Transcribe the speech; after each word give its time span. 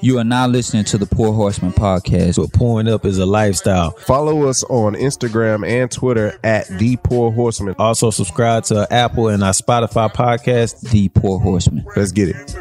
You 0.00 0.18
are 0.18 0.24
now 0.24 0.46
listening 0.46 0.84
to 0.84 0.98
the 0.98 1.06
Pour 1.06 1.32
Horsemen 1.32 1.72
podcast. 1.72 2.36
But 2.36 2.52
pouring 2.52 2.88
up 2.88 3.04
is 3.04 3.18
a 3.18 3.26
lifestyle. 3.26 3.90
Follow 3.90 4.48
us 4.48 4.62
on 4.64 4.94
Instagram 4.94 5.66
and 5.66 5.90
Twitter 5.90 6.38
at 6.44 6.68
The 6.68 6.96
Pour 6.98 7.32
Horsemen. 7.32 7.74
Also, 7.78 8.10
subscribe 8.10 8.64
to 8.64 8.86
Apple 8.92 9.28
and 9.28 9.42
our 9.42 9.52
Spotify 9.52 10.12
podcast. 10.12 10.88
The 10.90 11.08
Pour 11.08 11.40
Horsemen. 11.40 11.84
Let's 11.96 12.12
get 12.12 12.28
it. 12.28 12.54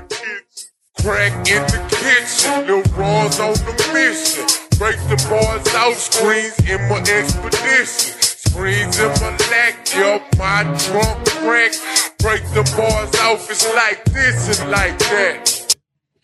Crack 1.02 1.32
in 1.48 1.62
the 1.62 1.88
kitchen, 1.96 2.68
Lil 2.68 2.82
Raw's 2.98 3.40
on 3.40 3.54
the 3.54 3.92
mission. 3.94 4.46
Break 4.78 4.98
the 5.10 5.28
bars 5.30 5.68
out, 5.76 5.96
screens 5.96 6.58
in 6.68 6.82
my 6.90 7.00
expedition. 7.00 8.16
Screens 8.22 9.00
in 9.00 9.10
my 9.22 9.38
lack, 9.52 9.88
yup, 9.96 10.24
my 10.38 10.64
trunk 10.78 11.26
crack. 11.30 11.74
Break 12.20 12.44
the 12.54 12.64
bars 12.76 13.16
off, 13.22 13.50
it's 13.50 13.72
like 13.76 14.04
this 14.06 14.60
and 14.60 14.72
like 14.72 14.98
that. 15.00 15.67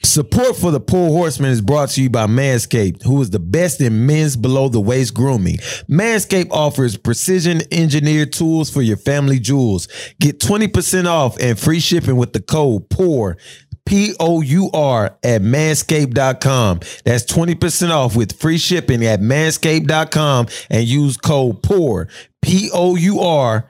Support 0.06 0.58
for 0.58 0.70
the 0.70 0.82
Pour 0.82 1.10
Horsemen 1.10 1.50
is 1.52 1.62
brought 1.62 1.90
to 1.92 2.02
you 2.04 2.10
by 2.10 2.28
Manscaped, 2.28 3.04
who 3.04 3.22
is 3.22 3.30
the 3.30 3.40
best 3.40 3.80
in 3.82 4.06
men's 4.06 4.36
below 4.36 4.68
the 4.68 4.82
waist 4.82 5.14
grooming. 5.14 5.58
Manscaped 5.90 6.52
offers 6.52 6.98
precision 6.98 7.62
engineered 7.72 8.34
tools 8.34 8.70
for 8.70 8.82
your 8.82 8.98
family 8.98 9.40
jewels. 9.40 9.88
Get 10.20 10.40
20% 10.40 11.06
off 11.08 11.38
and 11.40 11.58
free 11.58 11.80
shipping 11.80 12.18
with 12.18 12.34
the 12.34 12.42
code 12.42 12.90
POUR. 12.90 13.38
P 13.86 14.14
O 14.20 14.42
U 14.42 14.70
R 14.74 15.18
at 15.24 15.42
manscaped.com. 15.42 16.80
That's 17.04 17.26
20% 17.26 17.90
off 17.90 18.16
with 18.16 18.40
free 18.40 18.58
shipping 18.58 19.06
at 19.06 19.20
manscaped.com 19.20 20.48
and 20.70 20.86
use 20.86 21.18
code 21.18 21.64
POUR. 21.64 22.08
P 22.42 22.70
O 22.74 22.96
U 22.96 23.20
R. 23.22 23.70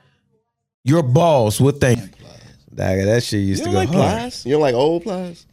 Your 0.84 1.02
balls 1.04 1.62
will 1.62 1.72
thank 1.72 2.00
you. 2.00 2.08
That 2.74 3.24
shit 3.24 3.42
used 3.42 3.62
You 3.62 3.68
to 3.68 3.72
don't 3.72 3.74
go 3.74 3.80
like 3.80 3.90
hard. 3.90 4.20
plies? 4.20 4.46
You 4.46 4.52
don't 4.54 4.62
like 4.62 4.76
old 4.76 5.04
plies? 5.04 5.46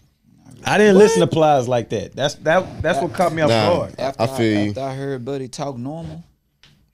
I 0.64 0.78
didn't 0.78 0.98
listen 0.98 1.20
to 1.20 1.26
plies 1.26 1.68
like 1.68 1.88
that. 1.90 2.14
That's 2.14 2.34
that. 2.36 2.82
That's 2.82 3.00
what 3.00 3.12
caught 3.12 3.32
me 3.32 3.42
off 3.42 3.50
Nah. 3.50 3.74
guard. 3.74 3.94
After 3.98 4.22
I 4.22 4.26
feel 4.26 4.62
you. 4.64 4.68
after 4.70 4.80
I 4.80 4.94
heard 4.94 5.24
Buddy 5.24 5.48
talk 5.48 5.76
normal, 5.78 6.22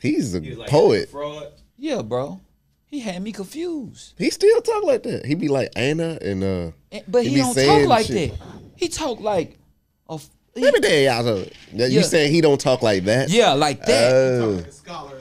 He's 0.01 0.35
a 0.35 0.41
poet. 0.69 1.09
Fraud. 1.11 1.49
yeah, 1.77 2.03
bro, 2.03 2.41
he 2.87 3.01
had 3.01 3.23
me 3.23 3.33
confused. 3.33 4.15
He 4.19 4.31
still 4.31 4.61
talk 4.63 4.85
like 4.85 5.03
that. 5.05 5.27
He 5.27 5.35
be 5.35 5.49
like 5.49 5.71
Anna 5.77 6.19
and 6.21 6.45
uh. 6.45 6.71
And- 6.93 7.05
but 7.09 7.25
He 7.25 7.31
he, 7.31 7.37
don't 7.37 7.55
talk 7.55 7.87
like 7.89 8.07
shit. 8.07 8.31
that. 8.33 8.39
He 8.77 8.89
talk 8.89 9.21
like 9.21 9.59
a 10.09 10.15
f- 10.15 10.29
he- 10.55 10.63
Let 10.63 10.75
me 10.75 10.81
tell 10.81 10.99
y'all 10.99 11.25
something. 11.25 11.53
You 11.73 11.87
Yeah. 11.87 12.03
saying 12.03 12.33
he 12.33 12.41
don't 12.41 12.61
talk 12.61 12.83
like 12.83 13.05
that? 13.05 13.29
yeah, 13.31 13.53
like 13.53 13.85
that. 13.87 14.13
Oh. 14.13 14.65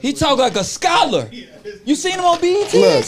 he 0.02 0.14
talk 0.14 0.38
like 0.38 0.56
a 0.56 0.64
scholar. 0.64 1.30
You 1.84 1.96
seen 1.96 2.14
him 2.14 2.26
on 2.26 2.40
BET? 2.42 2.72
Look, 2.74 3.06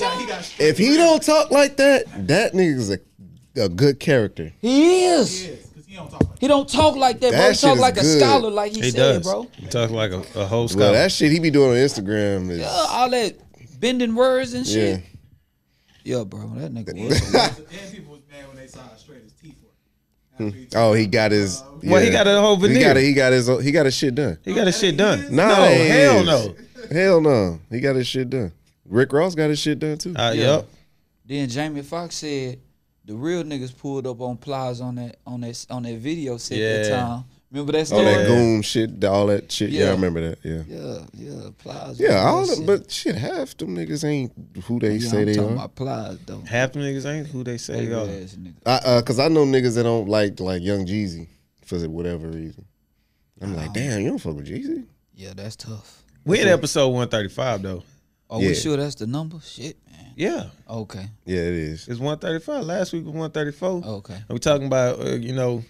if 0.60 0.78
he 0.80 0.98
don't 0.98 1.22
talk 1.22 1.52
like 1.52 1.78
that, 1.78 2.06
that 2.28 2.54
nigga's 2.54 2.90
a, 2.92 2.98
a 3.58 3.70
good 3.70 4.00
character. 4.00 4.54
He 4.62 5.06
is. 5.06 5.50
He 6.40 6.48
don't 6.48 6.70
talk 6.70 6.96
like 6.96 7.20
that, 7.22 7.32
bro. 7.32 7.40
He 7.40 7.46
talk 7.48 7.56
shit 7.56 7.74
is 7.74 7.80
like 7.80 7.98
a 7.98 8.02
good. 8.02 8.20
scholar, 8.20 8.50
like 8.52 8.72
he, 8.74 8.82
He 8.82 8.92
said, 8.92 8.98
does, 8.98 9.24
bro. 9.24 9.48
He 9.54 9.66
talk 9.66 9.90
like 9.90 10.12
a, 10.12 10.20
a 10.36 10.46
whole 10.46 10.62
Well, 10.62 10.68
scholar. 10.68 10.92
that 10.92 11.12
shit 11.12 11.32
he 11.32 11.40
be 11.40 11.50
doing 11.50 11.72
on 11.72 11.76
Instagram 11.78 12.52
is 12.52 12.62
Uh, 12.62 12.86
all 12.90 13.10
that 13.10 13.36
bending 13.80 14.14
words 14.14 14.54
and 14.54 14.66
shit. 14.68 15.00
yeah. 16.04 16.18
Yeah, 16.20 16.24
bro, 16.24 16.48
that 16.58 16.72
nigga 16.74 16.94
was. 17.10 17.34
a- 17.34 17.42
And 17.42 17.92
people 17.92 18.14
was 18.14 18.22
mad 18.32 18.48
when 18.48 18.58
they 18.58 18.68
saw 18.68 18.82
how 18.82 18.96
straight 18.96 19.24
his 19.24 19.34
teeth 19.34 19.56
were. 20.40 20.46
After 20.46 20.58
he 20.58 20.68
Oh, 20.76 20.94
he 20.94 21.08
got 21.08 21.32
his. 21.32 21.64
Well, 21.84 22.02
he 22.04 22.12
got 22.12 22.28
a 22.28 22.40
whole 22.40 22.56
He 22.58 22.68
veneer. 22.68 22.94
got, 22.94 22.98
he 22.98 23.14
got 23.14 23.34
his. 23.34 23.48
He 23.64 23.72
got 23.72 23.86
his 23.86 23.96
shit 23.96 24.14
done. 24.14 24.38
He 24.46 24.54
got 24.54 24.68
his 24.68 24.78
shit 24.80 24.96
done. 24.96 25.36
Nah, 25.36 25.48
no, 25.48 25.66
hell 25.66 26.24
no. 26.24 26.56
Hell 26.92 27.22
no. 27.22 27.60
He 27.72 27.80
got 27.80 27.96
his 27.96 28.08
shit 28.08 28.30
done. 28.30 28.52
Rick 28.86 29.12
Ross 29.12 29.34
got 29.36 29.50
his 29.50 29.60
shit 29.60 29.80
done 29.80 29.98
too. 29.98 30.14
Uh, 30.16 30.32
Yeah. 30.36 30.44
Yep. 30.58 30.68
Then 31.26 31.50
Jamie 31.50 31.82
Foxx 31.82 32.16
said 32.16 32.60
the 33.08 33.16
real 33.16 33.44
niggas 33.44 33.76
pulled 33.76 34.06
up 34.06 34.22
on 34.22 34.38
Plies 34.38 34.80
on 34.82 34.96
that 34.96 35.18
on 35.26 35.42
that 35.42 35.66
on 35.72 35.84
that 35.84 35.98
video 35.98 36.38
set 36.38 36.60
that 36.60 36.90
Yeah. 36.90 36.96
time. 37.00 37.24
Remember 37.50 37.72
that 37.72 37.88
story? 37.88 38.06
all 38.06 38.14
that 38.14 38.28
goon 38.28 38.62
shit, 38.62 39.04
all 39.06 39.28
that 39.28 39.50
shit. 39.50 39.70
Yeah, 39.70 39.86
I 39.86 39.92
remember 39.92 40.30
that. 40.30 40.40
Yeah. 40.44 40.64
Yeah, 40.68 41.00
yeah, 41.14 41.50
Plies. 41.58 41.98
Yeah, 42.00 42.18
all 42.28 42.42
that 42.42 42.50
the, 42.50 42.56
shit. 42.58 42.66
but 42.68 42.92
shit, 42.92 43.16
half 43.16 43.56
them 43.56 43.74
niggas 43.76 44.04
ain't 44.04 44.34
who 44.66 44.80
they 44.80 44.98
yeah, 44.98 45.10
say 45.10 45.20
I'm 45.22 45.26
they 45.28 45.34
talking 45.36 45.52
are. 45.52 45.54
about 45.54 45.76
Plies 45.76 46.18
though. 46.26 46.42
Half 46.42 46.74
the 46.74 46.80
niggas 46.80 47.06
ain't 47.06 47.28
who 47.28 47.46
they 47.46 47.58
say 47.58 47.76
Baby 47.76 47.86
they 47.88 47.94
are. 47.94 48.24
ass 48.24 48.36
nigga. 48.36 48.54
I, 48.66 48.72
uh, 48.86 49.02
cause 49.02 49.18
I 49.20 49.30
know 49.30 49.46
niggas 49.46 49.76
that 49.76 49.84
don't 49.84 50.10
like 50.10 50.40
like 50.42 50.62
Young 50.62 50.86
Jeezy 50.86 51.28
for 51.66 51.78
whatever 51.88 52.28
reason. 52.28 52.66
I'm 53.42 53.56
like, 53.56 53.72
damn, 53.74 54.02
you 54.02 54.10
don't 54.10 54.18
fuck 54.20 54.36
with 54.36 54.48
Jeezy. 54.48 54.86
Yeah, 55.16 55.32
that's 55.34 55.56
tough. 55.56 56.04
We 56.26 56.42
in 56.42 56.50
episode 56.50 56.90
135 56.90 57.62
though. 57.62 57.84
Oh, 58.30 58.42
Yeah. 58.42 58.50
we 58.50 58.56
sure 58.56 58.76
that's 58.76 58.96
the 58.96 59.08
number? 59.08 59.40
Shit, 59.42 59.78
man. 59.86 59.87
Yeah. 60.18 60.46
Okay, 60.68 61.06
Yeah, 61.26 61.42
it 61.42 61.54
is. 61.54 61.88
It's 61.88 62.00
135. 62.00 62.64
Last 62.66 62.92
week 62.92 63.06
was 63.06 63.14
134. 63.14 63.84
okay. 63.86 64.16
And 64.16 64.30
we 64.30 64.40
talking 64.40 64.66
about, 64.66 65.00
uh, 65.00 65.12
you 65.16 65.34
know, 65.34 65.64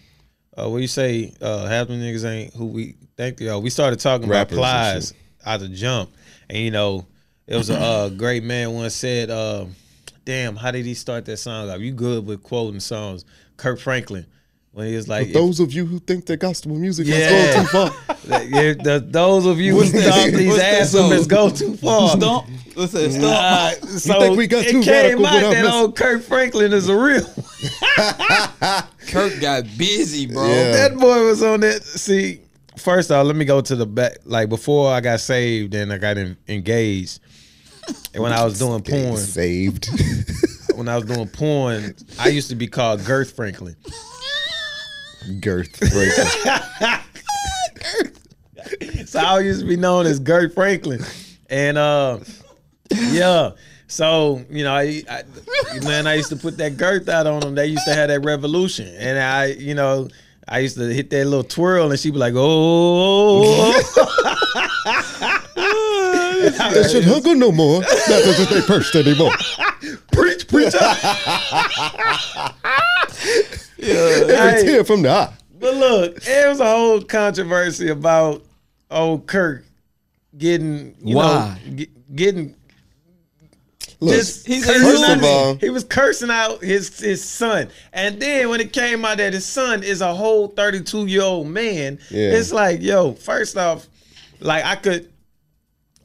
uh, 0.58 0.70
what 0.70 0.78
you 0.82 0.88
say, 0.88 1.34
uh, 1.42 1.66
half 1.68 1.88
the 1.90 1.96
niggas 1.96 2.24
ain't 2.26 2.54
who 2.54 2.68
we 2.68 2.96
think 3.18 3.38
they 3.38 3.50
are. 3.50 3.60
We 3.60 3.70
started 3.70 4.00
talking 4.00 4.30
Rappers 4.30 4.58
about 4.58 4.62
plies 4.94 5.08
shit. 5.10 5.18
out 5.46 5.60
the 5.60 5.68
jump. 5.68 6.12
And, 6.50 6.60
you 6.60 6.72
know, 6.72 7.06
it 7.46 7.58
was 7.58 7.70
a 7.70 7.78
uh, 7.78 8.10
great 8.18 8.42
man 8.44 8.72
once 8.74 8.96
said, 8.96 9.30
uh, 9.30 9.66
damn, 10.24 10.56
how 10.56 10.72
did 10.72 10.86
he 10.86 10.94
start 10.94 11.26
that 11.26 11.38
song 11.38 11.70
off? 11.70 11.82
You 11.82 11.92
good 11.92 12.26
with 12.26 12.42
quoting 12.42 12.80
songs. 12.80 13.26
Kirk 13.58 13.80
Franklin. 13.80 14.26
When 14.78 14.86
he 14.90 14.96
was 14.96 15.08
like, 15.08 15.34
Those 15.34 15.60
of 15.60 15.74
you 15.74 15.88
who 15.88 15.98
think 15.98 16.28
that 16.28 16.38
gospel 16.38 16.76
music 16.76 17.08
Yeah. 17.08 17.16
has 17.16 17.72
gone 17.74 17.90
too 17.90 17.96
far. 17.96 18.16
if- 18.44 18.78
the, 18.78 19.04
those 19.10 19.48
of 19.48 19.60
you 19.60 19.74
who 19.76 19.84
thought 19.86 20.32
these 20.32 20.48
what's 20.50 20.60
that 20.60 20.82
ass 20.82 20.92
song? 20.92 21.24
go 21.28 21.50
too 21.50 21.76
far. 21.78 22.10
Stomp. 22.16 22.48
What's 22.76 22.92
that? 22.92 23.10
Stomp. 23.10 23.24
Nah, 23.24 23.72
so 23.98 24.20
think 24.20 24.38
we 24.38 24.46
got 24.46 24.68
it 24.68 24.72
too 24.74 24.84
came 24.84 24.94
radical 25.24 25.26
out 25.26 25.42
that 25.42 25.64
messing- 25.64 25.66
old 25.72 25.96
Kirk 25.96 26.22
Franklin 26.22 26.74
is 26.74 26.90
a 26.90 26.96
real. 26.96 27.26
Kirk 29.08 29.42
got 29.42 29.64
busy, 29.80 30.28
bro. 30.28 30.48
Yeah. 30.48 30.72
That 30.74 30.96
boy 31.00 31.26
was 31.26 31.42
on 31.42 31.62
that. 31.62 31.82
See, 31.84 32.42
first 32.78 33.10
off, 33.10 33.26
let 33.26 33.36
me 33.36 33.46
go 33.46 33.62
to 33.62 33.76
the 33.76 33.88
back. 33.88 34.18
Like 34.26 34.48
before 34.48 34.92
I 34.94 35.02
got 35.02 35.22
saved 35.22 35.74
and 35.74 35.92
I 35.92 35.98
got 35.98 36.20
en- 36.20 36.38
engaged, 36.48 37.20
and 38.14 38.22
when 38.22 38.32
I 38.32 38.44
was 38.46 38.60
doing 38.60 38.84
porn, 38.84 39.18
Saved. 39.18 39.90
when 40.76 40.88
I 40.88 40.98
was 40.98 41.06
doing 41.06 41.28
porn, 41.30 41.96
I 42.20 42.28
used 42.28 42.50
to 42.50 42.56
be 42.56 42.68
called 42.68 43.04
Girth 43.06 43.36
Franklin. 43.36 43.76
Girth 45.42 45.80
breaker. 45.80 47.04
So 49.06 49.20
I 49.20 49.40
used 49.40 49.62
to 49.62 49.66
be 49.66 49.78
known 49.78 50.06
as 50.06 50.20
Girth 50.20 50.54
Franklin, 50.54 51.02
and 51.50 51.78
uh, 51.78 52.20
yeah. 52.92 53.52
So 53.88 54.44
you 54.50 54.66
know, 54.66 54.74
I, 54.74 55.04
I 55.10 55.24
man, 55.84 56.08
I 56.08 56.16
used 56.16 56.30
to 56.30 56.36
put 56.36 56.58
that 56.58 56.76
girth 56.76 57.08
out 57.08 57.26
on 57.26 57.40
them. 57.40 57.56
They 57.56 57.68
used 57.68 57.86
to 57.86 57.94
have 57.94 58.10
that 58.10 58.26
revolution, 58.26 58.94
and 58.98 59.18
I, 59.18 59.46
you 59.46 59.74
know, 59.74 60.10
I 60.48 60.60
used 60.60 60.76
to 60.78 60.94
hit 60.94 61.10
that 61.12 61.26
little 61.26 61.46
twirl, 61.46 61.90
and 61.92 62.00
she'd 62.00 62.12
be 62.12 62.20
like, 62.20 62.34
"Oh." 62.36 63.74
They 66.38 66.88
should 66.88 67.04
huggle 67.04 67.36
no 67.38 67.52
more. 67.52 67.82
Not 67.82 67.88
that 67.88 68.48
they 68.50 68.62
pursed 68.62 68.96
anymore. 68.96 69.32
preach, 70.12 70.48
preach. 70.48 70.74
Every 73.80 74.64
tear 74.64 74.84
from 74.84 75.02
the 75.04 75.10
eye. 75.10 75.34
But 75.60 75.76
look, 75.76 76.18
it 76.28 76.48
was 76.48 76.60
a 76.60 76.66
whole 76.66 77.02
controversy 77.02 77.90
about 77.90 78.44
old 78.92 79.26
Kirk 79.28 79.66
getting, 80.38 80.96
you 81.02 81.16
Why? 81.18 81.60
know, 81.68 81.76
ge- 81.76 81.90
getting 82.16 82.56
Look, 84.00 84.14
just 84.14 84.46
he's 84.46 84.64
cursing 84.64 85.24
all- 85.24 85.56
he 85.56 85.72
was 85.72 85.84
cursing 85.84 86.30
out 86.30 86.64
his 86.64 87.00
his 87.00 87.24
son, 87.24 87.70
and 87.92 88.20
then 88.22 88.50
when 88.50 88.62
it 88.62 88.72
came 88.72 89.04
out 89.04 89.18
that 89.18 89.34
his 89.34 89.44
son 89.46 89.82
is 89.82 90.02
a 90.02 90.14
whole 90.14 90.50
thirty 90.50 90.82
two 90.82 91.08
year 91.08 91.24
old 91.24 91.48
man, 91.48 91.98
Yeah. 92.12 92.30
it's 92.34 92.52
like, 92.52 92.84
yo, 92.84 93.14
first 93.14 93.58
off, 93.58 93.88
like 94.40 94.64
I 94.64 94.76
could, 94.76 95.10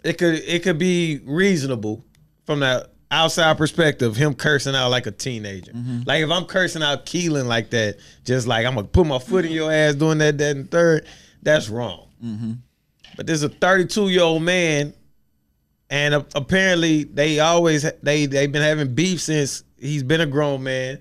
it 0.03 0.17
could 0.17 0.37
it 0.37 0.63
could 0.63 0.79
be 0.79 1.21
reasonable 1.27 2.03
from 2.47 2.61
the 2.61 2.89
outside 3.13 3.59
perspective, 3.59 4.17
him 4.17 4.35
cursing 4.35 4.75
out 4.75 4.91
like 4.91 5.07
a 5.07 5.11
teenager. 5.13 5.73
Mm-hmm. 5.73 6.01
Like 6.07 6.23
if 6.23 6.31
I'm 6.31 6.47
cursing 6.47 6.83
out 6.83 7.07
Keelan 7.07 7.47
like 7.47 7.71
that, 7.71 7.99
just 8.25 8.49
like 8.49 8.67
I'm 8.67 8.75
gonna 8.75 8.89
put 8.89 9.07
my 9.07 9.19
foot 9.19 9.45
in 9.45 9.53
your 9.53 9.71
ass 9.71 9.95
doing 9.95 10.19
that, 10.19 10.39
that, 10.39 10.57
and 10.57 10.71
third, 10.71 11.07
that's 11.43 11.69
wrong. 11.69 12.09
Mm-hmm. 12.25 12.53
But 13.17 13.27
there's 13.27 13.43
a 13.43 13.51
32 13.51 14.09
year 14.09 14.23
old 14.23 14.43
man, 14.43 14.95
and 15.91 16.15
a- 16.15 16.27
apparently 16.35 17.05
they 17.05 17.39
always 17.39 17.89
they 18.03 18.27
they've 18.27 18.51
been 18.51 18.63
having 18.63 18.95
beef 18.95 19.21
since 19.21 19.63
he's 19.79 20.03
been 20.03 20.23
a 20.23 20.27
grown 20.27 20.63
man. 20.63 20.99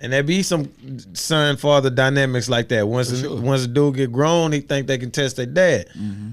And 0.00 0.12
there 0.12 0.22
be 0.22 0.42
some 0.42 0.70
son 1.14 1.56
father 1.56 1.88
dynamics 1.88 2.48
like 2.48 2.68
that. 2.68 2.86
Once 2.88 3.22
a, 3.22 3.34
once 3.36 3.64
a 3.64 3.68
dude 3.68 3.94
get 3.94 4.12
grown, 4.12 4.52
he 4.52 4.60
think 4.60 4.86
they 4.86 4.98
can 4.98 5.10
test 5.10 5.36
their 5.36 5.46
dad. 5.46 5.88
Mm-hmm. 5.96 6.30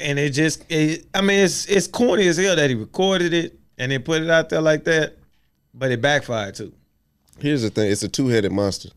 And 0.00 0.18
it 0.18 0.30
just, 0.30 0.64
it, 0.70 1.06
I 1.14 1.20
mean, 1.20 1.40
it's 1.40 1.66
it's 1.66 1.86
corny 1.86 2.26
as 2.28 2.36
hell 2.36 2.56
that 2.56 2.70
he 2.70 2.76
recorded 2.76 3.32
it 3.34 3.58
and 3.78 3.92
then 3.92 4.02
put 4.02 4.22
it 4.22 4.30
out 4.30 4.48
there 4.48 4.60
like 4.60 4.84
that, 4.84 5.16
but 5.74 5.90
it 5.90 6.00
backfired 6.00 6.54
too. 6.54 6.72
Here's 7.38 7.62
the 7.62 7.70
thing: 7.70 7.90
it's 7.90 8.02
a 8.02 8.08
two-headed 8.08 8.52
monster. 8.52 8.90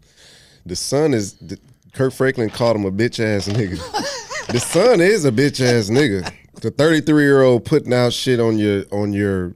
The 0.66 0.76
son 0.76 1.14
is 1.14 1.34
the, 1.34 1.60
Kirk 1.94 2.14
Franklin 2.14 2.50
called 2.50 2.76
him 2.78 2.86
a 2.86 2.92
bitch 2.92 3.20
ass 3.20 3.48
nigga. 3.48 3.78
the 4.52 4.60
son 4.60 5.02
is 5.02 5.26
a 5.26 5.32
bitch 5.32 5.60
ass 5.62 5.90
nigga. 5.90 6.32
The 6.62 6.72
33 6.72 7.24
year 7.24 7.42
old 7.42 7.66
putting 7.66 7.94
out 7.94 8.14
shit 8.14 8.40
on 8.40 8.58
your 8.58 8.86
on 8.92 9.14
your 9.14 9.48
Look 9.48 9.56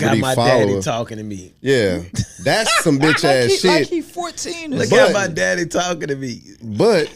how 0.00 0.08
celebrity 0.08 0.20
my 0.20 0.34
follower. 0.34 0.66
daddy 0.66 0.80
talking 0.80 1.16
to 1.18 1.22
me. 1.22 1.54
Yeah, 1.60 2.02
that's 2.44 2.82
some 2.82 2.98
bitch 2.98 3.22
like, 3.24 3.24
ass 3.24 3.62
he, 3.62 3.68
like 3.68 3.78
shit. 3.78 3.88
he 3.88 4.00
14 4.00 4.72
or 4.74 4.76
Look 4.78 4.86
something. 4.88 5.06
how 5.06 5.12
my 5.12 5.28
daddy 5.32 5.66
talking 5.66 6.08
to 6.08 6.16
me. 6.16 6.40
But 6.62 7.14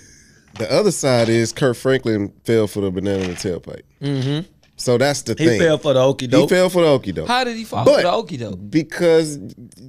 the 0.59 0.71
other 0.73 0.91
side 0.91 1.29
is 1.29 1.53
Kirk 1.53 1.77
Franklin 1.77 2.33
fell 2.45 2.67
for 2.67 2.81
the 2.81 2.91
banana 2.91 3.23
in 3.25 3.31
the 3.31 3.37
tailpipe. 3.37 3.83
Mm-hmm. 4.01 4.47
So 4.77 4.99
that's 4.99 5.23
the 5.23 5.37
He 5.39 5.47
thing. 5.47 5.53
He 5.61 5.67
fell 5.67 5.79
for 5.79 5.93
the 5.95 6.01
okie 6.01 6.29
doke. 6.29 6.51
He 6.51 6.57
fell 6.57 6.69
for 6.69 6.83
the 6.83 6.89
okie 6.89 7.15
doke. 7.15 7.29
How 7.29 7.45
did 7.45 7.57
he 7.57 7.63
fall 7.63 7.85
But- 7.85 8.03
for 8.03 8.03
the 8.03 8.09
okie 8.37 8.39
doke? 8.41 8.59
because 8.71 9.39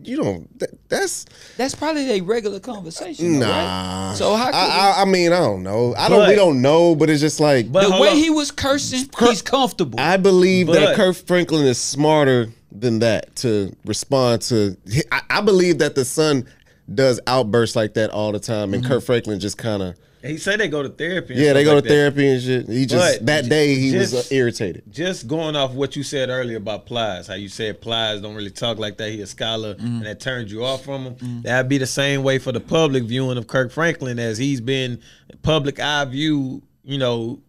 you 0.04 0.16
don't. 0.18 0.60
That, 0.60 0.70
that's 0.90 1.26
That's 1.58 1.74
probably 1.74 2.12
a 2.12 2.22
regular 2.22 2.60
conversation. 2.60 3.40
though, 3.40 3.50
right? 3.50 4.14
So 4.16 4.36
how 4.36 4.46
could 4.46 4.54
I, 4.56 4.94
I, 4.98 5.02
I 5.02 5.06
mean, 5.06 5.34
I 5.34 5.40
don't 5.40 5.64
know. 5.64 5.96
I 5.98 6.08
don't. 6.08 6.20
But- 6.20 6.30
we 6.30 6.36
don't 6.36 6.62
know. 6.62 6.96
But 6.96 7.10
it's 7.10 7.20
just 7.22 7.40
like 7.40 7.72
But 7.72 7.90
the 7.90 8.00
way 8.00 8.10
on. 8.10 8.16
he 8.16 8.30
was 8.30 8.52
cursing, 8.52 9.10
he's 9.20 9.42
comfortable. 9.42 10.00
I 10.00 10.18
believe 10.18 10.68
But- 10.68 10.76
that 10.76 10.96
Kirk 10.96 11.16
Franklin 11.16 11.66
is 11.66 11.80
smarter 11.80 12.50
than 12.72 13.00
that 13.00 13.36
to 13.38 13.76
respond 13.86 14.44
to. 14.44 14.78
I, 15.12 15.22
I 15.32 15.42
believe 15.42 15.80
that 15.80 15.96
the 15.96 16.06
son 16.06 16.46
does 16.94 17.20
outbursts 17.26 17.76
like 17.76 17.96
that 17.96 18.12
all 18.12 18.32
the 18.32 18.40
time, 18.40 18.76
and 18.76 18.84
Mm-hmm. 18.84 18.94
Kirk 18.94 19.04
Franklin 19.04 19.40
just 19.40 19.58
kind 19.58 19.82
of 19.82 19.96
he 20.26 20.38
said 20.38 20.60
they 20.60 20.68
go 20.68 20.84
to 20.84 20.90
therapy. 20.90 21.34
and 21.34 21.42
yeah, 21.44 21.54
they 21.54 21.64
go 21.64 21.76
like 21.76 21.84
to 21.84 21.90
that. 21.90 21.94
therapy 21.96 22.28
and 22.30 22.42
shit. 22.42 22.68
He 22.70 22.86
just 22.86 23.20
But 23.20 23.26
that 23.28 23.50
day 23.50 23.76
he 23.76 23.96
was 23.96 24.14
uh, 24.14 24.24
irritated. 24.34 24.84
Just 24.92 25.28
going 25.28 25.56
off 25.56 25.74
what 25.74 25.96
you 25.96 26.04
said 26.04 26.30
earlier 26.30 26.58
about 26.58 26.86
Plies, 26.86 27.28
how 27.28 27.34
you 27.36 27.50
said 27.50 27.82
Plies 27.82 28.22
don't 28.22 28.36
really 28.36 28.52
talk 28.52 28.78
like 28.78 28.98
that. 28.98 29.10
He 29.12 29.22
a 29.22 29.28
scholar, 29.28 29.76
Mm-hmm. 29.76 29.86
and 29.86 30.06
that 30.06 30.20
turned 30.20 30.50
you 30.52 30.64
off 30.66 30.84
from 30.86 31.04
him. 31.16 31.42
That'd 31.44 31.70
be 31.70 31.78
the 31.78 31.88
same 31.88 32.24
way 32.24 32.40
for 32.40 32.52
the 32.52 32.60
public 32.60 33.04
viewing 33.04 33.38
of 33.38 33.48
Kirk 33.48 33.72
Franklin, 33.72 34.20
as 34.20 34.38
he's 34.38 34.62
been 34.62 35.02
public 35.42 35.80
eye 35.80 36.06
view. 36.06 36.62
You 36.84 37.00
know, 37.00 37.40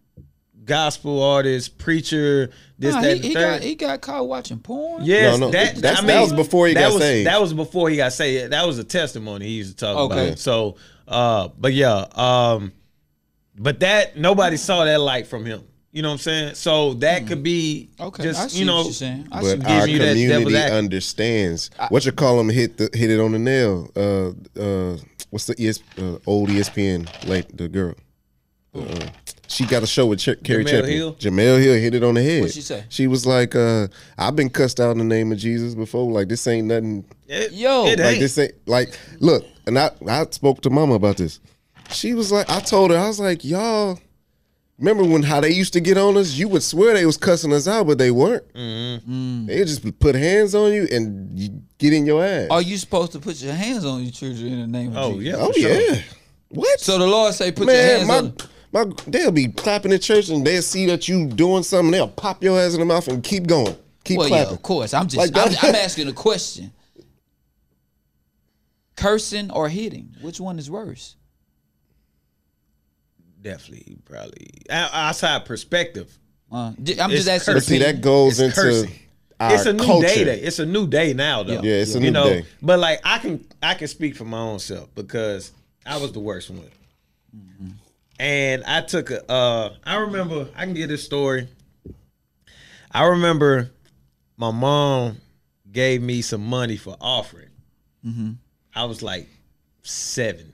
gospel 0.64 1.23
artist, 1.23 1.78
preacher, 1.78 2.50
this, 2.78 2.94
Nah, 2.94 3.00
that, 3.02 3.17
he, 3.19 3.28
he 3.28 3.34
got 3.34 3.61
he 3.62 3.75
got 3.75 4.00
caught 4.00 4.26
watching 4.26 4.58
porn. 4.58 5.05
Yes, 5.05 5.38
No, 5.38 5.46
no, 5.46 5.52
that, 5.52 5.76
that's- 5.76 5.99
I 5.99 6.00
mean, 6.00 6.08
that 6.08 6.20
was 6.23 6.32
before 6.32 6.67
he 6.69 6.75
that 6.75 6.81
got 6.88 6.94
was, 6.94 7.02
saved. 7.02 7.26
That 7.26 7.40
was 7.40 7.52
before 7.55 7.88
he 7.90 7.96
got 7.96 8.12
saved. 8.12 8.52
That 8.52 8.67
was 8.67 8.78
a 8.78 8.84
testimony 8.84 9.46
he 9.46 9.52
used 9.52 9.78
to 9.78 9.84
talk 9.84 9.96
Okay. 10.11 10.26
about. 10.28 10.38
So, 10.38 10.76
uh, 11.08 11.48
but 11.58 11.72
yeah, 11.72 12.06
um, 12.14 12.72
but 13.58 13.80
that 13.80 14.16
nobody 14.16 14.56
saw 14.56 14.84
that 14.84 15.00
light 15.00 15.26
from 15.26 15.44
him. 15.44 15.62
You 15.92 16.02
know 16.02 16.08
what 16.08 16.14
I'm 16.14 16.18
saying? 16.18 16.54
So 16.56 16.92
that 16.94 17.26
could 17.26 17.42
be. 17.42 17.88
Okay, 17.98 18.22
just 18.22 18.40
I 18.40 18.46
see 18.48 18.58
you 18.58 18.64
know 18.66 18.76
what 18.78 18.84
you're 18.84 18.92
saying. 18.92 19.28
I 19.32 19.40
But 19.40 19.58
what 19.60 19.66
our 19.68 19.86
giving 19.86 19.92
you 19.92 19.98
that 19.98 20.04
devil's 20.04 20.20
community 20.24 20.56
advocate. 20.56 20.72
understands. 20.78 21.70
what 21.88 22.04
you 22.04 22.12
call 22.12 22.38
him 22.38 22.48
hit 22.50 22.76
the 22.76 22.90
hit 22.92 23.10
it 23.10 23.18
on 23.18 23.32
the 23.32 23.38
nail. 23.38 23.90
Uh, 23.96 24.60
uh, 24.60 24.98
what's 25.30 25.46
the 25.46 25.54
ES, 25.58 25.80
uh, 25.98 26.18
old 26.26 26.50
ESPN 26.50 27.08
like 27.26 27.48
the 27.56 27.68
girl? 27.68 27.94
Uh, 28.74 29.06
she 29.48 29.64
got 29.64 29.82
a 29.82 29.86
show 29.86 30.04
with 30.04 30.18
Ch- 30.18 30.36
Cari 30.44 30.64
Jemele 30.64 30.68
Champion. 30.70 30.96
Hill? 30.98 31.14
Jemele 31.14 31.62
Hill 31.62 31.74
hit 31.80 31.94
it 31.94 32.04
on 32.04 32.12
the 32.14 32.22
head. 32.22 32.40
What'd 32.42 32.54
she 32.54 32.60
say? 32.60 32.84
She 32.90 33.06
was 33.06 33.24
like, 33.24 33.54
uh, 33.56 33.88
"I've 34.18 34.36
been 34.36 34.50
cussed 34.50 34.80
out 34.80 34.90
in 34.90 34.98
the 34.98 35.04
name 35.04 35.32
of 35.32 35.38
Jesus 35.38 35.74
before. 35.74 36.12
Like 36.12 36.28
this 36.28 36.46
ain't 36.46 36.66
nothing. 36.66 37.06
It- 37.26 37.52
Yo, 37.52 37.86
it 37.86 37.98
Like 37.98 38.08
ain't. 38.08 38.20
this 38.20 38.36
ain't 38.36 38.52
like. 38.66 38.98
Look, 39.20 39.46
and 39.66 39.78
I 39.78 39.90
I 40.08 40.26
spoke 40.30 40.60
to 40.62 40.70
Mama 40.70 40.94
about 40.94 41.16
this. 41.18 41.40
She 41.90 42.14
was 42.14 42.32
like, 42.32 42.50
I 42.50 42.60
told 42.60 42.90
her, 42.90 42.96
I 42.98 43.06
was 43.06 43.20
like, 43.20 43.44
y'all. 43.44 43.98
Remember 44.78 45.04
when 45.04 45.22
how 45.22 45.40
they 45.40 45.52
used 45.52 45.72
to 45.72 45.80
get 45.80 45.96
on 45.96 46.18
us? 46.18 46.34
You 46.34 46.48
would 46.48 46.62
swear 46.62 46.92
they 46.92 47.06
was 47.06 47.16
cussing 47.16 47.50
us 47.50 47.66
out, 47.66 47.86
but 47.86 47.96
they 47.96 48.10
weren't. 48.10 48.46
Mm-hmm. 48.52 49.46
They 49.46 49.64
just 49.64 49.98
put 49.98 50.14
hands 50.14 50.54
on 50.54 50.70
you 50.72 50.86
and 50.92 51.38
you 51.38 51.62
get 51.78 51.94
in 51.94 52.04
your 52.04 52.22
ass. 52.22 52.48
Are 52.50 52.60
you 52.60 52.76
supposed 52.76 53.12
to 53.12 53.18
put 53.18 53.36
your 53.40 53.54
hands 53.54 53.86
on 53.86 54.02
your 54.02 54.12
children 54.12 54.52
in 54.52 54.60
the 54.60 54.66
name 54.66 54.90
of 54.90 54.96
Oh 54.98 55.12
Jesus? 55.18 55.24
yeah. 55.26 55.34
oh 55.38 55.52
sure. 55.52 55.80
yeah. 55.80 56.02
What? 56.50 56.80
So 56.80 56.98
the 56.98 57.06
Lord 57.06 57.32
say, 57.32 57.52
put 57.52 57.66
your 57.68 57.74
hands 57.74 58.06
my 58.06 58.18
on. 58.18 58.36
my 58.72 58.84
they'll 59.06 59.30
be 59.32 59.48
clapping 59.48 59.92
in 59.92 59.98
church 59.98 60.28
and 60.28 60.46
they'll 60.46 60.60
see 60.60 60.84
that 60.86 61.08
you 61.08 61.26
doing 61.26 61.62
something. 61.62 61.90
They'll 61.92 62.08
pop 62.08 62.42
your 62.42 62.60
ass 62.60 62.74
in 62.74 62.80
the 62.80 62.86
mouth 62.86 63.08
and 63.08 63.24
keep 63.24 63.46
going, 63.46 63.74
keep 64.04 64.18
Well, 64.18 64.28
yeah, 64.28 64.42
of 64.50 64.60
course. 64.60 64.92
I'm 64.92 65.08
just, 65.08 65.34
Like 65.34 65.46
I'm. 65.64 65.70
I'm 65.70 65.74
asking 65.74 66.08
a 66.08 66.12
question. 66.12 66.70
Cursing 68.96 69.50
or 69.50 69.69
hitting, 69.69 70.14
which 70.22 70.40
one 70.40 70.58
is 70.58 70.70
worse? 70.70 71.16
Definitely, 73.43 73.98
probably 74.04 74.62
O- 74.70 74.75
outside 74.93 75.44
perspective. 75.44 76.19
Uh, 76.50 76.72
j- 76.82 77.00
I'm 77.00 77.10
It's 77.10 77.25
just 77.25 77.28
asking. 77.28 77.54
But 77.54 77.62
see, 77.64 77.78
that 77.78 78.00
goes 78.00 78.40
It's 78.40 78.56
into 78.58 78.69
cursing. 78.69 78.98
our 79.38 79.54
it's 79.54 79.66
a 79.66 79.72
new 79.72 79.84
culture. 79.84 80.06
day. 80.08 80.25
Day. 80.25 80.40
It's 80.40 80.58
a 80.58 80.66
new 80.66 80.87
day 80.87 81.12
now, 81.12 81.43
though. 81.43 81.60
Yeah, 81.62 81.75
it's 81.75 81.94
a 81.94 81.98
you 81.98 82.06
new 82.06 82.10
know, 82.12 82.25
day. 82.28 82.44
But 82.62 82.78
like, 82.78 83.00
I 83.04 83.19
can 83.19 83.44
I 83.62 83.75
can 83.75 83.88
speak 83.88 84.16
for 84.16 84.25
my 84.25 84.38
own 84.38 84.58
self 84.58 84.93
because 84.94 85.52
I 85.84 85.99
was 85.99 86.12
the 86.12 86.20
worst 86.20 86.50
one. 86.50 86.70
And 88.19 88.64
I 88.64 88.81
took 88.81 89.10
a. 89.10 89.31
Uh, 89.31 89.75
I 89.84 89.96
remember. 89.96 90.49
I 90.56 90.64
can 90.64 90.72
get 90.75 90.88
this 90.88 91.04
story. 91.04 91.49
I 92.90 93.04
remember 93.04 93.70
my 94.38 94.50
mom 94.50 95.19
gave 95.70 96.00
me 96.00 96.22
some 96.22 96.44
money 96.46 96.78
for 96.78 96.96
offering. 97.00 97.50
I 98.76 98.84
was 98.84 99.02
like 99.02 99.26
seven. 99.82 100.52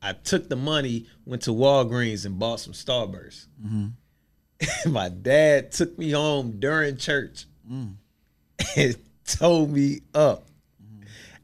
I 0.00 0.12
took 0.12 0.48
the 0.48 0.56
money, 0.56 1.06
went 1.24 1.42
to 1.42 1.50
Walgreens 1.50 2.24
and 2.24 2.38
bought 2.38 2.60
some 2.60 2.72
Starburst. 2.72 3.46
Mm-hmm. 3.62 3.86
my 4.92 5.08
dad 5.08 5.72
took 5.72 5.98
me 5.98 6.12
home 6.12 6.60
during 6.60 6.96
church 6.96 7.46
mm. 7.70 7.94
and 8.76 8.96
told 9.26 9.70
me 9.70 10.02
up. 10.14 10.46
Mm-hmm. 10.80 11.02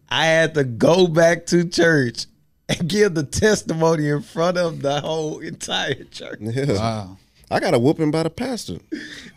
I 0.09 0.27
had 0.27 0.55
to 0.55 0.65
go 0.65 1.09
back 1.09 1.47
to 1.47 1.69
church 1.69 2.27
and 2.69 2.89
give 2.89 3.15
the 3.15 3.25
testimony 3.25 4.09
in 4.09 4.23
front 4.23 4.59
of 4.59 4.81
the 4.81 5.01
whole 5.01 5.41
entire 5.41 6.05
church. 6.05 6.39
Yeah. 6.41 6.75
Wow. 6.75 7.19
I 7.53 7.61
got 7.61 7.75
a 7.75 7.79
whooping 7.79 8.11
by 8.11 8.23
the 8.25 8.31
pastor. 8.31 8.79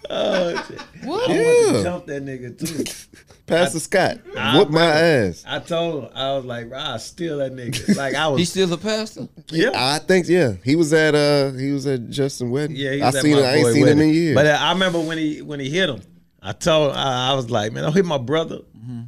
Oh, 0.09 0.65
shit. 0.67 0.81
What? 1.03 1.29
I 1.29 1.33
want 1.33 1.67
to 1.69 1.73
Yeah. 1.77 1.83
jump 1.83 2.05
that 2.07 2.25
nigga 2.25 2.57
too. 2.57 2.83
Pastor 3.47 3.79
Scott, 3.79 4.17
I 4.35 4.57
whoop 4.57 4.71
my 4.71 4.83
ass. 4.83 5.43
I 5.47 5.59
told 5.59 6.05
him, 6.05 6.09
I 6.15 6.33
was 6.35 6.45
like, 6.45 6.73
I 6.73 6.97
steal 6.97 7.37
that 7.37 7.53
nigga. 7.53 7.95
Like 7.95 8.15
I 8.15 8.27
was 8.29 8.39
he 8.39 8.45
still 8.45 8.73
a 8.73 8.77
pastor? 8.77 9.27
yeah. 9.51 9.69
I 9.75 9.99
think 9.99 10.27
yeah, 10.27 10.53
he 10.63 10.75
was 10.75 10.91
at 10.93 11.13
uh 11.13 11.51
he 11.51 11.71
was 11.71 11.85
at 11.85 12.09
Justin 12.09 12.49
wedding. 12.49 12.75
Yeah, 12.75 12.93
he 12.93 13.01
I 13.03 13.09
at 13.09 13.13
seen 13.13 13.33
my 13.33 13.37
him. 13.41 13.45
I 13.45 13.53
ain't 13.53 13.63
boy 13.65 13.73
seen 13.73 13.81
him 13.83 13.87
in 13.89 13.97
wedding. 13.99 14.13
years. 14.15 14.33
But 14.35 14.45
uh, 14.47 14.57
I 14.59 14.71
remember 14.71 14.99
when 14.99 15.19
he 15.19 15.43
when 15.43 15.59
he 15.59 15.69
hit 15.69 15.89
him, 15.91 16.01
I 16.41 16.53
told 16.53 16.95
I, 16.95 17.31
I 17.31 17.33
was 17.35 17.51
like, 17.51 17.71
man, 17.71 17.83
don't 17.83 17.93
hit 17.93 18.05
my 18.05 18.17
brother. 18.17 18.61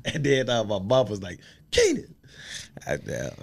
And 0.05 0.23
then 0.23 0.49
uh, 0.51 0.63
my 0.65 0.77
mom 0.79 1.07
was 1.09 1.23
like, 1.23 1.39
Keenan. 1.71 2.13
I, 2.87 2.93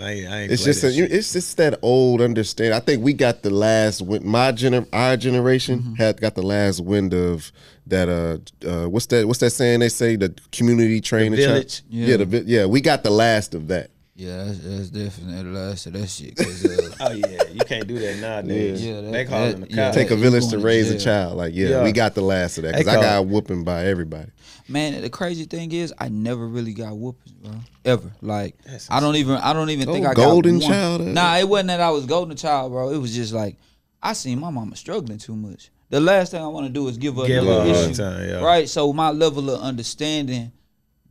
I 0.00 0.10
ain't, 0.10 0.28
I 0.32 0.40
it's 0.50 0.64
just 0.64 0.82
that 0.82 0.96
a, 0.96 1.16
it's 1.16 1.32
just 1.32 1.56
that 1.58 1.78
old 1.82 2.20
understanding. 2.20 2.72
I 2.72 2.80
think 2.80 3.02
we 3.02 3.12
got 3.12 3.42
the 3.42 3.50
last 3.50 4.00
win. 4.02 4.26
My 4.26 4.52
gener, 4.52 4.86
our 4.92 5.16
generation 5.16 5.80
Mm-hmm. 5.80 5.94
had 5.94 6.20
got 6.20 6.34
the 6.34 6.42
last 6.42 6.80
wind 6.80 7.12
of 7.14 7.52
that. 7.86 8.08
Uh, 8.08 8.38
uh, 8.68 8.88
what's 8.88 9.06
that? 9.06 9.26
What's 9.26 9.40
that 9.40 9.50
saying? 9.50 9.80
They 9.80 9.88
say 9.88 10.16
the 10.16 10.34
community 10.52 11.00
training. 11.00 11.38
child? 11.38 11.48
village. 11.48 11.82
Yeah, 11.88 12.06
Yeah. 12.16 12.24
the 12.24 12.44
yeah. 12.46 12.66
We 12.66 12.80
got 12.80 13.02
the 13.02 13.10
last 13.10 13.54
of 13.54 13.68
that. 13.68 13.90
Yeah, 14.16 14.44
that's, 14.44 14.58
that's 14.58 14.90
definitely 14.90 15.42
the 15.42 15.58
last 15.58 15.86
of 15.86 15.94
that 15.94 16.06
shit. 16.06 16.36
'cause, 16.36 16.64
uh, 16.64 16.94
Oh 17.00 17.10
yeah, 17.12 17.42
you 17.52 17.60
can't 17.66 17.86
do 17.88 17.98
that 17.98 18.18
nowadays. 18.18 18.84
Yeah, 18.84 19.00
that- 19.00 19.12
they 19.12 19.24
call 19.24 19.40
that- 19.46 19.60
the 19.60 19.66
yeah, 19.70 19.86
cops. 19.86 19.96
Take 19.96 20.10
a 20.12 20.16
village 20.16 20.44
to 20.44 20.50
going 20.52 20.60
to 20.60 20.66
raise 20.66 20.90
a 20.90 20.98
child. 20.98 21.36
Like 21.36 21.52
yeah, 21.54 21.68
Yeah. 21.68 21.82
we 21.82 21.90
got 21.90 22.14
the 22.14 22.20
last 22.22 22.56
of 22.58 22.62
that 22.64 22.76
because 22.76 22.86
I 22.94 23.00
got 23.00 23.26
whooping 23.26 23.64
by 23.64 23.86
everybody. 23.86 24.30
man, 24.68 25.00
the 25.02 25.10
crazy 25.10 25.44
thing 25.44 25.72
is, 25.72 25.92
I 25.98 26.08
never 26.10 26.46
really 26.46 26.72
got 26.74 26.96
whoopings, 26.96 27.32
bro. 27.32 27.52
Ever. 27.84 28.10
Like, 28.22 28.56
I 28.88 28.98
don't 29.00 29.16
even, 29.16 29.34
I 29.36 29.52
don't 29.52 29.68
even 29.70 29.86
think 29.92 30.06
Oh, 30.06 30.10
I 30.10 30.14
golden 30.14 30.58
got 30.60 30.64
one. 30.68 30.72
child, 30.72 31.00
uh. 31.02 31.04
Nah, 31.04 31.36
it 31.36 31.46
wasn't 31.48 31.66
that 31.68 31.80
I 31.80 31.90
was 31.90 32.06
golden 32.06 32.36
child, 32.36 32.70
bro. 32.72 32.90
It 32.90 32.98
was 32.98 33.14
just 33.14 33.32
like 33.34 33.56
I 34.02 34.12
seen 34.12 34.38
my 34.38 34.50
mama 34.50 34.76
struggling 34.76 35.18
too 35.18 35.34
much. 35.36 35.70
The 35.90 36.00
last 36.00 36.30
thing 36.30 36.40
I 36.42 36.46
want 36.46 36.66
to 36.66 36.72
do 36.72 36.86
is 36.88 36.96
give 36.98 37.18
up 37.18 37.26
Give 37.26 37.42
another 37.42 37.64
her 37.64 37.70
a 37.70 37.74
hard 37.74 37.90
issue, 37.90 38.02
time, 38.02 38.28
yeah. 38.28 38.42
right? 38.44 38.68
So 38.68 38.92
my 38.92 39.10
level 39.10 39.50
of 39.50 39.60
understanding 39.60 40.52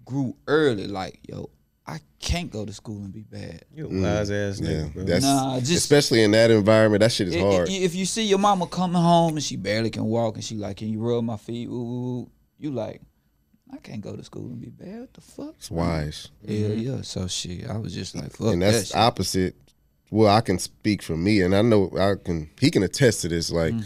grew 0.05 0.35
early. 0.47 0.87
Like, 0.87 1.19
yo, 1.27 1.43
I 1.43 1.62
can't 2.23 2.49
go 2.49 2.65
to 2.65 2.71
school 2.73 3.03
and 3.03 3.11
be 3.11 3.23
bad. 3.23 3.65
You 3.73 3.85
a 3.85 3.89
wise 3.89 4.31
mm, 4.31 4.49
ass 4.49 4.59
Yeah, 4.61 4.69
nigga, 4.69 4.93
bro. 4.93 5.03
that's 5.03 5.25
Nah, 5.25 5.59
just- 5.59 5.71
especially 5.71 6.23
in 6.23 6.31
that 6.31 6.51
environment. 6.51 7.01
That 7.01 7.11
shit 7.11 7.27
is 7.27 7.35
I- 7.35 7.39
hard. 7.39 7.69
i- 7.69 7.71
If 7.71 7.95
you 7.95 8.05
see 8.05 8.23
your 8.23 8.39
mama 8.39 8.65
coming 8.67 9.01
home 9.01 9.35
and 9.35 9.43
she 9.43 9.57
barely 9.57 9.89
can 9.89 10.05
walk 10.05 10.35
and 10.35 10.43
she 10.43 10.55
like, 10.55 10.77
can 10.77 10.89
you 10.89 10.99
rub 10.99 11.23
my 11.23 11.37
feet? 11.37 11.67
Ooh, 11.67 11.71
ooh, 11.71 12.19
ooh," 12.21 12.29
you 12.57 12.71
like, 12.71 13.01
I 13.71 13.77
can't 13.77 14.01
go 14.01 14.15
to 14.15 14.23
school 14.23 14.45
and 14.45 14.61
be 14.61 14.69
bad. 14.69 15.01
What 15.01 15.13
the 15.13 15.21
fuck? 15.21 15.55
it's 15.57 15.69
wise. 15.69 16.29
Yeah, 16.43 16.67
mm-hmm. 16.69 16.79
yeah. 16.79 17.01
So 17.01 17.27
shit, 17.27 17.67
I 17.69 17.77
was 17.77 17.93
just 17.93 18.15
like, 18.15 18.31
fuck 18.31 18.53
and 18.53 18.61
that 18.61 18.71
that's 18.71 18.87
shit. 18.87 18.95
opposite. 18.95 19.55
Well, 20.09 20.33
I 20.33 20.41
can 20.41 20.59
speak 20.59 21.01
for 21.01 21.17
me, 21.17 21.41
and 21.41 21.55
I 21.55 21.61
know 21.63 21.91
I 21.99 22.13
can. 22.23 22.49
He 22.59 22.69
can 22.69 22.83
attest 22.83 23.21
to 23.21 23.27
this. 23.29 23.49
Like, 23.51 23.73
mm. 23.73 23.83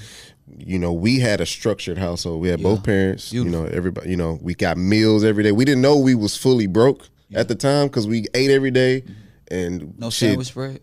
you 0.57 0.77
know, 0.77 0.91
we 0.91 1.19
had 1.19 1.39
a 1.39 1.45
structured 1.45 1.97
household. 1.97 2.41
We 2.41 2.49
had 2.49 2.61
both 2.61 2.83
parents. 2.83 3.31
You 3.31 3.45
know, 3.45 3.63
everybody. 3.63 4.09
You 4.09 4.17
know, 4.17 4.37
we 4.41 4.53
got 4.53 4.77
meals 4.77 5.23
every 5.23 5.43
day. 5.43 5.53
We 5.53 5.63
didn't 5.63 5.81
know 5.81 5.97
we 5.97 6.15
was 6.15 6.35
fully 6.35 6.67
broke 6.67 7.07
at 7.33 7.47
the 7.47 7.55
time 7.55 7.87
because 7.87 8.07
we 8.07 8.25
ate 8.33 8.51
every 8.51 8.71
day, 8.71 9.03
and 9.49 9.97
no 9.99 10.09
shit. 10.09 10.29
sandwich 10.29 10.47
spread. 10.47 10.81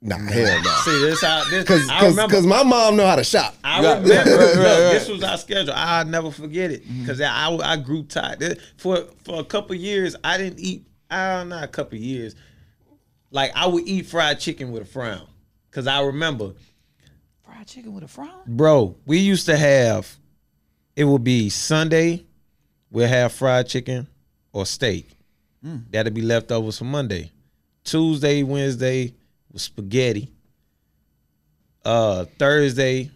Nah, 0.00 0.18
hell 0.18 0.62
no. 0.62 0.70
See 0.84 1.00
this 1.00 1.22
how 1.22 1.44
this 1.48 1.62
Because 1.64 1.88
I 1.88 2.00
remember 2.06 2.26
because 2.28 2.46
my 2.46 2.62
mom 2.62 2.96
know 2.96 3.06
how 3.06 3.16
to 3.16 3.24
shop. 3.24 3.54
I 3.64 3.78
remember 3.78 4.08
right, 4.14 4.18
right, 4.18 4.26
look, 4.26 4.56
right, 4.56 4.62
this 4.92 5.08
was 5.08 5.22
our 5.24 5.38
schedule. 5.38 5.72
I'll 5.74 6.04
never 6.04 6.30
forget 6.30 6.70
it 6.70 6.82
because 7.00 7.20
I, 7.22 7.48
I 7.50 7.76
grew 7.78 8.02
tired 8.02 8.58
for 8.76 9.04
for 9.24 9.40
a 9.40 9.44
couple 9.44 9.74
years. 9.76 10.14
I 10.22 10.36
didn't 10.36 10.60
eat. 10.60 10.86
I 11.10 11.38
don't 11.38 11.48
know 11.48 11.62
a 11.62 11.68
couple 11.68 11.96
years. 11.98 12.34
Like 13.30 13.52
I 13.54 13.66
would 13.66 13.86
eat 13.88 14.04
fried 14.06 14.40
chicken 14.40 14.72
with 14.72 14.82
a 14.82 14.86
frown 14.86 15.26
because 15.70 15.86
I 15.86 16.00
remember, 16.02 16.52
Fried 17.42 17.66
chicken 17.66 17.94
with 17.94 18.04
a 18.04 18.08
frown. 18.08 18.42
bro. 18.46 18.96
We 19.06 19.18
used 19.18 19.46
to 19.46 19.56
have. 19.56 20.16
It 20.96 21.04
would 21.04 21.24
be 21.24 21.48
Sunday. 21.48 22.24
we'll 22.90 23.08
have 23.08 23.32
fried 23.32 23.68
chicken 23.68 24.06
or 24.52 24.66
steak. 24.66 25.08
Mm. 25.64 25.84
That'll 25.90 26.12
be 26.12 26.22
leftovers 26.22 26.78
for 26.78 26.84
Monday. 26.84 27.32
Tuesday, 27.84 28.42
Wednesday 28.42 29.14
was 29.52 29.62
spaghetti. 29.62 30.30
Uh, 31.84 32.24
Thursday, 32.38 33.10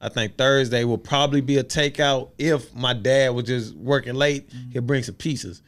I 0.00 0.08
think 0.08 0.36
Thursday 0.36 0.84
will 0.84 0.98
probably 0.98 1.40
be 1.40 1.58
a 1.58 1.64
takeout. 1.64 2.30
If 2.38 2.74
my 2.74 2.92
dad 2.94 3.30
was 3.34 3.44
just 3.44 3.74
working 3.74 4.14
late, 4.14 4.48
Mm. 4.50 4.72
he'll 4.72 4.82
bring 4.82 5.02
some 5.02 5.14
pizzas. 5.14 5.60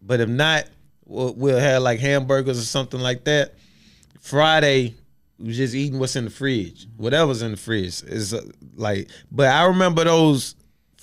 But 0.00 0.20
if 0.20 0.28
not, 0.28 0.66
we'll, 1.04 1.34
we'll 1.34 1.58
have 1.58 1.82
like 1.82 1.98
hamburgers 2.00 2.58
or 2.58 2.62
something 2.62 3.00
like 3.00 3.24
that. 3.24 3.54
Friday, 4.20 4.94
we 5.38 5.52
just 5.52 5.74
eating 5.74 5.98
what's 5.98 6.16
in 6.16 6.24
the 6.24 6.30
fridge, 6.30 6.86
whatever's 6.96 7.42
in 7.42 7.50
the 7.52 7.56
fridge 7.56 8.02
is 8.04 8.32
uh, 8.32 8.42
like. 8.76 9.08
But 9.30 9.48
I 9.48 9.64
remember 9.66 10.04
those 10.04 10.54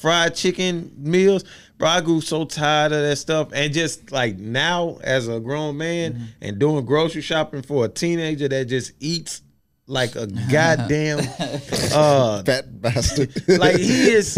fried 0.04 0.36
chicken 0.36 0.92
meals, 0.98 1.46
bro. 1.78 1.88
I 1.88 2.02
grew 2.02 2.20
so 2.20 2.44
tired 2.44 2.92
of 2.92 3.04
that 3.04 3.16
stuff, 3.16 3.52
and 3.54 3.74
just 3.74 4.12
like 4.12 4.38
now 4.38 5.00
as 5.02 5.30
a 5.30 5.40
grown 5.40 5.78
man 5.78 6.28
and 6.42 6.60
doing 6.60 6.84
grocery 6.86 7.22
shopping 7.22 7.62
for 7.62 7.86
a 7.86 7.88
teenager 7.88 8.50
that 8.50 8.66
just 8.66 8.92
eats 9.00 9.42
like 9.88 10.18
a 10.18 10.28
goddamn 10.52 11.20
uh 11.96 12.44
Fat 12.44 12.82
bastard. 12.82 13.32
like 13.48 13.78
he 13.78 14.12
is 14.12 14.38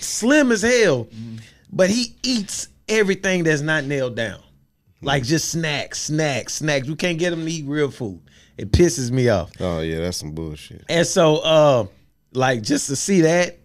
slim 0.00 0.50
as 0.50 0.62
hell, 0.62 1.06
but 1.72 1.88
he 1.88 2.16
eats 2.24 2.66
everything 2.88 3.44
that's 3.44 3.62
not 3.62 3.84
nailed 3.84 4.16
down. 4.16 4.40
Like 5.00 5.22
just 5.22 5.50
snacks, 5.50 6.00
snacks, 6.00 6.54
snacks. 6.54 6.88
We 6.88 6.96
can't 6.96 7.20
get 7.20 7.32
him 7.32 7.44
to 7.44 7.52
eat 7.52 7.66
real 7.66 7.92
food. 7.92 8.20
It 8.58 8.72
pisses 8.72 9.12
me 9.12 9.28
off. 9.28 9.52
oh 9.60 9.78
yeah, 9.78 10.00
that's 10.00 10.16
some 10.16 10.32
bullshit. 10.32 10.84
And 10.88 11.06
so 11.06 11.36
uh 11.36 11.86
like 12.32 12.62
just 12.62 12.88
to 12.88 12.96
see 12.96 13.20
that, 13.20 13.60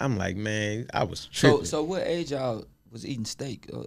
I'm 0.00 0.16
like, 0.16 0.36
man, 0.36 0.86
I 0.94 1.04
was 1.04 1.28
So 1.32 1.48
tripping. 1.50 1.58
so 1.66 1.78
so 1.78 1.82
what 1.84 2.02
age 2.06 2.30
y'all 2.32 2.64
was 2.92 3.06
eating 3.06 3.24
steak? 3.24 3.68
Uh, 3.72 3.82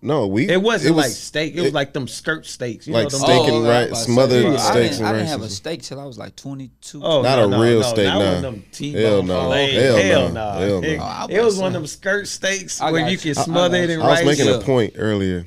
No, 0.00 0.26
we. 0.28 0.48
it 0.48 0.62
wasn't 0.62 0.92
it 0.92 0.94
was 0.96 1.04
like 1.06 1.12
steak. 1.12 1.54
It, 1.56 1.60
was 1.62 1.72
like 1.72 1.92
them 1.92 2.06
skirt 2.06 2.46
steaks. 2.46 2.86
You 2.86 2.92
like 2.92 3.04
know, 3.04 3.08
them 3.10 3.20
steak 3.20 3.48
and 3.48 3.56
I 3.56 3.58
was 3.58 3.66
rice, 3.66 3.86
about 3.88 3.88
to 3.88 3.96
say, 3.96 4.12
smothered 4.12 4.42
bro, 4.44 4.52
I 4.54 4.56
steaks 4.58 4.74
didn't, 4.74 4.98
and 4.98 5.06
I 5.08 5.12
didn't 5.18 5.28
have 5.28 5.42
a 5.42 5.48
steak 5.48 5.82
till 5.82 6.00
I 6.00 6.04
was 6.04 6.18
like 6.18 6.36
22. 6.36 7.00
Oh, 7.02 7.22
Not 7.22 7.36
no, 7.36 7.44
a 7.44 7.48
no, 7.48 7.60
real 7.62 7.80
no, 7.80 7.88
steak, 7.88 8.06
not 8.06 8.18
nah. 8.18 8.24
one 8.26 8.34
of 8.36 8.42
them 8.42 8.64
T-bone 8.72 9.02
Hell 9.02 9.22
no. 9.24 9.50
Hell 9.50 9.96
Hell, 9.96 10.28
no. 10.28 10.34
no. 10.34 10.58
Hell 10.60 10.84
It, 10.84 10.96
no. 10.98 11.04
Oh, 11.04 11.26
it 11.30 11.36
was 11.38 11.44
was 11.54 11.58
one 11.58 11.66
of 11.68 11.72
them 11.74 11.86
skirt 11.86 12.28
steaks 12.28 12.80
I 12.80 12.92
where 12.92 13.04
you 13.06 13.12
you. 13.12 13.18
can 13.18 13.36
I- 13.38 13.40
I 13.40 13.44
smother 13.44 13.76
it 13.78 13.90
in 13.90 13.98
rice. 14.00 14.20
I 14.20 14.24
was 14.24 14.38
making 14.38 14.52
Yeah. 14.52 14.60
a 14.60 14.62
point 14.62 14.92
earlier. 14.96 15.46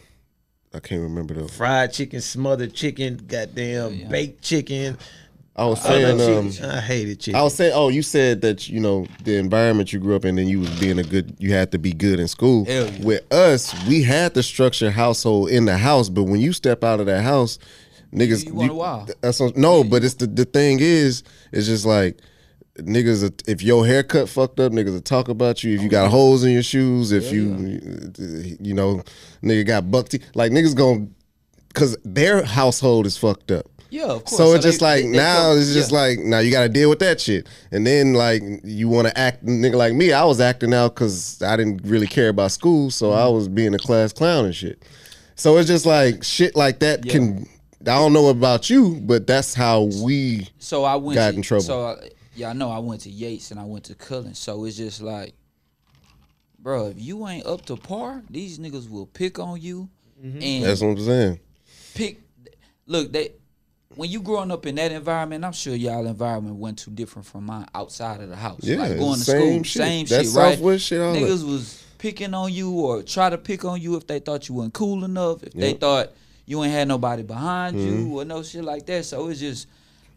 I 0.73 0.79
can't 0.79 1.01
remember 1.01 1.33
though. 1.33 1.47
fried 1.47 1.91
chicken, 1.93 2.21
smothered 2.21 2.73
chicken, 2.73 3.17
goddamn 3.27 3.93
yeah. 3.93 4.07
baked 4.07 4.41
chicken. 4.41 4.97
I 5.55 5.65
was 5.65 5.85
I, 5.85 5.89
saying, 5.89 6.21
um, 6.21 6.71
I 6.71 6.79
hated 6.79 7.19
chicken. 7.19 7.39
I 7.39 7.43
was 7.43 7.53
saying, 7.53 7.73
oh, 7.75 7.89
you 7.89 8.01
said 8.01 8.41
that 8.41 8.69
you 8.69 8.79
know 8.79 9.05
the 9.23 9.35
environment 9.35 9.91
you 9.91 9.99
grew 9.99 10.15
up 10.15 10.23
in, 10.23 10.37
and 10.39 10.49
you 10.49 10.61
was 10.61 10.79
being 10.79 10.97
a 10.97 11.03
good. 11.03 11.35
You 11.39 11.51
had 11.53 11.71
to 11.73 11.77
be 11.77 11.91
good 11.91 12.19
in 12.19 12.27
school. 12.29 12.65
Hell 12.65 12.89
yeah. 12.89 13.05
With 13.05 13.33
us, 13.33 13.73
we 13.87 14.01
had 14.01 14.33
the 14.33 14.43
structure 14.43 14.91
household 14.91 15.49
in 15.49 15.65
the 15.65 15.77
house, 15.77 16.07
but 16.09 16.23
when 16.23 16.39
you 16.39 16.53
step 16.53 16.83
out 16.85 17.01
of 17.01 17.05
that 17.07 17.23
house, 17.23 17.59
niggas, 18.13 18.45
You 18.45 18.53
want 18.53 18.71
a 18.71 18.73
while. 18.73 19.07
That's 19.19 19.39
what- 19.41 19.57
no, 19.57 19.83
but 19.83 20.03
it's 20.05 20.15
the 20.15 20.27
the 20.27 20.45
thing 20.45 20.79
is, 20.79 21.23
it's 21.51 21.67
just 21.67 21.85
like 21.85 22.17
niggas. 22.77 23.41
If 23.45 23.61
your 23.61 23.85
haircut 23.85 24.29
fucked 24.29 24.61
up, 24.61 24.71
niggas 24.71 24.93
will 24.93 25.01
talk 25.01 25.27
about 25.27 25.65
you. 25.65 25.75
If 25.75 25.81
you 25.81 25.89
got 25.89 26.09
holes 26.09 26.45
in 26.45 26.51
your 26.53 26.63
shoes, 26.63 27.11
if 27.11 27.29
you, 27.31 27.81
you 28.61 28.73
know, 28.73 29.01
nigga 29.43 29.65
got 29.67 29.91
buck 29.91 30.07
teeth, 30.07 30.23
like 30.33 30.53
niggas 30.53 30.75
gonna, 30.75 31.07
cause 31.73 31.97
their 32.05 32.43
household 32.43 33.05
is 33.05 33.17
fucked 33.17 33.51
up. 33.51 33.65
Yeah, 33.91 34.05
of 34.05 34.23
course. 34.25 34.37
So 34.37 34.53
it's 34.53 34.63
just 34.63 34.81
like 34.81 35.03
they- 35.03 35.11
they 35.11 35.17
now 35.17 35.49
come- 35.49 35.57
it's 35.59 35.73
just 35.73 35.91
yeah. 35.91 35.97
like 35.99 36.19
now 36.19 36.39
you 36.39 36.49
got 36.49 36.63
to 36.63 36.69
deal 36.69 36.89
with 36.89 36.99
that 36.99 37.19
shit, 37.21 37.47
and 37.71 37.85
then 37.85 38.13
like 38.13 38.41
you 38.63 38.87
want 38.89 39.07
to 39.09 39.15
act 39.17 39.45
nigga 39.45 39.75
like 39.75 39.93
me. 39.93 40.11
I 40.13 40.23
was 40.23 40.39
acting 40.41 40.73
out 40.73 40.95
because 40.95 41.41
I 41.43 41.55
didn't 41.57 41.81
really 41.83 42.07
care 42.07 42.29
about 42.29 42.51
school, 42.51 42.89
so 42.89 43.11
I 43.11 43.17
Mm-hmm. 43.25 43.35
was 43.35 43.47
being 43.49 43.73
a 43.75 43.77
class 43.77 44.11
clown 44.13 44.45
and 44.45 44.55
shit. 44.55 44.81
So 45.35 45.57
it's 45.57 45.67
just 45.67 45.85
like 45.85 46.23
shit 46.23 46.55
like 46.55 46.79
that 46.79 47.05
can. 47.07 47.47
I 47.81 47.95
don't 47.97 48.13
know 48.13 48.27
about 48.29 48.69
you, 48.69 48.95
but 49.01 49.27
that's 49.27 49.53
how 49.53 49.83
we. 50.03 50.47
So 50.59 50.83
I 50.83 50.95
went 50.95 51.15
got 51.15 51.31
to, 51.31 51.35
in 51.35 51.41
trouble. 51.41 51.63
So 51.63 51.85
I, 51.87 52.09
yeah, 52.35 52.49
I 52.51 52.53
know 52.53 52.69
I 52.71 52.79
went 52.79 53.01
to 53.01 53.09
Yates 53.09 53.51
and 53.51 53.59
I 53.59 53.65
went 53.65 53.83
to 53.85 53.95
Cullen. 53.95 54.35
So 54.35 54.63
it's 54.65 54.77
just 54.77 55.01
like, 55.01 55.33
bro, 56.59 56.87
if 56.87 57.01
you 57.01 57.27
ain't 57.27 57.45
up 57.45 57.65
to 57.65 57.75
par, 57.75 58.21
these 58.29 58.59
niggas 58.59 58.89
will 58.89 59.07
pick 59.07 59.37
on 59.39 59.59
you 59.59 59.89
Mm-hmm. 60.23 60.41
and 60.43 60.63
That's 60.65 60.81
what 60.81 60.89
I'm 60.89 60.99
saying. 61.03 61.39
pick. 61.95 62.19
Look, 62.85 63.11
they 63.11 63.31
when 63.95 64.09
you 64.09 64.21
growing 64.21 64.51
up 64.51 64.65
in 64.65 64.75
that 64.75 64.91
environment, 64.91 65.43
I'm 65.43 65.51
sure 65.53 65.75
y'all 65.75 66.05
environment 66.07 66.55
wasn't 66.55 66.79
too 66.79 66.91
different 66.91 67.27
from 67.27 67.45
mine 67.45 67.67
outside 67.75 68.21
of 68.21 68.29
the 68.29 68.35
house. 68.35 68.59
Yeah, 68.63 68.77
like 68.77 68.97
going 68.97 69.19
to 69.19 69.25
same 69.25 69.39
school, 69.51 69.63
shit. 69.63 69.81
same 69.81 70.05
That 70.05 70.25
shit, 70.25 70.35
right? 70.35 70.53
Southwest 70.55 70.85
shit, 70.85 71.01
all 71.01 71.13
that. 71.13 71.19
Niggas 71.21 71.45
was 71.45 71.83
picking 71.97 72.33
on 72.33 72.51
you 72.51 72.71
or 72.71 73.03
try 73.03 73.29
to 73.29 73.37
pick 73.37 73.65
on 73.65 73.79
you 73.81 73.95
if 73.95 74.07
they 74.07 74.19
thought 74.19 74.49
you 74.49 74.55
weren't 74.55 74.73
cool 74.73 75.03
enough, 75.03 75.43
if 75.43 75.53
they 75.53 75.73
thought 75.73 76.11
you 76.45 76.63
ain't 76.63 76.73
had 76.73 76.87
nobody 76.87 77.23
behind 77.23 77.75
Mm-hmm. 77.77 78.09
you 78.09 78.19
or 78.19 78.25
no 78.25 78.43
shit 78.43 78.63
like 78.63 78.85
that. 78.87 79.05
So 79.05 79.27
it's 79.29 79.39
just 79.39 79.67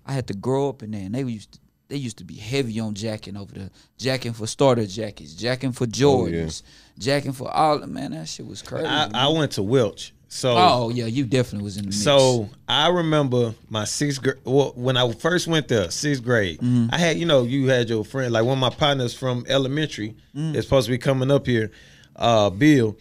I 0.07 0.13
had 0.13 0.27
to 0.29 0.35
grow 0.35 0.69
up 0.69 0.83
in 0.83 0.91
there, 0.93 1.03
and 1.03 1.15
they 1.15 1.23
used 1.23 1.53
to. 1.53 1.59
They 1.89 1.97
used 1.97 2.17
to 2.17 2.25
be 2.25 2.35
heavy 2.35 2.81
on 2.81 2.95
jacking 2.95 3.37
over 3.37 3.53
the 3.53 3.71
jacking 3.99 4.33
for 4.33 4.47
starter 4.47 4.87
jackets, 4.87 5.35
jacking 5.35 5.73
for 5.73 5.87
Jordans, 5.87 6.63
jacking 6.99 7.33
for 7.33 7.51
all. 7.51 7.79
Man, 7.87 8.13
that 8.13 8.27
shit 8.27 8.47
was 8.47 8.63
crazy. 8.63 8.87
I. 8.87 9.11
I 9.13 9.29
went 9.29 9.53
to 9.53 9.63
Welch. 9.63 10.15
So 10.37 10.57
oh 10.59 10.89
yeah, 10.91 11.07
you 11.07 11.25
definitely 11.25 11.63
was 11.63 11.77
in 11.77 11.85
the 11.85 11.91
mix. 11.91 12.03
So 12.03 12.49
I 12.67 12.89
remember 12.89 13.55
my 13.71 13.85
sixth 13.85 14.21
grade. 14.21 14.39
Well, 14.45 14.73
when 14.75 14.97
I 14.97 15.13
first 15.13 15.47
went 15.47 15.69
there, 15.69 15.89
sixth 15.93 16.25
grade, 16.25 16.59
Mm-hmm. 16.59 16.89
I 16.93 16.99
had 16.99 17.17
you 17.19 17.25
know 17.25 17.45
you 17.45 17.69
had 17.69 17.89
your 17.89 18.05
friend 18.05 18.33
like 18.33 18.45
one 18.45 18.55
of 18.55 18.61
my 18.61 18.71
partners 18.71 19.15
from 19.15 19.45
elementary 19.49 20.17
Mm. 20.37 20.57
is 20.57 20.65
supposed 20.65 20.87
to 20.87 20.91
be 20.91 20.99
coming 20.99 21.31
up 21.31 21.47
here, 21.47 21.71
uh, 22.17 22.51
Bill. 22.51 22.97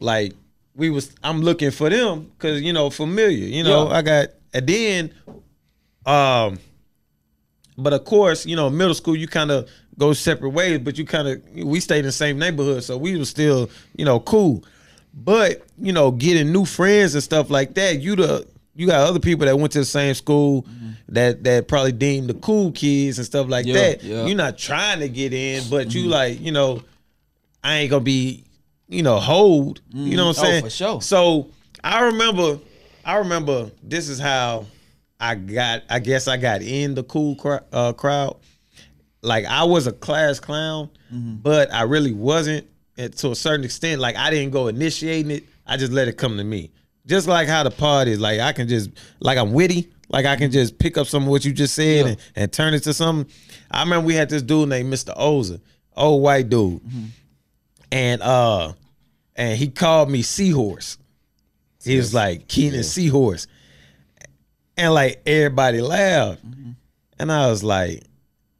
Like 0.00 0.32
we 0.74 0.88
was, 0.88 1.14
I'm 1.22 1.42
looking 1.42 1.70
for 1.70 1.90
them 1.90 2.30
because 2.38 2.62
you 2.62 2.72
know 2.72 2.88
familiar. 2.88 3.46
You 3.46 3.62
know 3.62 3.88
Yeah. 3.90 3.96
I 3.96 4.00
got 4.02 4.28
and 4.54 4.66
then, 4.66 5.14
um, 6.06 6.58
but 7.76 7.92
of 7.92 8.04
course 8.06 8.46
you 8.46 8.56
know 8.56 8.70
middle 8.70 8.94
school 8.94 9.14
you 9.16 9.28
kind 9.28 9.50
of 9.50 9.68
go 9.98 10.14
separate 10.14 10.48
ways, 10.50 10.78
but 10.78 10.96
you 10.96 11.04
kind 11.04 11.28
of 11.28 11.42
we 11.66 11.78
stayed 11.80 11.98
in 12.00 12.04
the 12.06 12.12
same 12.12 12.38
neighborhood, 12.38 12.82
so 12.84 12.96
we 12.96 13.16
was 13.18 13.28
still 13.28 13.68
you 13.96 14.06
know 14.06 14.18
cool. 14.20 14.64
But 15.22 15.62
you 15.78 15.92
know, 15.92 16.10
getting 16.10 16.52
new 16.52 16.64
friends 16.64 17.14
and 17.14 17.22
stuff 17.22 17.50
like 17.50 17.74
that, 17.74 18.00
you 18.00 18.16
the 18.16 18.46
you 18.74 18.86
got 18.86 19.06
other 19.06 19.20
people 19.20 19.46
that 19.46 19.58
went 19.58 19.72
to 19.72 19.80
the 19.80 19.84
same 19.84 20.14
school 20.14 20.66
that 21.08 21.44
that 21.44 21.68
probably 21.68 21.92
deemed 21.92 22.28
the 22.30 22.34
cool 22.34 22.72
kids 22.72 23.18
and 23.18 23.26
stuff 23.26 23.48
like 23.48 23.66
Yeah, 23.66 23.74
that. 23.74 24.02
yeah. 24.02 24.24
You're 24.26 24.36
not 24.36 24.56
trying 24.56 25.00
to 25.00 25.08
get 25.08 25.32
in, 25.34 25.68
but 25.68 25.92
you 25.94 26.04
like 26.06 26.40
you 26.40 26.52
know, 26.52 26.82
I 27.62 27.78
ain't 27.78 27.90
gonna 27.90 28.02
be 28.04 28.44
you 28.88 29.02
know 29.02 29.18
hold. 29.18 29.80
You 29.92 30.16
know 30.16 30.28
what 30.28 30.38
I'm 30.38 30.44
Oh, 30.44 30.48
saying? 30.48 30.64
for 30.64 30.70
sure. 30.70 31.02
So 31.02 31.48
I 31.84 32.04
remember, 32.06 32.58
I 33.04 33.16
remember 33.16 33.70
this 33.82 34.08
is 34.08 34.18
how 34.18 34.66
I 35.18 35.34
got. 35.34 35.82
I 35.90 35.98
guess 35.98 36.28
I 36.28 36.36
got 36.38 36.62
in 36.62 36.94
the 36.94 37.02
cool 37.02 37.34
cr- 37.36 37.64
uh, 37.72 37.92
crowd. 37.92 38.36
Like 39.22 39.44
I 39.44 39.64
was 39.64 39.86
a 39.86 39.92
class 39.92 40.40
clown, 40.40 40.88
Mm-hmm. 41.12 41.36
but 41.42 41.72
I 41.74 41.82
really 41.82 42.12
wasn't. 42.12 42.66
And 43.00 43.16
to 43.18 43.30
a 43.30 43.34
certain 43.34 43.64
extent, 43.64 44.00
like 44.00 44.16
I 44.16 44.30
didn't 44.30 44.50
go 44.52 44.68
initiating 44.68 45.30
it. 45.30 45.44
I 45.66 45.76
just 45.76 45.92
let 45.92 46.06
it 46.08 46.14
come 46.18 46.36
to 46.36 46.44
me. 46.44 46.70
Just 47.06 47.26
like 47.26 47.48
how 47.48 47.62
the 47.62 47.70
part 47.70 48.08
is, 48.08 48.20
like 48.20 48.40
I 48.40 48.52
can 48.52 48.68
just 48.68 48.90
like 49.20 49.38
I'm 49.38 49.52
witty. 49.52 49.90
Like 50.10 50.26
I 50.26 50.36
can 50.36 50.50
just 50.50 50.78
pick 50.78 50.98
up 50.98 51.06
some 51.06 51.22
of 51.22 51.28
what 51.28 51.44
you 51.44 51.52
just 51.52 51.74
said 51.74 52.04
Yeah. 52.04 52.10
and, 52.12 52.16
and 52.36 52.52
turn 52.52 52.74
it 52.74 52.80
to 52.80 52.92
something. 52.92 53.32
I 53.70 53.82
remember 53.82 54.06
we 54.06 54.14
had 54.14 54.28
this 54.28 54.42
dude 54.42 54.68
named 54.68 54.92
Mr. 54.92 55.16
Oza, 55.16 55.60
old 55.96 56.22
white 56.22 56.48
dude, 56.50 56.80
and 57.92 58.20
uh, 58.22 58.72
and 59.36 59.56
he 59.56 59.68
called 59.68 60.10
me 60.10 60.22
Seahorse. 60.22 60.98
He 61.84 61.96
was 61.96 62.12
like 62.12 62.48
Keenan 62.48 62.82
Seahorse, 62.84 63.46
and 64.76 64.92
like 64.92 65.22
everybody 65.26 65.80
laughed, 65.80 66.42
and 67.18 67.32
I 67.32 67.48
was 67.48 67.62
like, 67.64 68.02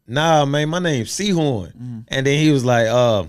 Nah, 0.07 0.45
man, 0.47 0.69
my 0.71 0.79
name's 0.79 1.11
Seahorn, 1.11 2.05
and 2.09 2.27
then 2.27 2.39
he 2.39 2.51
was 2.51 2.65
like, 2.65 2.87
uh, 2.87 3.25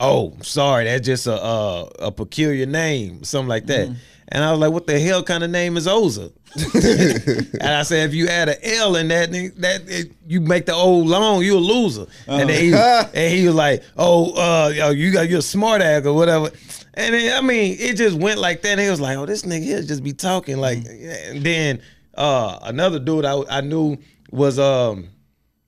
oh, 0.00 0.36
sorry, 0.42 0.84
that's 0.84 1.06
just 1.06 1.26
a 1.26 1.40
a, 1.40 1.82
a 2.00 2.12
peculiar 2.12 2.66
name, 2.66 3.22
something 3.22 3.48
like 3.48 3.66
that. 3.66 3.94
And 4.32 4.44
I 4.44 4.52
was 4.52 4.60
like, 4.60 4.72
what 4.72 4.86
the 4.86 4.98
hell 5.00 5.22
kind 5.24 5.42
of 5.42 5.50
name 5.50 5.76
is 5.76 5.88
Oza? 5.88 6.32
and 7.60 7.68
I 7.68 7.82
said, 7.82 8.08
if 8.08 8.14
you 8.14 8.28
add 8.28 8.48
an 8.48 8.56
L 8.62 8.94
in 8.94 9.08
that, 9.08 9.32
that 9.32 9.82
it, 9.88 10.12
you 10.26 10.40
make 10.40 10.66
the 10.66 10.74
old 10.74 11.08
long, 11.08 11.42
you 11.42 11.56
a 11.56 11.58
loser. 11.58 12.06
And 12.28 12.48
then 12.48 12.62
he, 12.62 12.72
and 12.72 13.34
he 13.34 13.46
was 13.46 13.56
like, 13.56 13.82
oh, 13.96 14.32
uh, 14.34 14.68
yo, 14.68 14.90
you 14.90 15.12
got 15.12 15.28
you're 15.28 15.40
a 15.40 15.42
smart 15.42 15.82
ass 15.82 16.06
or 16.06 16.14
whatever. 16.14 16.50
And 16.94 17.14
then, 17.14 17.36
I 17.36 17.44
mean, 17.44 17.76
it 17.78 17.96
just 17.96 18.16
went 18.16 18.38
like 18.38 18.62
that. 18.62 18.70
And 18.70 18.80
he 18.80 18.88
was 18.88 19.00
like, 19.00 19.16
oh, 19.16 19.26
this 19.26 19.42
nigga 19.42 19.64
here 19.64 19.82
just 19.82 20.04
be 20.04 20.12
talking 20.12 20.58
like. 20.58 20.78
And 20.86 21.42
then 21.42 21.82
uh, 22.14 22.58
another 22.62 23.00
dude 23.00 23.24
I, 23.24 23.42
I 23.48 23.60
knew 23.62 23.96
was 24.30 24.60
um, 24.60 25.08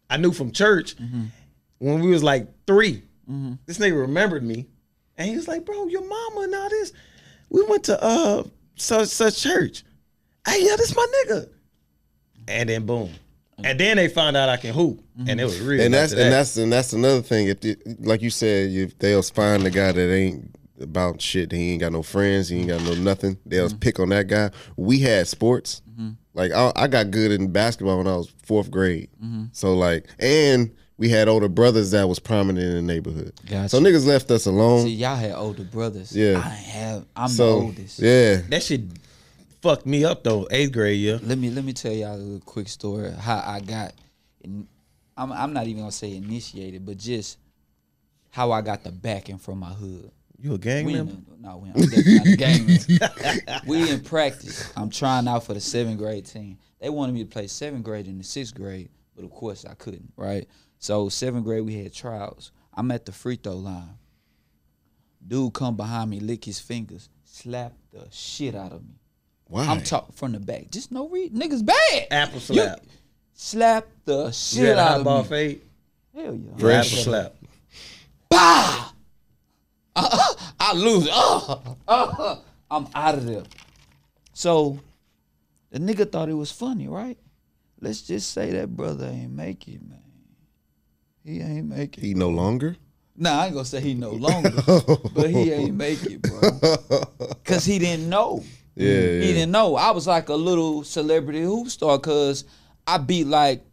I 0.08 0.18
knew 0.18 0.30
from 0.32 0.52
church 0.52 0.94
when 1.78 2.00
we 2.00 2.10
was 2.10 2.22
like 2.22 2.48
3 3.26 3.58
This 3.66 3.78
nigga 3.78 4.00
remembered 4.00 4.42
me, 4.42 4.66
and 5.16 5.28
he 5.28 5.36
was 5.36 5.48
like, 5.48 5.64
"Bro, 5.64 5.86
your 5.88 6.06
mama 6.06 6.40
and 6.42 6.54
all 6.54 6.68
this. 6.68 6.92
We 7.50 7.62
went 7.66 7.84
to 7.84 8.02
uh 8.02 8.44
such 8.76 9.08
such 9.08 9.40
church. 9.42 9.84
Hey, 10.46 10.64
yeah, 10.64 10.76
this 10.76 10.94
my 10.96 11.06
nigga." 11.26 11.48
And 12.48 12.68
then 12.68 12.86
boom, 12.86 13.10
And 13.62 13.78
then 13.78 13.96
they 13.96 14.08
found 14.08 14.36
out 14.36 14.48
I 14.48 14.56
can 14.56 14.74
hoop, 14.74 15.02
and 15.28 15.40
it 15.40 15.44
was 15.44 15.60
real. 15.60 15.80
and 15.80 15.94
that's 15.94 16.12
after 16.12 16.22
and 16.24 16.32
that's 16.32 16.56
and 16.56 16.72
that's 16.72 16.92
another 16.92 17.22
thing. 17.22 17.48
If 17.48 17.60
the, 17.60 17.76
like 18.00 18.22
you 18.22 18.30
said, 18.30 18.70
if 18.70 18.98
they'll 18.98 19.22
find 19.22 19.62
the 19.62 19.70
guy 19.70 19.92
that 19.92 20.12
ain't 20.12 20.56
about 20.80 21.20
shit, 21.22 21.52
he 21.52 21.70
ain't 21.72 21.80
got 21.80 21.92
no 21.92 22.02
friends, 22.02 22.48
he 22.48 22.58
ain't 22.58 22.68
got 22.68 22.82
no 22.82 22.94
nothing. 22.94 23.38
They'll 23.46 23.68
Mm-hmm. 23.68 23.78
pick 23.78 24.00
on 24.00 24.08
that 24.08 24.26
guy. 24.26 24.50
We 24.76 24.98
had 25.00 25.28
sports. 25.28 25.82
Like 26.34 26.50
I, 26.52 26.72
I 26.74 26.86
got 26.88 27.10
good 27.10 27.30
in 27.30 27.52
basketball 27.52 27.98
when 27.98 28.06
I 28.08 28.16
was 28.16 28.32
fourth 28.44 28.70
grade. 28.70 29.10
Mm-hmm. 29.22 29.44
So 29.52 29.74
like, 29.74 30.06
and 30.18 30.74
we 30.98 31.08
had 31.08 31.28
older 31.28 31.48
brothers 31.48 31.90
that 31.92 32.08
was 32.08 32.18
prominent 32.18 32.64
in 32.66 32.74
the 32.74 32.82
neighborhood. 32.82 33.32
Gotcha. 33.48 33.68
So 33.70 33.80
niggas 33.80 34.06
left 34.06 34.30
us 34.30 34.46
alone. 34.46 34.84
See, 34.84 34.90
y'all 34.90 35.16
had 35.16 35.32
older 35.32 35.64
brothers. 35.64 36.14
Yeah. 36.16 36.38
I 36.44 36.48
have. 36.48 37.06
I'm 37.16 37.34
the 37.36 37.42
oldest. 37.44 37.98
yeah, 37.98 38.36
that 38.48 38.62
shit 38.62 38.82
fucked 39.60 39.86
me 39.86 40.04
up 40.04 40.22
though. 40.24 40.46
Eighth 40.50 40.72
grade 40.72 40.98
year. 41.00 41.18
Let 41.22 41.38
me 41.38 41.50
let 41.50 41.64
me 41.64 41.72
tell 41.72 41.92
y'all 41.92 42.14
a 42.14 42.16
little 42.16 42.40
quick 42.40 42.68
story 42.68 43.10
how 43.10 43.42
I 43.44 43.60
got. 43.60 43.92
In, 44.42 44.66
I'm 45.16 45.32
I'm 45.32 45.52
not 45.52 45.66
even 45.66 45.82
gonna 45.82 45.92
say 45.92 46.14
initiated, 46.16 46.84
but 46.86 46.96
just 46.98 47.38
how 48.30 48.50
I 48.52 48.60
got 48.62 48.82
the 48.84 48.90
backing 48.92 49.38
from 49.38 49.58
my 49.58 49.70
hood. 49.70 50.10
You 50.40 50.54
a 50.54 50.58
gang 50.58 50.86
We 50.86 50.94
member? 50.94 51.12
in, 51.12 51.24
no, 51.40 51.58
we 51.58 51.68
I'm 51.68 51.74
definitely 51.88 52.14
not 52.14 52.26
a 52.26 52.36
gang 52.36 52.66
member. 52.66 53.60
We 53.66 53.90
in 53.90 54.00
practice. 54.00 54.72
I'm 54.76 54.90
trying 54.90 55.28
out 55.28 55.44
for 55.44 55.54
the 55.54 55.60
seventh 55.60 55.98
grade 55.98 56.26
team. 56.26 56.58
They 56.80 56.88
wanted 56.88 57.12
me 57.14 57.22
to 57.22 57.28
play 57.30 57.46
seventh 57.46 57.84
grade 57.84 58.06
and 58.06 58.18
the 58.18 58.24
sixth 58.24 58.54
grade, 58.54 58.88
but 59.14 59.24
of 59.24 59.30
course 59.30 59.64
I 59.64 59.74
couldn't. 59.74 60.12
Right. 60.16 60.48
So 60.82 61.08
seventh 61.08 61.44
grade 61.44 61.64
we 61.64 61.80
had 61.80 61.94
trials. 61.94 62.50
I'm 62.74 62.90
at 62.90 63.06
the 63.06 63.12
free 63.12 63.36
throw 63.36 63.54
line. 63.54 63.98
Dude 65.24 65.52
come 65.54 65.76
behind 65.76 66.10
me, 66.10 66.18
lick 66.18 66.44
his 66.44 66.58
fingers, 66.58 67.08
slap 67.22 67.72
the 67.92 68.08
shit 68.10 68.56
out 68.56 68.72
of 68.72 68.82
me. 68.82 68.96
why? 69.46 69.64
I'm 69.64 69.84
talking 69.84 70.12
from 70.16 70.32
the 70.32 70.40
back. 70.40 70.72
Just 70.72 70.90
no 70.90 71.08
reason. 71.08 71.38
Niggas 71.38 71.64
bad. 71.64 72.08
Apple 72.10 72.34
You- 72.34 72.40
slap. 72.40 72.80
slap 73.32 73.86
the 74.06 74.26
You 74.26 74.32
shit 74.32 74.64
had 74.66 74.78
a 74.78 74.80
out 74.80 74.88
hot 74.88 74.98
of 74.98 75.04
ball 75.04 75.22
me. 75.22 75.28
fade. 75.28 75.60
Hell 76.16 76.34
yeah. 76.34 76.56
Fresh. 76.58 76.92
Apple 76.92 77.04
slap. 77.04 77.34
Bah! 78.28 78.92
Uh, 79.94 80.34
I 80.58 80.74
lose. 80.74 81.08
Uh, 81.12 81.58
uh, 81.86 82.36
I'm 82.72 82.88
out 82.92 83.14
of 83.14 83.24
there. 83.26 83.44
So 84.32 84.80
the 85.70 85.78
nigga 85.78 86.10
thought 86.10 86.28
it 86.28 86.34
was 86.34 86.50
funny, 86.50 86.88
right? 86.88 87.18
Let's 87.80 88.02
just 88.02 88.32
say 88.32 88.50
that 88.50 88.74
brother 88.76 89.06
ain't 89.06 89.30
make 89.32 89.68
it, 89.68 89.80
man. 89.88 90.01
He 91.24 91.40
ain't 91.40 91.68
make 91.68 91.98
it. 91.98 92.00
he 92.00 92.14
no 92.14 92.28
longer. 92.28 92.76
Nah, 93.16 93.40
I 93.42 93.44
ain't 93.46 93.54
gonna 93.54 93.64
say 93.66 93.80
he 93.80 93.94
no 93.94 94.10
longer, 94.28 94.50
but 95.14 95.30
he 95.30 95.52
ain't 95.52 95.74
make 95.76 96.02
it, 96.04 96.22
bro. 96.22 96.40
Cause 97.44 97.64
he 97.64 97.78
didn't 97.78 98.08
know. 98.08 98.42
Yeah, 98.74 98.88
He 98.88 98.94
yeah. 98.94 99.20
didn't 99.34 99.52
know. 99.52 99.76
I 99.76 99.90
was 99.90 100.06
like 100.06 100.28
a 100.30 100.34
little 100.34 100.82
celebrity 100.82 101.42
hoop 101.42 101.68
star 101.68 101.98
because 101.98 102.44
I 102.86 102.96
beat 102.98 103.26
like 103.26 103.64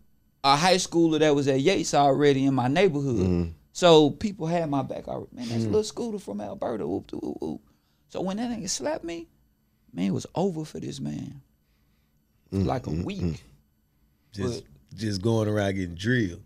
a 0.44 0.56
high 0.58 0.76
schooler 0.76 1.20
that 1.20 1.34
was 1.34 1.48
at 1.48 1.62
Yates 1.62 1.94
already 1.94 2.46
in 2.46 2.54
my 2.54 2.68
neighborhood. 2.68 3.26
Mm-hmm. 3.28 3.52
So 3.72 4.10
people 4.12 4.46
had 4.46 4.70
my 4.70 4.82
back 4.84 5.08
already. 5.08 5.34
Man, 5.36 5.48
that's 5.48 5.64
a 5.64 5.68
little 5.68 5.84
scooter 5.84 6.20
from 6.20 6.42
Alberta. 6.42 6.86
Whoop, 6.86 7.12
whoop, 7.14 7.24
whoop, 7.24 7.38
whoop. 7.42 7.62
So 8.10 8.22
when 8.22 8.38
that 8.38 8.50
nigga 8.52 8.68
slapped 8.70 9.06
me, 9.06 9.28
man, 9.94 10.08
it 10.08 10.12
was 10.14 10.26
over 10.36 10.66
for 10.66 10.80
this 10.82 11.00
man. 11.00 11.42
For 12.52 12.58
Mm, 12.58 12.66
like 12.66 12.88
a 12.88 12.90
week. 12.92 13.44
Just 14.34 14.64
just 14.96 15.22
going 15.22 15.48
around 15.48 15.76
getting 15.76 15.96
drilled. 15.96 16.42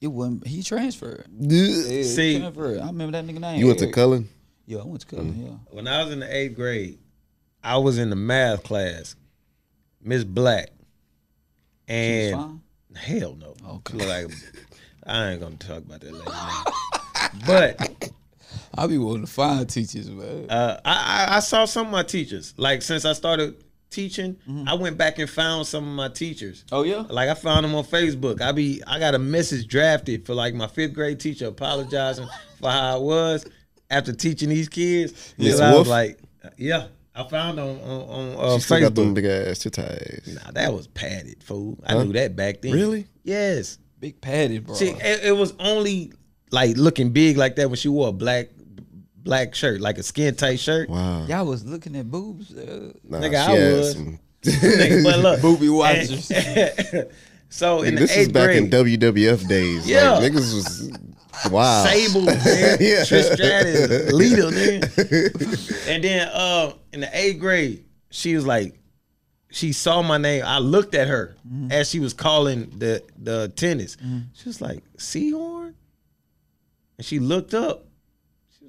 It 0.00 0.06
wasn't 0.08 0.46
he 0.46 0.62
transferred. 0.62 1.26
Yeah, 1.38 1.66
he 1.66 2.04
See- 2.04 2.38
transferred. 2.38 2.80
I 2.80 2.86
remember 2.86 3.12
that 3.20 3.26
nigga 3.26 3.40
name. 3.40 3.60
You 3.60 3.66
went 3.66 3.78
to 3.80 3.90
Cullen. 3.90 4.28
Yeah, 4.66 4.78
I 4.78 4.84
went 4.84 5.00
to 5.02 5.06
Cullen, 5.06 5.32
Mm. 5.34 5.44
yeah. 5.44 5.54
When 5.74 5.86
I 5.88 6.02
was 6.04 6.12
in 6.12 6.20
the 6.20 6.34
eighth 6.36 6.54
grade, 6.56 6.98
I 7.62 7.76
was 7.78 7.98
in 7.98 8.08
the 8.10 8.16
math 8.16 8.62
class. 8.62 9.16
Miss 10.02 10.24
Black. 10.24 10.68
She 11.88 11.94
was 11.94 12.32
And 12.32 12.34
fine. 12.36 12.60
hell 12.96 13.34
no. 13.36 13.54
Okay. 13.68 13.98
Look 13.98 14.08
like 14.08 14.30
I 15.06 15.30
ain't 15.32 15.40
gonna 15.40 15.56
talk 15.56 15.78
about 15.78 16.00
that 16.00 16.12
later. 16.12 16.30
but 17.46 18.10
I 18.74 18.86
be 18.86 18.96
wanting 18.98 19.26
to 19.26 19.30
find 19.30 19.68
teachers, 19.68 20.08
man. 20.08 20.48
uh, 20.48 20.80
I, 20.84 21.26
I 21.32 21.36
I 21.36 21.40
saw 21.40 21.64
some 21.64 21.86
of 21.86 21.92
my 21.92 22.02
teachers. 22.04 22.54
Like 22.56 22.82
since 22.82 23.04
I 23.04 23.12
started 23.12 23.62
teaching, 23.90 24.36
I 24.66 24.74
went 24.74 24.96
back 24.96 25.18
and 25.18 25.28
found 25.28 25.66
some 25.66 25.86
of 25.88 25.94
my 25.94 26.08
teachers. 26.08 26.64
oh 26.72 26.82
yeah? 26.82 27.04
Like 27.08 27.28
I 27.28 27.34
found 27.34 27.64
them 27.64 27.74
on 27.74 27.84
Facebook. 27.84 28.40
I 28.40 28.52
be 28.52 28.82
I 28.86 28.98
got 28.98 29.14
a 29.14 29.18
message 29.18 29.66
drafted 29.66 30.26
for 30.26 30.34
like 30.34 30.54
my 30.54 30.66
fifth 30.66 30.94
grade 30.94 31.20
teacher 31.20 31.46
apologizing 31.48 32.26
for 32.60 32.70
how 32.70 32.96
I 32.96 32.98
was 32.98 33.44
after 33.90 34.12
teaching 34.12 34.48
these 34.48 34.68
kids. 34.68 35.34
Miss 35.38 35.56
Because 35.56 35.60
I 35.60 35.74
was 35.76 35.88
like, 35.88 36.18
yeah, 36.56 36.86
I 37.14 37.24
found 37.28 37.58
on 37.58 37.78
on, 37.80 38.36
on 38.36 38.44
uh, 38.52 38.54
She 38.56 38.60
still 38.62 38.80
got 38.80 38.94
them 38.94 39.10
Facebook. 39.10 39.14
big 39.14 39.24
ass 39.26 39.58
titties. 39.64 40.34
Nah, 40.44 40.50
that 40.52 40.72
was 40.72 40.86
padded, 40.86 41.42
fool. 41.42 41.78
I 41.84 41.94
Huh? 41.94 42.04
knew 42.04 42.12
that 42.14 42.36
back 42.36 42.62
then. 42.62 42.72
Really? 42.72 43.06
Yes. 43.24 43.78
Big 43.98 44.20
padded, 44.20 44.64
bro. 44.66 44.74
See, 44.76 44.90
it, 44.90 45.24
it 45.24 45.32
was 45.36 45.52
only 45.58 46.12
like 46.52 46.76
looking 46.76 47.10
big 47.10 47.36
like 47.36 47.56
that 47.56 47.68
when 47.68 47.76
she 47.76 47.88
wore 47.88 48.08
a 48.08 48.12
black 48.12 48.48
black 49.22 49.54
shirt, 49.54 49.80
like 49.80 49.98
a 49.98 50.02
skin 50.02 50.34
tight 50.34 50.60
shirt. 50.60 50.88
Wow. 50.88 51.26
Y'all 51.26 51.46
was 51.46 51.64
looking 51.64 51.96
at 51.96 52.10
boobs. 52.10 52.52
Uh, 52.54 52.92
Nah, 53.08 53.18
Nigga, 53.18 53.30
she 53.30 53.36
I 53.36 53.56
had 53.56 53.72
was. 53.78 53.92
some- 53.92 54.18
but 55.04 55.18
look, 55.18 55.40
Booby 55.42 55.68
watchers. 55.68 56.26
so 57.50 57.82
in 57.82 57.94
the 57.94 58.00
this 58.02 58.16
is 58.16 58.28
back 58.28 58.46
grade, 58.46 58.62
in 58.64 58.70
WWF 58.70 59.46
days. 59.48 59.86
Yeah. 59.88 60.12
Like, 60.12 60.32
niggas 60.32 60.54
was 60.54 60.98
wow. 61.50 61.84
Sable, 61.84 62.22
man. 62.22 62.36
Yeah. 62.80 63.02
Trish 63.02 63.34
Stratus, 63.34 64.12
leader, 64.12 64.50
man. 64.50 64.82
and 65.88 66.04
then 66.04 66.28
uh 66.32 66.72
in 66.92 67.00
the 67.00 67.10
eighth 67.12 67.38
grade, 67.40 67.84
she 68.10 68.34
was 68.34 68.46
like, 68.46 68.78
she 69.50 69.72
saw 69.72 70.00
my 70.02 70.16
name. 70.16 70.42
I 70.46 70.58
looked 70.58 70.94
at 70.94 71.08
her 71.08 71.36
as 71.70 71.90
she 71.90 72.00
was 72.00 72.14
calling 72.14 72.70
the 72.78 73.02
the 73.18 73.48
tennis. 73.56 73.96
She 74.32 74.48
was 74.48 74.60
like, 74.62 74.82
Seahorn? 74.96 75.74
And 76.96 77.04
she 77.06 77.18
looked 77.18 77.52
up. 77.54 77.86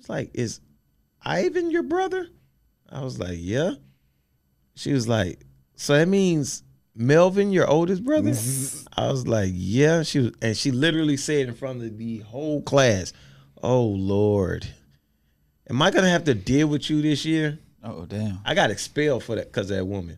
Like, 0.09 0.31
Is 0.33 0.59
Ivan 1.23 1.71
your 1.71 1.83
brother? 1.83 2.27
I 2.89 3.03
was 3.03 3.19
like, 3.19 3.37
Yeah. 3.39 3.73
She 4.75 4.93
was 4.93 5.07
like, 5.07 5.43
So 5.75 5.93
that 5.97 6.07
means 6.07 6.63
Melvin, 6.95 7.51
your 7.51 7.69
oldest 7.69 8.03
brother? 8.03 8.31
Mm-hmm. 8.31 8.87
I 8.99 9.11
was 9.11 9.27
like, 9.27 9.51
Yeah. 9.53 10.03
She 10.03 10.19
was 10.19 10.31
and 10.41 10.55
she 10.57 10.71
literally 10.71 11.17
said 11.17 11.47
in 11.47 11.55
front 11.55 11.83
of 11.83 11.97
the 11.97 12.19
whole 12.19 12.61
class, 12.61 13.13
Oh 13.61 13.85
Lord. 13.85 14.67
Am 15.69 15.81
I 15.81 15.91
gonna 15.91 16.09
have 16.09 16.25
to 16.25 16.33
deal 16.33 16.67
with 16.67 16.89
you 16.89 17.01
this 17.01 17.23
year? 17.25 17.59
oh 17.83 18.05
damn, 18.05 18.39
I 18.45 18.53
got 18.53 18.69
expelled 18.69 19.23
for 19.23 19.35
that 19.35 19.51
because 19.51 19.71
of 19.71 19.77
that 19.77 19.85
woman. 19.85 20.17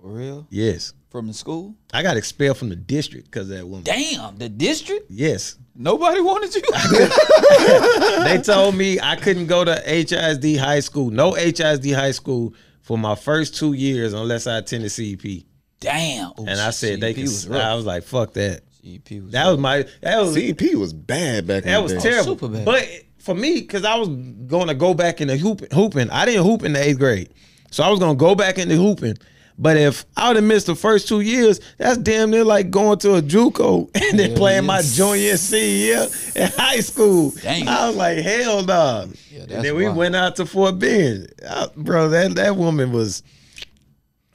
For 0.00 0.08
real? 0.08 0.46
Yes. 0.50 0.92
From 1.10 1.26
the 1.26 1.34
school? 1.34 1.74
I 1.92 2.02
got 2.02 2.16
expelled 2.16 2.56
from 2.58 2.68
the 2.68 2.76
district 2.76 3.30
because 3.30 3.50
of 3.50 3.56
that 3.56 3.66
woman. 3.66 3.82
Damn, 3.84 4.38
the 4.38 4.48
district? 4.48 5.06
Yes. 5.10 5.56
Nobody 5.74 6.20
wanted 6.20 6.54
you. 6.54 6.62
they 8.24 8.38
told 8.42 8.74
me 8.76 9.00
I 9.00 9.16
couldn't 9.16 9.46
go 9.46 9.64
to 9.64 9.82
HISD 9.86 10.58
high 10.58 10.80
school, 10.80 11.10
no 11.10 11.32
HISD 11.32 11.94
high 11.94 12.12
school 12.12 12.54
for 12.82 12.96
my 12.98 13.14
first 13.14 13.56
two 13.56 13.72
years 13.72 14.12
unless 14.12 14.46
I 14.46 14.58
attended 14.58 14.90
CEP. 14.92 15.44
Damn. 15.80 16.28
Ooh, 16.38 16.46
And 16.46 16.60
I 16.60 16.70
said 16.70 17.00
they 17.00 17.12
CEP 17.14 17.16
could. 17.16 17.22
was 17.24 17.50
I 17.50 17.74
was 17.74 17.86
like, 17.86 18.02
fuck 18.04 18.32
that. 18.34 18.62
CEP 18.84 19.22
was 19.22 19.32
That 19.32 19.42
rough. 19.44 19.50
was 19.52 19.58
my. 19.58 19.86
That 20.02 20.20
was 20.20 20.36
CP 20.36 20.74
was 20.74 20.92
bad 20.92 21.46
back 21.46 21.64
in 21.64 21.70
that 21.70 21.82
was 21.82 21.92
day. 21.94 21.98
terrible. 22.00 22.24
super 22.34 22.48
bad. 22.48 22.64
But 22.64 22.88
for 23.18 23.34
me, 23.34 23.60
because 23.60 23.84
I 23.84 23.96
was 23.96 24.08
going 24.08 24.68
to 24.68 24.74
go 24.74 24.94
back 24.94 25.20
into 25.20 25.36
hooping, 25.36 25.68
hooping, 25.72 26.10
I 26.10 26.24
didn't 26.24 26.44
hoop 26.44 26.62
in 26.62 26.72
the 26.74 26.82
eighth 26.82 26.98
grade, 26.98 27.30
so 27.70 27.82
I 27.82 27.90
was 27.90 27.98
going 27.98 28.16
to 28.16 28.18
go 28.20 28.34
back 28.34 28.58
into 28.58 28.76
hooping. 28.76 29.16
But 29.62 29.76
if 29.76 30.06
I 30.16 30.28
would 30.28 30.36
have 30.36 30.44
missed 30.44 30.66
the 30.68 30.74
first 30.74 31.06
two 31.06 31.20
years, 31.20 31.60
that's 31.76 31.98
damn 31.98 32.30
near 32.30 32.44
like 32.44 32.70
going 32.70 32.98
to 33.00 33.16
a 33.16 33.22
JUCO 33.22 33.90
and 34.10 34.18
then 34.18 34.34
playing 34.34 34.64
my 34.64 34.80
junior 34.80 35.36
senior 35.36 35.66
year 35.66 36.06
in 36.34 36.50
high 36.52 36.80
school. 36.80 37.30
Dang. 37.42 37.68
I 37.68 37.88
was 37.88 37.96
like, 37.96 38.16
hell 38.18 38.64
no. 38.64 39.10
Yeah, 39.30 39.40
and 39.42 39.50
then 39.64 39.76
we 39.76 39.84
wild. 39.84 39.96
went 39.98 40.16
out 40.16 40.36
to 40.36 40.46
Fort 40.46 40.78
Bend, 40.78 41.30
Uh, 41.46 41.68
bro. 41.76 42.08
That 42.08 42.36
that 42.36 42.56
woman 42.56 42.90
was, 42.90 43.22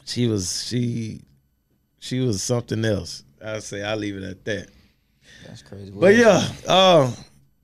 she 0.05 0.27
was 0.27 0.63
she, 0.67 1.21
she 1.99 2.19
was 2.19 2.43
something 2.43 2.85
else. 2.85 3.23
I'll 3.43 3.61
say 3.61 3.81
I'll 3.81 3.97
leave 3.97 4.17
it 4.17 4.23
at 4.23 4.45
that. 4.45 4.67
That's 5.47 5.63
crazy. 5.63 5.91
But 5.91 6.15
yeah, 6.15 6.47
uh, 6.67 7.11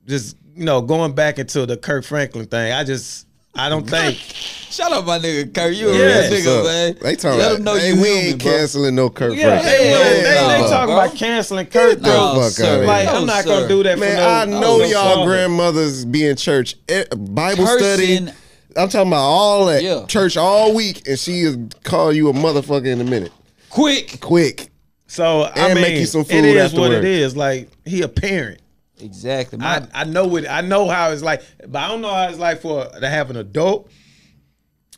just 0.06 0.36
you 0.56 0.64
know, 0.64 0.82
going 0.82 1.12
back 1.14 1.38
into 1.38 1.64
the 1.64 1.76
Kirk 1.76 2.04
Franklin 2.04 2.46
thing, 2.46 2.72
I 2.72 2.82
just 2.82 3.26
I 3.54 3.68
don't 3.68 3.88
think 3.88 4.18
Shut 4.72 4.90
up, 4.90 5.04
my 5.04 5.18
nigga 5.18 5.52
Kirk. 5.54 5.74
You 5.76 5.90
a 5.90 5.92
Yeah. 5.92 6.04
real 6.20 6.32
nigga, 6.32 6.58
up? 6.60 6.64
man. 6.64 6.96
They 7.02 7.16
talking 7.16 7.38
Let 7.38 7.52
about, 7.52 7.60
know 7.62 7.76
hey, 7.76 7.92
you 7.94 8.00
we 8.00 8.08
ain't 8.08 8.42
bro. 8.42 8.50
canceling 8.52 8.94
no 8.94 9.10
Kirk 9.10 9.34
yeah, 9.36 9.60
Franklin. 9.60 9.72
they, 9.72 9.88
they, 9.92 10.22
they, 10.22 10.60
no, 10.62 10.68
talking 10.70 10.86
bro. 10.94 11.04
about 11.04 11.14
canceling 11.14 11.66
Kirk. 11.66 11.94
the 11.98 12.00
though. 12.00 12.40
fuck 12.40 12.52
sir. 12.52 12.86
Like 12.86 13.04
No, 13.06 13.12
I'm 13.16 13.26
not 13.26 13.44
sir. 13.44 13.48
gonna 13.50 13.68
do 13.68 13.82
that. 13.82 13.98
Man, 13.98 14.16
for 14.16 14.22
no, 14.22 14.28
I 14.28 14.44
know 14.46 14.78
no 14.78 14.84
y'all 14.84 15.14
song. 15.16 15.26
grandmothers 15.26 16.06
be 16.06 16.26
in 16.26 16.36
church, 16.36 16.76
eh, 16.88 17.04
Bible 17.14 17.66
Cursing. 17.66 18.28
study. 18.28 18.38
I'm 18.74 18.88
talking 18.88 19.08
about 19.08 19.20
all 19.24 19.66
that 19.66 19.82
Yeah. 19.82 20.06
church 20.06 20.38
all 20.38 20.72
week, 20.74 21.06
and 21.06 21.18
she 21.18 21.40
is 21.40 21.58
call 21.84 22.10
you 22.14 22.30
a 22.30 22.32
motherfucker 22.32 22.86
in 22.86 23.02
a 23.02 23.04
minute. 23.04 23.32
Quick. 23.68 24.20
Quick. 24.22 24.70
So 25.06 25.42
I 25.42 25.50
And 25.68 25.74
mean, 25.74 25.82
make 25.82 26.00
you 26.00 26.06
some 26.06 26.22
it 26.22 26.28
food 26.28 26.44
is 26.46 26.72
what 26.72 26.92
it 26.92 27.04
is. 27.04 27.36
Like 27.36 27.68
he 27.84 28.00
a 28.00 28.08
parent. 28.08 28.60
Exactly. 29.02 29.58
My, 29.58 29.86
I, 29.92 30.02
I 30.02 30.04
know 30.04 30.36
it. 30.36 30.46
I 30.48 30.60
know 30.60 30.88
how 30.88 31.10
it's 31.10 31.22
like, 31.22 31.42
but 31.66 31.78
I 31.78 31.88
don't 31.88 32.00
know 32.00 32.12
how 32.12 32.28
it's 32.28 32.38
like 32.38 32.60
for 32.60 32.86
to 32.86 33.08
have 33.08 33.30
an 33.30 33.36
adult. 33.36 33.90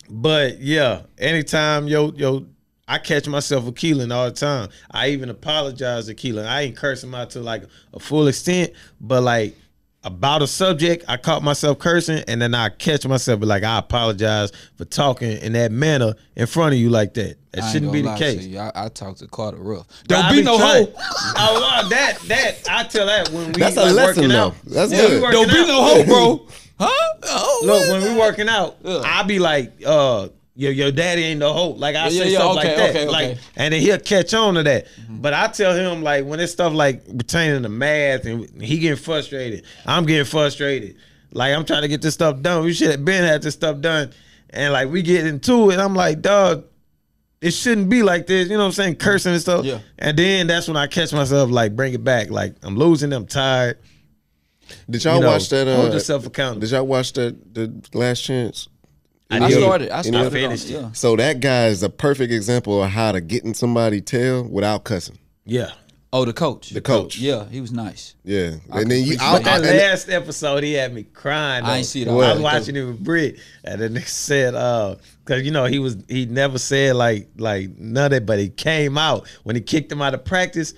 But 0.08 0.60
yeah, 0.60 1.02
anytime 1.18 1.88
yo 1.88 2.12
yo 2.12 2.46
I 2.86 2.98
catch 2.98 3.26
myself 3.26 3.64
with 3.64 3.76
Keelan 3.76 4.12
all 4.12 4.26
the 4.26 4.32
time. 4.32 4.68
I 4.90 5.08
even 5.08 5.30
apologize 5.30 6.06
to 6.06 6.14
Keelan. 6.14 6.46
I 6.46 6.62
ain't 6.62 6.76
curse 6.76 7.02
him 7.02 7.14
out 7.14 7.30
to 7.30 7.40
like 7.40 7.64
a 7.94 8.00
full 8.00 8.28
extent, 8.28 8.72
but 9.00 9.22
like 9.22 9.56
about 10.02 10.42
a 10.42 10.46
subject, 10.46 11.04
I 11.08 11.16
caught 11.16 11.42
myself 11.42 11.78
cursing, 11.78 12.22
and 12.28 12.42
then 12.42 12.54
I 12.54 12.68
catch 12.68 13.06
myself 13.06 13.40
but 13.40 13.48
like 13.48 13.62
I 13.62 13.78
apologize 13.78 14.52
for 14.76 14.84
talking 14.84 15.38
in 15.38 15.54
that 15.54 15.72
manner 15.72 16.14
in 16.36 16.46
front 16.46 16.74
of 16.74 16.78
you 16.78 16.90
like 16.90 17.14
that. 17.14 17.38
That 17.56 17.70
shouldn't 17.72 17.92
be 17.92 18.02
the 18.02 18.14
case. 18.16 18.44
you. 18.46 18.58
I, 18.58 18.72
I 18.74 18.88
talked 18.88 19.18
to 19.20 19.26
Carter 19.28 19.58
rough. 19.58 19.86
Don't 20.06 20.24
I 20.24 20.32
be 20.32 20.42
no 20.42 20.58
trying- 20.58 20.86
hoe. 20.86 20.92
Oh, 21.36 21.60
wow, 21.60 21.88
that 21.88 22.18
that 22.28 22.68
I 22.70 22.84
tell 22.84 23.06
that 23.06 23.28
when 23.30 23.46
we 23.48 23.52
That's 23.52 23.76
a 23.76 23.82
like, 23.86 23.94
lesson, 23.94 24.16
working 24.22 24.28
though. 24.28 24.46
out. 24.48 24.54
That's 24.64 24.92
Yeah, 24.92 25.02
we 25.02 25.08
good. 25.20 25.32
Don't 25.32 25.48
be 25.48 25.58
out. 25.58 25.66
no 25.66 25.82
hoe, 25.84 26.04
bro. 26.04 26.48
Huh? 26.76 26.90
Oh, 27.22 27.62
Look, 27.64 27.88
when 27.88 28.02
we 28.14 28.18
working 28.18 28.48
out, 28.48 28.76
Yeah. 28.82 29.00
I 29.04 29.22
be 29.22 29.38
like, 29.38 29.72
uh, 29.86 30.28
your 30.56 30.72
your 30.72 30.90
daddy 30.90 31.22
ain't 31.22 31.38
no 31.40 31.52
hoe. 31.52 31.70
Like 31.70 31.94
I 31.96 32.08
Yeah, 32.08 32.22
say 32.24 32.32
yeah, 32.32 32.38
stuff 32.38 32.56
okay, 32.58 32.68
like 32.68 32.76
that. 32.76 32.90
okay, 32.90 33.06
like 33.08 33.30
okay. 33.30 33.40
and 33.56 33.72
then 33.74 33.80
he'll 33.80 33.98
catch 34.00 34.34
on 34.34 34.54
to 34.54 34.62
that. 34.64 34.86
But 35.08 35.34
I 35.34 35.46
tell 35.48 35.72
him 35.74 36.02
like 36.02 36.24
when 36.24 36.40
it's 36.40 36.52
stuff 36.52 36.72
like 36.72 37.06
pertaining 37.16 37.62
to 37.62 37.68
math 37.68 38.24
and 38.26 38.60
he 38.62 38.78
getting 38.78 38.96
frustrated, 39.02 39.64
I'm 39.86 40.04
getting 40.04 40.24
frustrated. 40.24 40.96
Like 41.32 41.54
I'm 41.54 41.64
trying 41.64 41.82
to 41.82 41.88
get 41.88 42.02
this 42.02 42.14
stuff 42.14 42.40
done. 42.40 42.64
We 42.64 42.72
should 42.72 42.90
have 42.90 43.04
been 43.04 43.22
had 43.24 43.42
this 43.42 43.54
stuff 43.54 43.80
done. 43.80 44.12
And 44.50 44.72
like 44.72 44.88
we 44.90 45.02
get 45.02 45.26
into 45.26 45.70
it, 45.70 45.78
I'm 45.80 45.94
like, 45.94 46.22
dog, 46.22 46.64
it 47.44 47.50
shouldn't 47.52 47.88
be 47.88 48.02
like 48.02 48.26
this. 48.26 48.48
You 48.48 48.54
know 48.54 48.60
what 48.60 48.66
I'm 48.66 48.72
saying? 48.72 48.96
Cursing 48.96 49.32
and 49.32 49.40
stuff. 49.40 49.64
Yeah. 49.64 49.78
And 49.98 50.16
then 50.18 50.46
that's 50.46 50.66
when 50.68 50.76
I 50.76 50.86
catch 50.86 51.12
myself 51.12 51.50
like 51.50 51.76
bring 51.76 51.92
it 51.94 52.02
back. 52.04 52.30
Like 52.30 52.56
I'm 52.62 52.76
losing, 52.76 53.12
I'm 53.12 53.26
tired. 53.26 53.78
Did 54.88 55.04
y'all 55.04 55.16
You 55.16 55.20
know, 55.22 55.26
watch 55.28 55.48
that? 55.50 55.66
hold 55.66 55.90
Uh, 55.90 55.94
yourself 55.94 56.26
accountable. 56.26 56.60
did 56.60 56.70
y'all 56.70 56.86
watch 56.86 57.12
that? 57.14 57.54
The 57.54 57.72
Last 57.92 58.22
Chance. 58.22 58.68
I 59.30 59.36
Any 59.36 59.52
started. 59.52 59.90
I 59.90 59.98
any 59.98 60.02
started. 60.08 60.18
other- 60.26 60.30
finished 60.30 60.68
Yeah. 60.68 60.92
So 60.92 61.16
that 61.16 61.40
guy 61.40 61.66
is 61.66 61.82
a 61.82 61.88
perfect 61.90 62.32
example 62.32 62.82
of 62.82 62.90
how 62.90 63.12
to 63.12 63.20
get 63.20 63.44
in 63.44 63.54
somebody's 63.54 64.02
tail 64.02 64.42
without 64.44 64.84
cussing. 64.84 65.18
Yeah. 65.44 65.72
Oh, 66.12 66.24
the 66.24 66.32
coach. 66.32 66.70
The 66.70 66.80
coach. 66.80 67.18
Yeah, 67.18 67.44
he 67.50 67.60
was 67.60 67.72
nice. 67.72 68.14
Yeah, 68.24 68.52
I 68.70 68.82
and 68.82 68.90
then 68.90 68.98
you. 69.04 69.16
completely- 69.16 69.18
I, 69.26 69.32
But 69.32 69.44
that 69.44 69.64
I- 69.64 69.76
last 69.90 70.08
episode, 70.08 70.62
he 70.62 70.74
had 70.74 70.94
me 70.94 71.02
crying. 71.02 71.64
I 71.64 71.78
ain't 71.78 71.86
see 71.86 72.02
it 72.02 72.08
I 72.08 72.12
was 72.12 72.38
watching 72.40 72.76
it 72.76 72.84
with 72.84 73.02
Britt, 73.02 73.38
and 73.64 73.80
then 73.80 73.94
they 73.94 74.02
said, 74.02 74.54
uh, 74.54 74.94
cause 75.24 75.42
you 75.42 75.50
know 75.50 75.64
he 75.64 75.78
was 75.78 75.96
he 76.08 76.26
never 76.26 76.58
said 76.58 76.96
like 76.96 77.28
like 77.36 77.70
none 77.78 78.06
of 78.06 78.10
that, 78.12 78.26
but 78.26 78.38
he 78.38 78.48
came 78.48 78.98
out 78.98 79.28
when 79.44 79.56
he 79.56 79.62
kicked 79.62 79.90
him 79.90 80.02
out 80.02 80.14
of 80.14 80.24
practice, 80.24 80.74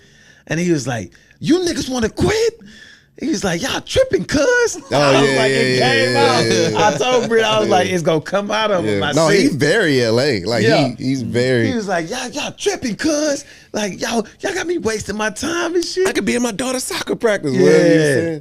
and 0.46 0.60
he 0.60 0.70
was 0.70 0.86
like, 0.86 1.12
"You 1.38 1.60
niggas 1.60 1.88
want 1.88 2.04
to 2.04 2.10
quit?" 2.10 2.60
He 3.18 3.28
was 3.28 3.42
like, 3.42 3.62
"Y'all 3.62 3.80
tripping, 3.80 4.26
cuz." 4.26 4.42
Oh 4.76 4.80
yeah, 4.90 5.20
like, 5.20 5.22
yeah, 5.22 5.46
it 5.46 5.78
yeah, 5.78 5.88
came 5.88 6.12
yeah, 6.12 6.20
out. 6.20 6.72
yeah. 6.72 6.86
I 6.86 6.98
told 6.98 7.28
Britt, 7.28 7.44
I 7.44 7.60
was 7.60 7.68
like, 7.68 7.88
"It's 7.88 8.02
gonna 8.02 8.20
come 8.20 8.50
out 8.50 8.70
of 8.70 8.84
him." 8.84 9.02
I 9.02 9.12
No, 9.12 9.28
he's 9.28 9.54
very 9.54 10.04
LA. 10.04 10.46
Like 10.46 10.64
he, 10.64 10.94
he's 10.96 11.22
very. 11.22 11.68
He 11.68 11.74
was 11.74 11.88
like, 11.88 12.10
"Y'all, 12.10 12.28
y'all 12.28 12.52
tripping, 12.52 12.96
cuz." 12.96 13.44
Like 13.72 14.00
y'all, 14.00 14.26
y'all 14.40 14.54
got 14.54 14.66
me 14.66 14.78
wasting 14.78 15.16
my 15.16 15.30
time 15.30 15.74
and 15.74 15.84
shit. 15.84 16.06
I 16.06 16.12
could 16.12 16.24
be 16.24 16.34
in 16.34 16.42
my 16.42 16.52
daughter's 16.52 16.84
soccer 16.84 17.16
practice. 17.16 17.54
Yeah. 17.54 18.38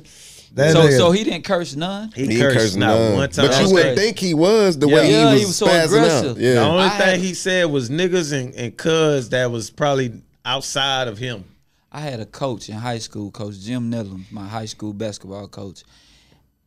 Whatever 0.56 0.78
you 0.78 0.84
saying. 0.84 0.90
That 0.90 0.90
So, 0.92 0.96
nigga- 0.96 0.98
so 0.98 1.12
he 1.12 1.24
didn't 1.24 1.44
curse 1.46 1.76
none. 1.76 2.12
he, 2.16 2.26
He 2.26 2.32
ain't 2.34 2.42
cursed 2.42 2.58
cursing 2.58 2.80
not 2.80 2.98
none. 3.00 3.14
one 3.14 3.30
time. 3.30 3.48
But 3.48 3.62
you 3.62 3.74
wouldn't 3.74 3.98
think 3.98 4.20
he 4.20 4.34
was 4.34 4.78
the 4.78 4.88
Yeah. 4.88 4.96
way 4.96 5.12
Yeah, 5.12 5.32
he 5.32 5.40
he 5.40 5.46
was, 5.46 5.48
was 5.48 5.56
so 5.58 5.66
aggressive. 5.68 6.32
out. 6.32 6.38
Yeah. 6.38 6.54
The 6.56 6.62
only 6.62 6.84
I 6.84 6.90
thing 6.98 7.08
had- 7.08 7.20
he 7.20 7.34
said 7.34 7.66
was 7.66 7.90
niggas 7.90 8.32
and, 8.34 8.54
and 8.56 8.78
cuz 8.78 9.30
that 9.30 9.52
was 9.52 9.70
probably 9.70 10.22
outside 10.46 11.08
of 11.08 11.18
him. 11.18 11.44
I 11.92 12.02
had 12.02 12.20
a 12.20 12.26
coach 12.26 12.68
in 12.70 12.76
high 12.76 12.98
school, 13.00 13.32
Coach 13.32 13.60
Jim 13.62 13.90
Nellum, 13.90 14.26
my 14.32 14.46
high 14.48 14.66
school 14.66 14.92
basketball 14.94 15.48
coach. 15.48 15.84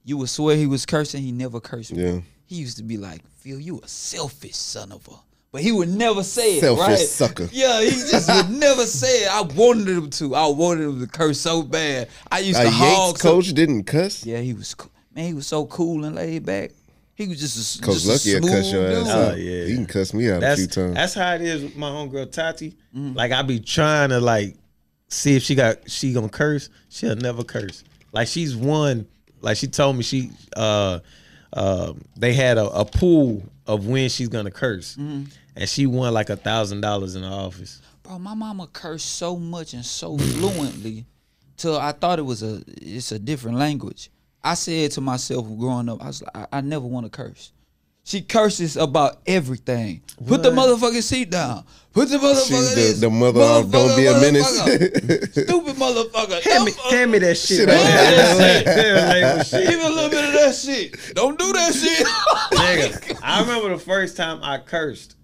You 0.05 0.17
would 0.19 0.31
swear 0.31 0.57
he 0.57 0.67
was 0.67 0.87
cursing. 0.87 1.23
He 1.23 1.33
never 1.33 1.61
cursed 1.61 1.93
me. 1.93 2.03
Yeah. 2.03 2.21
He 2.47 2.57
used 2.57 2.79
to 2.79 2.83
be 2.83 2.97
like, 2.97 3.21
"Phil, 3.41 3.61
you 3.61 3.79
a 3.85 3.89
selfish 3.89 4.57
son 4.57 4.91
of 4.91 5.07
a." 5.09 5.17
But 5.51 5.63
he 5.63 5.73
would 5.73 5.89
never 5.89 6.23
say 6.23 6.59
it. 6.59 6.61
Selfish 6.61 6.87
right? 6.87 6.99
sucker. 6.99 7.49
Yeah, 7.53 7.81
he 7.81 7.91
just 7.91 8.29
would 8.29 8.51
never 8.59 8.85
say 8.85 9.25
it. 9.25 9.31
I 9.31 9.43
wanted 9.43 9.89
him 9.89 10.11
to. 10.11 10.35
I 10.35 10.47
wanted 10.49 10.85
him 10.85 11.01
to 11.01 11.07
curse 11.07 11.41
so 11.41 11.63
bad. 11.63 12.09
I 12.31 12.41
used 12.41 12.61
A 12.61 12.65
to 12.65 12.71
hog. 12.71 13.09
Yates 13.09 13.23
coach 13.23 13.53
didn't 13.55 13.85
cuss. 13.85 14.27
Yeah, 14.27 14.41
he 14.41 14.53
was. 14.53 14.75
cool. 14.75 14.91
Man, 15.15 15.27
he 15.27 15.35
was 15.35 15.47
so 15.47 15.65
cool 15.67 16.05
and 16.05 16.15
laid 16.15 16.45
back. 16.45 16.73
He 17.15 17.27
was 17.27 17.41
just 17.41 17.81
a, 17.81 17.83
Coach 17.83 18.03
just 18.05 18.27
a 18.27 18.33
Lucky 18.33 18.47
will 18.47 18.55
cuss 18.55 18.73
your 18.73 18.87
ass 18.87 19.07
dude. 19.07 19.07
Oh, 19.09 19.35
yeah. 19.35 19.65
He 19.65 19.75
can 19.75 19.87
cuss 19.87 20.15
me 20.15 20.31
out 20.31 20.41
a 20.41 20.55
few 20.55 20.69
times. 20.69 20.95
that's 20.95 21.15
how 21.15 21.35
it 21.35 21.43
is 21.43 21.65
with 21.65 21.77
my 21.77 21.89
homegirl 21.89 22.31
Tati. 22.31 22.71
Mm-hmm. 22.95 23.15
Like 23.15 23.33
I 23.33 23.43
be 23.43 23.59
trying 23.59 24.11
to 24.11 24.21
like 24.21 24.55
see 25.09 25.35
if 25.35 25.43
she 25.43 25.57
got 25.57 25.91
she 25.91 26.13
gonna 26.13 26.29
curse. 26.29 26.71
She'll 26.91 27.17
never 27.17 27.43
curse. 27.43 27.83
Like 28.13 28.29
she's 28.29 28.55
one. 28.55 29.09
Like 29.41 29.57
she 29.57 29.67
told 29.67 29.97
me 29.97 30.05
she 30.05 30.31
uh 30.57 31.01
uh 31.53 31.95
they 32.17 32.35
had 32.35 32.57
a, 32.57 32.67
a 32.71 32.85
pool 32.85 33.43
of 33.69 33.87
when 33.87 34.09
she's 34.09 34.29
gonna 34.29 34.51
curse, 34.51 34.97
Mm-hmm. 34.97 35.25
and 35.55 35.69
she 35.69 35.87
won 35.87 36.13
like 36.15 36.31
a 36.31 36.37
thousand 36.37 36.81
dollars 36.81 37.15
in 37.15 37.23
the 37.23 37.29
office. 37.29 37.81
Bro, 38.03 38.19
my 38.21 38.35
mama 38.35 38.67
cursed 38.73 39.07
so 39.17 39.37
much 39.37 39.75
and 39.75 39.85
so 39.85 40.17
fluently 40.19 41.05
till 41.57 41.77
I 41.79 41.93
thought 41.93 42.19
it 42.19 42.23
was 42.23 42.43
a 42.43 42.63
it's 42.67 43.13
a 43.13 43.19
different 43.19 43.59
language. 43.59 44.11
I 44.43 44.55
said 44.55 44.93
to 44.93 45.01
myself 45.01 45.47
growing 45.59 45.89
up, 45.89 46.03
I 46.03 46.07
was 46.07 46.23
like, 46.23 46.37
I, 46.37 46.59
I 46.59 46.61
never 46.63 46.87
want 46.87 47.05
to 47.07 47.11
curse. 47.11 47.53
She 48.09 48.23
curses 48.23 48.79
about 48.79 49.19
everything. 49.27 50.01
Put 50.27 50.43
the 50.43 50.51
motherfucking 50.51 51.03
seat 51.03 51.29
down. 51.29 51.63
Put 51.93 52.09
the 52.09 52.17
motherfucker 52.17 52.47
She's 52.49 52.71
the- 52.71 52.75
this. 52.81 53.01
the 53.01 53.11
mother 53.11 53.43
of 53.43 53.71
don't 53.71 53.95
be 53.99 54.07
a 54.07 54.19
menace. 54.19 54.49
Stupid 54.61 55.77
motherfucker. 55.77 56.41
Hand 56.41 56.65
me, 56.65 56.73
hand 56.91 57.13
me 57.13 57.19
that 57.19 57.37
shit. 57.37 57.59
Shit 57.59 57.69
man. 57.69 57.77
on 57.77 58.41
Hand 58.41 58.65
me 58.65 59.21
that 59.21 59.47
shit. 59.47 59.69
Give 59.69 59.79
me 59.79 59.87
a 59.87 59.91
little 59.91 60.09
bit 60.09 60.25
of 60.25 60.33
that 60.33 60.55
shit. 60.55 61.15
Don't 61.15 61.39
do 61.39 61.53
that 61.53 61.75
shit. 61.75 62.07
Nigga, 62.59 63.21
I 63.23 63.43
remember 63.43 63.69
the 63.77 63.79
first 63.79 64.17
time 64.17 64.43
I 64.43 64.57
cursed. 64.57 65.17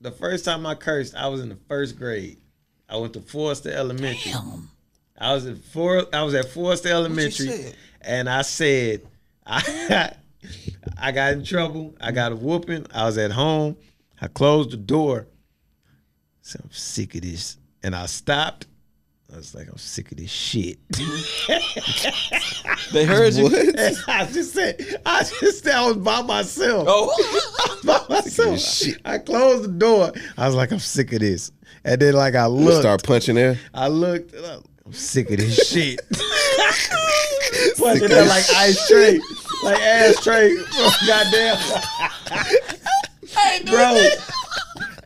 The 0.00 0.10
first 0.10 0.46
time 0.46 0.64
I 0.64 0.76
cursed, 0.76 1.14
I 1.14 1.28
was 1.28 1.42
in 1.42 1.50
the 1.50 1.58
first 1.68 1.98
grade. 1.98 2.38
I 2.88 2.96
went 2.96 3.12
to 3.12 3.20
Forster 3.20 3.70
Elementary. 3.70 4.32
Damn. 4.32 4.70
I 5.18 5.34
was 5.34 5.44
at 5.46 5.58
four. 5.58 6.06
I 6.10 6.22
was 6.22 6.32
at 6.32 6.48
Forster 6.48 6.88
Elementary, 6.88 7.74
and 8.00 8.30
I 8.30 8.40
said, 8.40 9.02
I, 9.46 10.14
I 10.98 11.12
got 11.12 11.32
in 11.32 11.44
trouble. 11.44 11.94
I 12.00 12.12
got 12.12 12.32
a 12.32 12.36
whooping. 12.36 12.86
I 12.94 13.04
was 13.04 13.18
at 13.18 13.32
home. 13.32 13.76
I 14.20 14.28
closed 14.28 14.70
the 14.70 14.76
door. 14.76 15.26
So 16.42 16.60
I'm 16.62 16.70
sick 16.70 17.14
of 17.14 17.22
this, 17.22 17.56
and 17.82 17.94
I 17.94 18.06
stopped. 18.06 18.66
I 19.32 19.36
was 19.36 19.54
like, 19.54 19.68
I'm 19.68 19.78
sick 19.78 20.12
of 20.12 20.18
this 20.18 20.30
shit. 20.30 20.78
They 22.92 23.04
heard 23.04 23.34
you. 23.34 23.46
I 24.08 24.24
just 24.26 24.52
said, 24.52 24.80
I 25.04 25.24
just 25.24 25.64
said 25.64 25.74
I 25.74 25.88
was 25.88 25.96
by 25.96 26.22
myself. 26.22 26.86
Oh. 26.88 27.80
by 27.84 28.00
myself. 28.08 28.60
shit. 28.60 29.00
I 29.04 29.18
closed 29.18 29.64
the 29.64 29.68
door. 29.68 30.12
I 30.38 30.46
was 30.46 30.54
like, 30.54 30.70
I'm 30.70 30.78
sick 30.78 31.12
of 31.12 31.18
this. 31.20 31.50
And 31.84 32.00
then 32.00 32.14
like 32.14 32.36
I 32.36 32.46
looked, 32.46 32.80
Start 32.80 33.02
punching 33.02 33.34
there. 33.34 33.58
I 33.74 33.88
looked, 33.88 34.34
I'm 34.34 34.92
sick 34.92 35.30
of 35.30 35.38
this 35.38 35.68
shit. 35.68 36.00
Punching 37.78 38.08
like 38.10 38.44
ice 38.54 38.88
tray, 38.88 39.20
like 39.64 39.80
ass 39.80 40.22
tray. 40.22 40.56
Goddamn, 41.06 41.56
bro. 43.66 44.08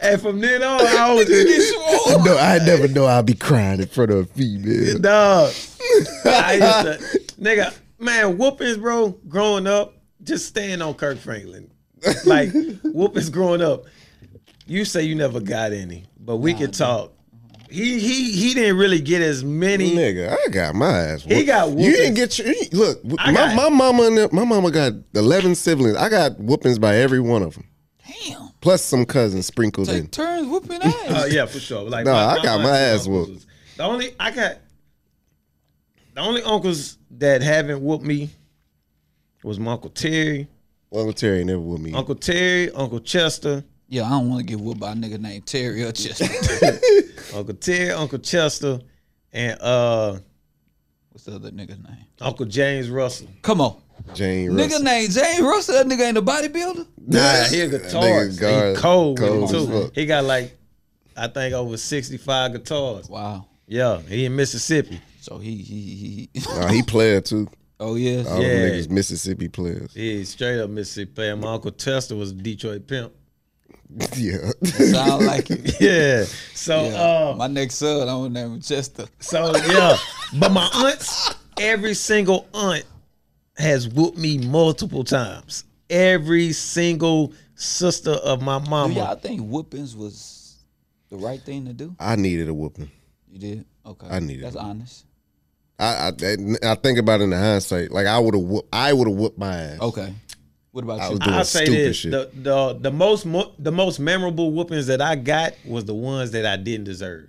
And 0.01 0.21
from 0.21 0.41
then 0.41 0.63
on, 0.63 0.81
I 0.81 1.13
was 1.13 1.27
just, 1.27 1.75
No, 2.25 2.37
I 2.39 2.59
never 2.65 2.87
know 2.89 3.05
I'll 3.07 3.23
be 3.23 3.35
crying 3.35 3.81
in 3.81 3.89
front 3.89 4.11
of 4.13 4.19
a 4.19 4.25
female. 4.27 4.99
dog. 5.01 5.53
I 6.25 6.53
used 6.55 7.03
to, 7.03 7.33
nigga, 7.41 7.75
man, 7.99 8.39
whoopings, 8.39 8.77
bro. 8.77 9.11
Growing 9.29 9.67
up, 9.67 9.95
just 10.23 10.47
staying 10.47 10.83
on 10.83 10.95
Kirk 10.95 11.19
Franklin, 11.19 11.71
like 12.25 12.51
whoopings. 12.85 13.31
Growing 13.31 13.61
up, 13.63 13.85
you 14.67 14.85
say 14.85 15.03
you 15.03 15.15
never 15.17 15.41
got 15.41 15.73
any, 15.73 16.05
but 16.21 16.37
we 16.37 16.55
can 16.55 16.71
talk. 16.71 17.13
He 17.71 17.99
he 18.01 18.33
he 18.33 18.55
didn't 18.55 18.77
really 18.79 19.01
get 19.01 19.21
as 19.23 19.45
many. 19.45 19.95
Nigga, 19.95 20.31
I 20.33 20.49
got 20.51 20.75
my 20.75 20.91
ass. 20.91 21.23
He 21.25 21.45
got. 21.45 21.69
got 21.69 21.79
You 21.79 21.91
didn't 21.93 22.15
get 22.15 22.39
your 22.39 22.55
look. 22.73 23.01
I 23.19 23.31
my 23.31 23.39
got- 23.39 23.55
my 23.57 23.69
mama 23.69 24.03
and 24.05 24.33
my 24.33 24.45
mama 24.45 24.71
got 24.71 24.93
eleven 25.15 25.55
siblings. 25.55 25.97
I 25.97 26.09
got 26.09 26.39
whoopings 26.39 26.79
by 26.79 26.97
every 26.97 27.21
one 27.21 27.43
of 27.43 27.55
them, 27.55 27.65
Damn. 28.07 28.51
plus 28.61 28.83
some 28.83 29.05
cousins 29.05 29.47
sprinkled 29.47 29.89
in. 29.91 30.07
Turns 30.09 30.47
whooping 30.49 30.81
ass. 30.83 30.95
Oh 31.09 31.27
yeah, 31.27 31.47
for 31.47 31.61
sure. 31.61 31.83
Like 31.89 32.07
No, 32.07 32.15
I 32.15 32.43
got 32.43 32.61
my 32.63 32.79
ass 32.79 33.07
uncles 33.07 33.09
whooped. 33.09 33.31
was- 33.35 33.47
The 33.77 33.83
only 33.85 34.15
I 34.19 34.31
got 34.31 34.57
the 36.15 36.21
only 36.21 36.43
uncles 36.43 36.99
that 37.19 37.43
haven't 37.43 37.81
whooped 37.83 38.05
me 38.05 38.31
was 39.45 39.59
my 39.61 39.73
uncle 39.73 39.91
Terry, 39.91 40.49
Uncle 40.93 41.13
Terry 41.13 41.45
never 41.45 41.61
whooped 41.61 41.83
me. 41.83 41.93
Uncle 41.93 42.15
Terry, 42.17 42.71
Uncle 42.73 42.99
Chester, 43.01 43.63
Yeah, 43.89 44.05
I 44.05 44.11
don't 44.11 44.29
want 44.29 44.41
to 44.41 44.47
get 44.47 44.61
whooped 44.61 44.81
by 44.81 44.93
a 44.93 44.95
nigga 44.95 45.19
named 45.19 45.47
Terry 45.47 45.83
or 45.83 45.93
Chester. 45.93 46.27
Uncle 47.35 47.55
Terry, 47.55 47.91
Uncle 47.91 48.19
Chester, 48.19 48.81
and 49.33 49.61
uh 49.61 50.19
What's 51.11 51.25
the 51.25 51.35
other 51.35 51.51
nigga's 51.51 51.79
name? 51.79 52.05
Uncle 52.21 52.47
James 52.47 52.91
Russell. 52.91 53.29
Come 53.43 53.61
on. 53.61 53.77
Jane 54.15 54.51
Nigga 54.51 54.59
Russell. 54.71 54.83
named 54.85 55.13
James 55.13 55.41
Russell. 55.41 55.75
That 55.75 55.87
nigga 55.87 56.07
ain't 56.07 56.17
a 56.19 56.23
bodybuilder. 56.23 56.87
Nah, 57.11 57.45
he 57.45 57.63
a 57.63 57.69
guitarist. 57.71 58.39
Nigga 58.39 58.41
guard- 58.41 58.77
he 58.77 58.83
cold, 58.83 59.19
with 59.19 59.29
cold 59.31 59.41
it 59.41 59.45
as 59.57 59.67
too. 59.67 59.83
fuck. 59.85 59.95
He 59.95 60.05
got 60.07 60.25
like 60.25 60.57
I 61.17 61.27
think 61.29 61.55
over 61.55 61.77
sixty 61.79 62.19
five 62.19 62.53
guitars. 62.53 63.09
Wow. 63.09 63.47
Yeah, 63.67 63.99
he 64.03 64.27
in 64.27 64.37
Mississippi. 64.37 65.01
So 65.23 65.39
he 65.39 65.57
he 65.57 66.29
he. 66.35 66.41
Nah, 66.55 66.69
he 66.69 66.83
player 66.83 67.21
too. 67.23 67.49
oh 67.81 67.95
yes. 67.95 68.27
All 68.29 68.41
Yeah. 68.43 68.49
them 68.49 68.71
niggas 68.73 68.91
Mississippi 68.91 69.49
players. 69.49 69.95
He 69.95 70.23
straight 70.25 70.61
up 70.61 70.69
Mississippi 70.71 71.13
player. 71.13 71.35
My 71.37 71.55
uncle 71.55 71.71
Chester 71.73 72.15
was 72.15 72.31
a 72.33 72.35
Detroit 72.35 72.87
pimp. 72.87 73.13
Yeah. 74.17 74.51
Sound 74.65 75.27
like 75.27 75.51
it. 75.51 75.81
Yeah. 75.81 76.25
So 76.55 76.85
Yeah. 76.89 76.95
uh, 77.31 77.35
my 77.37 77.47
next 77.47 77.77
son, 77.77 78.03
I'm 78.03 78.07
gonna 78.07 78.29
name 78.31 78.55
him 78.55 78.61
Chester. 78.61 79.07
So 79.21 79.57
yeah, 79.57 79.97
but 80.39 80.53
my 80.53 80.69
aunts, 80.75 81.35
every 81.59 81.95
single 81.95 82.47
aunt 82.53 82.85
has 83.57 83.89
whooped 83.89 84.19
me 84.19 84.39
multiple 84.39 85.05
times. 85.05 85.65
Every 85.91 86.53
single 86.53 87.33
sister 87.55 88.11
of 88.13 88.43
my 88.43 88.59
Do 88.59 88.93
y'all 88.93 89.15
think 89.17 89.41
whoopings 89.41 89.97
was 89.97 90.57
the 91.09 91.17
right 91.17 91.41
thing 91.41 91.65
to 91.67 91.73
do? 91.73 91.97
I 91.99 92.17
needed 92.17 92.49
a 92.49 92.55
whooping. 92.55 92.91
You 93.31 93.39
did? 93.39 93.65
Okay. 93.87 94.07
I 94.09 94.21
needed 94.21 94.45
That's 94.45 94.57
honest. 94.57 95.07
I 95.79 96.13
I, 96.21 96.37
I 96.63 96.75
think 96.75 96.99
about 96.99 97.21
it 97.21 97.25
in 97.25 97.31
the 97.31 97.39
hindsight. 97.39 97.91
Like 97.91 98.07
I 98.07 98.19
would 98.19 98.35
have 98.35 98.43
whoop, 98.45 98.69
I 98.73 98.93
would 98.93 99.09
have 99.09 99.17
whooped 99.17 99.39
my 99.39 99.55
ass. 99.57 99.81
Okay. 99.81 100.13
What 100.73 100.85
about 100.85 101.01
I 101.01 101.05
you? 101.07 101.11
was 101.13 101.19
doing 101.21 101.37
I'll 101.37 101.45
say 101.45 101.65
stupid 101.65 101.81
this: 101.89 101.97
shit. 101.97 102.11
the 102.13 102.31
the 102.35 102.79
the 102.81 102.91
most 102.91 103.25
mo- 103.27 103.53
the 103.59 103.73
most 103.73 103.99
memorable 103.99 104.53
whoopings 104.53 104.87
that 104.89 105.01
I 105.01 105.17
got 105.17 105.55
was 105.67 105.85
the 105.87 105.95
ones 105.95 106.31
that 106.33 106.45
I 106.47 106.57
didn't 106.57 106.85
deserve, 106.85 107.29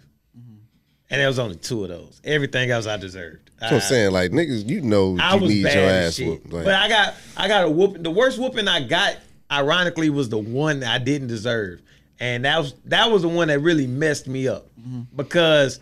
and 1.10 1.20
there 1.22 1.28
was 1.28 1.40
only 1.40 1.56
two 1.56 1.84
of 1.84 1.90
those. 1.90 2.22
Everything 2.24 2.70
else 2.70 2.86
I 2.86 2.98
deserved. 2.98 3.50
So 3.62 3.68
I'm 3.68 3.76
I- 3.76 3.80
saying, 3.80 4.12
like 4.12 4.32
niggas, 4.32 4.68
you 4.68 4.82
know, 4.82 5.18
I 5.20 5.36
you 5.36 5.42
was 5.42 5.50
need 5.52 5.64
bad 5.64 5.74
your 5.76 5.84
ass 5.90 6.16
shit. 6.16 6.28
whooped. 6.28 6.52
Like, 6.54 6.66
but 6.66 6.76
I 6.76 6.90
got 6.90 7.14
I 7.38 7.48
got 7.48 7.64
a 7.66 7.70
whooping. 7.70 8.04
The 8.04 8.12
worst 8.12 8.38
whooping 8.40 8.68
I 8.68 8.84
got, 8.84 9.18
ironically, 9.52 10.10
was 10.10 10.30
the 10.30 10.38
one 10.38 10.82
that 10.82 10.94
I 10.94 10.98
didn't 11.04 11.28
deserve, 11.30 11.82
and 12.20 12.44
that 12.46 12.58
was 12.60 12.74
that 12.86 13.10
was 13.10 13.22
the 13.22 13.30
one 13.30 13.48
that 13.48 13.60
really 13.60 13.88
messed 13.88 14.28
me 14.28 14.48
up 14.50 14.68
because 15.16 15.80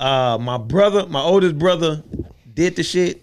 uh, 0.00 0.38
my 0.40 0.56
brother, 0.58 1.06
my 1.06 1.20
oldest 1.22 1.58
brother, 1.58 2.02
did 2.52 2.74
the 2.76 2.82
shit. 2.82 3.22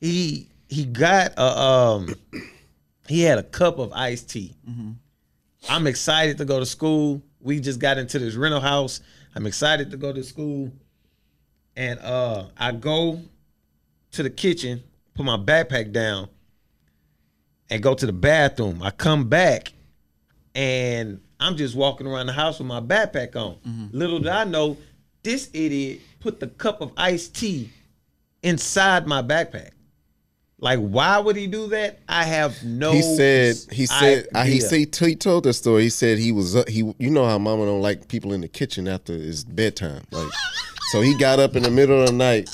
He 0.00 0.48
he 0.68 0.84
got 0.84 1.32
a 1.38 1.58
um 1.58 2.14
he 3.08 3.22
had 3.22 3.38
a 3.38 3.42
cup 3.42 3.78
of 3.78 3.92
iced 3.92 4.30
tea. 4.30 4.54
I'm 5.68 5.86
excited 5.86 6.38
to 6.38 6.44
go 6.44 6.60
to 6.60 6.66
school. 6.66 7.22
We 7.40 7.60
just 7.60 7.80
got 7.80 7.98
into 7.98 8.18
this 8.18 8.34
rental 8.34 8.60
house. 8.60 9.00
I'm 9.34 9.46
excited 9.46 9.90
to 9.90 9.96
go 9.96 10.12
to 10.12 10.22
school. 10.22 10.72
And 11.76 11.98
uh 12.00 12.46
I 12.56 12.72
go 12.72 13.20
to 14.12 14.22
the 14.22 14.30
kitchen, 14.30 14.82
put 15.14 15.26
my 15.26 15.36
backpack 15.36 15.92
down, 15.92 16.28
and 17.70 17.82
go 17.82 17.94
to 17.94 18.06
the 18.06 18.12
bathroom. 18.12 18.82
I 18.82 18.90
come 18.90 19.28
back 19.28 19.72
and 20.54 21.20
I'm 21.38 21.56
just 21.56 21.74
walking 21.74 22.06
around 22.06 22.26
the 22.26 22.32
house 22.32 22.58
with 22.58 22.68
my 22.68 22.80
backpack 22.80 23.36
on. 23.36 23.58
Little 23.92 24.18
did 24.20 24.28
I 24.28 24.44
know, 24.44 24.76
this 25.22 25.50
idiot 25.52 26.00
put 26.20 26.40
the 26.40 26.46
cup 26.46 26.80
of 26.80 26.92
iced 26.96 27.34
tea 27.36 27.70
inside 28.42 29.06
my 29.06 29.20
backpack. 29.22 29.70
Like, 30.58 30.78
why 30.78 31.18
would 31.18 31.36
he 31.36 31.46
do 31.46 31.68
that? 31.68 31.98
I 32.08 32.24
have 32.24 32.62
no. 32.64 32.92
he 32.92 33.02
said 33.02 33.56
he 33.70 33.84
said 33.84 34.26
uh, 34.34 34.44
he 34.44 34.60
said 34.60 34.78
he 34.78 35.14
told 35.16 35.44
the 35.44 35.52
story. 35.52 35.82
He 35.84 35.90
said 35.90 36.18
he 36.18 36.32
was 36.32 36.56
up, 36.56 36.68
he 36.68 36.78
you 36.98 37.10
know 37.10 37.26
how 37.26 37.38
mama 37.38 37.66
don't 37.66 37.82
like 37.82 38.08
people 38.08 38.32
in 38.32 38.40
the 38.40 38.48
kitchen 38.48 38.88
after 38.88 39.12
it's 39.12 39.44
bedtime. 39.44 40.02
Like 40.10 40.28
so 40.90 41.02
he 41.02 41.14
got 41.18 41.40
up 41.40 41.56
in 41.56 41.62
the 41.62 41.70
middle 41.70 42.00
of 42.00 42.06
the 42.06 42.14
night 42.14 42.48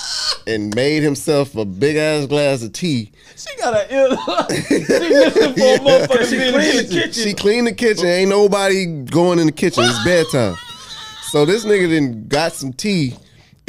and 0.48 0.74
made 0.74 1.04
himself 1.04 1.54
a 1.54 1.64
big 1.64 1.96
ass 1.96 2.26
glass 2.26 2.62
of 2.64 2.72
tea. 2.72 3.12
She 3.36 3.54
got 3.56 3.74
an 3.74 3.86
ill. 3.90 4.16
she 4.50 4.78
listened 4.78 5.54
for 5.54 5.74
a 5.74 5.78
motherfucker 5.78 6.28
She 6.28 6.42
in 6.42 6.52
cleaned 6.54 6.78
the 6.78 6.82
the 6.82 6.88
kitchen. 6.88 7.02
kitchen. 7.02 7.22
She 7.22 7.34
cleaned 7.34 7.66
the 7.68 7.72
kitchen. 7.74 8.06
Ain't 8.06 8.30
nobody 8.30 8.86
going 9.04 9.38
in 9.38 9.46
the 9.46 9.52
kitchen. 9.52 9.84
It's 9.86 10.02
bedtime. 10.04 10.56
So 11.30 11.44
this 11.44 11.64
nigga 11.64 11.88
then 11.88 12.26
got 12.26 12.52
some 12.52 12.72
tea, 12.72 13.14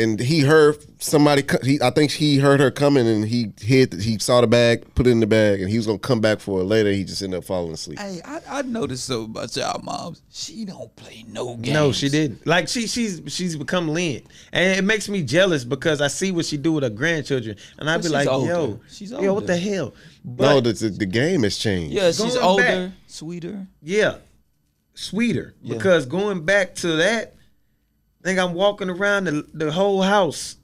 and 0.03 0.19
he 0.19 0.41
heard 0.41 0.77
somebody. 1.01 1.43
He, 1.63 1.81
I 1.81 1.89
think 1.89 2.11
he 2.11 2.37
heard 2.37 2.59
her 2.59 2.69
coming, 2.69 3.07
and 3.07 3.25
he 3.25 3.51
hid. 3.61 3.93
He 3.93 4.19
saw 4.19 4.41
the 4.41 4.47
bag, 4.47 4.93
put 4.93 5.07
it 5.07 5.11
in 5.11 5.19
the 5.19 5.25
bag, 5.27 5.61
and 5.61 5.69
he 5.69 5.77
was 5.77 5.87
gonna 5.87 5.97
come 5.97 6.21
back 6.21 6.39
for 6.39 6.61
it 6.61 6.65
later. 6.65 6.91
He 6.91 7.03
just 7.03 7.21
ended 7.23 7.39
up 7.39 7.45
falling 7.45 7.71
asleep. 7.73 7.97
Hey, 7.99 8.21
I, 8.25 8.41
I 8.47 8.61
noticed 8.63 9.05
so 9.05 9.23
about 9.23 9.55
y'all 9.55 9.81
moms. 9.81 10.21
She 10.31 10.65
don't 10.65 10.95
play 10.95 11.25
no 11.27 11.55
games. 11.55 11.73
No, 11.73 11.91
she 11.91 12.09
didn't. 12.09 12.45
Like 12.45 12.67
she 12.67 12.85
she's 12.85 13.21
she's 13.27 13.55
become 13.55 13.87
lean, 13.89 14.27
and 14.51 14.77
it 14.77 14.83
makes 14.83 15.09
me 15.09 15.23
jealous 15.23 15.63
because 15.63 16.01
I 16.01 16.07
see 16.09 16.31
what 16.31 16.45
she 16.45 16.57
do 16.57 16.73
with 16.73 16.83
her 16.83 16.89
grandchildren, 16.91 17.55
and 17.79 17.89
I'd 17.89 18.03
be 18.03 18.09
like, 18.09 18.27
older. 18.27 18.47
yo, 18.51 18.79
She's 18.89 19.11
older. 19.13 19.25
yo, 19.25 19.33
what 19.33 19.47
the 19.47 19.57
hell? 19.57 19.93
But 20.25 20.43
no, 20.49 20.59
the, 20.61 20.73
the 20.73 20.89
the 20.89 21.05
game 21.05 21.43
has 21.43 21.57
changed. 21.57 21.93
Yeah, 21.93 22.07
she's 22.11 22.35
Going 22.35 22.37
older, 22.45 22.63
back. 22.63 22.91
sweeter. 23.07 23.67
yeah, 23.81 24.17
sweeter 24.93 25.53
Yeah. 25.61 25.75
because 25.75 26.05
going 26.05 26.45
back 26.45 26.75
to 26.75 26.95
that, 26.97 27.35
I 27.35 27.42
think 28.23 28.39
I'm 28.39 28.53
walking 28.53 28.89
around 28.89 29.25
the 29.25 29.45
the 29.53 29.71
whole 29.71 30.01
house 30.01 30.57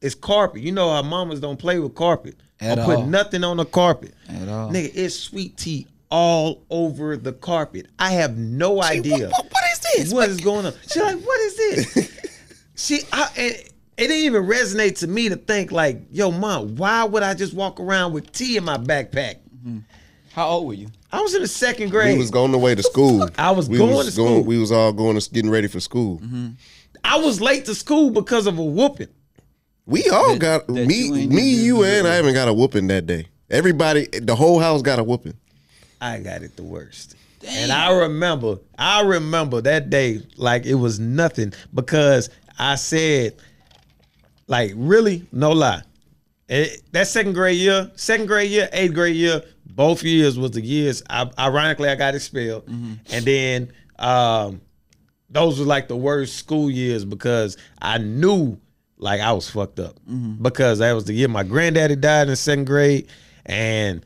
is 0.00 0.14
carpet. 0.14 0.62
You 0.62 0.72
know 0.72 0.92
how 0.92 1.02
mamas 1.02 1.40
don't 1.40 1.58
play 1.58 1.78
with 1.78 1.94
carpet. 1.94 2.36
At 2.60 2.78
I 2.78 2.84
put 2.84 3.06
nothing 3.06 3.44
on 3.44 3.56
the 3.58 3.64
carpet. 3.64 4.14
At 4.28 4.48
all. 4.48 4.70
Nigga, 4.70 4.90
it's 4.94 5.14
sweet 5.18 5.56
tea 5.56 5.86
all 6.10 6.64
over 6.70 7.16
the 7.16 7.32
carpet. 7.32 7.86
I 7.98 8.12
have 8.12 8.36
no 8.36 8.82
idea. 8.82 9.28
what- 9.28 9.50
what 9.50 9.64
is 9.72 9.78
this? 9.80 10.12
What 10.12 10.28
is 10.28 10.40
going 10.40 10.66
on? 10.66 10.72
She's 10.82 11.02
like, 11.02 11.18
what 11.20 11.40
is 11.40 11.56
this? 11.56 12.30
she, 12.76 13.00
I, 13.12 13.28
it, 13.36 13.72
it 13.96 14.06
didn't 14.08 14.16
even 14.24 14.44
resonate 14.44 14.98
to 15.00 15.06
me 15.06 15.28
to 15.28 15.36
think 15.36 15.72
like, 15.72 16.02
yo, 16.10 16.30
mom, 16.30 16.76
why 16.76 17.04
would 17.04 17.22
I 17.22 17.34
just 17.34 17.54
walk 17.54 17.80
around 17.80 18.12
with 18.12 18.30
tea 18.32 18.56
in 18.56 18.64
my 18.64 18.76
backpack? 18.78 19.36
Mm-hmm. 19.58 19.78
How 20.32 20.48
old 20.48 20.66
were 20.66 20.74
you? 20.74 20.88
I 21.10 21.20
was 21.22 21.34
in 21.34 21.42
the 21.42 21.48
second 21.48 21.90
grade. 21.90 22.12
We 22.12 22.18
was 22.18 22.30
going 22.30 22.52
the 22.52 22.58
way 22.58 22.74
to 22.74 22.82
school. 22.82 23.28
I 23.38 23.50
was 23.50 23.68
we 23.68 23.78
going 23.78 23.94
was 23.94 24.06
to 24.06 24.12
school. 24.12 24.42
We 24.42 24.58
was 24.58 24.70
all 24.70 24.92
going 24.92 25.18
to 25.18 25.30
getting 25.30 25.50
ready 25.50 25.66
for 25.66 25.80
school. 25.80 26.18
Mm-hmm. 26.20 26.48
I 27.06 27.18
was 27.18 27.40
late 27.40 27.64
to 27.66 27.74
school 27.74 28.10
because 28.10 28.46
of 28.46 28.58
a 28.58 28.64
whooping. 28.64 29.08
We 29.86 30.08
all 30.10 30.32
That- 30.32 30.38
got 30.40 30.66
that 30.66 30.86
me, 30.86 30.94
you 31.06 31.14
ain't 31.14 31.32
me, 31.32 31.42
even 31.42 31.64
you, 31.64 31.84
and 31.84 32.06
I 32.08 32.14
haven't 32.14 32.34
got 32.34 32.48
a 32.48 32.52
whooping 32.52 32.88
that 32.88 33.06
day. 33.06 33.26
Everybody, 33.50 34.06
the 34.20 34.34
whole 34.34 34.58
house 34.58 34.82
got 34.82 34.98
a 34.98 35.04
whooping. 35.04 35.34
I 36.00 36.18
got 36.18 36.42
it 36.42 36.56
the 36.56 36.64
worst. 36.64 37.14
And 37.46 37.70
I 37.70 37.92
remember, 37.92 38.58
I 38.76 39.02
remember 39.02 39.60
that 39.60 39.88
day 39.88 40.22
like 40.36 40.66
it 40.66 40.74
was 40.74 40.98
nothing 40.98 41.52
because 41.72 42.28
I 42.58 42.74
said, 42.74 43.36
like, 44.48 44.72
really, 44.74 45.24
no 45.32 45.52
lie. 45.52 45.82
It- 46.48 46.82
that 46.92 47.06
second 47.06 47.34
grade 47.34 47.56
year, 47.58 47.90
second 47.94 48.26
grade 48.26 48.50
year, 48.50 48.68
eighth 48.72 48.94
grade 48.94 49.14
year, 49.16 49.42
both 49.64 50.02
years 50.02 50.36
was 50.38 50.52
the 50.52 50.60
years. 50.60 51.02
I, 51.08 51.30
ironically, 51.38 51.88
I 51.88 51.94
got 51.94 52.14
expelled, 52.16 52.64
and 52.68 53.24
then 53.24 53.72
um, 53.98 54.60
those 55.30 55.58
were 55.58 55.66
like 55.66 55.88
the 55.88 55.96
worst 55.96 56.36
school 56.36 56.70
years 56.70 57.04
because 57.04 57.56
I 57.80 57.98
knew 57.98 58.58
like 58.98 59.20
I 59.20 59.32
was 59.32 59.50
fucked 59.50 59.78
up 59.80 59.96
because 60.40 60.78
that 60.78 60.92
was 60.92 61.04
the 61.04 61.12
year 61.14 61.28
my 61.28 61.42
granddaddy 61.42 61.96
died 61.96 62.28
in 62.28 62.36
second 62.36 62.64
grade, 62.66 63.08
and 63.44 64.04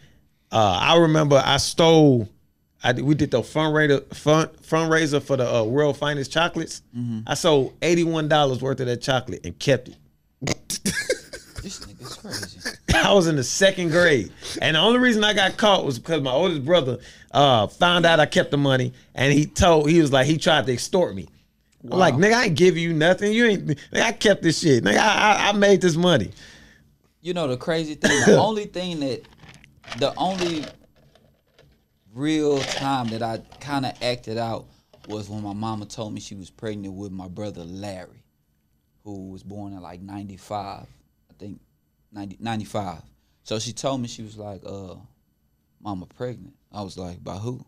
uh, 0.51 0.79
I 0.81 0.97
remember 0.99 1.41
I 1.45 1.59
stole. 1.59 2.29
I 2.83 2.93
did- 2.93 3.05
we 3.05 3.15
did 3.15 3.31
the 3.31 3.43
fundraiser 3.43 4.03
fun, 4.17 4.49
fundraiser 4.63 5.23
for 5.23 5.37
the 5.37 5.55
uh, 5.55 5.63
world 5.65 5.97
finest 5.99 6.33
chocolates. 6.33 6.83
I 7.27 7.35
sold 7.35 7.75
eighty 7.83 8.05
one 8.05 8.27
dollars 8.29 8.63
worth 8.63 8.81
of 8.81 8.87
that 8.87 9.03
chocolate 9.03 9.45
and 9.45 9.57
kept 9.59 9.89
it. 9.89 9.97
This 11.63 11.81
nigga's 11.81 12.17
crazy. 12.17 12.59
I 12.95 13.13
was 13.13 13.27
in 13.27 13.37
the 13.37 13.45
second 13.45 13.91
grade, 13.91 14.33
and 14.61 14.77
the 14.77 14.81
only 14.81 14.99
reason 14.99 15.25
I 15.25 15.35
got 15.35 15.57
caught 15.57 15.85
was 15.85 15.99
because 15.99 16.23
my 16.23 16.33
oldest 16.33 16.65
brother 16.65 16.99
uh, 17.33 17.67
found 17.67 18.07
out 18.07 18.21
I 18.21 18.27
kept 18.27 18.51
the 18.51 18.57
money, 18.57 18.93
and 19.15 19.33
he 19.33 19.47
told 19.47 19.91
he 19.91 20.01
was 20.01 20.13
like 20.13 20.27
he 20.27 20.39
tried 20.39 20.67
to 20.67 20.73
extort 20.73 21.15
me. 21.15 21.29
I'm 21.85 21.99
like 21.99 22.15
nigga, 22.15 22.35
I 22.35 22.45
ain't 22.45 22.57
give 22.57 22.77
you 22.77 22.93
nothing. 22.93 23.33
You 23.33 23.47
ain't. 23.47 23.67
Nigga, 23.67 24.03
I 24.03 24.13
kept 24.13 24.43
this 24.43 24.61
shit. 24.61 24.85
Nigga, 24.85 24.99
I, 24.99 25.47
I, 25.47 25.49
I 25.49 25.53
made 25.53 25.81
this 25.81 25.97
money. 25.97 26.31
You 27.23 27.35
know 27.35 27.49
the 27.49 27.57
crazy 27.57 27.95
thing. 27.95 28.19
The 28.27 28.37
only 28.41 28.67
thing 28.67 29.01
that, 29.01 29.23
the 29.99 30.15
only 30.17 30.65
real 32.15 32.59
time 32.61 33.09
that 33.09 33.23
I 33.23 33.39
kind 33.61 33.87
of 33.87 33.93
acted 34.03 34.37
out 34.37 34.67
was 35.09 35.29
when 35.29 35.43
my 35.43 35.55
mama 35.55 35.87
told 35.87 36.13
me 36.13 36.21
she 36.21 36.35
was 36.35 36.51
pregnant 36.51 36.95
with 36.95 37.13
my 37.13 37.29
brother 37.29 37.65
Larry, 37.65 38.25
who 39.05 39.31
was 39.31 39.43
born 39.43 39.73
in 39.73 39.81
like 39.81 40.01
'95, 40.01 40.61
I 40.61 40.87
think, 40.87 41.00
90, 42.13 42.37
95. 42.41 43.03
So 43.43 43.59
she 43.59 43.73
told 43.73 44.01
me 44.01 44.09
she 44.09 44.23
was 44.23 44.37
like, 44.37 44.63
"Uh, 44.65 44.97
mama 45.81 46.07
pregnant." 46.07 46.55
I 46.73 46.83
was 46.83 46.99
like, 46.99 47.23
"By 47.23 47.37
who?" 47.37 47.65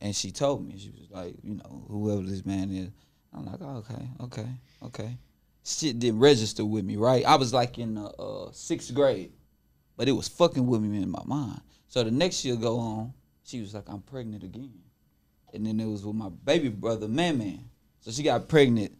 And 0.00 0.14
she 0.14 0.30
told 0.30 0.66
me 0.66 0.78
she 0.78 0.90
was 0.90 1.10
like, 1.10 1.36
"You 1.42 1.54
know, 1.54 1.84
whoever 1.88 2.22
this 2.22 2.44
man 2.44 2.70
is." 2.70 2.90
I'm 3.32 3.46
like, 3.46 3.60
oh, 3.60 3.76
"Okay, 3.78 4.08
okay, 4.20 4.48
okay." 4.82 5.18
Shit 5.64 5.98
didn't 5.98 6.20
register 6.20 6.64
with 6.64 6.84
me, 6.84 6.96
right? 6.96 7.24
I 7.24 7.36
was 7.36 7.52
like 7.52 7.78
in 7.78 7.94
the 7.94 8.06
uh, 8.06 8.50
sixth 8.52 8.94
grade, 8.94 9.32
but 9.96 10.08
it 10.08 10.12
was 10.12 10.28
fucking 10.28 10.66
with 10.66 10.80
me 10.80 11.02
in 11.02 11.10
my 11.10 11.22
mind. 11.24 11.60
So 11.88 12.02
the 12.02 12.10
next 12.10 12.44
year 12.44 12.56
go 12.56 12.78
on, 12.78 13.12
she 13.44 13.60
was 13.60 13.74
like, 13.74 13.88
"I'm 13.88 14.02
pregnant 14.02 14.44
again," 14.44 14.80
and 15.52 15.66
then 15.66 15.78
it 15.80 15.86
was 15.86 16.04
with 16.04 16.16
my 16.16 16.30
baby 16.30 16.68
brother, 16.68 17.08
Man 17.08 17.38
Man. 17.38 17.70
So 18.00 18.10
she 18.10 18.22
got 18.22 18.48
pregnant 18.48 18.92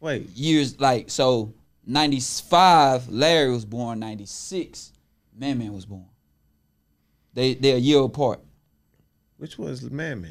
Wait, 0.00 0.28
years 0.36 0.78
like 0.78 1.10
so 1.10 1.52
95 1.86 3.08
larry 3.08 3.50
was 3.50 3.64
born 3.64 3.98
96 4.00 4.92
man 5.36 5.58
man 5.58 5.72
was 5.72 5.86
born 5.86 6.06
they 7.32 7.54
they're 7.54 7.76
a 7.76 7.80
year 7.80 8.00
apart 8.00 8.40
which 9.38 9.58
was 9.58 9.80
the 9.82 9.90
man 9.90 10.20
man? 10.22 10.30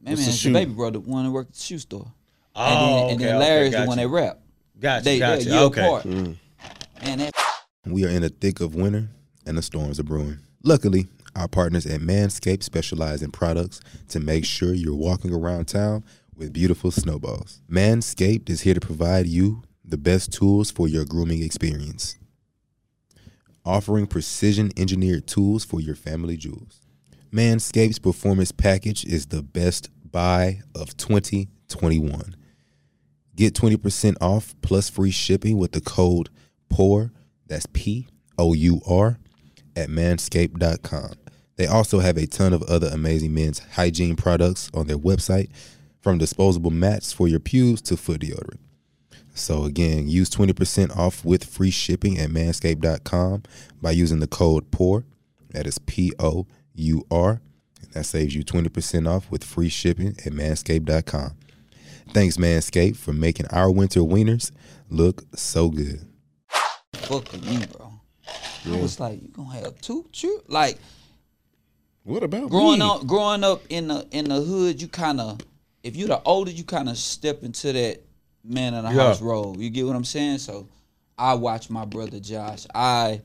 man 0.00 0.12
What's 0.12 0.20
the 0.20 0.26
man's 0.26 0.26
the 0.26 0.32
shoe? 0.32 0.52
baby 0.52 0.72
brother 0.72 1.00
one 1.00 1.24
that 1.24 1.30
worked 1.30 1.50
at 1.50 1.54
the 1.56 1.60
shoe 1.60 1.78
store 1.78 2.12
Oh, 2.54 2.62
and 2.64 2.76
then, 2.80 2.98
and 2.98 3.04
okay, 3.12 3.24
then 3.24 3.36
okay, 3.36 3.38
larry's 3.38 3.70
the 3.72 3.76
gotcha. 3.78 3.88
one 3.88 3.96
that 3.98 4.08
rap 4.08 4.38
Gotcha, 4.78 5.04
they, 5.04 5.18
gotcha. 5.18 5.44
they're 5.44 5.54
a 5.54 5.56
year 5.56 5.64
okay. 5.66 5.86
apart 5.86 6.04
mm. 6.04 6.36
man 7.04 7.18
that 7.18 7.34
We 7.86 8.04
are 8.04 8.08
in 8.10 8.22
the 8.22 8.28
thick 8.28 8.60
of 8.60 8.74
winter 8.74 9.08
and 9.46 9.56
the 9.58 9.62
storms 9.62 9.98
are 9.98 10.04
brewing. 10.04 10.38
Luckily, 10.62 11.08
Our 11.34 11.48
partners 11.48 11.86
at 11.86 12.00
Manscaped 12.00 12.62
specialize 12.62 13.22
in 13.22 13.30
products 13.30 13.80
to 14.08 14.20
make 14.20 14.44
sure 14.44 14.74
you're 14.74 14.94
walking 14.94 15.32
around 15.32 15.64
town 15.66 16.04
with 16.36 16.52
beautiful 16.52 16.90
snowballs. 16.90 17.60
Manscaped 17.70 18.50
is 18.50 18.60
here 18.60 18.74
to 18.74 18.80
provide 18.80 19.26
you 19.26 19.62
the 19.84 19.96
best 19.98 20.32
tools 20.32 20.70
for 20.70 20.88
your 20.88 21.04
grooming 21.04 21.42
experience, 21.42 22.16
offering 23.64 24.06
precision 24.06 24.70
engineered 24.76 25.26
tools 25.26 25.64
for 25.64 25.80
your 25.80 25.94
family 25.94 26.36
jewels. 26.36 26.80
Manscaped's 27.32 27.98
performance 27.98 28.52
package 28.52 29.04
is 29.04 29.26
the 29.26 29.42
best 29.42 29.90
buy 30.10 30.60
of 30.74 30.96
2021. 30.96 32.36
Get 33.34 33.54
20% 33.54 34.16
off 34.20 34.54
plus 34.60 34.90
free 34.90 35.10
shipping 35.10 35.56
with 35.56 35.72
the 35.72 35.80
code 35.80 36.28
POUR, 36.68 37.10
that's 37.46 37.66
P 37.72 38.06
O 38.38 38.52
U 38.52 38.80
R, 38.86 39.18
at 39.74 39.88
manscaped.com. 39.88 41.12
They 41.56 41.66
also 41.66 42.00
have 42.00 42.16
a 42.16 42.26
ton 42.26 42.52
of 42.52 42.62
other 42.64 42.88
amazing 42.92 43.34
men's 43.34 43.60
hygiene 43.60 44.16
products 44.16 44.70
on 44.74 44.86
their 44.86 44.98
website, 44.98 45.50
from 46.00 46.18
disposable 46.18 46.70
mats 46.70 47.12
for 47.12 47.28
your 47.28 47.40
pubes 47.40 47.80
to 47.82 47.96
foot 47.96 48.20
deodorant. 48.20 48.58
So 49.34 49.64
again, 49.64 50.08
use 50.08 50.28
20% 50.30 50.96
off 50.96 51.24
with 51.24 51.44
free 51.44 51.70
shipping 51.70 52.18
at 52.18 52.30
manscaped.com 52.30 53.42
by 53.80 53.90
using 53.92 54.20
the 54.20 54.26
code 54.26 54.70
POUR, 54.70 55.04
that 55.50 55.66
is 55.66 55.78
P 55.78 56.12
O 56.18 56.46
U 56.74 57.06
R. 57.10 57.40
And 57.82 57.92
That 57.92 58.04
saves 58.04 58.34
you 58.34 58.44
20% 58.44 59.08
off 59.08 59.30
with 59.30 59.42
free 59.44 59.68
shipping 59.68 60.08
at 60.08 60.32
manscaped.com. 60.32 61.36
Thanks, 62.10 62.36
Manscaped, 62.36 62.96
for 62.96 63.12
making 63.14 63.46
our 63.46 63.70
winter 63.70 64.00
wieners 64.00 64.50
look 64.90 65.24
so 65.34 65.70
good. 65.70 66.06
Fuck 66.94 67.32
with 67.32 67.44
me, 67.46 67.64
bro. 67.72 67.92
I 68.70 68.76
was 68.80 69.00
like, 69.00 69.20
you 69.22 69.28
gonna 69.28 69.50
have 69.60 69.80
two 69.80 70.06
children? 70.12 70.42
Like 70.48 70.78
What 72.04 72.22
about 72.22 72.50
growing 72.50 72.80
me? 72.80 72.86
up, 72.86 73.06
growing 73.06 73.44
up 73.44 73.62
in 73.70 73.88
the 73.88 74.06
in 74.10 74.26
the 74.26 74.40
hood, 74.42 74.80
you 74.80 74.88
kind 74.88 75.20
of, 75.20 75.40
if 75.82 75.96
you're 75.96 76.08
the 76.08 76.22
older, 76.22 76.50
you 76.50 76.64
kind 76.64 76.88
of 76.88 76.96
step 76.98 77.42
into 77.42 77.72
that 77.72 78.02
man 78.44 78.74
in 78.74 78.84
the 78.84 78.90
Yeah. 78.90 78.96
house 79.08 79.20
role. 79.20 79.56
You 79.58 79.70
get 79.70 79.86
what 79.86 79.96
I'm 79.96 80.04
saying? 80.04 80.38
So, 80.38 80.68
I 81.18 81.34
watch 81.34 81.70
my 81.70 81.84
brother 81.84 82.18
Josh. 82.20 82.66
I 82.74 83.20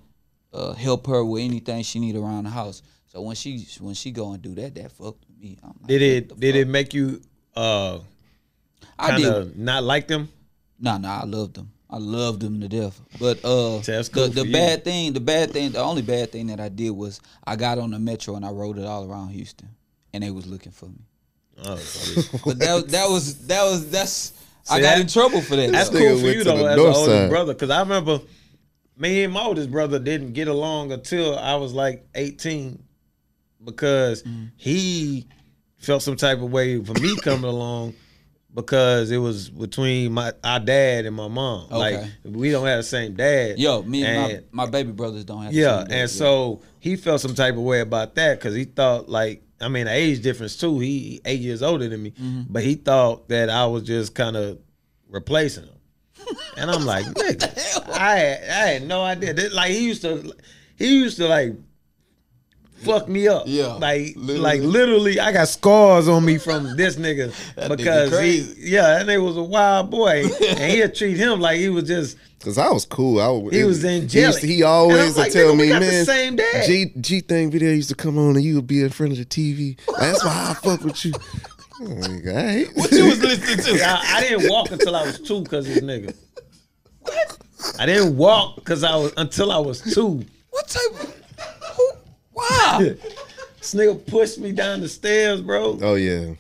uh, 0.54 0.74
help 0.74 1.08
her 1.08 1.24
with 1.26 1.44
anything 1.44 1.84
she 1.84 2.00
need 2.00 2.16
around 2.16 2.44
the 2.46 2.50
house. 2.50 2.82
So 3.08 3.22
when 3.22 3.36
she 3.36 3.66
when 3.80 3.96
she 3.96 4.12
go 4.12 4.34
and 4.34 4.42
do 4.42 4.54
that, 4.56 4.76
that 4.76 4.92
fucked 4.92 5.24
me. 5.40 5.58
I'm 5.64 5.70
like, 5.82 5.88
Did 5.88 6.02
it 6.02 6.40
did 6.40 6.54
fuck? 6.54 6.62
it 6.62 6.68
make 6.68 6.94
you 6.94 7.22
uh 7.56 8.00
I 9.00 9.08
kind 9.10 9.24
did. 9.24 9.32
of 9.32 9.58
not 9.58 9.84
like 9.84 10.08
them? 10.08 10.30
Nah, 10.80 10.98
nah, 10.98 11.22
I 11.22 11.26
loved 11.26 11.56
them. 11.56 11.72
I 11.90 11.98
loved 11.98 12.42
them 12.42 12.60
to 12.60 12.68
death. 12.68 13.00
But 13.18 13.38
uh, 13.46 13.82
So 13.82 13.92
that's 13.94 14.10
cool 14.10 14.28
the, 14.28 14.44
the 14.44 14.52
bad 14.52 14.84
thing, 14.84 15.14
the 15.14 15.20
bad 15.22 15.52
thing, 15.54 15.72
the 15.72 15.80
only 15.80 16.02
bad 16.02 16.32
thing 16.32 16.48
that 16.48 16.60
I 16.60 16.70
did 16.70 16.92
was 16.92 17.22
I 17.46 17.56
got 17.56 17.80
on 17.80 17.92
the 17.92 18.00
metro 18.00 18.36
and 18.36 18.46
I 18.46 18.52
rode 18.52 18.78
it 18.78 18.86
all 18.86 19.10
around 19.10 19.30
Houston, 19.30 19.70
and 20.14 20.22
they 20.22 20.30
was 20.32 20.46
looking 20.46 20.74
for 20.74 20.88
me. 20.88 21.06
Oh, 21.64 21.78
But 22.46 22.60
that 22.60 22.86
that 22.90 23.10
was 23.10 23.48
that 23.48 23.64
was 23.64 23.90
that's 23.90 24.34
I 24.70 24.82
got 24.82 24.96
that- 24.96 25.02
in 25.02 25.08
trouble 25.08 25.42
for 25.42 25.56
that. 25.56 25.72
That's 25.72 25.90
cool 25.90 26.20
for 26.20 26.28
you 26.28 26.44
though, 26.44 26.66
as 26.66 26.72
an 26.72 26.78
north 26.78 26.96
older 26.96 27.12
side. 27.12 27.30
brother. 27.30 27.54
Cause 27.54 27.70
I 27.70 27.80
remember 27.82 28.20
me 28.98 29.24
and 29.24 29.34
my 29.34 29.44
oldest 29.44 29.70
brother 29.72 30.00
didn't 30.00 30.34
get 30.34 30.48
along 30.48 30.92
until 30.92 31.38
I 31.38 31.56
was 31.56 31.74
like 31.74 32.08
18 32.16 32.82
because 33.64 34.24
Mm. 34.24 34.52
he 34.56 35.28
felt 35.78 36.02
some 36.04 36.16
type 36.16 36.38
of 36.42 36.52
way 36.52 36.84
for 36.84 36.94
me 37.00 37.16
coming 37.18 37.44
along 37.50 37.94
because 38.54 39.12
it 39.12 39.18
was 39.18 39.50
between 39.50 40.12
my 40.14 40.32
our 40.44 40.60
dad 40.60 41.06
and 41.06 41.16
my 41.16 41.28
mom. 41.28 41.70
Like 41.70 42.04
we 42.24 42.50
don't 42.50 42.66
have 42.66 42.78
the 42.80 42.84
same 42.84 43.14
dad. 43.14 43.60
Yo, 43.60 43.84
me 43.84 44.04
and, 44.04 44.32
And- 44.32 44.44
my, 44.52 44.66
my 44.66 44.72
baby 44.72 44.92
brothers 44.92 45.26
don't 45.26 45.44
have. 45.44 45.54
the 45.54 45.60
Yeah, 45.60 45.80
same 45.80 45.88
dad, 45.88 45.98
and 46.00 46.10
so 46.10 46.62
he 46.80 46.96
felt 46.96 47.22
some 47.22 47.36
type 47.36 47.54
of 47.56 47.62
way 47.62 47.82
about 47.82 48.16
that 48.16 48.40
because 48.40 48.56
he 48.56 48.64
thought 48.66 49.10
like 49.10 49.44
I 49.60 49.68
mean 49.70 49.86
the 49.86 49.94
age 49.94 50.22
difference 50.22 50.56
too. 50.58 50.80
He 50.80 51.22
eight 51.26 51.40
years 51.40 51.62
older 51.64 51.88
than 51.88 52.04
me, 52.04 52.12
Mm-hmm. 52.12 52.42
but 52.50 52.64
he 52.64 52.76
thought 52.76 53.28
that 53.30 53.50
I 53.50 53.66
was 53.66 53.84
just 53.84 54.14
kind 54.16 54.36
of 54.36 54.60
replacing 55.10 55.64
him. 55.66 55.74
And 56.58 56.70
I'm 56.72 56.86
like, 56.86 57.06
nigga, 57.06 57.90
I 57.92 58.18
had, 58.18 58.44
I 58.44 58.68
had 58.74 58.88
no 58.88 59.02
idea. 59.04 59.34
Like 59.54 59.72
he 59.72 59.86
used 59.86 60.02
to, 60.02 60.34
he 60.76 61.00
used 61.00 61.18
to 61.18 61.28
like 61.28 61.54
fuck 62.84 63.08
me 63.08 63.28
up. 63.28 63.44
Yeah, 63.46 63.74
like 63.74 64.14
literally. 64.16 64.38
like 64.40 64.62
literally, 64.62 65.20
I 65.20 65.32
got 65.32 65.48
scars 65.48 66.08
on 66.08 66.24
me 66.26 66.38
from 66.38 66.76
this 66.78 66.96
nigga 66.96 67.34
That 67.56 67.72
nigga 67.72 67.78
because 67.78 68.10
crazy. 68.10 68.62
he, 68.62 68.72
yeah, 68.72 68.82
that 69.00 69.06
nigga 69.08 69.24
was 69.26 69.38
a 69.38 69.44
wild 69.44 69.90
boy, 69.92 70.24
and 70.48 70.72
he'd 70.72 70.96
treat 70.96 71.18
him 71.18 71.40
like 71.40 71.58
he 71.60 71.70
was 71.70 71.86
just. 71.86 72.18
Cause 72.40 72.58
I 72.60 72.70
was 72.70 72.86
cool. 72.86 73.20
I 73.20 73.28
was, 73.30 73.54
He 73.54 73.64
was 73.64 73.82
He, 73.82 73.90
angelic. 73.90 74.28
used 74.28 74.40
to- 74.42 74.48
he 74.48 74.56
And 74.58 74.64
always 74.66 75.00
I'm 75.00 75.08
would 75.08 75.18
like, 75.18 75.32
tell 75.32 75.56
me, 75.56 75.68
got 75.70 75.80
the 75.80 75.88
man, 75.88 76.06
same 76.06 76.36
dad." 76.36 76.66
G 76.66 76.92
G 77.02 77.20
thing 77.22 77.50
video 77.52 77.72
used 77.72 77.90
to 77.90 77.96
come 77.96 78.18
on 78.18 78.36
and 78.36 78.44
you 78.46 78.56
would 78.56 78.68
be 78.68 78.82
in 78.84 78.90
front 78.90 79.12
of 79.14 79.18
the 79.18 79.26
TV. 79.26 79.78
That's 80.00 80.24
why 80.24 80.52
I 80.52 80.54
fuck 80.54 80.84
with 80.84 81.04
you. 81.04 81.14
I'm 81.82 82.00
like, 82.00 82.28
all 82.28 82.34
right. 82.36 82.68
What 82.76 82.92
you 82.92 83.06
was 83.06 83.22
listening 83.24 83.78
to? 83.78 83.84
I, 83.84 84.04
I 84.18 84.22
didn't 84.22 84.50
walk 84.50 84.72
until 84.72 84.96
I 84.96 85.04
was 85.04 85.20
two 85.20 85.42
because 85.42 85.66
this 85.68 85.80
nigga. 85.80 86.16
What? 87.02 87.38
I 87.80 87.86
didn't 87.88 88.16
walk 88.18 88.56
because 88.56 88.84
I 88.84 88.96
was 88.96 89.14
until 89.18 89.52
I 89.52 89.58
was 89.58 89.82
two. 89.82 90.24
What 90.52 90.68
type 90.68 90.92
of? 91.04 91.22
Who, 92.38 92.44
wow. 92.44 92.80
This 93.60 93.74
nigga 93.74 94.06
pushed 94.08 94.38
me 94.40 94.52
down 94.54 94.80
the 94.82 94.88
stairs, 94.88 95.42
bro. 95.42 95.78
Oh 95.82 95.96
yeah, 95.96 96.36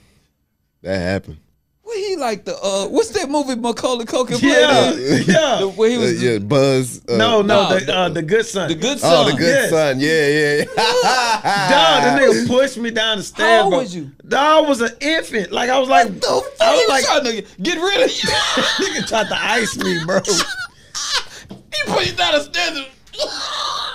that 0.84 0.98
happened. 1.00 1.38
What 1.82 1.98
he 1.98 2.16
like 2.16 2.46
the 2.46 2.56
uh? 2.56 2.88
What's 2.88 3.10
that 3.10 3.30
movie 3.30 3.56
Macaulay 3.56 4.06
Culkin 4.06 4.40
played? 4.40 4.44
Yeah, 4.44 4.92
in? 4.92 5.24
yeah. 5.24 5.58
The- 5.62 5.68
where 5.70 5.90
he 5.90 5.96
Uh, 5.98 6.00
was 6.02 6.24
yeah, 6.24 6.38
Buzz. 6.38 7.02
Uh, 7.10 7.18
No, 7.18 7.42
no, 7.42 7.64
Nah, 7.64 7.80
the 7.80 7.96
uh, 7.96 8.10
the 8.10 8.22
good 8.22 8.46
son. 8.46 8.70
the 8.70 8.76
good 8.76 9.00
son. 9.00 9.26
Oh, 9.26 9.30
the 9.32 9.36
good 9.38 9.48
Yes. 9.48 9.70
son. 9.72 10.00
Yeah, 10.00 10.28
yeah. 10.28 10.66
yeah. 10.78 11.70
Dog, 11.72 12.04
the 12.04 12.26
nigga 12.44 12.48
pushed 12.48 12.78
me 12.78 12.92
down 12.92 13.18
the 13.18 13.24
stairs. 13.24 13.64
old 13.64 13.72
bro. 13.72 13.80
was 13.80 13.96
you? 13.96 14.12
Dog, 14.28 14.66
I 14.66 14.70
was 14.70 14.82
an 14.82 14.92
infant. 15.02 15.52
Like 15.52 15.70
I 15.70 15.80
was 15.80 15.90
like, 15.90 16.08
The 16.08 16.22
fuck 16.22 16.44
I 16.62 16.72
was 16.72 16.80
was 16.82 16.90
like, 16.90 17.06
trying 17.06 17.24
to 17.24 17.62
get 17.64 17.78
rid 17.82 18.02
of 18.04 18.12
you. 18.12 18.30
nigga 18.86 19.08
tried 19.08 19.28
to 19.30 19.38
ice 19.44 19.76
me, 19.78 20.00
bro. 20.06 20.20
he 20.22 21.92
put 21.92 22.06
you 22.06 22.14
down 22.14 22.34
the 22.34 22.42
stairs. 22.44 22.86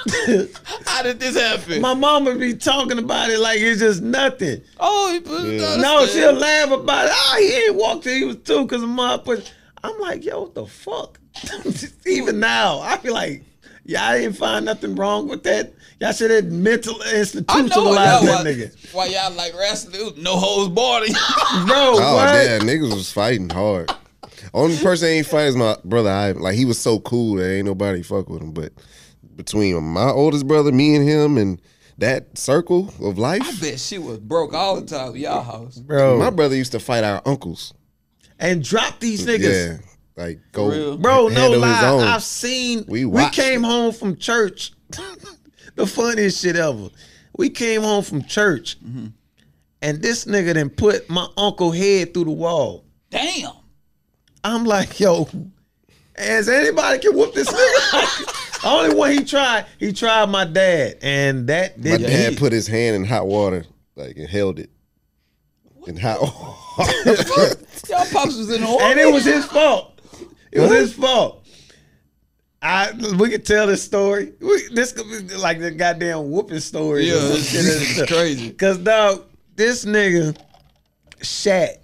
How 0.87 1.03
did 1.03 1.21
this 1.21 1.37
happen? 1.37 1.81
My 1.81 1.95
mama 1.95 2.35
be 2.35 2.55
talking 2.55 2.99
about 2.99 3.31
it 3.31 3.39
like 3.39 3.61
it's 3.61 3.81
just 3.81 4.03
nothing. 4.03 4.63
oh, 4.81 5.13
he 5.13 5.21
put 5.21 5.43
you 5.45 5.59
No, 5.81 6.07
she'll 6.07 6.33
laugh 6.33 6.71
about 6.71 7.07
it. 7.07 7.13
Oh, 7.15 7.37
he 7.39 7.53
ain't 7.67 7.75
walked 7.77 8.05
till 8.05 8.15
he 8.15 8.25
was 8.25 8.37
two 8.37 8.63
because 8.63 8.83
of 8.83 8.89
my 8.89 9.17
put. 9.17 9.53
I'm 9.85 9.99
like, 10.01 10.25
yo, 10.25 10.43
what 10.43 10.55
the 10.55 10.67
fuck? 10.67 11.19
Even 12.07 12.41
now, 12.41 12.79
I 12.81 12.97
be 12.99 13.11
like, 13.11 13.43
yeah, 13.85 14.07
I 14.07 14.19
didn't 14.19 14.37
find 14.37 14.65
nothing 14.65 14.95
wrong 14.95 15.29
with 15.29 15.43
that. 15.45 15.73
Y'all 16.01 16.13
should 16.13 16.31
have 16.31 16.47
mental 16.47 16.95
I 17.03 17.13
know 17.13 17.19
institutionalized 17.21 18.27
that 18.27 18.45
why, 18.45 18.51
nigga. 18.51 18.93
why 18.95 19.07
y'all 19.07 19.33
like 19.33 19.55
wrestling? 19.57 20.23
No 20.23 20.37
holds 20.37 20.69
barred. 20.75 21.07
Bro, 21.67 21.95
Oh 21.97 22.15
what? 22.17 22.33
damn, 22.33 22.63
niggas 22.63 22.93
was 22.93 23.13
fighting 23.13 23.49
hard. 23.51 23.91
Only 24.55 24.77
person 24.79 25.07
that 25.07 25.13
ain't 25.15 25.27
fight 25.27 25.45
is 25.47 25.57
my 25.57 25.77
brother. 25.85 26.11
I 26.11 26.33
like 26.33 26.55
he 26.57 26.65
was 26.65 26.79
so 26.79 26.99
cool 27.01 27.37
that 27.37 27.49
ain't 27.53 27.67
nobody 27.67 28.03
fuck 28.03 28.29
with 28.29 28.43
him. 28.43 28.51
But 28.53 28.73
between 29.45 29.83
my 29.83 30.09
oldest 30.11 30.47
brother, 30.47 30.71
me 30.73 30.95
and 30.95 31.07
him, 31.09 31.37
and 31.37 31.61
that 31.99 32.39
circle 32.39 32.93
of 33.01 33.19
life. 33.19 33.43
I 33.45 33.53
bet 33.61 33.79
she 33.81 33.99
was 33.99 34.19
broke 34.19 34.55
all 34.55 34.81
the 34.81 34.87
time. 34.87 35.17
Y'all 35.17 35.43
house. 35.43 35.79
Bro, 35.79 36.19
my 36.19 36.31
brother 36.31 36.57
used 36.57 36.73
to 36.73 36.81
fight 36.81 37.05
our 37.05 37.21
uncles. 37.27 37.75
and 38.39 38.63
drop 38.65 39.01
these 39.01 39.27
niggas. 39.27 39.81
Yeah, 39.81 40.23
like 40.23 40.41
go, 40.53 40.69
real? 40.69 40.97
Bro, 40.99 41.29
no 41.29 41.35
handle 41.41 41.61
lie. 41.61 42.15
I've 42.15 42.23
seen. 42.23 42.85
We 42.89 43.05
We, 43.05 43.29
came 43.31 43.65
it. 43.65 43.67
home 43.69 43.93
from 43.93 44.17
church. 44.17 44.73
the 45.75 45.87
funniest 45.87 46.43
shit 46.43 46.57
ever. 46.57 46.89
We 47.37 47.51
came 47.51 47.83
home 47.83 48.05
from 48.05 48.23
church, 48.25 48.79
Mm-hmm. 48.85 49.07
and 49.83 50.03
this 50.03 50.25
nigga 50.27 50.55
then 50.55 50.71
put 50.71 51.09
my 51.11 51.27
uncle 51.37 51.73
head 51.73 52.15
through 52.15 52.25
the 52.27 52.31
wall. 52.31 52.85
Damn. 53.11 53.53
I'm 54.45 54.65
like, 54.65 54.99
yo, 55.01 55.29
as 56.17 56.49
anybody 56.49 56.99
can 56.99 57.17
whoop 57.17 57.33
this 57.35 57.49
nigga. 57.49 58.49
Only 58.65 58.95
one 58.95 59.13
he 59.13 59.25
tried, 59.25 59.67
he 59.79 59.93
tried 59.93 60.29
my 60.29 60.45
dad, 60.45 60.99
and 61.03 61.47
that 61.49 61.77
My 61.79 61.83
didn't. 61.83 62.03
dad 62.11 62.31
he- 62.33 62.39
put 62.39 62.53
his 62.53 62.67
hand 62.67 62.97
in 62.97 63.05
hot 63.05 63.27
water, 63.27 63.65
like 63.97 64.17
and 64.17 64.29
held 64.29 64.59
it 64.59 64.71
in 65.87 65.97
hot 65.97 66.21
water. 66.21 66.37
Y'all 67.89 68.07
pops 68.13 68.37
was 68.37 68.51
in 68.51 68.61
the 68.63 68.67
army. 68.69 68.83
and 68.85 69.01
it 69.01 69.13
was 69.13 69.25
his 69.25 69.45
fault. 69.47 70.01
It 70.53 70.61
was 70.61 70.71
his 70.71 70.93
fault. 70.95 71.45
I 72.65 72.93
we 73.19 73.29
could 73.31 73.45
tell 73.45 73.67
this 73.67 73.83
story. 73.83 74.33
We, 74.41 74.69
this 74.73 74.93
could 74.93 75.07
be 75.29 75.35
like 75.35 75.59
the 75.59 75.73
goddamn 75.73 76.31
whooping 76.31 76.61
story. 76.61 77.07
Yeah, 77.09 77.15
this 77.15 77.53
is 77.55 78.07
crazy. 78.09 78.53
Cause 78.53 78.79
dog, 78.79 79.25
this 79.57 79.85
nigga 79.85 80.39
shat 81.23 81.83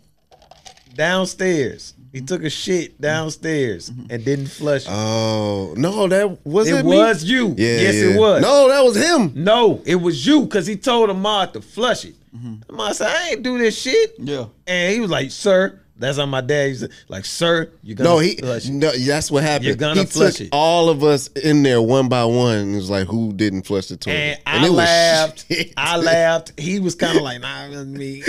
downstairs. 0.94 1.94
He 2.12 2.20
took 2.22 2.42
a 2.42 2.50
shit 2.50 3.00
downstairs 3.00 3.88
and 3.88 4.24
didn't 4.24 4.46
flush 4.46 4.86
it. 4.86 4.90
oh 4.90 5.74
no, 5.76 6.08
that 6.08 6.46
was 6.46 6.68
it 6.68 6.72
that 6.72 6.84
me? 6.86 6.96
was 6.96 7.24
you. 7.24 7.48
Yeah, 7.58 7.80
yes, 7.80 7.94
yeah. 7.94 8.10
it 8.10 8.18
was. 8.18 8.42
No, 8.42 8.68
that 8.68 8.82
was 8.82 8.96
him. 8.96 9.32
No, 9.34 9.82
it 9.84 9.96
was 9.96 10.26
you 10.26 10.42
because 10.42 10.66
he 10.66 10.76
told 10.76 11.10
Ahmad 11.10 11.52
to 11.52 11.60
flush 11.60 12.04
it. 12.06 12.14
Mm-hmm. 12.34 12.72
Ahmad 12.72 12.96
said, 12.96 13.08
I 13.08 13.30
ain't 13.30 13.42
do 13.42 13.58
this 13.58 13.80
shit. 13.80 14.14
Yeah. 14.18 14.46
And 14.66 14.94
he 14.94 15.00
was 15.00 15.10
like, 15.10 15.30
sir, 15.30 15.80
That's 15.98 16.18
how 16.18 16.26
my 16.26 16.40
dad 16.40 16.68
used 16.68 16.82
to 16.82 16.90
like, 17.08 17.24
sir, 17.24 17.70
you're 17.82 17.96
gonna 17.96 18.08
No, 18.10 18.18
he. 18.18 18.36
flush. 18.36 18.68
No, 18.68 18.90
that's 18.90 19.30
what 19.30 19.42
happened. 19.42 19.66
You're 19.66 19.76
gonna 19.76 20.00
he 20.00 20.06
flush 20.06 20.34
took 20.36 20.46
it. 20.46 20.50
all 20.52 20.88
of 20.88 21.02
us 21.02 21.26
in 21.28 21.62
there 21.62 21.82
one 21.82 22.08
by 22.08 22.24
one. 22.24 22.56
And 22.58 22.76
was 22.76 22.88
like, 22.90 23.06
who 23.08 23.32
didn't 23.32 23.62
flush 23.62 23.88
the 23.88 23.96
toilet? 23.96 24.38
And 24.46 24.64
I 24.64 24.68
laughed. 24.68 25.46
shit. 25.48 25.72
I 25.76 25.96
laughed. 25.96 26.58
He 26.58 26.78
was 26.80 26.94
kind 26.94 27.16
of 27.16 27.22
like, 27.24 27.40
nah, 27.40 27.64
it 27.66 27.70
wasn't 27.70 27.96
me. 27.96 28.22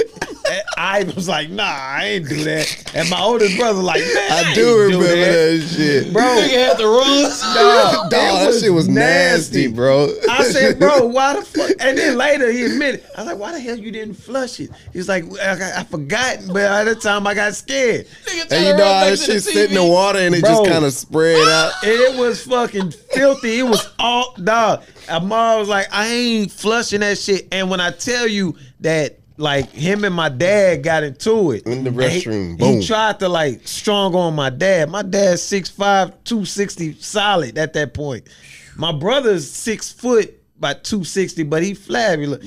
I 0.78 1.04
was 1.04 1.28
like, 1.30 1.50
nah, 1.52 1.64
I 1.64 2.06
ain't 2.06 2.28
do 2.28 2.44
that. 2.46 2.92
And 2.96 3.08
my 3.10 3.22
oldest 3.22 3.56
brother 3.58 3.82
like, 3.84 4.02
man, 4.02 4.32
I, 4.32 4.52
I 4.52 4.54
do 4.56 4.62
ain't 4.62 4.94
remember 4.96 5.06
that, 5.08 5.68
shit, 5.76 6.12
Bro, 6.14 6.24
You 6.40 6.58
had 6.60 6.78
the 6.78 6.86
rules. 6.86 7.42
dog, 7.54 8.10
Dog, 8.10 8.12
that 8.12 8.60
shit 8.60 8.74
was 8.74 8.88
nasty, 8.88 9.68
bro. 9.68 10.12
I 10.30 10.44
said, 10.46 10.80
bro, 10.80 11.06
why 11.08 11.36
the 11.36 11.46
fuck? 11.46 11.72
And 11.80 11.98
then 11.98 12.18
later 12.18 12.52
he 12.52 12.66
admitted, 12.66 13.04
I 13.16 13.22
was 13.22 13.28
like, 13.32 13.38
why 13.38 13.52
the 13.52 13.60
hell 13.60 13.78
you 13.78 13.92
didn't 13.92 14.16
flush 14.16 14.60
it? 14.60 14.72
He 14.92 14.98
was 14.98 15.08
like, 15.08 15.26
I, 15.40 15.82
I 15.82 15.84
forgot, 15.84 16.40
but 16.48 16.64
at 16.64 16.86
the 16.86 16.96
time 16.96 17.28
I 17.28 17.36
got 17.36 17.54
scared. 17.60 18.08
and 18.52 18.66
you 18.66 18.74
know 18.74 18.84
how 18.84 19.06
that 19.06 19.20
shit 19.20 19.44
sit 19.44 19.70
in 19.70 19.76
the 19.76 19.84
water 19.86 20.20
and 20.20 20.34
it 20.36 20.42
just 20.42 20.66
kind 20.66 20.84
of 20.86 20.94
spread 20.94 21.48
out. 21.48 21.72
And 21.84 21.92
it 21.92 22.20
was 22.20 22.44
fucking 22.44 22.92
filthy. 22.92 23.60
It 23.60 23.64
was 23.64 23.88
all 24.00 24.34
dog. 24.44 24.84
Amar 25.08 25.60
was 25.60 25.70
like, 25.70 25.88
I 25.92 26.08
ain't 26.08 26.52
flushing 26.52 27.00
that 27.02 27.18
shit. 27.18 27.48
And 27.52 27.70
when 27.70 27.80
I 27.80 27.92
tell 27.92 28.28
you 28.28 28.56
that, 28.82 29.20
like 29.38 29.70
him 29.72 30.04
and 30.04 30.14
my 30.14 30.28
dad 30.28 30.84
got 30.84 31.04
into 31.04 31.52
it 31.52 31.66
In 31.66 31.86
the 31.86 31.92
and 31.92 32.02
he- 32.12 32.20
restroom, 32.22 32.60
He, 32.82 32.86
tried 32.86 33.20
to 33.20 33.30
like 33.30 33.66
strong 33.68 34.14
on 34.14 34.36
my 34.36 34.50
dad. 34.50 34.90
My 34.90 35.02
dad's 35.02 35.42
6'5", 35.44 35.78
260 36.26 36.94
solid 37.00 37.58
at 37.58 37.72
that 37.74 37.94
point. 37.94 38.28
My 38.76 38.92
brother's 38.92 39.50
six 39.50 39.92
foot 39.92 40.36
by 40.60 40.74
two 40.74 41.04
sixty, 41.06 41.44
but 41.44 41.64
he 41.64 41.74
fabulous. 41.74 42.46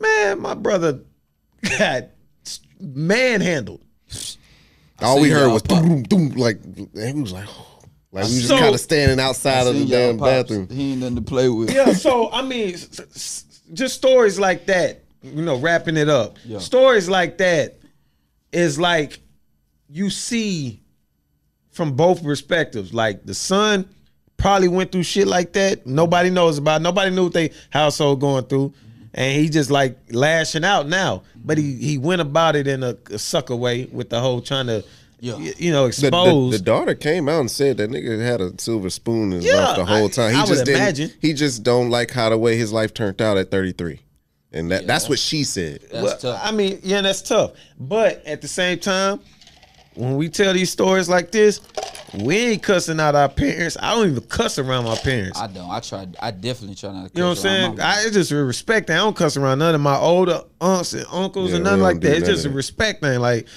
Man, 0.00 0.40
my 0.40 0.52
brother 0.54 1.00
got 1.78 2.04
manhandled. 2.78 3.80
All 5.04 5.20
we 5.20 5.30
heard 5.30 5.50
was 5.52 5.62
pop. 5.62 5.82
boom, 5.82 6.02
boom, 6.02 6.28
like 6.30 6.58
and 6.64 7.14
we 7.14 7.22
was 7.22 7.32
like, 7.32 7.46
like 8.12 8.24
we 8.24 8.30
was 8.30 8.34
just 8.36 8.48
So- 8.48 8.58
kind 8.58 8.74
of 8.74 8.80
standing 8.80 9.20
outside 9.20 9.66
of 9.66 9.74
the 9.78 9.84
damn 9.86 10.16
bathroom. 10.18 10.68
He 10.68 10.92
ain't 10.92 11.00
nothing 11.00 11.16
to 11.16 11.22
play 11.22 11.48
with. 11.48 11.72
yeah, 11.72 11.92
so 11.92 12.30
I 12.32 12.42
mean, 12.42 12.74
s- 12.74 13.00
s- 13.14 13.44
just 13.72 13.94
stories 13.94 14.38
like 14.38 14.66
that. 14.66 15.02
You 15.22 15.42
know, 15.42 15.56
wrapping 15.56 15.96
it 15.96 16.08
up. 16.10 16.36
Yeah. 16.44 16.58
Stories 16.58 17.08
like 17.08 17.38
that 17.38 17.78
is 18.52 18.78
like 18.78 19.20
you 19.88 20.10
see 20.10 20.82
from 21.70 21.92
both 21.92 22.22
perspectives. 22.22 22.92
Like 22.92 23.24
the 23.24 23.32
son 23.34 23.88
probably 24.36 24.68
went 24.68 24.92
through 24.92 25.04
shit 25.04 25.26
like 25.26 25.54
that. 25.54 25.86
Nobody 25.86 26.28
knows 26.28 26.58
about. 26.58 26.82
Nobody 26.82 27.10
knew 27.10 27.24
what 27.24 27.32
they 27.32 27.52
household 27.70 28.20
going 28.20 28.44
through, 28.44 28.74
and 29.14 29.40
he 29.40 29.48
just 29.48 29.70
like 29.70 29.96
lashing 30.10 30.64
out 30.64 30.88
now. 30.88 31.22
But 31.36 31.56
he 31.58 31.74
he 31.76 31.96
went 31.98 32.20
about 32.20 32.56
it 32.56 32.66
in 32.66 32.82
a, 32.82 32.96
a 33.10 33.18
sucker 33.18 33.56
way 33.56 33.86
with 33.86 34.10
the 34.10 34.20
whole 34.20 34.40
trying 34.40 34.66
to. 34.66 34.84
Yeah. 35.20 35.36
y- 35.36 35.54
You 35.56 35.72
know, 35.72 35.88
The, 35.88 36.00
the, 36.02 36.06
expose. 36.08 36.52
the 36.52 36.58
daughter 36.62 36.94
came 36.94 37.30
out 37.30 37.40
and 37.40 37.50
said 37.50 37.78
that 37.78 37.88
nigga 37.88 38.20
had 38.20 38.42
a 38.42 38.52
silver 38.60 38.90
spoon 38.90 39.32
in 39.32 39.40
his 39.40 39.46
Yeah, 39.46 39.54
mouth 39.54 39.76
the 39.76 39.84
whole 39.86 40.06
I- 40.06 40.10
time. 40.10 40.30
He 40.32 40.36
I 40.36 40.40
would 40.42 40.48
just 40.48 40.64
didn't. 40.66 40.80
imagine. 40.82 41.12
He 41.22 41.32
just 41.32 41.62
don't 41.62 41.88
like 41.88 42.10
how 42.10 42.28
the 42.28 42.36
way 42.36 42.56
his 42.58 42.72
life 42.74 42.92
turned 42.92 43.22
out 43.22 43.38
at 43.38 43.50
33, 43.50 44.00
and 44.52 44.70
that 44.70 44.86
that's 44.86 45.08
what 45.08 45.18
she 45.18 45.44
said. 45.44 45.80
That's 45.90 46.02
Well, 46.04 46.18
tough. 46.18 46.40
I 46.44 46.50
mean, 46.50 46.78
yeah, 46.82 47.00
that's 47.00 47.22
tough. 47.22 47.52
But 47.80 48.22
at 48.26 48.42
the 48.42 48.48
same 48.48 48.78
time, 48.80 49.20
when 49.94 50.16
we 50.16 50.28
tell 50.28 50.52
these 50.52 50.70
stories 50.70 51.08
like 51.08 51.30
this, 51.30 51.60
we 52.22 52.36
ain't 52.36 52.62
cussing 52.62 53.00
out 53.00 53.14
our 53.14 53.28
parents. 53.28 53.76
I 53.80 53.94
don't 53.94 54.10
even 54.10 54.22
cuss 54.24 54.58
around 54.58 54.84
my 54.84 54.96
parents. 54.96 55.38
I 55.38 55.46
don't. 55.46 55.70
I 55.70 55.80
tried. 55.80 56.16
I 56.20 56.30
definitely 56.30 56.76
try 56.76 56.92
not 56.92 57.12
to. 57.12 57.14
you 57.14 57.22
know 57.22 57.30
what 57.30 57.38
I'm 57.38 57.42
saying? 57.42 57.76
my 57.76 57.84
I 57.84 58.02
it's 58.02 58.12
just 58.12 58.30
a 58.30 58.36
respect 58.36 58.86
thing. 58.86 58.96
I 58.96 59.00
don't 59.00 59.16
cuss 59.16 59.36
around 59.36 59.58
none 59.58 59.74
of 59.74 59.80
my 59.80 59.96
older 59.96 60.42
aunts 60.60 60.92
and 60.92 61.06
uncles 61.10 61.50
Yeah, 61.50 61.56
and 61.56 61.64
nothing 61.64 61.80
like 61.80 62.00
do 62.00 62.08
that. 62.08 62.18
It's 62.18 62.28
just 62.28 62.46
a 62.46 62.48
that. 62.48 62.54
respect 62.54 63.02
thing. 63.02 63.20
Like 63.20 63.48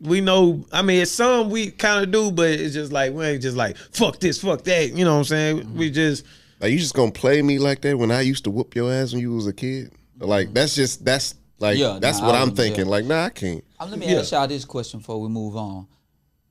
we 0.00 0.20
know. 0.20 0.64
I 0.72 0.82
mean, 0.82 1.00
it's 1.02 1.10
some 1.12 1.50
we 1.50 1.70
kind 1.70 2.04
of 2.04 2.10
do, 2.10 2.30
but 2.30 2.50
it's 2.50 2.74
just 2.74 2.92
like 2.92 3.12
we 3.12 3.24
ain't 3.24 3.42
just 3.42 3.56
like 3.56 3.76
fuck 3.76 4.18
this, 4.18 4.40
fuck 4.40 4.64
that. 4.64 4.92
You 4.92 5.04
know 5.04 5.12
what 5.12 5.18
I'm 5.18 5.24
saying? 5.24 5.58
Mm-hmm. 5.60 5.78
We 5.78 5.90
just 5.90 6.24
Are 6.60 6.68
you 6.68 6.78
just 6.78 6.94
gonna 6.94 7.12
play 7.12 7.40
me 7.42 7.58
like 7.58 7.80
that 7.82 7.98
when 7.98 8.10
I 8.10 8.20
used 8.20 8.44
to 8.44 8.50
whoop 8.50 8.74
your 8.74 8.92
ass 8.92 9.12
when 9.12 9.22
you 9.22 9.32
was 9.34 9.46
a 9.46 9.52
kid? 9.52 9.92
Like 10.18 10.52
that's 10.52 10.74
just 10.74 11.04
that's 11.04 11.34
like 11.62 11.78
Yeah, 11.78 11.98
that's 12.00 12.20
nah, 12.20 12.26
what 12.26 12.34
I 12.34 12.42
I'm 12.42 12.54
thinking. 12.54 12.84
yeah. 12.84 12.90
Like 12.90 13.04
nah, 13.06 13.24
I 13.24 13.30
can't. 13.30 13.64
Um, 13.80 13.90
let 13.90 13.98
me 13.98 14.10
Yeah. 14.12 14.18
ask 14.18 14.32
y'all 14.32 14.46
this 14.46 14.64
question 14.64 15.00
before 15.00 15.20
we 15.20 15.28
move 15.28 15.56
on. 15.56 15.86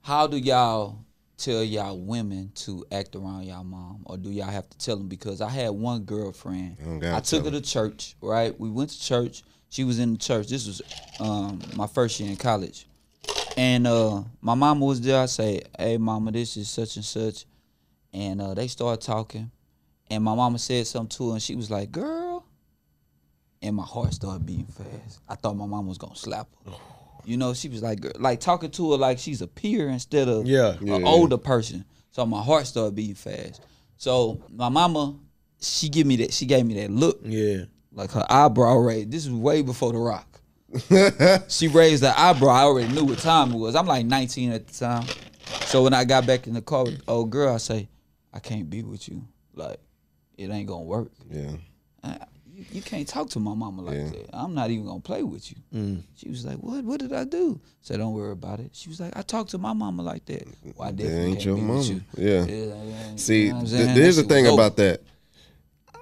How 0.02 0.26
do 0.26 0.38
y'all 0.38 0.98
tell 1.38 1.64
y'all 1.64 1.98
women 2.00 2.52
to 2.56 2.86
act 2.92 3.16
around 3.16 3.44
y'all 3.46 3.64
mom, 3.64 4.02
or 4.06 4.18
do 4.18 4.30
y'all 4.32 4.50
have 4.50 4.70
to 4.70 4.78
tell 4.78 4.96
them? 4.98 5.08
Because 5.08 5.42
I 5.42 5.50
had 5.50 5.70
one 5.72 6.02
girlfriend. 6.04 6.78
I 7.04 7.20
took 7.20 7.46
her 7.46 7.52
to 7.52 7.62
church. 7.62 8.16
Right, 8.22 8.58
we 8.60 8.70
went 8.70 8.90
to 8.92 9.00
church. 9.00 9.44
She 9.70 9.84
was 9.84 10.00
in 10.00 10.14
the 10.14 10.18
church. 10.18 10.48
This 10.48 10.66
was 10.68 10.82
um, 11.20 11.62
my 11.76 11.88
first 11.88 12.20
year 12.20 12.30
in 12.30 12.36
college, 12.38 12.88
and 13.58 13.86
uh, 13.88 14.24
my 14.42 14.56
mama 14.56 14.86
was 14.86 15.00
there. 15.02 15.20
I 15.22 15.26
say, 15.28 15.62
"Hey, 15.78 15.98
mama, 15.98 16.32
this 16.32 16.58
is 16.58 16.70
such 16.70 16.96
and 16.96 17.06
such," 17.06 17.46
and 18.14 18.42
uh, 18.42 18.54
they 18.54 18.68
started 18.68 19.02
talking, 19.06 19.52
and 20.10 20.24
my 20.24 20.36
mama 20.36 20.58
said 20.60 20.88
something 20.88 21.16
to 21.18 21.30
her, 21.30 21.34
and 21.34 21.42
she 21.42 21.56
was 21.56 21.70
like, 21.70 21.92
"Girl." 21.92 22.21
And 23.62 23.76
my 23.76 23.84
heart 23.84 24.14
started 24.14 24.46
beating 24.46 24.66
fast. 24.66 25.20
I 25.30 25.36
thought 25.36 25.56
my 25.56 25.66
mom 25.66 25.88
was 25.88 25.98
gonna 25.98 26.16
slap 26.16 26.48
her. 26.66 26.72
You 27.24 27.38
know, 27.38 27.54
she 27.54 27.70
was 27.70 27.84
like, 27.84 28.00
like 28.20 28.40
talking 28.40 28.72
to 28.72 28.92
her 28.92 28.98
like 28.98 29.20
she's 29.20 29.42
a 29.42 29.48
peer 29.48 29.90
instead 29.90 30.28
of 30.28 30.48
Yeah. 30.48 30.78
an 30.80 30.88
Yeah. 30.88 30.96
older 31.06 31.38
person. 31.38 31.86
So 32.12 32.26
my 32.26 32.42
heart 32.42 32.66
started 32.68 32.96
beating 32.96 33.16
fast. 33.16 33.62
So 33.98 34.42
my 34.50 34.70
mama, 34.70 35.16
she 35.60 35.90
give 35.90 36.08
me 36.08 36.16
that. 36.18 36.34
She 36.34 36.46
gave 36.48 36.66
me 36.66 36.74
that 36.76 36.90
look, 36.92 37.20
yeah. 37.24 37.66
like 37.94 38.12
her 38.12 38.26
eyebrow 38.30 38.78
raised. 38.78 39.12
This 39.12 39.26
was 39.28 39.36
way 39.36 39.62
before 39.62 39.92
the 39.94 40.00
rock. 40.00 40.28
she 41.50 41.68
raised 41.68 42.02
the 42.02 42.14
eyebrow. 42.20 42.50
I 42.50 42.62
already 42.64 42.92
knew 42.94 43.04
what 43.06 43.20
time 43.20 43.52
it 43.52 43.58
was. 43.58 43.76
I'm 43.76 43.86
like 43.86 44.06
19 44.06 44.52
at 44.54 44.68
the 44.68 44.74
time. 44.74 45.06
So 45.66 45.84
when 45.84 45.94
I 45.94 46.04
got 46.06 46.26
back 46.26 46.48
in 46.48 46.54
the 46.54 46.62
car 46.62 46.86
with 46.86 46.98
the 47.06 47.12
old 47.12 47.30
girl, 47.30 47.54
I 47.54 47.58
say, 47.58 47.88
I 48.34 48.40
can't 48.40 48.70
be 48.70 48.82
with 48.82 49.08
you. 49.10 49.22
Like, 49.54 49.80
it 50.38 50.50
ain't 50.50 50.68
gonna 50.68 50.84
work. 50.84 51.12
Yeah. 51.30 51.52
I- 52.04 52.18
you, 52.62 52.66
you 52.78 52.82
can't 52.82 53.08
talk 53.08 53.30
to 53.32 53.40
my 53.40 53.54
mama 53.54 53.82
like 53.82 53.96
Yeah. 53.98 54.10
that. 54.10 54.30
I'm 54.34 54.54
not 54.54 54.70
even 54.70 54.86
gonna 54.86 55.00
play 55.00 55.24
with 55.24 55.50
you. 55.52 55.58
Mm. 55.74 56.02
She 56.16 56.30
was 56.30 56.46
like, 56.46 56.58
"What? 56.58 56.84
What 56.84 57.00
did 57.00 57.12
I 57.14 57.24
do?" 57.24 57.60
said, 57.82 57.98
"Don't 57.98 58.14
worry 58.14 58.32
about 58.32 58.60
it." 58.60 58.72
She 58.74 58.90
was 58.90 59.00
like, 59.00 59.16
"I 59.18 59.22
talked 59.22 59.52
to 59.52 59.58
my 59.58 59.74
mama 59.74 60.04
like 60.04 60.26
that." 60.26 60.48
Well, 60.76 60.88
I 60.88 60.92
That 60.92 60.98
definitely 60.98 61.24
ain't 61.26 61.34
can't 61.40 61.46
your 61.46 61.58
mama. 61.58 61.82
you. 61.84 62.02
Yeah. 62.18 62.46
yeah, 62.46 63.16
See, 63.16 63.46
you 63.48 63.54
know 63.54 63.60
th- 63.66 63.96
there's 63.96 64.16
That 64.18 64.24
the 64.24 64.28
thing 64.34 64.46
was 64.46 64.54
about 64.54 64.78
that. 64.78 65.02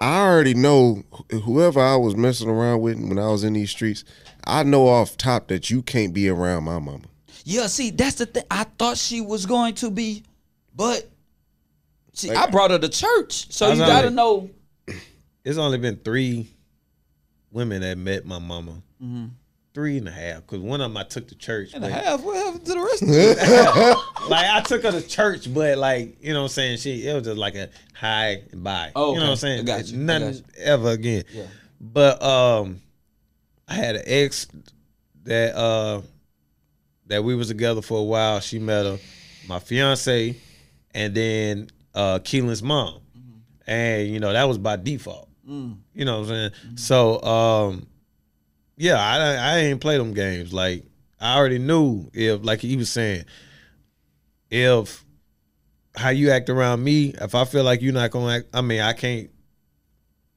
I 0.02 0.22
already 0.22 0.54
know 0.54 1.04
whoever 1.44 1.80
I 1.82 1.96
was 1.98 2.16
messing 2.16 2.50
around 2.50 2.82
with 2.82 2.98
when 3.00 3.20
I 3.20 3.28
was 3.30 3.44
in 3.44 3.54
these 3.54 3.70
streets. 3.70 4.04
I 4.46 4.64
know 4.64 4.88
off 4.88 5.18
top 5.18 5.48
that 5.50 5.70
you 5.70 5.82
can't 5.82 6.14
be 6.14 6.30
around 6.30 6.64
my 6.64 6.80
mama. 6.80 7.02
Yeah, 7.44 7.68
see, 7.68 7.90
that's 7.90 8.16
the 8.16 8.26
thing. 8.26 8.44
I 8.50 8.64
thought 8.78 8.98
she 8.98 9.20
was 9.22 9.46
going 9.46 9.74
to 9.76 9.90
be, 9.92 10.24
but 10.76 11.10
see, 12.14 12.30
Like- 12.30 12.48
I 12.48 12.52
brought 12.52 12.72
her 12.72 12.80
to 12.80 12.88
church, 12.90 13.52
so 13.52 13.72
you 13.72 13.80
gotta 13.80 14.08
like- 14.08 14.14
know. 14.16 14.50
It's 15.50 15.58
only 15.58 15.78
been 15.80 15.98
three 15.98 16.48
women 17.52 17.82
that 17.82 17.98
met 17.98 18.26
my 18.26 18.38
mama. 18.40 18.82
Three 19.74 19.98
and 19.98 20.08
a 20.08 20.12
half, 20.12 20.42
because 20.42 20.60
one 20.60 20.82
of 20.82 20.90
them 20.92 20.98
I 20.98 21.04
took 21.04 21.28
to 21.30 21.36
church. 21.36 21.74
And 21.74 21.86
a 21.86 21.90
half. 21.90 22.22
What 22.24 22.36
happened 22.36 22.66
to 22.66 22.74
the 22.74 22.80
rest 22.80 23.02
of 23.04 23.10
it? 23.12 24.30
like 24.30 24.46
I 24.50 24.62
took 24.62 24.84
her 24.84 24.92
to 24.92 25.02
church, 25.08 25.52
but 25.54 25.78
like 25.78 26.18
you 26.22 26.34
know 26.34 26.40
what 26.42 26.46
I'm 26.46 26.50
saying, 26.50 26.78
she 26.80 27.08
it 27.08 27.14
was 27.14 27.24
just 27.24 27.38
like 27.38 27.56
a 27.56 27.70
hi 27.94 28.42
and 28.52 28.64
bye. 28.64 28.92
Oh, 28.96 29.14
you 29.14 29.20
know 29.20 29.26
what 29.26 29.32
I'm 29.32 29.36
saying? 29.38 29.60
I 29.62 29.64
got 29.64 29.88
you. 29.88 29.98
I 29.98 30.02
Nothing 30.02 30.28
got 30.28 30.36
you. 30.36 30.44
ever 30.64 30.90
again. 30.90 31.24
Yeah. 31.32 31.46
But 31.80 32.22
um, 32.22 32.82
I 33.68 33.76
had 33.76 33.96
an 33.96 34.04
ex 34.06 34.48
that 35.24 35.56
uh 35.56 36.02
that 37.08 37.24
we 37.24 37.36
was 37.36 37.48
together 37.48 37.82
for 37.82 38.00
a 38.00 38.04
while. 38.04 38.40
She 38.42 38.60
met 38.60 38.86
her, 38.86 39.00
my 39.48 39.60
fiance, 39.60 40.36
and 40.94 41.16
then 41.16 41.70
uh 41.96 42.20
Keelan's 42.20 42.62
mom, 42.64 42.96
Mm-hmm. 43.18 43.72
and 43.72 44.08
you 44.10 44.20
know 44.20 44.34
that 44.34 44.44
was 44.46 44.58
by 44.58 44.76
default. 44.78 45.29
Mm. 45.50 45.78
You 45.94 46.06
know 46.06 46.20
what 46.20 46.24
I'm 46.24 46.28
saying? 46.30 46.50
Mm-hmm. 46.52 46.76
So 46.76 47.22
um, 47.24 47.88
yeah, 48.78 48.96
I 49.00 49.18
I 49.56 49.58
ain't 49.60 49.82
play 49.82 49.98
them 49.98 50.14
games. 50.14 50.54
Like 50.54 50.86
I 51.20 51.38
already 51.38 51.60
knew 51.60 52.10
if, 52.14 52.44
like 52.46 52.60
he 52.62 52.76
was 52.78 52.90
saying, 52.92 53.26
if 54.50 55.04
how 55.96 56.10
you 56.10 56.32
act 56.32 56.50
around 56.50 56.84
me, 56.84 57.14
if 57.20 57.36
I 57.36 57.46
feel 57.46 57.64
like 57.64 57.82
you're 57.82 57.94
not 57.94 58.12
gonna 58.12 58.38
act, 58.38 58.48
I 58.54 58.62
mean, 58.62 58.82
I 58.82 58.94
can't 58.94 59.30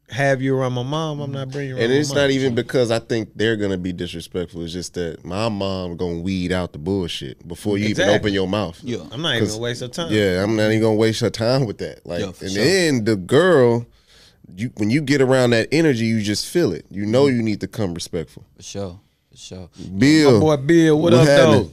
have 0.08 0.42
you 0.42 0.54
around 0.56 0.72
my 0.74 0.82
mom. 0.82 1.20
I'm 1.20 1.32
not 1.32 1.50
bringing 1.50 1.70
you 1.70 1.76
around. 1.76 1.84
And 1.84 1.92
my 1.92 1.98
it's 1.98 2.08
mom. 2.10 2.18
not 2.18 2.30
even 2.30 2.54
because 2.54 2.90
I 2.90 2.98
think 2.98 3.30
they're 3.34 3.56
gonna 3.56 3.78
be 3.78 3.92
disrespectful. 3.92 4.62
It's 4.62 4.72
just 4.72 4.94
that 4.94 5.24
my 5.24 5.48
mom 5.48 5.96
gonna 5.96 6.20
weed 6.20 6.52
out 6.52 6.72
the 6.72 6.78
bullshit 6.78 7.46
before 7.46 7.78
you 7.78 7.86
Exactly. 7.88 8.12
even 8.14 8.20
open 8.20 8.32
your 8.34 8.48
mouth. 8.48 8.78
Yeah. 8.82 8.98
I'm 9.10 9.22
not 9.22 9.36
even 9.36 9.48
gonna 9.48 9.60
waste 9.60 9.80
her 9.80 9.88
time. 9.88 10.12
Yeah, 10.12 10.42
I'm 10.42 10.56
not 10.56 10.70
even 10.70 10.80
gonna 10.82 10.96
waste 10.96 11.20
her 11.20 11.30
time 11.30 11.64
with 11.66 11.78
that. 11.78 12.04
Like, 12.06 12.20
Yeah, 12.20 12.32
and 12.40 12.50
sure. 12.50 12.64
then 12.64 13.04
the 13.04 13.16
girl, 13.16 13.86
you 14.56 14.70
when 14.76 14.90
you 14.90 15.00
get 15.00 15.20
around 15.20 15.50
that 15.50 15.68
energy, 15.72 16.04
you 16.06 16.20
just 16.20 16.46
feel 16.48 16.72
it. 16.72 16.86
You 16.90 17.06
know 17.06 17.24
mm-hmm. 17.24 17.36
you 17.36 17.42
need 17.42 17.60
to 17.60 17.68
come 17.68 17.94
respectful. 17.94 18.44
For 18.56 18.62
sure. 18.62 19.00
For 19.30 19.36
sure. 19.36 19.70
Bill, 19.96 20.34
My 20.34 20.40
boy 20.40 20.56
Bill, 20.58 20.96
what, 21.00 21.12
What 21.12 21.20
up 21.22 21.28
happened? 21.28 21.52
though? 21.52 21.70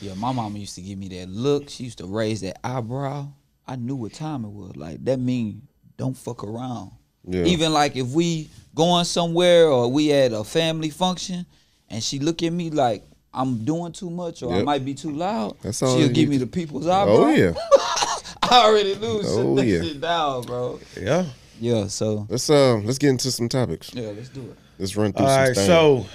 Yeah, 0.00 0.14
my 0.14 0.32
mama 0.32 0.58
used 0.58 0.74
to 0.74 0.82
give 0.82 0.98
me 0.98 1.08
that 1.08 1.28
look. 1.28 1.68
She 1.68 1.84
used 1.84 1.98
to 1.98 2.06
raise 2.06 2.40
that 2.40 2.58
eyebrow. 2.64 3.28
I 3.66 3.76
knew 3.76 3.94
what 3.94 4.12
time 4.12 4.44
it 4.44 4.50
was. 4.50 4.76
Like 4.76 5.04
that 5.04 5.18
mean 5.18 5.62
don't 5.96 6.16
fuck 6.16 6.42
around. 6.44 6.90
Yeah. 7.24 7.44
Even 7.44 7.72
like 7.72 7.96
if 7.96 8.08
we 8.08 8.48
going 8.74 9.04
somewhere 9.04 9.68
or 9.68 9.90
we 9.90 10.12
at 10.12 10.32
a 10.32 10.42
family 10.42 10.90
function 10.90 11.46
and 11.88 12.02
she 12.02 12.18
look 12.18 12.42
at 12.42 12.52
me 12.52 12.70
like 12.70 13.04
I'm 13.32 13.64
doing 13.64 13.92
too 13.92 14.10
much 14.10 14.42
or 14.42 14.52
I 14.54 14.62
might 14.62 14.84
be 14.84 14.94
too 14.94 15.12
loud, 15.12 15.56
That's 15.62 15.82
all 15.82 15.96
she'll 15.96 16.08
give 16.08 16.28
me 16.28 16.36
the 16.36 16.46
people's 16.46 16.86
oh, 16.86 16.92
eyebrow. 16.92 17.14
Oh 17.14 17.30
yeah. 17.30 17.52
I 18.42 18.66
already 18.66 18.96
knew. 18.96 19.20
Oh, 19.24 19.52
Oh, 19.52 19.54
that 19.56 19.66
yeah. 19.66 19.82
shit 19.82 20.00
down, 20.00 20.42
bro. 20.42 20.80
Yeah. 21.00 21.24
Yeah, 21.62 21.86
so 21.86 22.26
Let's 22.28 22.50
uh 22.50 22.74
let's 22.78 22.98
get 22.98 23.10
into 23.10 23.30
some 23.30 23.48
topics. 23.48 23.94
yeah, 23.94 24.08
let's 24.08 24.28
do 24.30 24.40
it. 24.40 24.58
Let's 24.80 24.96
run 24.96 25.12
through 25.12 25.26
All 25.26 25.30
some 25.30 25.38
right, 25.44 25.54
things. 25.54 25.66
so, 25.68 26.06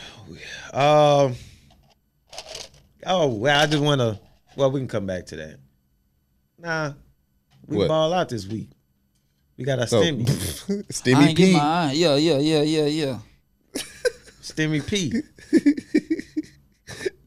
um, 0.77 1.35
oh 3.05 3.27
well, 3.29 3.57
I 3.61 3.65
just 3.65 3.81
want 3.81 4.01
to. 4.01 4.19
Well, 4.57 4.71
we 4.71 4.81
can 4.81 4.89
come 4.89 5.05
back 5.05 5.25
to 5.27 5.37
that. 5.37 5.59
Nah, 6.59 6.93
we 7.65 7.77
What? 7.77 7.87
ball 7.87 8.11
out 8.13 8.27
this 8.27 8.45
week. 8.45 8.71
We 9.57 9.63
got 9.63 9.79
our 9.79 9.87
so 9.87 10.01
stimmy, 10.03 10.27
I 10.27 10.91
Stimmy 10.91 11.27
ain't 11.29 11.37
get 11.37 11.45
P. 11.45 11.53
my 11.53 11.59
eye. 11.59 11.91
Yeah, 11.93 12.15
yeah, 12.17 12.39
yeah, 12.39 12.61
yeah, 12.63 12.85
yeah. 12.85 13.19
stimmy 14.41 14.85
P. 14.85 15.13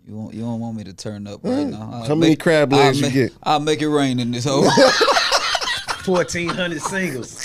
You 0.07 0.17
won't, 0.17 0.35
you 0.35 0.41
don't 0.41 0.59
want 0.59 0.77
me 0.77 0.83
to 0.85 0.93
turn 0.93 1.29
up 1.29 1.39
right 1.45 1.69
now. 1.69 1.89
I'll 1.93 2.03
How 2.09 2.15
many 2.17 2.35
crab 2.35 2.73
legs 2.73 3.01
I'll 3.01 3.09
you 3.09 3.15
ma- 3.21 3.27
get? 3.29 3.33
I'll 3.45 3.61
make 3.61 3.81
it 3.81 3.89
rain 3.89 4.19
in 4.19 4.33
this 4.33 4.45
hole. 4.45 4.69
Fourteen 6.03 6.49
hundred 6.49 6.83
singles. 6.83 7.41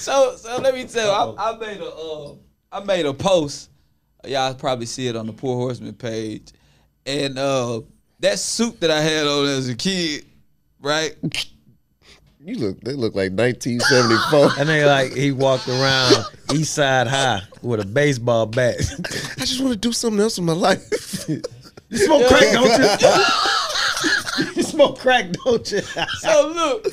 So 0.00 0.34
so 0.36 0.56
let 0.58 0.74
me 0.74 0.84
tell 0.86 1.06
you, 1.06 1.34
I, 1.38 1.50
I 1.52 1.58
made 1.58 1.80
a 1.80 1.86
uh, 1.90 2.34
I 2.72 2.82
made 2.84 3.04
a 3.06 3.12
post. 3.12 3.68
Y'all 4.26 4.54
probably 4.54 4.86
see 4.86 5.08
it 5.08 5.16
on 5.16 5.26
the 5.26 5.32
Pour 5.32 5.56
Horsemen 5.56 5.92
page, 5.94 6.52
and 7.04 7.38
uh, 7.38 7.82
that 8.20 8.38
suit 8.38 8.80
that 8.80 8.90
I 8.90 9.00
had 9.00 9.26
on 9.26 9.46
as 9.46 9.68
a 9.68 9.76
kid, 9.76 10.24
right? 10.80 11.14
You 12.42 12.54
look 12.56 12.80
they 12.80 12.94
look 12.94 13.14
like 13.14 13.32
1974. 13.32 14.52
And 14.60 14.66
then 14.66 14.86
like 14.86 15.12
he 15.12 15.30
walked 15.30 15.68
around 15.68 16.24
East 16.54 16.72
Side 16.72 17.06
High 17.06 17.42
with 17.60 17.80
a 17.80 17.84
baseball 17.84 18.46
bat. 18.46 18.76
I 19.36 19.40
just 19.44 19.60
want 19.60 19.74
to 19.74 19.78
do 19.78 19.92
something 19.92 20.20
else 20.20 20.38
in 20.38 20.46
my 20.46 20.54
life. 20.54 21.28
you 21.28 21.98
smoke 21.98 22.28
crack, 22.28 22.52
don't 22.54 22.82
you? 22.82 24.54
you 24.56 24.62
smoke 24.62 24.98
crack, 24.98 25.30
don't 25.32 25.70
you? 25.70 25.82
So 25.82 26.52
look, 26.54 26.86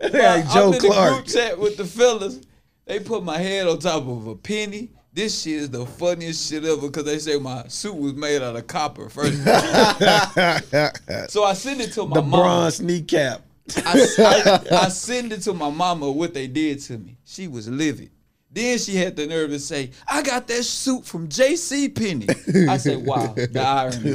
like 0.00 0.14
I- 0.14 0.54
Joe 0.54 0.68
I'm 0.68 0.74
in 0.74 0.80
the 0.80 1.10
group 1.12 1.26
chat 1.26 1.58
with 1.58 1.76
the 1.76 1.84
fellas. 1.84 2.40
They 2.86 3.00
put 3.00 3.24
my 3.24 3.38
head 3.38 3.66
on 3.66 3.78
top 3.78 4.06
of 4.06 4.26
a 4.26 4.34
penny. 4.36 4.90
This 5.12 5.42
shit 5.42 5.54
is 5.54 5.70
the 5.70 5.86
funniest 5.86 6.50
shit 6.50 6.64
ever 6.64 6.88
because 6.88 7.04
they 7.04 7.18
say 7.18 7.38
my 7.38 7.66
suit 7.68 7.94
was 7.94 8.14
made 8.14 8.42
out 8.42 8.56
of 8.56 8.66
copper 8.66 9.08
first. 9.08 9.36
so 11.32 11.44
I 11.44 11.52
send 11.54 11.80
it 11.80 11.92
to 11.92 12.04
my 12.06 12.16
The 12.16 12.22
mom. 12.22 12.40
bronze 12.40 12.80
kneecap. 12.80 13.42
I, 13.76 14.06
I, 14.18 14.60
I 14.84 14.88
send 14.88 15.32
it 15.32 15.40
to 15.42 15.54
my 15.54 15.70
mama 15.70 16.10
what 16.10 16.34
they 16.34 16.46
did 16.48 16.80
to 16.82 16.98
me. 16.98 17.16
She 17.24 17.46
was 17.48 17.68
livid. 17.68 18.10
Then 18.50 18.78
she 18.78 18.94
had 18.96 19.16
the 19.16 19.26
nerve 19.26 19.50
to 19.50 19.58
say, 19.58 19.90
I 20.06 20.22
got 20.22 20.46
that 20.48 20.62
suit 20.64 21.04
from 21.04 21.28
J.C. 21.28 21.88
Penney. 21.88 22.28
I 22.68 22.76
said, 22.76 23.04
wow, 23.04 23.32
the 23.34 23.60
irony. 23.60 24.14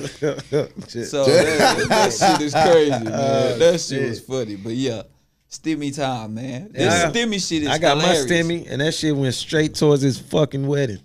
So 1.04 1.26
that, 1.26 1.86
that 1.90 2.14
shit 2.14 2.42
is 2.46 2.54
crazy, 2.54 2.90
man. 2.92 3.08
Oh, 3.14 3.58
that 3.58 3.82
shit 3.82 4.08
was 4.10 4.20
funny. 4.22 4.56
But 4.56 4.74
yeah, 4.74 5.02
stimmy 5.50 5.96
time, 5.96 6.34
man. 6.36 6.72
This 6.72 6.82
Yeah. 6.82 7.12
stimmy 7.12 7.48
shit 7.48 7.64
is 7.64 7.70
I 7.70 7.78
got 7.78 7.98
hilarious. 8.00 8.30
my 8.30 8.36
stimmy, 8.36 8.68
and 8.70 8.82
that 8.82 8.94
shit 8.94 9.16
went 9.16 9.34
straight 9.36 9.76
towards 9.76 10.02
his 10.02 10.20
fucking 10.20 10.66
wedding. 10.68 11.00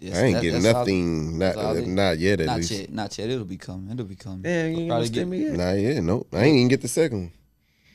Yes, 0.00 0.16
I 0.16 0.22
ain't 0.24 0.34
that- 0.34 0.42
getting 0.42 0.62
that's 0.62 0.74
all- 0.74 0.80
nothing. 0.82 1.38
Not 1.38 1.54
that's 1.54 1.78
uh, 1.78 1.84
not 1.86 2.18
yet 2.18 2.40
at 2.40 2.46
Not 2.46 2.56
least. 2.58 2.70
yet, 2.72 2.92
not 2.92 3.16
yet. 3.18 3.30
It'll 3.30 3.44
be 3.44 3.56
coming. 3.56 3.90
It'll 3.92 4.04
be 4.04 4.16
coming. 4.16 4.42
Damn, 4.42 4.72
you 4.72 4.78
ain't 4.80 4.88
Probably 4.90 5.08
gonna 5.08 5.26
stimmy 5.26 5.40
yet? 5.40 5.52
Not 5.56 5.72
yet. 5.78 6.02
Nope. 6.02 6.28
I 6.32 6.44
ain't 6.44 6.56
even 6.56 6.68
get 6.68 6.82
the 6.82 6.88
second 6.88 7.18
one. 7.20 7.32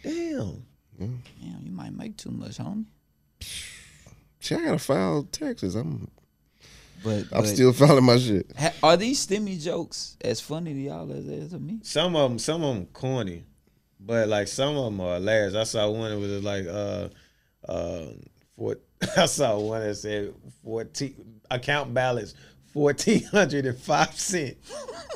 Damn. 0.04 0.64
Damn, 1.00 1.62
you 1.64 1.72
might 1.72 1.94
make 1.94 2.18
too 2.18 2.32
much, 2.32 2.58
homie. 2.58 2.86
Shit, 4.40 4.58
I 4.60 4.66
gotta 4.66 4.80
file 4.80 5.24
taxes. 5.32 5.76
I'm 5.76 6.10
But, 7.04 7.26
I'm 7.32 7.42
but 7.44 7.48
still 7.48 7.72
filing 7.74 8.04
my 8.06 8.18
shit. 8.18 8.50
ha- 8.58 8.74
are 8.84 8.98
these 8.98 9.26
stimmy 9.26 9.62
jokes 9.62 10.18
as 10.22 10.42
funny 10.42 10.74
to 10.74 10.80
y'all 10.80 11.12
as 11.12 11.26
they 11.26 11.36
is 11.36 11.52
to 11.52 11.60
me? 11.60 11.80
Some 11.84 12.16
of 12.16 12.30
them, 12.32 12.40
some 12.40 12.64
of 12.64 12.76
them 12.76 12.86
corny, 12.88 13.44
but 14.00 14.28
like 14.28 14.48
some 14.48 14.76
of 14.76 14.86
them 14.86 15.02
are 15.02 15.16
hilarious. 15.16 15.56
I 15.56 15.64
saw 15.64 15.90
one 15.90 16.12
that 16.12 16.20
was 16.20 16.44
like, 16.44 16.66
uh, 16.68 17.10
uh, 17.70 18.06
four, 18.56 18.78
I 19.18 19.26
saw 19.26 19.60
one 19.60 19.82
that 19.82 19.96
said 19.96 20.34
fourteen 20.64 21.42
account 21.52 21.94
balance 21.94 22.34
fourteen 22.74 23.24
hundred 23.26 23.66
and 23.66 23.78
five 23.78 24.18
cent. 24.20 24.58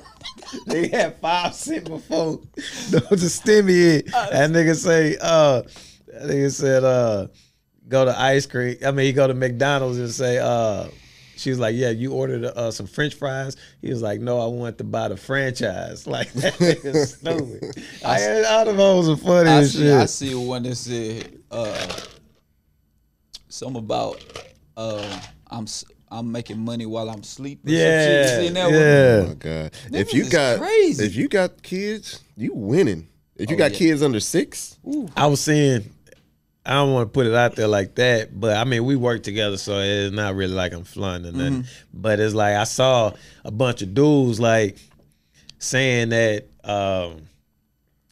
they 0.67 0.87
had 0.89 1.17
five 1.19 1.53
cent 1.53 1.85
before 1.85 2.39
a 2.53 3.15
stimmy 3.15 3.99
in. 4.05 4.11
That 4.11 4.49
nigga 4.51 4.75
say, 4.75 5.17
uh, 5.21 5.61
that 6.07 6.29
nigga 6.29 6.51
said, 6.51 6.83
uh, 6.83 7.27
go 7.87 8.05
to 8.05 8.19
ice 8.19 8.45
cream. 8.45 8.77
I 8.85 8.91
mean, 8.91 9.05
he 9.05 9.13
go 9.13 9.27
to 9.27 9.33
McDonald's 9.33 9.97
and 9.97 10.11
say, 10.11 10.39
uh. 10.39 10.87
She 11.43 11.49
was 11.49 11.59
like, 11.59 11.75
"Yeah, 11.75 11.89
you 11.89 12.13
ordered 12.13 12.45
uh, 12.45 12.71
some 12.71 12.87
French 12.87 13.15
fries." 13.15 13.57
He 13.81 13.89
was 13.89 14.01
like, 14.01 14.21
"No, 14.21 14.39
I 14.39 14.45
want 14.47 14.77
to 14.77 14.85
buy 14.85 15.09
the 15.09 15.17
franchise." 15.17 16.07
Like 16.13 16.31
that 16.33 16.61
is 16.61 17.13
stupid. 17.19 17.83
I, 18.05 18.43
all 18.45 18.63
the 18.63 18.73
hoes 18.73 19.09
are 19.09 19.17
funny 19.17 19.49
I 19.49 19.57
as 19.59 19.73
see, 19.73 19.79
shit. 19.79 19.93
I 19.93 20.05
see 20.05 20.35
one 20.35 20.63
that 20.63 20.75
said 20.75 21.37
uh, 21.51 21.95
something 23.49 23.79
about 23.83 24.23
uh, 24.77 25.19
I'm 25.51 25.63
s- 25.63 25.85
I'm 26.09 26.31
making 26.31 26.59
money 26.59 26.85
while 26.85 27.09
I'm 27.09 27.23
sleeping. 27.23 27.71
Some 27.73 27.77
shit. 27.77 28.25
Yeah, 28.25 28.41
You 28.41 28.51
that 28.51 28.65
one? 28.65 28.75
Oh 28.75 29.27
my 29.27 29.33
god! 29.33 29.71
Niggas 29.89 29.99
if 29.99 30.13
you 30.13 30.29
got 30.29 30.59
crazy. 30.59 31.05
if 31.05 31.15
you 31.15 31.27
got 31.27 31.61
kids, 31.61 32.21
you 32.37 32.53
winning. 32.53 33.07
If 33.35 33.49
you 33.49 33.55
Oh, 33.55 33.59
got 33.59 33.71
yeah. 33.71 33.77
kids 33.79 34.01
under 34.03 34.19
six, 34.19 34.77
I 35.17 35.25
was 35.25 35.41
saying, 35.41 35.89
I 36.65 36.73
don't 36.75 36.93
want 36.93 37.09
to 37.09 37.11
put 37.11 37.25
it 37.27 37.33
out 37.33 37.55
there 37.55 37.67
like 37.67 37.95
that, 37.95 38.39
but 38.39 38.55
I 38.55 38.63
mean, 38.63 38.85
we 38.85 38.95
work 38.95 39.23
together, 39.23 39.57
so 39.57 39.79
it's 39.79 40.13
not 40.15 40.35
really 40.35 40.53
like 40.53 40.71
I'm 40.73 40.85
flaunting 40.85 41.33
or 41.33 41.37
nothing. 41.37 41.65
But 41.93 42.19
it's 42.21 42.33
like 42.33 42.55
I 42.55 42.63
saw 42.63 43.11
a 43.43 43.51
bunch 43.51 43.81
of 43.81 43.93
dudes 43.93 44.39
like 44.39 44.77
saying 45.59 46.09
that, 46.09 46.45
um, 46.63 47.23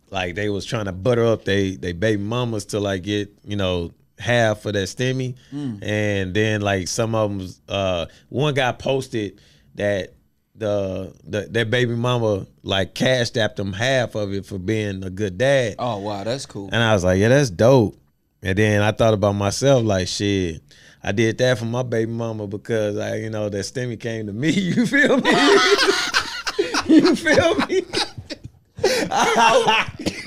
like 0.10 0.36
they 0.36 0.50
was 0.50 0.66
trying 0.66 0.86
to 0.86 0.92
butter 0.92 1.26
up 1.26 1.46
they 1.46 1.76
they 1.78 1.94
baby 1.94 2.22
mamas 2.22 2.66
to 2.66 2.80
like 2.82 3.04
get 3.04 3.34
you 3.46 3.56
know 3.56 3.92
half 4.20 4.66
of 4.66 4.74
that 4.74 4.88
stimmy, 4.90 5.36
and 5.82 6.34
then 6.34 6.60
like 6.62 6.90
some 6.90 7.16
of 7.16 7.38
them, 7.38 7.48
uh, 7.70 8.06
one 8.28 8.54
guy 8.54 8.74
posted 8.74 9.40
that 9.76 10.14
the, 10.56 11.16
the 11.24 11.48
that 11.52 11.70
baby 11.70 11.96
mama 11.96 12.46
like 12.64 12.94
cashed 12.94 13.38
at 13.38 13.56
them 13.56 13.72
half 13.72 14.16
of 14.16 14.34
it 14.34 14.46
for 14.46 14.60
being 14.60 15.04
a 15.06 15.10
good 15.10 15.38
dad. 15.38 15.76
Oh 15.80 16.00
wow, 16.00 16.26
that's 16.26 16.46
cool. 16.46 16.70
And 16.72 16.84
I 16.84 16.94
was 16.94 17.06
like, 17.06 17.18
yeah, 17.18 17.30
that's 17.30 17.50
dope. 17.50 17.98
And 18.44 18.58
then 18.58 18.82
I 18.82 18.92
thought 18.92 19.14
about 19.14 19.34
myself, 19.34 19.84
like, 19.84 20.08
shit, 20.08 20.62
I 21.04 21.12
did 21.12 21.38
that 21.40 21.60
for 21.60 21.66
my 21.66 21.84
baby 21.84 22.12
mama 22.12 22.48
because 22.48 22.98
I, 22.98 23.18
you 23.18 23.30
know, 23.30 23.50
that 23.50 23.60
stimmy 23.60 24.00
came 24.00 24.28
to 24.28 24.34
me. 24.34 24.50
You 24.72 24.86
feel 24.86 25.18
me? 25.18 25.32
you 26.88 27.16
feel 27.16 27.56
me? 27.68 27.86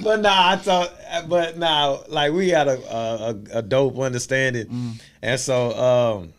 but 0.02 0.20
nah, 0.20 0.50
I 0.50 0.56
thought, 0.56 0.92
but 1.28 1.58
nah, 1.58 1.98
like 2.08 2.32
we 2.32 2.50
had 2.50 2.68
a 2.68 2.78
a, 2.94 3.58
a 3.58 3.62
dope 3.62 3.98
understanding, 3.98 4.98
and 5.22 5.40
so 5.40 5.72
um, 5.76 6.32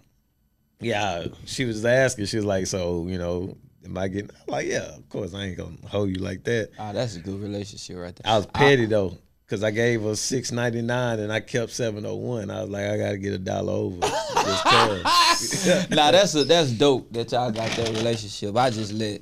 yeah, 0.80 1.26
she 1.46 1.66
was 1.66 1.84
asking, 1.84 2.26
she 2.26 2.38
was 2.38 2.46
like, 2.46 2.68
so 2.68 3.06
you 3.08 3.18
know, 3.18 3.58
am 3.84 3.98
I 3.98 4.08
getting? 4.08 4.30
I'm 4.32 4.54
like, 4.54 4.68
yeah, 4.68 4.96
of 4.96 5.10
course, 5.10 5.34
I 5.34 5.44
ain't 5.44 5.58
gonna 5.58 5.76
hold 5.88 6.10
you 6.10 6.16
like 6.24 6.44
that. 6.46 6.70
Ah, 6.80 6.94
that's 6.94 7.16
a 7.16 7.20
good 7.20 7.42
relationship 7.42 7.98
right 7.98 8.16
there. 8.16 8.32
I 8.32 8.38
was 8.38 8.46
petty 8.48 8.86
though, 8.86 9.18
cause 9.48 9.64
I 9.64 9.72
gave 9.72 10.02
her 10.04 10.16
six 10.16 10.52
ninety 10.52 10.82
nine 10.82 11.20
and 11.20 11.32
I 11.32 11.40
kept 11.40 11.72
seven 11.72 12.06
oh 12.06 12.16
one. 12.16 12.50
I 12.50 12.62
was 12.62 12.70
like, 12.70 12.86
I 12.86 12.98
gotta 12.98 13.18
get 13.18 13.34
a 13.34 13.38
dollar 13.38 13.74
over. 13.74 14.00
Nah, 15.90 16.12
that's 16.12 16.34
a, 16.36 16.44
that's 16.46 16.72
dope 16.72 17.12
that 17.12 17.32
y'all 17.32 17.52
got 17.52 17.70
that 17.72 17.90
relationship. 17.90 18.56
I 18.56 18.70
just 18.70 18.94
let 18.94 19.22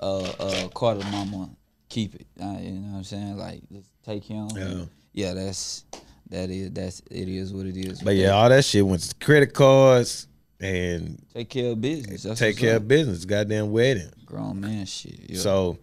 uh 0.00 0.32
uh 0.38 0.68
Carter 0.68 1.06
mama 1.10 1.50
keep 1.88 2.14
it. 2.14 2.26
Uh, 2.40 2.56
you 2.60 2.72
know 2.72 2.92
what 2.92 2.98
I'm 2.98 3.04
saying? 3.04 3.36
Like 3.38 3.62
just 3.70 3.88
take 4.04 4.24
him. 4.24 4.48
Yeah. 4.54 4.84
Yeah, 5.14 5.34
that's 5.34 5.84
that 6.30 6.50
is 6.50 6.70
that's 6.72 7.00
it 7.10 7.28
is 7.28 7.52
what 7.52 7.66
it 7.66 7.76
is. 7.76 8.02
but 8.02 8.14
yeah, 8.14 8.30
all 8.30 8.48
that 8.48 8.64
shit 8.64 8.84
went 8.84 9.02
to 9.02 9.14
credit 9.24 9.52
cards 9.52 10.26
and 10.60 11.22
take 11.34 11.50
care 11.50 11.72
of 11.72 11.80
business. 11.80 12.22
That's 12.22 12.40
take 12.40 12.56
care 12.56 12.76
up. 12.76 12.82
of 12.82 12.88
business. 12.88 13.24
Goddamn 13.24 13.70
wedding. 13.70 14.10
grown 14.24 14.60
man 14.60 14.86
shit. 14.86 15.30
Yeah. 15.30 15.38
So, 15.38 15.78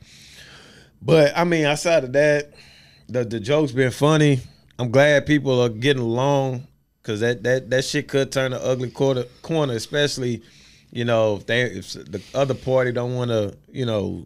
but 1.01 1.37
I 1.37 1.43
mean, 1.43 1.65
outside 1.65 2.03
of 2.03 2.13
that, 2.13 2.53
the 3.09 3.25
the 3.25 3.39
jokes 3.39 3.71
been 3.71 3.91
funny. 3.91 4.39
I'm 4.77 4.91
glad 4.91 5.25
people 5.25 5.61
are 5.61 5.69
getting 5.69 6.01
along 6.01 6.67
because 7.01 7.19
that 7.19 7.43
that 7.43 7.69
that 7.69 7.83
shit 7.83 8.07
could 8.07 8.31
turn 8.31 8.53
an 8.53 8.61
ugly 8.63 8.91
corner 8.91 9.23
corner, 9.41 9.73
especially 9.73 10.41
you 10.91 11.05
know 11.05 11.37
if 11.37 11.45
they 11.45 11.63
if 11.63 11.93
the 11.93 12.21
other 12.33 12.53
party 12.53 12.91
don't 12.91 13.15
want 13.15 13.31
to 13.31 13.57
you 13.67 13.85
know 13.85 14.25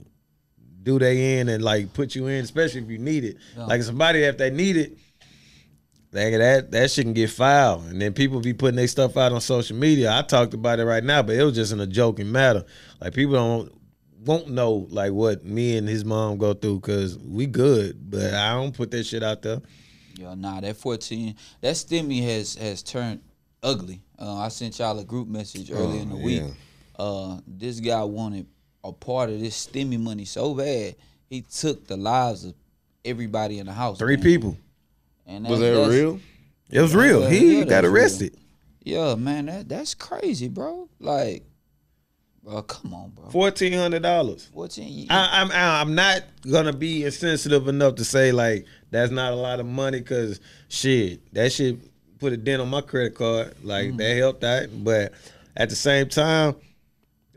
do 0.83 0.99
they 0.99 1.39
in 1.39 1.49
and 1.49 1.63
like 1.63 1.93
put 1.93 2.13
you 2.13 2.27
in, 2.27 2.43
especially 2.43 2.81
if 2.81 2.89
you 2.89 2.97
need 2.97 3.23
it. 3.23 3.37
Like 3.67 3.81
somebody 3.83 4.23
if 4.23 4.37
they 4.37 4.51
need 4.51 4.77
it. 4.77 4.97
That, 6.11 6.29
that 6.29 6.71
that 6.71 6.91
shit 6.91 7.05
can 7.05 7.13
get 7.13 7.31
filed, 7.31 7.85
and 7.85 7.99
then 7.99 8.13
people 8.13 8.39
be 8.39 8.53
putting 8.53 8.75
their 8.75 8.87
stuff 8.87 9.17
out 9.17 9.31
on 9.31 9.41
social 9.41 9.75
media. 9.75 10.15
I 10.15 10.21
talked 10.21 10.53
about 10.53 10.79
it 10.79 10.85
right 10.85 11.03
now, 11.03 11.23
but 11.23 11.35
it 11.35 11.43
was 11.43 11.55
just 11.55 11.73
in 11.73 11.79
a 11.79 11.87
joking 11.87 12.31
matter. 12.31 12.65
Like 13.01 13.15
people 13.15 13.33
don't 13.33 13.73
won't 14.25 14.49
know 14.49 14.87
like 14.89 15.11
what 15.11 15.43
me 15.45 15.77
and 15.77 15.87
his 15.87 16.03
mom 16.05 16.37
go 16.37 16.53
through 16.53 16.79
because 16.79 17.17
we 17.17 17.45
good, 17.45 18.09
but 18.09 18.33
I 18.33 18.53
don't 18.53 18.75
put 18.75 18.91
that 18.91 19.05
shit 19.05 19.23
out 19.23 19.41
there. 19.41 19.59
Yo, 20.17 20.33
nah, 20.35 20.61
that 20.61 20.77
14, 20.77 21.35
that 21.61 21.73
stimmy 21.75 22.21
has 22.23 22.55
has 22.55 22.83
turned 22.83 23.21
ugly. 23.61 24.01
Uh, 24.19 24.35
I 24.37 24.49
sent 24.49 24.77
y'all 24.79 24.97
a 24.99 25.03
group 25.03 25.27
message 25.27 25.71
earlier 25.71 26.01
in 26.01 26.09
the 26.09 26.15
week. 26.15 26.43
Uh, 26.97 27.39
this 27.47 27.79
guy 27.79 28.03
wanted 28.03 28.45
a 28.83 28.91
part 28.91 29.29
of 29.29 29.39
this 29.39 29.65
stimmy 29.65 29.99
money 29.99 30.25
so 30.25 30.53
bad, 30.53 30.95
he 31.29 31.41
took 31.41 31.87
the 31.87 31.97
lives 31.97 32.45
of 32.45 32.53
everybody 33.03 33.59
in 33.59 33.65
the 33.65 33.71
house. 33.73 33.97
Three 33.97 34.17
man. 34.17 34.23
people. 34.23 34.57
And 35.25 35.47
Was 35.47 35.59
that- 35.59 35.73
that 35.73 35.89
real? 35.89 36.19
It 36.69 36.81
was 36.81 36.95
real. 36.95 37.21
Yeah, 37.23 37.29
he 37.29 37.53
yeah, 37.53 37.59
got 37.61 37.69
that's 37.69 37.83
real. 37.85 37.93
arrested. 37.95 38.37
Yeah, 38.83 39.15
man, 39.15 39.45
that 39.45 39.69
that's 39.69 39.93
crazy, 39.93 40.47
bro. 40.49 40.89
Like, 40.99 41.43
bro, 42.43 42.61
come 42.63 42.93
on, 42.93 43.09
bro. 43.11 43.29
Fourteen 43.29 43.73
hundred 43.73 44.03
dollars. 44.03 44.49
Fourteen. 44.53 45.07
I, 45.09 45.41
I'm 45.41 45.51
I'm 45.51 45.95
not 45.95 46.23
gonna 46.49 46.73
be 46.73 47.03
insensitive 47.05 47.67
enough 47.67 47.95
to 47.95 48.05
say 48.05 48.31
like 48.31 48.65
that's 48.91 49.11
not 49.11 49.33
a 49.33 49.35
lot 49.35 49.59
of 49.59 49.65
money 49.65 49.99
because 49.99 50.39
shit 50.69 51.33
that 51.33 51.51
shit 51.51 51.77
put 52.19 52.33
a 52.33 52.37
dent 52.37 52.61
on 52.61 52.69
my 52.69 52.81
credit 52.81 53.15
card 53.15 53.53
like 53.63 53.91
Mm. 53.91 53.97
that 53.97 54.17
helped 54.17 54.43
out 54.43 54.67
but 54.83 55.13
at 55.57 55.69
the 55.69 55.75
same 55.75 56.07
time 56.09 56.55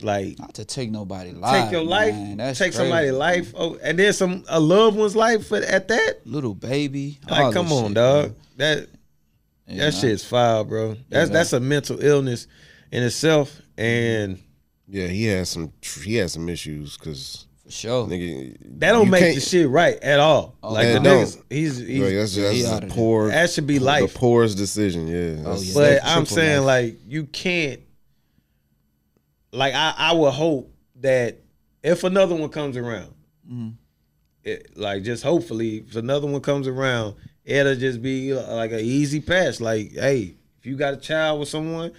like 0.03 0.39
not 0.39 0.55
to 0.55 0.65
take 0.65 0.91
nobody 0.91 1.33
life. 1.33 1.65
take 1.65 1.73
your 1.73 1.83
life 1.83 2.15
man. 2.15 2.37
That's 2.37 2.59
take 2.59 2.73
crazy, 2.73 2.85
somebody's 2.85 3.13
life 3.13 3.53
oh, 3.57 3.79
and 3.83 3.99
then 3.99 4.13
some 4.13 4.45
a 4.49 4.61
loved 4.61 4.97
one's 4.97 5.17
life 5.17 5.47
for, 5.49 5.57
at 5.57 5.89
that 5.89 6.27
little 6.27 6.55
baby. 6.55 7.19
like 7.31 7.55
come 7.55 7.73
on 7.73 7.87
shit, 7.89 7.95
dog 7.95 8.25
bro. 8.29 8.35
that 8.59 8.89
Yeah, 9.67 9.85
that 9.87 9.95
shit's 9.95 10.25
foul 10.25 10.65
bro 10.65 10.97
that's 11.09 11.31
man. 11.31 11.33
that's 11.33 11.53
a 11.55 11.61
mental 11.61 11.99
illness 12.05 12.47
in 12.93 13.03
itself 13.03 13.61
and 13.79 14.39
Yeah, 14.89 15.07
he 15.09 15.25
has 15.27 15.49
some 15.51 15.73
he 16.05 16.15
had 16.17 16.31
some 16.31 16.49
issues 16.49 16.97
because 16.97 17.47
for 17.65 17.71
sure. 17.73 18.07
nigga 18.07 18.57
that 18.79 18.93
don't 18.93 19.11
make 19.11 19.35
the 19.35 19.41
shit 19.41 19.69
right 19.69 19.97
at 20.01 20.21
all 20.21 20.55
like 20.63 20.87
the 20.93 21.01
don't. 21.01 21.05
niggas 21.27 21.43
he's, 21.51 21.79
he's 21.79 22.01
Right, 22.03 22.15
that's 22.15 22.37
Yeah, 22.37 22.51
he 22.53 22.63
a 22.65 22.81
poor. 22.89 23.29
that 23.29 23.51
should 23.51 23.67
be 23.67 23.79
life 23.81 24.13
The 24.13 24.19
poorest 24.19 24.57
decision. 24.57 25.09
Yeah. 25.09 25.43
Oh, 25.45 25.59
yeah. 25.61 25.75
But 25.75 26.01
I'm 26.05 26.25
saying 26.27 26.63
life. 26.65 26.93
like 26.93 27.01
you 27.07 27.25
can't 27.25 27.81
like 29.53 29.75
I, 29.75 29.95
I 29.97 30.13
would 30.13 30.33
hope 30.33 30.73
that 31.01 31.39
if 31.83 32.05
another 32.05 32.35
one 32.35 32.49
comes 32.51 32.77
around, 32.77 33.13
Mm-hmm. 33.51 33.69
it, 34.43 34.77
like 34.77 35.05
just 35.05 35.23
hopefully 35.23 35.77
if 35.87 35.95
another 35.95 36.27
one 36.27 36.41
comes 36.41 36.67
around, 36.67 37.15
it'll 37.45 37.77
just 37.77 38.03
be 38.03 38.35
like 38.35 38.73
an 38.73 38.81
easy 38.81 39.21
pass. 39.21 39.61
Like, 39.61 39.93
hey, 39.93 40.35
if 40.59 40.67
you 40.67 40.77
got 40.77 40.95
a 40.95 40.97
child 40.97 41.39
with 41.39 41.49
someone, 41.49 41.93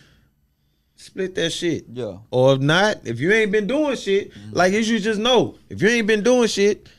split 0.97 1.35
that 1.35 1.51
shit. 1.51 1.85
Yeah. 1.91 2.17
Or 2.31 2.53
if 2.55 2.59
not, 2.59 3.07
if 3.07 3.19
you 3.19 3.31
ain't 3.31 3.51
been 3.51 3.67
doing 3.67 3.95
shit, 3.95 4.31
Mm-hmm. 4.33 4.53
like 4.53 4.73
you 4.73 4.83
should 4.83 5.01
just 5.03 5.19
know, 5.19 5.55
if 5.69 5.81
you 5.81 5.87
ain't 5.87 6.07
been 6.07 6.23
doing 6.23 6.47
shit, 6.47 6.89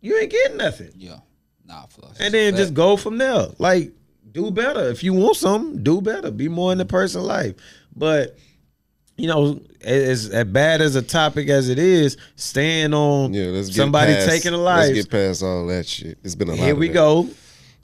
you 0.00 0.16
ain't 0.16 0.30
getting 0.30 0.56
nothing. 0.56 0.92
Yeah. 0.96 1.18
Nah. 1.66 1.84
And 2.18 2.32
then 2.34 2.56
just 2.56 2.74
go 2.74 2.96
from 2.96 3.18
there. 3.18 3.46
Like, 3.58 3.92
do 4.32 4.50
better. 4.50 4.88
If 4.88 5.02
you 5.04 5.12
want 5.12 5.36
something, 5.36 5.82
do 5.82 6.00
better. 6.00 6.30
Be 6.30 6.48
more 6.48 6.72
in 6.72 6.78
the 6.78 6.84
person's 6.84 7.24
life. 7.24 7.54
But, 7.94 8.36
you 9.16 9.26
know, 9.26 9.60
as, 9.82 10.28
as 10.30 10.44
bad 10.46 10.80
as 10.80 10.96
a 10.96 11.02
topic 11.02 11.48
as 11.48 11.68
it 11.68 11.78
is, 11.78 12.16
staying 12.36 12.92
on 12.94 13.32
Yeah, 13.34 13.46
let's 13.46 13.68
get 13.68 13.76
somebody 13.76 14.14
past, 14.14 14.28
taking 14.28 14.52
a 14.52 14.56
life. 14.58 14.92
Let's 14.94 15.06
get 15.06 15.10
past 15.10 15.42
all 15.42 15.66
that 15.66 15.86
shit. 15.86 16.18
It's 16.24 16.34
been 16.34 16.48
a 16.48 16.52
lot. 16.54 16.60
Here 16.60 16.74
we 16.74 16.88
that. 16.88 16.94
go. 16.94 17.28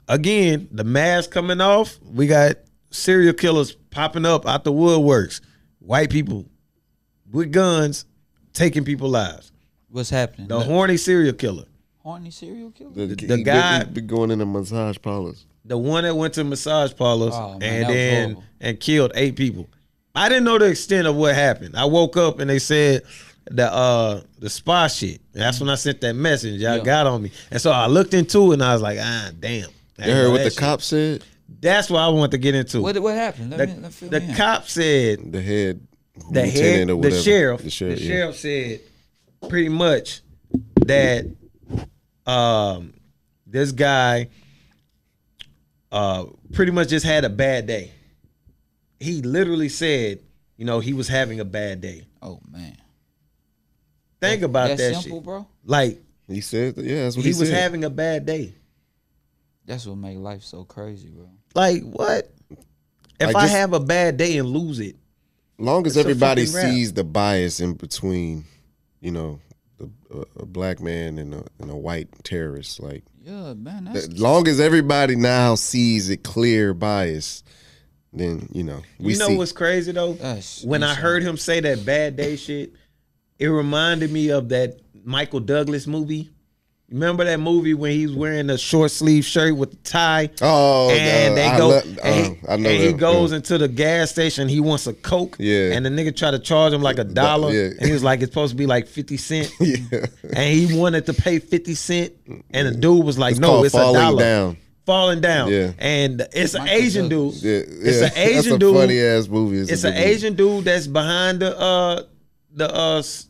Again, 0.07 0.67
the 0.71 0.83
mask 0.83 1.31
coming 1.31 1.61
off. 1.61 1.97
We 2.03 2.27
got 2.27 2.55
serial 2.91 3.33
killers 3.33 3.73
popping 3.91 4.25
up 4.25 4.45
out 4.47 4.63
the 4.63 4.71
woodworks. 4.71 5.41
White 5.87 6.09
people 6.09 6.45
with 7.31 7.51
guns 7.53 8.03
taking 8.53 8.83
people 8.83 9.07
lives. 9.09 9.53
What's 9.89 10.09
happening? 10.09 10.49
The 10.49 10.59
The 10.59 10.65
horny 10.65 10.97
serial 10.97 11.33
killer. 11.33 11.63
horny 11.99 12.29
serial 12.29 12.71
killer. 12.71 12.91
The, 12.91 13.15
the 13.15 13.37
he 13.37 13.43
guy- 13.43 13.83
be, 13.85 14.01
be 14.01 14.07
going 14.07 14.31
in 14.31 14.39
the 14.39 14.45
massage 14.45 14.97
parlors. 15.01 15.45
the 15.63 15.77
one 15.77 16.03
that 16.03 16.13
went 16.15 16.33
to 16.33 16.43
massage 16.43 16.93
parlors 16.93 17.33
Oh, 17.33 17.57
man, 17.57 17.61
and 17.83 17.89
then 17.93 18.23
horrible. 18.31 18.43
and 18.59 18.79
killed 18.81 19.11
eight 19.15 19.37
people. 19.37 19.69
I 20.13 20.27
didn't 20.27 20.43
know 20.43 20.57
the 20.57 20.65
extent 20.65 21.07
of 21.07 21.15
what 21.15 21.35
happened. 21.35 21.77
I 21.77 21.85
woke 21.85 22.17
up 22.17 22.39
and 22.39 22.49
they 22.49 22.59
said 22.59 23.03
the 23.49 23.71
uh 23.71 24.21
the 24.39 24.49
spa 24.49 24.87
shit. 24.87 25.21
That's 25.31 25.61
when 25.61 25.69
I 25.69 25.75
sent 25.75 26.01
that 26.01 26.15
message. 26.15 26.59
Y'all 26.59 26.77
Yeah. 26.79 26.83
got 26.83 27.07
on 27.07 27.21
me, 27.21 27.31
and 27.49 27.61
so 27.61 27.71
I 27.71 27.87
looked 27.87 28.13
into 28.13 28.51
it 28.51 28.55
and 28.55 28.63
I 28.63 28.73
was 28.73 28.81
like, 28.81 28.99
ah, 29.01 29.29
damn. 29.39 29.69
I 29.99 30.07
You 30.07 30.13
heard 30.13 30.31
what 30.31 30.43
the 30.43 30.49
shit. 30.49 30.59
cop 30.59 30.81
said? 30.81 31.23
That's 31.49 31.89
what 31.89 31.99
I 31.99 32.09
want 32.09 32.31
to 32.31 32.37
get 32.37 32.55
into. 32.55 32.81
What 32.81 32.97
what 32.99 33.15
happened? 33.15 33.51
Let 33.51 33.57
the 33.57 33.67
me 33.67 33.81
let 33.81 34.01
me 34.01 34.07
the 34.09 34.19
me 34.19 34.29
in. 34.29 34.35
cop 34.35 34.67
said 34.67 35.31
The 35.31 35.41
head, 35.41 35.87
the 36.31 36.47
head, 36.47 36.89
or 36.89 37.01
the 37.01 37.11
sheriff, 37.11 37.63
the 37.63 37.69
sheriff, 37.69 37.99
the 37.99 38.05
yeah. 38.05 38.31
said 38.31 38.81
pretty 39.49 39.69
much 39.69 40.21
that 40.85 41.25
um 42.25 42.93
this 43.45 43.71
guy 43.71 44.29
uh 45.91 46.25
pretty 46.53 46.71
much 46.71 46.89
just 46.89 47.05
had 47.05 47.25
a 47.25 47.29
bad 47.29 47.67
day. 47.67 47.91
He 48.99 49.21
literally 49.21 49.69
said, 49.69 50.19
you 50.57 50.65
know, 50.65 50.79
he 50.79 50.93
was 50.93 51.07
having 51.07 51.39
a 51.39 51.45
bad 51.45 51.81
day. 51.81 52.07
Oh 52.21 52.39
man. 52.49 52.77
Think 54.19 54.41
about 54.41 54.69
That's 54.69 54.81
that 54.81 55.01
simple, 55.01 55.19
shit. 55.19 55.25
bro. 55.25 55.47
Like 55.63 56.01
He 56.27 56.41
said, 56.41 56.75
yeah, 56.77 57.03
that's 57.03 57.15
what 57.15 57.25
he, 57.25 57.31
he, 57.31 57.39
was 57.39 57.51
having 57.51 57.83
a 57.83 57.89
bad 57.89 58.25
day. 58.25 58.55
That's 59.67 59.85
what 59.85 59.97
make 59.97 60.17
life 60.17 60.41
so 60.43 60.63
crazy, 60.63 61.09
bro. 61.09 61.29
Like 61.53 61.83
what? 61.83 62.33
If 63.19 63.27
Like, 63.27 63.35
I 63.35 63.41
just- 63.41 63.53
have 63.53 63.73
a 63.73 63.79
bad 63.79 64.17
day 64.17 64.37
and 64.37 64.47
lose 64.49 64.79
it, 64.79 64.95
long 65.59 65.85
as 65.85 65.97
everybody 65.97 66.45
sees 66.45 66.93
the 66.93 67.03
bias 67.03 67.59
in 67.59 67.73
between, 67.73 68.45
you 69.01 69.11
know, 69.11 69.39
the, 69.77 69.89
a, 70.11 70.41
a 70.41 70.45
black 70.45 70.79
man 70.79 71.17
and 71.19 71.33
a, 71.33 71.43
and 71.59 71.69
a 71.69 71.75
white 71.75 72.07
terrorist, 72.23 72.79
like 72.79 73.03
Yeah, 73.23 73.53
man. 73.55 73.85
That's 73.85 74.07
as 74.07 74.19
long 74.19 74.47
as 74.47 74.59
everybody 74.59 75.15
now 75.15 75.55
sees 75.55 76.09
it 76.09 76.23
clear 76.23 76.73
bias, 76.73 77.43
then 78.13 78.47
you 78.53 78.63
know 78.63 78.81
we 78.99 79.13
you 79.13 79.19
know 79.19 79.27
see. 79.27 79.35
what's 79.37 79.51
crazy 79.51 79.91
though? 79.91 80.13
That's 80.13 80.63
when 80.63 80.81
I 80.83 80.93
heard 80.95 81.23
him 81.23 81.37
say 81.37 81.59
that 81.59 81.85
bad 81.85 82.15
day 82.15 82.35
shit, 82.37 82.73
it 83.37 83.47
reminded 83.47 84.11
me 84.11 84.29
of 84.31 84.49
that 84.49 84.79
Michael 85.03 85.39
Douglas 85.41 85.85
movie. 85.87 86.29
Remember 86.89 87.25
that 87.25 87.41
movie 87.41 87.73
when 87.73 87.91
he's 87.91 88.13
wearing 88.13 88.49
a 88.49 88.57
short 88.57 88.91
sleeve 88.91 89.25
shirt 89.25 89.57
with 89.57 89.71
the 89.71 89.77
tie? 89.77 90.29
oh, 90.41 90.89
and 90.89 91.33
uh, 91.33 91.35
they 91.35 91.45
I 91.47 91.57
go, 91.57 91.67
lo- 91.67 91.81
and, 91.83 91.99
uh, 91.99 92.13
he, 92.13 92.29
know 92.63 92.69
and 92.69 92.83
he 92.83 92.93
goes 92.93 93.31
yeah. 93.31 93.37
into 93.37 93.57
the 93.57 93.67
gas 93.67 94.11
station. 94.11 94.47
He 94.47 94.61
wants 94.61 94.87
a 94.87 94.93
coke, 94.93 95.35
Yeah. 95.37 95.73
And 95.73 95.85
the 95.85 95.89
nigga 95.89 96.15
try 96.15 96.31
to 96.31 96.39
charge 96.39 96.71
him 96.71 96.81
like 96.81 96.97
a 96.97 97.03
dollar, 97.03 97.51
yeah. 97.51 97.71
and 97.77 97.85
he 97.87 97.91
was 97.91 98.03
like, 98.05 98.21
"It's 98.21 98.31
supposed 98.31 98.51
to 98.53 98.57
be 98.57 98.67
like 98.67 98.87
fifty 98.87 99.17
cent. 99.17 99.51
yeah. 99.59 100.05
and 100.33 100.53
he 100.57 100.77
wanted 100.79 101.05
to 101.07 101.13
pay 101.13 101.39
fifty 101.39 101.75
cent, 101.75 102.13
and 102.51 102.67
the 102.69 102.71
dude 102.79 103.03
was 103.03 103.19
like, 103.19 103.31
It's 103.31 103.39
"No, 103.41 103.65
it's 103.65 103.73
a 103.73 103.77
falling 103.79 104.01
dollar." 104.01 104.23
down. 104.23 104.57
Falling 104.85 105.19
down, 105.19 105.51
Yeah. 105.51 105.73
and 105.79 106.25
it's 106.31 106.53
an 106.53 106.69
Asian 106.69 107.09
dude. 107.09 107.33
Douglas. 107.33 107.43
Yeah, 107.43 107.61
It's 107.67 108.01
an 108.01 108.11
Asian 108.15 108.35
That's 108.35 108.47
a 108.47 108.57
dude. 108.59 108.75
funny 108.77 108.99
ass 109.01 109.27
movie. 109.27 109.57
It's 109.57 109.83
a 109.83 109.89
an 109.89 109.93
movie. 109.95 110.05
Asian 110.05 110.33
dude 110.35 110.63
that's 110.63 110.87
behind 110.87 111.41
the 111.41 111.59
uh 111.59 112.03
the 112.53 112.73
uh 112.73 112.99
s- 112.99 113.27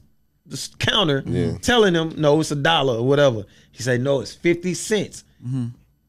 the 0.47 0.69
counter 0.79 1.21
telling 1.61 1.93
him 1.93 2.13
no, 2.17 2.39
it's 2.39 2.51
a 2.51 2.55
dollar 2.55 2.97
or 2.97 3.05
whatever. 3.05 3.45
He 3.71 3.83
said, 3.83 4.01
no, 4.01 4.21
it's 4.21 4.33
fifty 4.33 4.73
cents. 4.73 5.23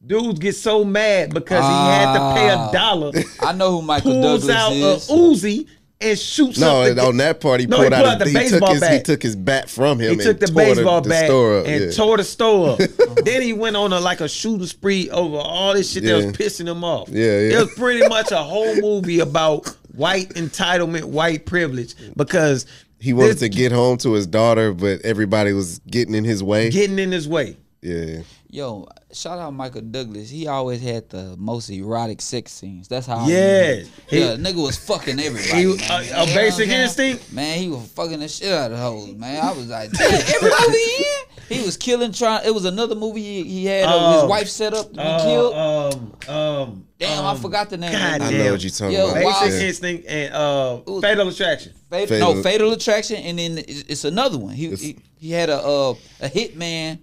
Dudes 0.07 0.39
get 0.39 0.55
so 0.55 0.85
mad 0.85 1.35
because 1.35 1.65
he 1.65 1.73
had 1.73 2.13
to 2.15 2.35
pay 2.35 2.49
a 2.49 2.57
Ah. 2.57 2.71
dollar. 2.71 3.13
I 3.41 3.53
know 3.53 3.73
who 3.73 3.83
Michael 3.83 4.13
pulls 4.13 4.47
Douglas 4.47 4.57
out 4.57 4.73
is. 4.73 5.11
a 5.11 5.13
Uzi 5.13 5.67
and 6.01 6.17
shoots 6.19 6.57
No, 6.59 6.79
up 6.83 6.85
the 6.85 6.91
and 6.93 7.01
on 7.01 7.17
that 7.17 7.41
part 7.41 7.59
he 7.61 7.67
No, 7.67 7.79
pulled 7.79 7.89
he 7.89 7.95
out. 7.95 8.05
pulled 8.05 8.13
out 8.13 8.19
the 8.21 8.25
he, 8.27 8.33
took 8.33 8.43
baseball 8.43 8.73
his, 8.75 8.83
he 8.83 8.89
bat. 8.89 9.05
took 9.05 9.23
his 9.23 9.35
bat 9.37 9.69
from 9.69 9.99
him. 9.99 10.11
He 10.13 10.17
took 10.25 10.27
and 10.29 10.41
the 10.41 10.47
tore 10.47 10.55
baseball 10.55 11.01
the, 11.01 11.09
bat 11.09 11.21
the 11.23 11.27
store 11.27 11.59
up. 11.59 11.67
and 11.67 11.85
yeah. 11.85 11.91
tore 11.91 12.17
the 12.17 12.25
store 12.25 12.69
up. 12.71 12.79
then 13.25 13.43
he 13.43 13.53
went 13.53 13.75
on 13.77 13.93
a, 13.93 13.99
like 13.99 14.21
a 14.21 14.29
shooting 14.29 14.67
spree 14.69 15.11
over 15.11 15.37
all 15.37 15.75
this 15.75 15.91
shit 15.93 16.05
that 16.05 16.15
was 16.15 16.27
pissing 16.27 16.69
him 16.69 16.85
off. 16.85 17.09
Yeah, 17.09 17.25
yeah. 17.25 17.59
It 17.59 17.59
was 17.65 17.75
pretty 17.75 18.07
much 18.09 18.31
a 18.31 18.39
whole 18.39 18.77
movie 18.77 19.19
about 19.19 19.67
white 19.97 20.29
entitlement, 20.35 21.05
white 21.07 21.45
privilege 21.45 21.95
because 22.17 22.67
He 23.01 23.13
wanted 23.13 23.35
this 23.35 23.41
to 23.41 23.49
get 23.49 23.73
home 23.73 23.97
to 23.99 24.13
his 24.13 24.27
daughter, 24.27 24.73
but 24.73 25.01
everybody 25.03 25.53
was 25.53 25.79
getting 25.81 26.15
in 26.15 26.25
his 26.25 26.43
way. 26.43 26.71
getting 26.71 26.99
in 26.99 27.13
his 27.13 27.29
way. 27.29 27.57
yeah, 27.81 28.21
Yo, 28.51 28.89
shout 29.13 29.39
out 29.39 29.53
Michael 29.53 29.83
Douglas. 29.83 30.31
He 30.31 30.47
always 30.47 30.81
had 30.81 31.11
the 31.11 31.35
most 31.37 31.69
erotic 31.69 32.23
sex 32.23 32.51
scenes. 32.51 32.89
That's 32.89 33.07
how. 33.07 33.19
I 33.19 33.29
Yeah. 33.29 33.61
remember. 33.69 33.91
He- 34.09 34.19
yeah, 34.21 34.37
nigga 34.37 34.63
was 34.65 34.77
fucking 34.79 35.21
everybody. 35.21 35.61
He- 35.61 35.67
man. 35.77 35.91
a- 35.91 35.95
a 35.97 36.03
You 36.05 36.13
know 36.13 36.35
Basic 36.35 36.69
Instinct? 36.71 37.31
Man, 37.33 37.59
he 37.59 37.69
was 37.69 37.87
fucking 37.95 38.21
the 38.21 38.29
shit 38.29 38.51
out 38.51 38.73
of 38.73 38.79
hoes. 38.79 39.15
Man, 39.15 39.45
I 39.45 39.53
was 39.53 39.67
like, 39.67 39.93
damn, 39.93 40.15
every 40.15 40.51
movie 40.67 40.79
he 40.79 41.05
in, 41.05 41.59
he 41.59 41.63
was 41.67 41.77
killing. 41.77 42.11
Trying. 42.13 42.47
It 42.47 42.55
was 42.55 42.65
another 42.65 42.95
movie 42.95 43.23
he, 43.23 43.43
he 43.45 43.67
had 43.67 43.85
of 43.85 43.91
Oh. 43.95 44.21
his 44.23 44.31
wife 44.31 44.49
set 44.49 44.73
up 44.73 44.93
to 44.95 44.97
be 44.97 45.25
killed. 45.25 45.53
Uh, 45.55 45.89
um, 45.89 46.35
um, 46.35 46.85
Damn, 46.99 47.25
um, 47.27 47.37
I 47.37 47.39
forgot 47.41 47.69
the 47.69 47.77
name. 47.77 47.93
God 47.93 48.01
I 48.03 48.19
damn. 48.31 48.39
know 48.39 48.53
what 48.53 48.63
you're 48.63 48.71
talking 48.71 48.97
Yo, 48.97 49.11
about. 49.11 49.43
Basic 49.43 49.61
Yeah. 49.61 49.69
Instinct 49.69 50.07
and 50.09 50.35
uh, 50.35 50.81
was- 50.87 51.03
Fatal 51.03 51.29
Attraction. 51.29 51.73
Fatal, 51.91 52.07
Fatal- 52.09 52.35
No, 52.35 52.43
Fatal 52.43 52.73
Attraction, 52.73 53.17
and 53.17 53.39
then 53.39 53.59
it's, 53.59 53.85
it's 53.89 54.05
another 54.05 54.39
one. 54.39 54.55
He, 54.55 54.65
It's- 54.67 54.81
he 54.81 54.97
he 55.21 55.33
had 55.33 55.51
a 55.51 55.59
uh, 55.63 55.95
a 56.21 56.29
hitman 56.29 56.99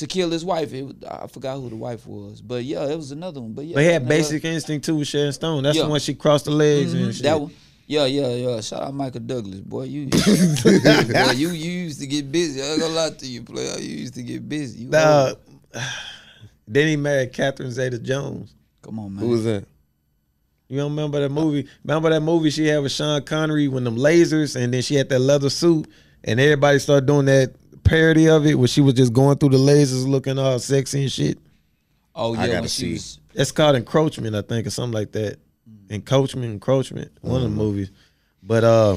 to 0.00 0.06
kill 0.06 0.30
his 0.30 0.44
wife. 0.44 0.72
It 0.72 1.04
I 1.08 1.26
forgot 1.26 1.56
who 1.56 1.68
the 1.68 1.76
wife 1.76 2.06
was, 2.06 2.40
but 2.40 2.64
yeah, 2.64 2.86
it 2.88 2.96
was 2.96 3.12
another 3.12 3.40
one. 3.40 3.52
But 3.52 3.66
yeah, 3.66 3.76
They 3.76 3.84
had 3.84 4.04
nigga, 4.04 4.08
Basic 4.08 4.44
Instinct 4.44 4.86
too 4.86 4.96
with 4.96 5.08
Sharon 5.08 5.32
Stone. 5.32 5.62
That's 5.62 5.76
Yeah. 5.76 5.84
the 5.84 5.90
one 5.90 6.00
she 6.00 6.14
crossed 6.14 6.46
the 6.46 6.50
legs 6.50 6.92
and 6.92 7.02
mm-hmm. 7.02 7.10
shit. 7.12 7.22
That 7.22 7.40
one. 7.40 7.52
Yeah, 7.86 8.06
yeah, 8.06 8.28
yeah. 8.28 8.60
Shout 8.60 8.82
out 8.82 8.94
Michael 8.94 9.20
Douglas, 9.20 9.60
boy. 9.60 9.82
You, 9.82 10.06
boy, 10.64 11.32
you, 11.34 11.50
you 11.50 11.70
used 11.72 12.00
to 12.00 12.06
get 12.06 12.30
busy. 12.30 12.62
I 12.62 12.66
ain't 12.66 12.80
gonna 12.80 12.94
lie 12.94 13.10
to 13.10 13.26
you, 13.26 13.42
player. 13.42 13.78
You 13.78 13.96
used 13.98 14.14
to 14.14 14.22
get 14.22 14.48
busy. 14.48 14.84
You 14.84 14.90
old. 14.96 15.38
then 16.68 16.86
he 16.86 16.96
married 16.96 17.32
Catherine 17.32 17.72
Zeta-Jones. 17.72 18.54
Come 18.82 19.00
on, 19.00 19.14
man. 19.14 19.24
who 19.24 19.30
was 19.30 19.44
that? 19.44 19.66
You 20.68 20.76
don't 20.76 20.92
remember 20.92 21.20
that 21.20 21.30
movie? 21.30 21.66
Remember 21.82 22.10
that 22.10 22.20
movie 22.20 22.50
she 22.50 22.68
had 22.68 22.78
with 22.78 22.92
Sean 22.92 23.22
Connery 23.24 23.66
when 23.66 23.82
them 23.82 23.96
lasers, 23.96 24.54
and 24.54 24.72
then 24.72 24.82
she 24.82 24.94
had 24.94 25.08
that 25.08 25.18
leather 25.18 25.50
suit, 25.50 25.88
and 26.22 26.38
everybody 26.38 26.78
started 26.78 27.06
doing 27.06 27.26
that 27.26 27.54
parody 27.84 28.28
of 28.28 28.46
it 28.46 28.54
where 28.54 28.68
she 28.68 28.80
was 28.80 28.94
just 28.94 29.12
going 29.12 29.36
through 29.38 29.50
the 29.50 29.58
lasers 29.58 30.06
looking 30.06 30.38
all 30.38 30.58
sexy 30.58 31.02
and 31.02 31.12
shit. 31.12 31.38
Oh 32.14 32.34
yeah, 32.34 32.40
I 32.42 32.46
gotta 32.46 32.60
when 32.60 32.68
see. 32.68 32.86
she 32.86 32.92
was 32.94 33.18
It's 33.34 33.52
called 33.52 33.76
encroachment, 33.76 34.34
I 34.34 34.42
think, 34.42 34.66
or 34.66 34.70
something 34.70 34.94
like 34.94 35.12
that. 35.12 35.38
Encroachment, 35.88 36.46
encroachment, 36.52 37.10
one 37.20 37.36
of 37.36 37.42
the 37.42 37.48
movies. 37.56 37.90
But 38.42 38.64
uh, 38.64 38.96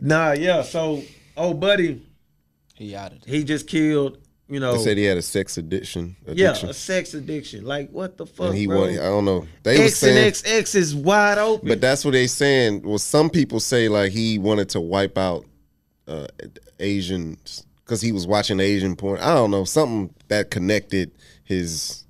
nah, 0.00 0.32
yeah. 0.32 0.62
So, 0.62 1.02
oh, 1.36 1.54
buddy, 1.54 2.02
he 2.74 2.94
out 2.94 3.12
of 3.12 3.20
there. 3.22 3.34
he 3.34 3.44
just 3.44 3.66
killed. 3.66 4.18
You 4.46 4.60
know, 4.60 4.76
They 4.76 4.84
said 4.84 4.96
he 4.98 5.04
had 5.04 5.16
a 5.16 5.22
sex 5.22 5.56
addiction. 5.56 6.16
yeah, 6.26 6.50
a 6.52 6.74
sex 6.74 7.14
addiction. 7.14 7.64
Like 7.64 7.90
what 7.90 8.18
the 8.18 8.26
fuck, 8.26 8.48
and 8.48 8.56
he 8.56 8.66
bro? 8.66 8.80
want, 8.82 8.92
I 8.92 9.04
don't 9.04 9.24
know. 9.24 9.46
They 9.62 9.82
was 9.82 9.92
X 9.92 10.02
and 10.02 10.12
saying, 10.12 10.26
X 10.26 10.42
X 10.46 10.74
is 10.74 10.94
wide 10.94 11.38
open. 11.38 11.66
but 11.66 11.80
that's 11.80 12.04
what 12.04 12.10
they 12.12 12.26
saying. 12.26 12.82
Well, 12.82 12.98
some 12.98 13.30
people 13.30 13.58
say 13.58 13.88
like 13.88 14.12
he 14.12 14.38
wanted 14.38 14.68
to 14.70 14.80
wipe 14.80 15.16
out 15.16 15.46
uh, 16.06 16.26
Asians 16.78 17.64
because 17.84 18.00
he 18.00 18.12
was 18.12 18.26
watching 18.26 18.60
Asian 18.60 18.96
porn. 18.96 19.20
I 19.20 19.34
don't 19.34 19.50
know 19.50 19.64
something 19.64 20.14
that 20.28 20.50
connected 20.50 21.10
his 21.44 22.04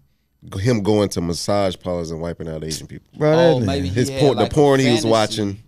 him 0.60 0.82
going 0.82 1.08
to 1.08 1.20
massage 1.22 1.74
parlors 1.78 2.10
and 2.10 2.20
wiping 2.20 2.48
out 2.48 2.62
Asian 2.64 2.86
people. 2.86 3.06
bro, 3.16 3.32
Oh, 3.32 3.60
that 3.60 3.66
maybe 3.66 3.88
His 3.88 4.10
porn, 4.10 4.36
like, 4.36 4.50
the 4.50 4.54
porn 4.54 4.78
he 4.80 4.90
was 4.92 5.04
watching. 5.06 5.58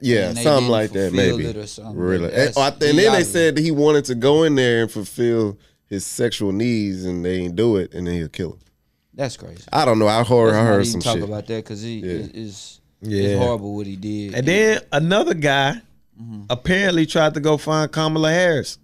Yeah, 0.00 0.32
something 0.34 0.70
like 0.70 0.92
that, 0.92 1.12
maybe. 1.12 1.44
it 1.44 1.78
or. 1.78 1.92
Really? 1.92 2.28
That's- 2.30 2.54
Oh, 2.56 2.62
and 2.62 2.80
then 2.80 3.12
they 3.12 3.24
said 3.24 3.56
that 3.56 3.62
he 3.62 3.70
wanted 3.72 4.04
to 4.06 4.14
go 4.14 4.44
in 4.44 4.54
there 4.54 4.82
and 4.82 4.90
fulfill 4.90 5.58
his 5.86 6.06
sexual 6.06 6.52
needs, 6.52 7.04
and 7.04 7.24
they 7.24 7.38
didn't 7.40 7.56
do 7.56 7.76
it, 7.76 7.92
and 7.94 8.06
then 8.06 8.14
he'll 8.14 8.28
kill 8.28 8.52
him. 8.52 8.58
That's 9.12 9.36
crazy. 9.36 9.64
I 9.72 9.84
don't 9.84 9.98
know. 9.98 10.06
I 10.06 10.22
heard, 10.22 10.46
Let's 10.52 10.56
I 10.56 10.64
heard 10.64 10.86
some 10.86 11.00
talk 11.00 11.14
shit. 11.16 11.24
about 11.24 11.46
that 11.48 11.64
because 11.64 11.82
he 11.82 11.98
Yeah. 11.98 12.06
is 12.12 12.28
is 12.28 12.80
Yeah. 13.02 13.22
it's 13.22 13.38
horrible 13.44 13.74
what 13.74 13.86
he 13.88 13.96
did. 13.96 14.34
And 14.34 14.46
then 14.46 14.80
another 14.92 15.34
guy 15.34 15.80
Mm-hmm. 16.20 16.42
apparently 16.50 17.04
tried 17.06 17.34
to 17.34 17.40
go 17.40 17.56
find 17.56 17.90
Kamala 17.92 18.30
Harris 18.30 18.78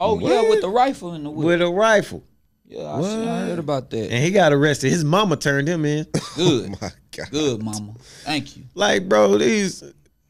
oh 0.00 0.18
yeah, 0.18 0.48
with 0.48 0.60
the 0.62 0.68
rifle 0.68 1.14
in 1.14 1.24
the 1.24 1.30
whip. 1.30 1.46
with 1.46 1.62
a 1.62 1.68
rifle, 1.70 2.24
yeah, 2.66 2.90
I, 2.92 3.02
see- 3.02 3.08
I 3.28 3.40
heard 3.46 3.58
about 3.58 3.90
that. 3.90 4.10
and 4.10 4.24
he 4.24 4.30
got 4.30 4.52
arrested. 4.52 4.90
His 4.90 5.04
mama 5.04 5.36
turned 5.36 5.68
him 5.68 5.84
in. 5.84 6.04
Good, 6.04 6.22
oh, 6.38 6.78
My 6.80 6.90
God, 7.16 7.30
good, 7.30 7.62
mama. 7.62 7.94
Thank 8.24 8.56
you. 8.56 8.64
like, 8.74 9.08
bro, 9.08 9.38
these 9.38 9.82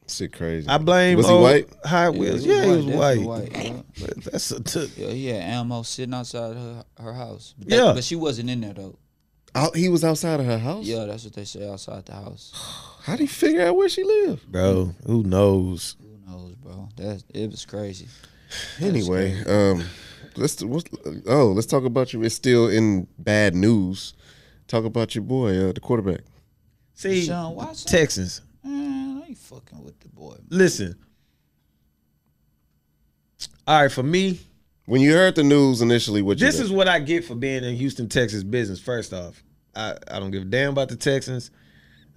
shit 0.08 0.32
crazy. 0.32 0.68
I 0.68 0.78
blame. 0.78 1.16
Was 1.18 1.28
he 1.28 1.34
white? 1.34 1.68
High 1.84 2.10
wheels. 2.10 2.44
Yeah, 2.44 2.64
he 2.64 2.70
was 2.70 2.86
definitely 2.86 3.24
white. 3.26 3.52
yeah. 3.56 3.80
But 4.00 4.24
That's 4.24 4.50
a 4.50 4.62
t- 4.62 4.90
Yeah, 4.96 5.10
he 5.10 5.26
had 5.26 5.42
ammo 5.42 5.82
sitting 5.82 6.14
outside 6.14 6.56
her 6.56 6.84
her 7.00 7.12
house. 7.12 7.54
But 7.58 7.68
Yeah. 7.68 7.92
but 7.94 8.02
she 8.04 8.16
wasn't 8.16 8.50
in 8.50 8.60
there 8.62 8.74
though. 8.74 8.98
Out- 9.54 9.76
he 9.76 9.88
was 9.88 10.04
outside 10.04 10.40
of 10.40 10.46
her 10.46 10.58
house. 10.58 10.84
Yeah, 10.84 11.04
that's 11.06 11.24
what 11.24 11.34
they 11.34 11.44
say 11.44 11.68
outside 11.68 12.06
the 12.06 12.12
house. 12.14 12.52
How 13.02 13.16
do 13.16 13.22
you 13.22 13.28
figure 13.28 13.62
out 13.66 13.76
where 13.76 13.88
she 13.88 14.02
lived? 14.04 14.50
bro. 14.50 14.94
Who 15.06 15.22
knows? 15.24 15.96
Who 16.00 16.18
knows, 16.30 16.54
bro? 16.56 16.88
That 16.96 17.22
it 17.34 17.50
was 17.50 17.64
crazy. 17.64 18.06
Anyway, 18.80 19.42
um, 19.44 19.84
let's 20.36 20.62
what's, 20.62 20.88
oh 21.26 21.52
let's 21.52 21.66
talk 21.66 21.84
about 21.84 22.12
you. 22.12 22.22
It's 22.22 22.34
still 22.34 22.68
in 22.68 23.06
bad 23.18 23.54
news. 23.54 24.14
Talk 24.68 24.84
about 24.84 25.14
your 25.14 25.24
boy, 25.24 25.68
uh, 25.68 25.72
the 25.72 25.80
quarterback. 25.80 26.20
See, 26.94 27.26
Deshaun 27.26 27.54
Watson? 27.54 27.90
Texans. 27.90 28.42
Man, 28.62 29.22
I 29.22 29.28
ain't 29.28 29.38
fucking 29.38 29.82
with 29.82 29.98
the 30.00 30.08
boy. 30.08 30.36
Listen. 30.48 30.96
All 33.66 33.82
right, 33.82 33.90
for 33.92 34.02
me, 34.02 34.40
When 34.86 35.00
you 35.00 35.12
heard 35.12 35.34
the 35.36 35.44
news 35.44 35.80
initially, 35.80 36.22
what 36.22 36.38
this 36.38 36.56
think? 36.56 36.64
is 36.66 36.72
what 36.72 36.88
I 36.88 36.98
get 36.98 37.24
for 37.24 37.34
being 37.34 37.62
in 37.64 37.74
Houston, 37.76 38.08
Texas 38.08 38.42
business. 38.42 38.80
First 38.80 39.12
off, 39.12 39.42
I, 39.74 39.94
I 40.10 40.18
don't 40.18 40.30
give 40.30 40.42
a 40.42 40.46
damn 40.46 40.70
about 40.70 40.88
the 40.88 40.96
Texans. 40.96 41.50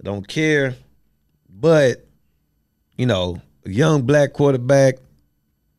I 0.00 0.02
don't 0.02 0.26
care. 0.26 0.74
But, 1.48 2.04
you 2.96 3.06
know, 3.06 3.40
young 3.64 4.02
black 4.02 4.32
quarterback, 4.32 4.96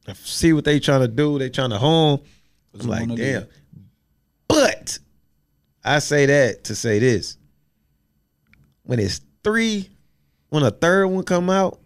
I 0.07 0.13
see 0.13 0.53
what 0.53 0.65
they 0.65 0.79
trying 0.79 1.01
to 1.01 1.07
do. 1.07 1.39
They 1.39 1.49
trying 1.49 1.71
to 1.71 1.77
home. 1.77 2.21
I'm 2.79 2.87
like, 2.87 3.01
wanna 3.01 3.15
damn. 3.15 3.41
do? 3.43 3.47
But 4.47 4.99
I 5.83 5.99
say 5.99 6.25
that 6.25 6.65
to 6.65 6.75
say 6.75 6.99
this. 6.99 7.37
When 8.83 8.99
it's 8.99 9.21
three, 9.43 9.89
when 10.49 10.63
a 10.63 10.71
third 10.71 11.07
one 11.07 11.23
come 11.23 11.49
out, 11.49 11.79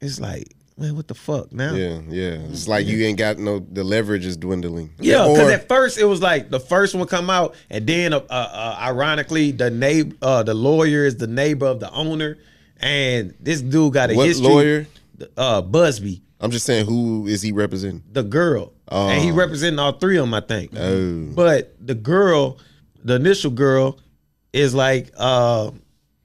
it's 0.00 0.20
like, 0.20 0.54
man, 0.76 0.94
what 0.94 1.08
the 1.08 1.14
fuck 1.14 1.52
now? 1.52 1.74
yeah, 1.74 2.00
yeah. 2.08 2.38
It's 2.50 2.68
like 2.68 2.86
you 2.86 3.04
ain't 3.04 3.18
got 3.18 3.38
no. 3.38 3.58
The 3.58 3.82
leverage 3.82 4.24
is 4.24 4.36
dwindling. 4.36 4.92
Yeah, 4.98 5.26
because 5.26 5.50
at 5.50 5.68
first 5.68 5.98
it 5.98 6.04
was 6.04 6.20
like 6.22 6.50
the 6.50 6.60
first 6.60 6.94
one 6.94 7.06
come 7.06 7.30
out, 7.30 7.54
and 7.70 7.86
then 7.86 8.12
uh, 8.12 8.22
uh, 8.28 8.76
ironically, 8.80 9.50
the 9.50 9.70
neighbor, 9.70 10.16
uh, 10.22 10.42
the 10.42 10.54
lawyer 10.54 11.04
is 11.04 11.16
the 11.16 11.26
neighbor 11.26 11.66
of 11.66 11.80
the 11.80 11.90
owner, 11.90 12.38
and 12.78 13.34
this 13.40 13.60
dude 13.60 13.92
got 13.94 14.10
a 14.10 14.14
what 14.14 14.26
history. 14.26 14.46
lawyer? 14.46 14.86
Uh, 15.36 15.62
Buzbee, 15.62 16.20
I'm 16.44 16.50
just 16.50 16.66
saying, 16.66 16.84
who 16.86 17.26
is 17.26 17.40
he 17.42 17.52
representing? 17.52 18.02
the 18.12 18.22
girl, 18.22 18.72
and 18.88 19.22
he 19.24 19.30
Oh. 19.32 19.34
representing 19.34 19.78
all 19.78 19.92
three 19.92 20.18
of 20.18 20.24
them, 20.24 20.34
I 20.34 20.40
think. 20.40 20.72
Oh, 20.76 21.24
But 21.34 21.74
the 21.84 21.94
girl, 21.94 22.58
the 23.02 23.14
initial 23.14 23.50
girl, 23.50 23.98
is 24.52 24.74
like, 24.74 25.10
uh, 25.16 25.70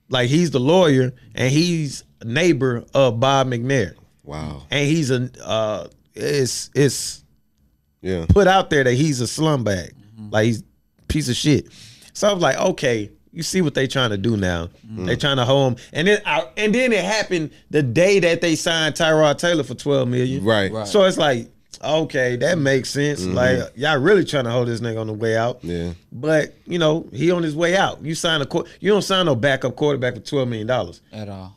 like 0.10 0.30
he's 0.30 0.52
the 0.52 0.60
lawyer, 0.60 1.14
and 1.36 1.52
he's 1.52 2.04
a 2.22 2.26
neighbor 2.26 2.84
of 2.94 3.20
Bob 3.22 3.48
McNair, 3.48 3.94
wow. 4.24 4.64
and 4.70 4.86
he's 4.88 5.10
a, 5.10 5.30
uh, 5.44 5.88
it's 6.14 6.70
it's 6.76 7.24
Yeah, 8.02 8.26
put 8.28 8.48
out 8.48 8.70
there 8.70 8.84
that 8.84 8.94
he's 8.96 9.22
a 9.22 9.28
slum 9.28 9.64
bag, 9.64 9.94
like 10.32 10.46
he's 10.48 10.60
a 10.62 11.04
piece 11.08 11.30
of 11.30 11.36
shit. 11.38 11.68
So 12.14 12.28
I 12.30 12.34
was 12.34 12.42
like, 12.44 12.58
okay, 12.58 13.10
you 13.32 13.44
see 13.44 13.62
what 13.62 13.74
they 13.76 13.88
trying 13.88 14.10
to 14.10 14.18
do 14.18 14.36
now? 14.38 14.68
Mm-hmm. 14.88 15.06
They 15.06 15.16
trying 15.16 15.38
to 15.38 15.46
hold 15.46 15.74
him, 15.74 15.86
and 15.94 16.08
then 16.08 16.22
I, 16.26 16.48
and 16.58 16.74
then 16.74 16.92
it 16.92 17.04
happened 17.04 17.52
the 17.70 17.84
day 17.84 18.20
that 18.20 18.42
they 18.42 18.56
signed 18.56 18.96
Tyrod 18.96 19.38
Taylor 19.38 19.64
for 19.64 19.76
twelve 19.76 20.08
million. 20.08 20.44
right. 20.44 20.72
Right. 20.72 20.88
So 20.88 21.04
it's 21.06 21.18
like, 21.18 21.50
okay, 21.84 22.36
that 22.38 22.58
makes 22.58 22.90
sense. 22.90 23.22
Mm-hmm. 23.22 23.34
Like 23.36 23.60
y'all 23.76 24.00
really 24.00 24.26
trying 24.26 24.46
to 24.46 24.52
hold 24.52 24.68
this 24.68 24.82
nigga 24.82 25.00
on 25.00 25.08
the 25.08 25.14
way 25.14 25.38
out. 25.38 25.60
Yeah, 25.64 25.94
But 26.12 26.56
you 26.66 26.80
know 26.80 27.08
he 27.14 27.32
on 27.32 27.44
his 27.44 27.56
way 27.56 27.78
out. 27.78 28.04
You 28.04 28.16
sign 28.16 28.42
a 28.42 28.48
you 28.80 28.92
don't 28.92 29.02
sign 29.04 29.26
no 29.28 29.36
backup 29.36 29.76
quarterback 29.76 30.16
for 30.16 30.22
twelve 30.22 30.48
million 30.50 30.68
dollars, 30.68 31.02
At 31.14 31.30
all. 31.30 31.56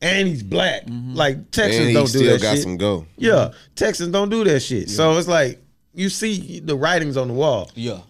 and 0.00 0.26
he's 0.28 0.42
black. 0.42 0.86
Mm-hmm. 0.86 1.14
Like 1.14 1.50
Texans 1.50 1.80
and 1.80 1.88
he 1.88 1.94
don't 1.94 2.04
do 2.10 2.18
still 2.18 2.32
that 2.32 2.42
got 2.42 2.54
shit. 2.54 2.62
some 2.62 2.76
go. 2.76 3.06
Yeah, 3.16 3.52
Texans 3.76 4.10
don't 4.10 4.30
do 4.30 4.42
that 4.44 4.60
shit. 4.60 4.88
So 4.90 5.16
it's 5.18 5.28
like 5.28 5.60
you 5.92 6.08
see 6.08 6.60
the 6.60 6.76
writings 6.76 7.16
on 7.16 7.28
the 7.28 7.34
wall. 7.34 7.70
Yeah. 7.74 8.00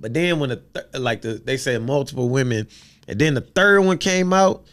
But 0.00 0.14
then 0.14 0.38
when 0.38 0.50
the 0.50 0.56
th- 0.56 0.86
like 0.94 1.22
the 1.22 1.34
they 1.34 1.56
said 1.56 1.82
multiple 1.82 2.28
women, 2.28 2.68
and 3.08 3.18
then 3.18 3.34
the 3.34 3.40
third 3.40 3.80
one 3.80 3.98
came 3.98 4.32
out, 4.32 4.64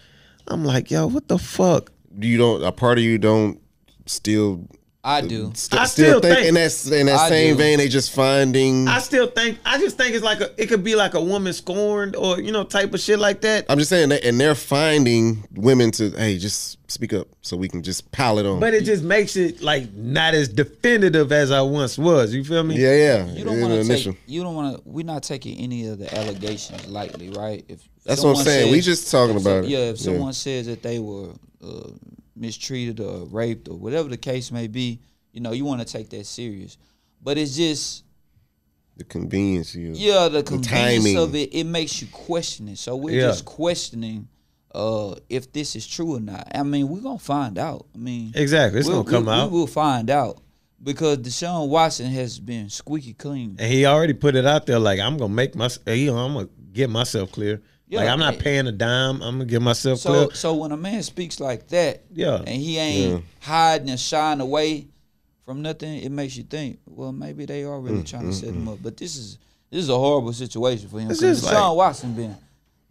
I'm 0.48 0.64
like, 0.66 0.92
yo, 0.92 1.08
what 1.08 1.28
the 1.28 1.38
fuck? 1.38 1.92
You 2.20 2.38
don't. 2.38 2.64
A 2.64 2.72
part 2.72 2.98
of 2.98 3.04
you 3.04 3.18
don't 3.18 3.60
still. 4.06 4.68
I 5.06 5.20
do. 5.20 5.52
St- 5.54 5.82
I 5.82 5.86
still 5.86 6.20
still 6.20 6.22
think, 6.22 6.36
think- 6.36 6.48
in 6.48 6.54
that 6.54 6.92
in 6.94 7.06
that 7.08 7.20
I 7.20 7.28
same 7.30 7.54
do. 7.56 7.58
vein. 7.64 7.78
They 7.78 7.90
just 7.90 8.14
finding. 8.14 8.88
I 8.88 9.00
still 9.00 9.28
think 9.28 9.60
I 9.66 9.78
just 9.78 9.98
think 9.98 10.16
it's 10.16 10.24
like 10.24 10.40
a 10.40 10.50
it 10.62 10.68
could 10.68 10.82
be 10.84 10.96
like 10.96 11.14
a 11.14 11.22
woman 11.22 11.52
scorned 11.52 12.16
or 12.16 12.40
you 12.40 12.54
know 12.54 12.64
type 12.64 12.94
of 12.94 13.02
shit 13.02 13.20
like 13.20 13.42
that. 13.42 13.66
I'm 13.68 13.78
just 13.80 13.90
saying 13.90 14.10
that, 14.10 14.24
and 14.24 14.40
they're 14.40 14.56
finding 14.56 15.46
women 15.56 15.92
to 15.92 16.12
hey, 16.12 16.38
just 16.38 16.78
speak 16.90 17.12
up 17.12 17.28
so 17.42 17.58
we 17.58 17.68
can 17.68 17.84
just 17.84 18.12
pile 18.14 18.38
it 18.40 18.46
on. 18.46 18.62
But 18.62 18.74
it 18.74 18.86
just 18.86 19.04
makes 19.04 19.36
it 19.36 19.62
like 19.62 19.92
not 19.94 20.36
as 20.36 20.48
definitive 20.48 21.34
as 21.34 21.52
I 21.52 21.62
once 21.62 21.98
was. 21.98 22.34
You 22.34 22.46
feel 22.46 22.64
me? 22.64 22.78
yeah, 22.78 22.96
yeah. 22.96 23.26
You 23.34 23.44
don't 23.44 23.60
want 23.60 23.74
to 23.74 23.80
initial. 23.82 24.14
take. 24.14 24.22
You 24.28 24.42
don't 24.44 24.56
want 24.56 24.78
to. 24.78 24.90
We're 24.90 25.06
not 25.06 25.24
taking 25.24 25.58
any 25.58 25.86
of 25.88 26.00
the 26.00 26.18
allegations 26.18 26.88
lightly, 26.88 27.30
right? 27.32 27.66
If 27.68 27.82
That's 28.06 28.22
what 28.24 28.30
I'm 28.30 28.36
someone 28.38 28.46
saying. 28.46 28.72
We 28.72 28.80
just 28.80 29.12
talking 29.12 29.36
if 29.36 29.42
so- 29.44 29.50
about 29.52 29.66
it. 29.66 29.70
Yeah, 29.70 29.78
if 29.80 29.98
Yeah. 29.98 30.04
someone 30.04 30.32
says 30.32 30.68
that 30.68 30.82
they 30.82 31.00
were 31.00 31.32
uh, 31.62 31.90
mistreated 32.36 33.00
or 33.00 33.26
raped 33.26 33.68
or 33.68 33.78
whatever 33.78 34.10
the 34.10 34.18
case 34.18 34.52
may 34.52 34.68
be, 34.68 35.00
you 35.32 35.42
know, 35.42 35.52
you 35.52 35.66
want 35.66 35.86
to 35.86 35.92
take 35.92 36.10
that 36.10 36.26
serious. 36.26 36.78
But 37.22 37.38
it's 37.38 37.56
just, 37.56 38.04
the 38.98 39.04
convenience. 39.04 39.74
You. 39.74 39.94
yeah, 39.96 40.28
the 40.28 40.44
convenience 40.44 41.04
timing. 41.04 41.18
of 41.18 41.34
it. 41.36 41.54
It 41.54 41.64
makes 41.64 42.02
you 42.02 42.08
question 42.08 42.68
it. 42.70 42.78
So 42.78 42.96
we're 42.96 43.16
Yeah. 43.20 43.28
just 43.28 43.46
questioning 43.46 44.28
uh, 44.76 45.16
if 45.30 45.52
this 45.54 45.76
is 45.76 45.86
true 45.88 46.16
or 46.16 46.20
not. 46.20 46.48
I 46.54 46.64
mean, 46.64 46.90
we're 46.90 47.00
gonna 47.02 47.20
find 47.20 47.58
out. 47.60 47.86
I 47.94 47.98
mean, 48.00 48.32
Exactly. 48.36 48.80
It's 48.80 48.88
we'll- 48.90 49.04
gonna 49.04 49.18
come 49.18 49.26
we, 49.28 49.32
out. 49.32 49.52
We 49.52 49.58
will 49.60 49.68
find 49.68 50.10
out 50.10 50.40
because 50.82 51.20
Deshaun 51.20 51.70
Watson 51.70 52.08
has 52.08 52.40
been 52.40 52.70
squeaky 52.70 53.14
clean. 53.14 53.56
And 53.60 53.72
he 53.72 53.86
already 53.86 54.14
put 54.14 54.36
it 54.36 54.46
out 54.46 54.66
there 54.66 54.80
like 54.80 55.00
I'm 55.00 55.18
gonna 55.18 55.34
make 55.34 55.56
my 55.56 55.70
you 55.88 56.08
know, 56.08 56.18
I'm 56.18 56.34
gonna 56.34 56.50
get 56.72 56.90
myself 56.90 57.32
clear. 57.32 57.62
Like 58.00 58.10
I'm 58.10 58.20
not 58.20 58.40
paying 58.40 58.68
a 58.68 58.72
dime. 58.72 59.22
I'm 59.22 59.36
gonna 59.38 59.46
give 59.46 59.62
myself 59.62 60.00
So 60.00 60.26
clear. 60.28 60.36
so 60.36 60.54
when 60.56 60.72
a 60.72 60.78
man 60.78 61.04
speaks 61.04 61.40
like 61.40 61.68
that, 61.70 62.04
Yeah. 62.14 62.38
and 62.38 62.50
he 62.50 62.78
ain't 62.78 63.24
hiding 63.42 63.90
and 63.90 64.00
shying 64.00 64.40
away 64.42 64.88
from 65.46 65.62
nothing, 65.62 66.02
it 66.02 66.12
makes 66.12 66.38
you 66.38 66.44
think, 66.44 66.80
well, 66.86 67.12
maybe 67.12 67.46
they 67.46 67.64
are 67.64 67.78
Mm, 67.80 67.84
really 67.90 68.04
trying 68.04 68.28
to 68.28 68.34
set 68.34 68.50
him 68.50 68.68
up. 68.70 68.80
But 68.82 68.98
this 68.98 69.16
is 69.18 69.38
this 69.70 69.84
is 69.84 69.90
a 69.90 69.98
horrible 69.98 70.34
situation 70.34 70.88
for 70.88 71.00
him. 71.00 71.10
It's 71.12 71.20
Because 71.20 71.42
just 71.42 71.52
Deshaun 71.54 71.70
like- 71.70 71.78
Watson 71.78 72.14
been 72.14 72.36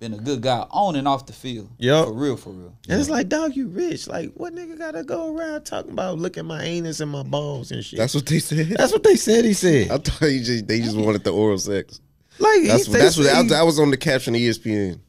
been 0.01 0.15
a 0.15 0.19
good 0.19 0.41
guy 0.41 0.67
on 0.73 0.97
and 0.97 1.07
off 1.07 1.27
the 1.27 1.33
field. 1.33 1.69
Yeah, 1.79 2.05
For 2.05 2.13
real, 2.13 2.37
for 2.37 2.51
real. 2.51 2.73
And 2.89 3.01
it's 3.01 3.09
like, 3.09 3.29
dog, 3.29 3.55
you 3.55 3.69
rich. 3.69 4.09
Like, 4.09 4.33
what 4.35 4.53
nigga 4.53 4.77
gotta 4.77 5.05
go 5.05 5.33
around 5.33 5.63
talking 5.63 5.93
about 5.93 6.19
looking 6.19 6.45
my 6.45 6.61
anus 6.65 6.99
and 6.99 7.09
my 7.09 7.23
balls 7.23 7.71
and 7.71 7.85
shit? 7.85 8.01
That's 8.01 8.13
what 8.13 8.27
they 8.27 8.41
said. 8.41 8.67
That's 8.77 8.91
what 8.93 9.05
they 9.05 9.15
said. 9.15 9.45
He 9.45 9.53
said. 9.53 9.93
I 9.93 9.99
thought 9.99 10.29
he 10.29 10.41
just 10.43 10.67
they 10.67 10.81
just 10.81 10.97
wanted 10.97 11.23
the 11.23 11.31
oral 11.33 11.57
sex. 11.57 12.01
Like 12.43 12.65
That's 12.67 12.87
he, 12.87 12.91
what 12.93 12.99
that's 13.01 13.17
what 13.17 13.27
said 13.27 13.37
I, 13.37 13.43
he- 13.43 13.49
that 13.51 13.63
was 13.63 13.79
on 13.79 13.91
the 13.91 13.97
caption 13.97 14.35
of 14.35 14.41
ESPN. 14.41 15.01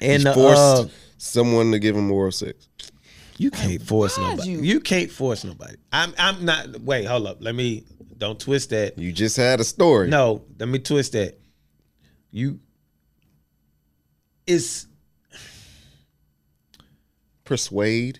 and 0.00 0.18
he 0.22 0.24
the, 0.24 0.34
forced 0.34 0.60
uh, 0.60 0.84
someone 1.18 1.72
to 1.72 1.78
give 1.78 1.96
him 1.96 2.10
oral 2.12 2.30
sex. 2.32 2.68
You 3.38 3.50
can't 3.50 3.82
force 3.82 4.16
nobody. 4.18 4.48
you. 4.50 4.60
You. 4.60 4.80
can't 4.80 5.10
force 5.10 5.44
nobody. 5.44 5.76
I'm 5.92 6.14
I'm 6.18 6.44
not 6.44 6.80
wait, 6.80 7.04
hold 7.04 7.26
up. 7.26 7.38
Let 7.40 7.54
me 7.54 7.84
don't 8.16 8.38
twist 8.40 8.70
that. 8.70 8.98
You 8.98 9.12
just 9.12 9.36
had 9.36 9.60
a 9.60 9.64
story. 9.64 10.08
No, 10.08 10.42
let 10.58 10.68
me 10.68 10.78
twist 10.78 11.12
that. 11.12 11.38
You 12.30 12.60
it's 14.46 14.86
Persuade. 17.44 18.18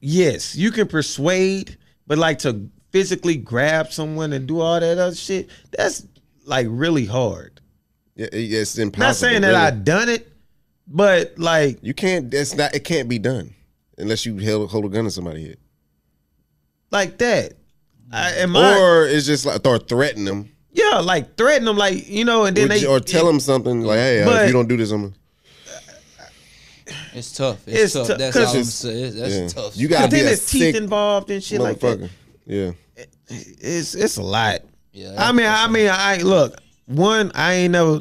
yes, 0.00 0.56
you 0.56 0.70
can 0.70 0.86
persuade, 0.88 1.76
but 2.06 2.16
like 2.18 2.38
to 2.40 2.70
physically 2.90 3.36
grab 3.36 3.92
someone 3.92 4.32
and 4.32 4.46
do 4.48 4.60
all 4.60 4.80
that 4.80 4.96
other 4.98 5.14
shit, 5.14 5.50
that's 5.76 6.06
like 6.46 6.66
really 6.70 7.04
hard. 7.04 7.55
Yeah, 8.16 8.28
it's 8.32 8.78
impossible. 8.78 9.06
Not 9.06 9.16
saying 9.16 9.42
that 9.42 9.48
really. 9.48 9.60
I 9.60 9.70
done 9.70 10.08
it, 10.08 10.26
but 10.88 11.38
like 11.38 11.78
You 11.82 11.94
can't. 11.94 12.30
That's 12.30 12.54
not. 12.54 12.74
It 12.74 12.80
can't 12.84 13.08
be 13.08 13.18
done 13.18 13.54
unless 13.98 14.24
you 14.26 14.38
hold, 14.44 14.70
hold 14.70 14.84
a 14.86 14.88
gun 14.88 15.04
to 15.04 15.10
somebody's 15.10 15.48
head, 15.48 15.58
like 16.90 17.18
that. 17.18 17.52
I, 18.12 18.30
and 18.32 18.52
my, 18.52 18.78
or 18.78 19.06
it's 19.06 19.26
just 19.26 19.44
like 19.46 19.66
or 19.66 19.78
threaten 19.78 20.24
them, 20.24 20.50
yeah, 20.72 21.00
like 21.00 21.36
threaten 21.36 21.64
them, 21.64 21.76
like 21.76 22.08
you 22.08 22.24
know, 22.24 22.44
and 22.44 22.56
then 22.56 22.66
or, 22.66 22.68
they 22.68 22.86
or 22.86 23.00
tell 23.00 23.26
them 23.26 23.40
something 23.40 23.82
like, 23.82 23.98
"Hey, 23.98 24.22
uh, 24.22 24.26
But- 24.26 24.42
if 24.42 24.46
you 24.48 24.52
don't 24.52 24.68
do 24.68 24.76
this, 24.76 24.90
I'm." 24.92 25.02
gonna 25.02 25.14
It's 27.14 27.32
tough. 27.32 27.66
It's, 27.66 27.76
It's 27.82 27.92
tough. 27.94 28.06
tou- 28.06 28.16
That's 28.16 28.36
'cause 28.36 28.48
all 28.54 28.56
I'm 28.58 28.64
saying. 28.64 29.16
That's 29.16 29.34
yeah. 29.34 29.48
tough. 29.48 29.76
You 29.76 29.88
gotta 29.88 30.08
be 30.08 30.16
then 30.18 30.26
a 30.26 30.28
there's 30.28 30.46
teeth 30.46 30.60
sick 30.62 30.74
involved 30.76 31.30
and 31.30 31.42
shit 31.42 31.60
like 31.60 31.80
that. 31.80 31.98
motherfucker. 32.00 32.10
Yeah. 32.46 32.72
It's 33.28 33.94
it's 33.94 34.16
a 34.18 34.22
lot. 34.22 34.60
Yeah, 34.92 35.14
I 35.18 35.32
mean, 35.32 35.46
I 35.46 35.66
mean, 35.68 35.88
I 35.90 36.18
look. 36.18 36.58
One, 36.86 37.32
I 37.34 37.54
ain't 37.54 37.72
never, 37.72 37.98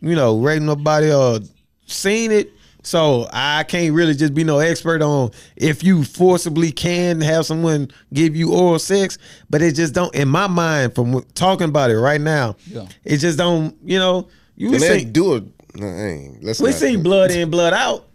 you 0.00 0.14
know, 0.14 0.38
raped 0.38 0.62
nobody 0.62 1.12
or 1.12 1.40
seen 1.86 2.30
it, 2.32 2.50
so 2.82 3.28
I 3.32 3.64
can't 3.64 3.94
really 3.94 4.14
just 4.14 4.32
be 4.34 4.44
no 4.44 4.58
expert 4.60 5.02
on 5.02 5.30
if 5.56 5.84
you 5.84 6.02
forcibly 6.04 6.72
can 6.72 7.20
have 7.20 7.44
someone 7.44 7.90
give 8.14 8.34
you 8.34 8.52
oral 8.54 8.78
sex. 8.78 9.18
But 9.50 9.60
it 9.60 9.74
just 9.74 9.92
don't, 9.92 10.14
in 10.14 10.28
my 10.28 10.46
mind, 10.46 10.94
from 10.94 11.22
talking 11.34 11.68
about 11.68 11.90
it 11.90 11.98
right 11.98 12.20
now, 12.20 12.56
Yeah. 12.66 12.86
it 13.04 13.18
just 13.18 13.36
don't. 13.36 13.76
You 13.84 13.98
know, 13.98 14.28
you 14.56 14.72
And 14.72 14.80
they 14.80 15.00
see, 15.00 15.04
do 15.04 15.34
it. 15.34 15.44
No, 15.74 16.34
Let's 16.42 16.60
we 16.60 16.70
not- 16.70 16.78
seen 16.78 17.02
blood 17.02 17.30
in, 17.30 17.50
blood 17.50 17.74
out. 17.74 18.06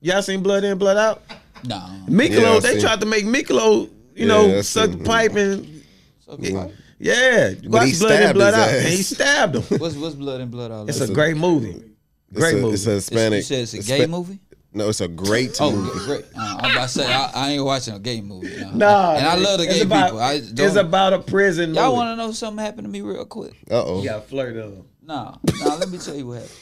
Y'all 0.00 0.22
seen 0.22 0.42
blood 0.42 0.64
in, 0.64 0.78
blood 0.78 0.96
out? 0.96 1.22
no. 1.64 1.76
Miklo, 2.08 2.54
Yeah, 2.54 2.58
they 2.60 2.72
seen- 2.72 2.80
tried 2.80 3.00
to 3.00 3.06
make 3.06 3.24
Miklo, 3.26 3.82
you 3.82 3.90
Yeah, 4.14 4.26
know, 4.26 4.62
suck 4.62 4.90
the 4.92 4.96
pipe 4.98 5.36
and 5.36 5.82
Okay. 6.28 6.72
Yeah, 6.98 7.54
But 7.62 7.70
watch 7.70 7.88
he 7.88 7.98
blood 7.98 8.10
in, 8.12 8.18
stabbed 8.18 8.34
blood 8.34 8.54
out, 8.54 8.68
and 8.70 8.88
he 8.88 9.02
stabbed 9.02 9.54
him. 9.56 9.78
What's 9.78 9.94
what's 9.96 10.14
blood 10.14 10.40
and 10.40 10.50
blood 10.50 10.70
all 10.70 10.88
It's 10.88 10.98
about? 10.98 11.10
a 11.10 11.14
great 11.14 11.36
movie. 11.36 11.82
It's 12.30 12.38
Great 12.40 12.54
a, 12.56 12.60
movie. 12.60 12.74
It's 12.74 12.86
a 12.86 12.90
It's- 12.90 13.08
Hispanic. 13.08 13.36
You 13.38 13.42
said 13.42 13.58
it's 13.62 13.74
a 13.74 13.78
Hispa- 13.78 13.86
gay 13.86 14.06
movie. 14.06 14.38
No, 14.74 14.88
it's 14.90 15.00
a 15.00 15.08
great 15.08 15.56
Oh, 15.60 15.72
movie. 15.72 15.98
great! 16.04 16.24
Uh, 16.36 16.58
I'm 16.60 16.70
about 16.72 16.82
to 16.82 16.88
say 16.88 17.06
I, 17.12 17.30
I 17.34 17.50
ain't 17.52 17.64
watching 17.64 17.94
a 17.94 17.98
gay 17.98 18.20
movie. 18.20 18.54
No. 18.60 18.70
Nah, 18.74 19.14
and 19.16 19.26
I 19.26 19.34
love 19.36 19.58
the 19.60 19.64
it's 19.64 19.74
gay 19.76 19.80
about- 19.82 20.06
people. 20.08 20.20
I 20.20 20.32
It's 20.34 20.52
don't, 20.52 20.76
about 20.76 21.14
a 21.14 21.20
prison. 21.20 21.72
y'all 21.74 21.94
want 21.94 22.12
to 22.12 22.16
know 22.22 22.32
something 22.32 22.62
happened 22.62 22.84
to 22.84 22.90
me 22.90 23.00
real 23.00 23.24
quick? 23.24 23.54
Uh 23.70 23.82
oh. 23.82 24.02
You 24.02 24.10
got 24.10 24.28
flirted 24.28 24.58
of 24.62 24.72
them. 24.76 24.86
Nah, 25.02 25.36
nah. 25.60 25.74
let 25.76 25.88
me 25.88 25.96
tell 25.96 26.14
you 26.14 26.26
what 26.26 26.34
happened. 26.42 26.52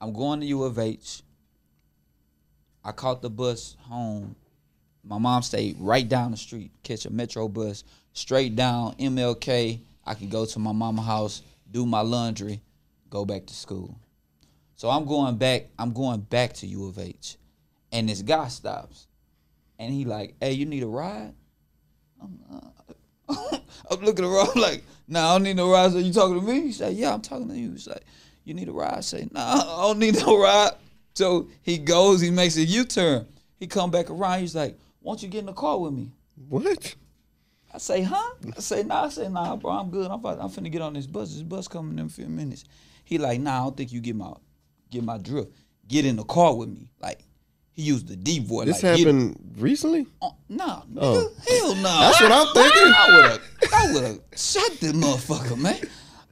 I'm 0.00 0.12
going 0.12 0.40
to 0.40 0.46
U 0.46 0.62
of 0.64 0.78
H. 0.78 1.22
I 2.84 2.92
caught 2.92 3.22
the 3.22 3.30
bus 3.30 3.76
home. 3.82 4.34
My 5.04 5.18
mom 5.18 5.42
stayed 5.42 5.76
right 5.78 6.08
down 6.08 6.30
the 6.30 6.36
street. 6.36 6.72
Catch 6.82 7.04
a 7.06 7.10
metro 7.10 7.48
bus 7.48 7.84
straight 8.12 8.56
down 8.56 8.94
MLK. 8.96 9.80
I 10.04 10.14
can 10.14 10.28
go 10.28 10.44
to 10.44 10.58
my 10.58 10.72
mama 10.72 11.02
house, 11.02 11.42
do 11.70 11.86
my 11.86 12.00
laundry, 12.00 12.60
go 13.10 13.24
back 13.24 13.46
to 13.46 13.54
school. 13.54 13.96
So 14.76 14.90
I'm 14.90 15.04
going 15.04 15.36
back. 15.36 15.68
I'm 15.78 15.92
going 15.92 16.20
back 16.20 16.54
to 16.54 16.66
U 16.66 16.88
of 16.88 16.98
H, 16.98 17.36
and 17.92 18.08
this 18.08 18.20
guy 18.20 18.48
stops, 18.48 19.06
and 19.78 19.92
he 19.92 20.04
like, 20.04 20.34
"Hey, 20.40 20.54
you 20.54 20.66
need 20.66 20.82
a 20.82 20.88
ride?" 20.88 21.34
I'm, 22.20 22.40
uh, 22.52 23.58
I'm 23.90 24.00
looking 24.00 24.24
around 24.24 24.56
like, 24.60 24.82
"Nah, 25.06 25.30
I 25.30 25.34
don't 25.34 25.44
need 25.44 25.56
no 25.56 25.70
ride." 25.70 25.92
So 25.92 25.98
you 25.98 26.12
talking 26.12 26.40
to 26.40 26.44
me? 26.44 26.62
He 26.62 26.72
said, 26.72 26.94
"Yeah, 26.94 27.14
I'm 27.14 27.20
talking 27.20 27.48
to 27.48 27.56
you." 27.56 27.70
He's 27.70 27.86
like, 27.86 28.02
"You 28.44 28.54
need 28.54 28.68
a 28.68 28.72
ride?" 28.72 28.94
I 28.94 29.00
say, 29.02 29.28
"Nah, 29.30 29.40
I 29.78 29.82
don't 29.82 30.00
need 30.00 30.16
no 30.16 30.36
ride." 30.36 30.72
So 31.14 31.48
he 31.62 31.78
goes. 31.78 32.20
He 32.20 32.30
makes 32.30 32.56
a 32.56 32.64
U-turn. 32.64 33.26
He 33.60 33.68
come 33.68 33.92
back 33.92 34.10
around. 34.10 34.40
He's 34.40 34.56
like, 34.56 34.76
"Won't 35.00 35.22
you 35.22 35.28
get 35.28 35.40
in 35.40 35.46
the 35.46 35.52
car 35.52 35.78
with 35.78 35.92
me?" 35.92 36.10
What? 36.48 36.96
I 37.74 37.78
say, 37.78 38.02
huh? 38.02 38.32
I 38.56 38.60
say, 38.60 38.82
nah. 38.82 39.04
I 39.04 39.08
say, 39.08 39.28
nah, 39.28 39.56
bro. 39.56 39.70
I'm 39.72 39.90
good. 39.90 40.06
I'm 40.06 40.12
about, 40.12 40.40
I'm 40.40 40.50
finna 40.50 40.70
get 40.70 40.82
on 40.82 40.92
this 40.92 41.06
bus. 41.06 41.32
This 41.32 41.42
bus 41.42 41.68
coming 41.68 41.98
in 41.98 42.06
a 42.06 42.08
few 42.08 42.26
minutes. 42.26 42.64
He 43.04 43.18
like, 43.18 43.40
nah. 43.40 43.60
I 43.60 43.64
don't 43.64 43.76
think 43.76 43.92
you 43.92 44.00
get 44.00 44.14
my 44.16 44.32
get 44.90 45.02
my 45.04 45.18
drift. 45.18 45.50
Get 45.88 46.04
in 46.04 46.16
the 46.16 46.24
car 46.24 46.54
with 46.54 46.68
me. 46.68 46.88
Like 47.00 47.20
he 47.72 47.82
used 47.82 48.08
the 48.08 48.16
D 48.16 48.38
voice. 48.40 48.66
This 48.66 48.82
like, 48.82 48.96
get- 48.96 49.06
happened 49.06 49.54
recently? 49.56 50.06
uh, 50.20 50.30
nah, 50.50 50.82
nigga, 50.82 50.98
Oh. 51.00 51.32
hell 51.48 51.74
no. 51.76 51.82
That's 51.82 52.20
what 52.20 52.32
I'm 52.32 52.46
thinking. 52.54 52.92
I 52.94 53.16
would 53.16 53.24
have, 53.24 53.40
I 53.72 53.92
would 53.92 54.04
have 54.04 54.18
shot 54.38 54.70
this 54.80 54.92
motherfucker, 54.92 55.56
man. 55.58 55.80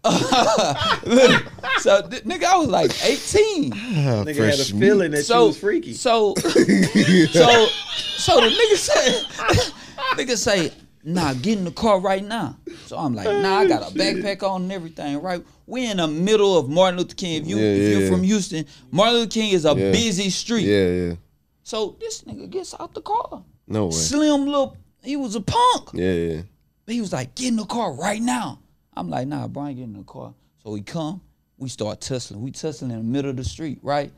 So 1.81 2.03
th- 2.07 2.25
nigga, 2.25 2.45
I 2.45 2.57
was 2.59 2.69
like 2.69 2.91
18. 3.05 3.73
Ah, 3.73 3.77
Nigga 4.25 4.35
had 4.37 4.55
a 4.55 4.65
sh- 4.65 4.73
feeling 4.73 5.11
that 5.13 5.25
so 5.25 5.41
you 5.43 5.47
was 5.49 5.59
freaky. 5.59 5.93
So, 5.95 6.35
so, 6.37 6.51
so 6.53 8.41
the 8.41 8.49
nigga 8.49 8.77
say, 8.77 9.23
nigga 10.17 10.37
say, 10.37 10.73
nah, 11.05 11.35
get 11.35 11.59
in 11.59 11.65
the 11.65 11.71
car 11.71 12.01
right 12.01 12.25
now. 12.25 12.57
So 12.87 12.97
I'm 12.97 13.15
like, 13.15 13.27
nah, 13.27 13.59
I 13.59 13.67
got 13.67 13.91
a 13.91 13.95
backpack 13.95 14.43
on 14.43 14.63
and 14.63 14.73
everything, 14.73 15.21
right? 15.21 15.45
We 15.67 15.91
in 15.91 15.99
the 15.99 16.09
middle 16.09 16.59
of 16.59 16.69
Martin 16.69 16.99
Luther 16.99 17.15
King. 17.15 17.43
If 17.43 17.49
you 17.49 17.57
Yeah, 17.59 17.63
if 17.63 17.93
you're 17.93 18.01
yeah. 18.03 18.11
from 18.11 18.23
Houston, 18.23 18.67
Martin 18.91 19.15
Luther 19.17 19.31
King 19.31 19.53
is 19.53 19.65
a 19.65 19.75
Yeah. 19.75 19.93
busy 19.93 20.31
street. 20.31 20.65
Yeah, 20.67 20.87
yeah. 20.87 21.15
So 21.63 21.97
this 22.01 22.23
nigga 22.23 22.51
gets 22.51 22.75
out 22.79 22.95
the 22.95 23.03
car. 23.03 23.43
No 23.69 23.87
way. 23.87 23.93
Slim 23.93 24.47
little, 24.47 24.77
he 25.03 25.17
was 25.17 25.37
a 25.37 25.41
punk. 25.41 25.91
Yeah, 25.95 26.13
yeah. 26.13 26.43
He 26.87 27.01
was 27.01 27.13
like, 27.13 27.35
get 27.37 27.49
in 27.49 27.57
the 27.57 27.65
car 27.67 27.93
right 27.93 28.21
now. 28.21 28.59
I'm 28.97 29.09
like, 29.09 29.29
nah, 29.29 29.47
Brian, 29.47 29.77
get 29.77 29.85
in 29.85 29.93
the 29.93 30.03
car. 30.03 30.35
So 30.65 30.71
we 30.73 30.83
come, 30.83 31.21
we 31.57 31.69
start 31.69 32.01
tussling. 32.01 32.43
We 32.43 32.51
tussling 32.51 32.91
in 32.91 32.99
the 32.99 33.05
middle 33.05 33.31
of 33.31 33.37
the 33.37 33.45
street, 33.45 33.79
right? 33.83 34.13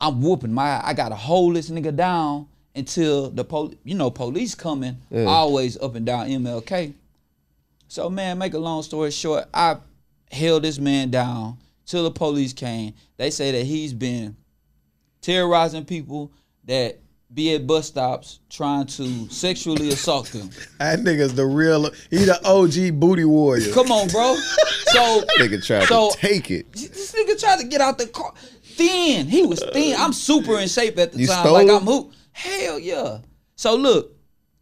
I'm 0.00 0.20
whooping 0.20 0.52
my 0.52 0.84
I 0.84 0.94
gotta 0.94 1.14
hold 1.14 1.56
this 1.56 1.70
nigga 1.70 1.94
down 1.94 2.48
until 2.74 3.30
the 3.30 3.44
pol 3.44 3.72
you 3.84 3.94
know, 3.94 4.10
police 4.10 4.54
coming 4.54 4.96
always 5.14 5.76
up 5.78 5.94
and 5.94 6.06
down 6.06 6.28
MLK. 6.28 6.94
So 7.88 8.08
man, 8.10 8.38
make 8.38 8.54
a 8.54 8.58
long 8.58 8.82
story 8.82 9.10
short, 9.10 9.46
I 9.52 9.76
held 10.30 10.62
this 10.64 10.78
man 10.78 11.10
down 11.10 11.58
till 11.86 12.04
the 12.04 12.10
police 12.10 12.52
came. 12.52 12.92
They 13.16 13.30
say 13.30 13.50
that 13.52 13.64
he's 13.64 13.92
been 13.94 14.36
terrorizing 15.20 15.84
people 15.84 16.30
that 16.64 16.98
be 17.32 17.54
at 17.54 17.66
bus 17.66 17.86
stops 17.88 18.40
trying 18.48 18.86
to 18.86 19.28
sexually 19.30 19.88
assault 19.88 20.28
them. 20.28 20.50
That 20.78 21.00
nigga's 21.00 21.34
the 21.34 21.44
real. 21.44 21.90
He 22.10 22.24
the 22.24 22.40
OG 22.46 22.98
booty 23.00 23.24
warrior. 23.24 23.72
Come 23.74 23.90
on, 23.92 24.08
bro. 24.08 24.34
So 24.86 25.22
Nigga 25.38 25.64
tried 25.64 25.84
So- 25.84 26.10
to 26.10 26.16
take 26.18 26.50
it. 26.50 26.72
this 26.72 27.12
nigga 27.12 27.38
tried 27.38 27.60
to 27.60 27.66
get 27.66 27.80
out 27.80 27.98
the 27.98 28.06
car. 28.06 28.32
Thin. 28.62 29.26
He 29.28 29.44
was 29.44 29.62
thin. 29.72 29.96
I'm 29.98 30.12
super 30.12 30.58
in 30.58 30.68
shape 30.68 30.98
at 30.98 31.12
the 31.12 31.18
You 31.18 31.26
time. 31.26 31.52
like? 31.52 31.68
I'm 31.68 31.82
who? 31.82 32.10
Hell 32.38 32.78
yeah. 32.78 33.18
So 33.56 33.74
look, 33.74 34.12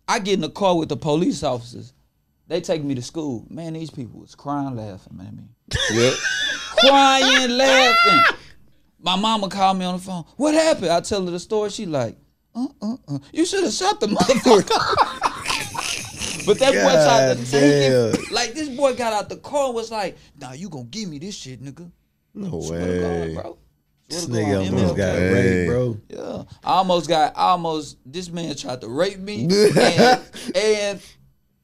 I 0.09 0.19
get 0.19 0.35
in 0.35 0.41
the 0.41 0.49
car 0.51 0.77
with 0.79 0.89
the 0.89 0.97
police 0.97 1.43
officers. 1.43 1.93
They 2.49 2.61
take 2.63 2.83
me 2.83 2.95
to 2.95 3.03
school. 3.03 3.45
Man, 3.51 3.75
these 3.75 3.91
people 3.91 4.21
was 4.21 4.35
crying, 4.35 4.77
laughing, 4.77 5.17
man. 5.17 5.49
Yep. 5.93 6.15
Crying, 6.79 7.51
laughing. 7.51 8.37
My 9.01 9.17
mama 9.17 9.49
called 9.49 9.79
me 9.79 9.85
on 9.85 9.97
the 9.97 10.03
phone. 10.03 10.25
What 10.37 10.55
happened? 10.55 10.91
I 10.91 11.01
tell 11.01 11.25
her 11.25 11.31
the 11.31 11.41
story. 11.41 11.71
She 11.71 11.87
like, 11.87 12.17
uh, 12.55 12.67
uh, 12.81 12.97
uh. 13.09 13.19
You 13.33 13.45
should 13.45 13.65
have 13.65 13.73
shot 13.73 13.99
the 14.01 14.07
motherfucker. 14.17 14.67
but 16.47 16.59
that 16.59 16.73
boy 16.73 16.93
tried 16.93 17.35
to 17.35 17.37
God 17.37 17.47
take 17.47 18.21
it. 18.21 18.31
Like 18.33 18.53
this 18.55 18.69
boy 18.69 18.95
got 18.95 19.13
out 19.13 19.29
the 19.29 19.37
car 19.37 19.67
and 19.67 19.75
was 19.75 19.91
like, 19.91 20.17
Nah, 20.41 20.53
you 20.53 20.69
gonna 20.69 20.85
give 20.85 21.09
me 21.09 21.19
this 21.19 21.35
shit, 21.35 21.63
nigga. 21.63 21.91
No 22.35 22.61
Swear 22.61 22.87
to 22.87 23.01
God, 23.01 23.11
way. 23.29 23.35
bro. 23.35 23.59
This 24.09 24.27
nigga 24.27 24.53
God, 24.53 24.75
almost 24.75 24.97
got 24.97 25.17
Hey. 25.17 25.67
raped, 25.67 25.71
bro. 25.71 26.01
Yeah, 26.09 26.43
I 26.63 26.75
almost 26.77 27.09
got. 27.09 27.37
I 27.37 27.51
almost. 27.51 27.99
This 28.07 28.31
man 28.31 28.55
tried 28.55 28.81
to 28.83 28.89
rape 28.89 29.19
me, 29.19 29.45
and, 29.77 30.23
and 30.55 31.01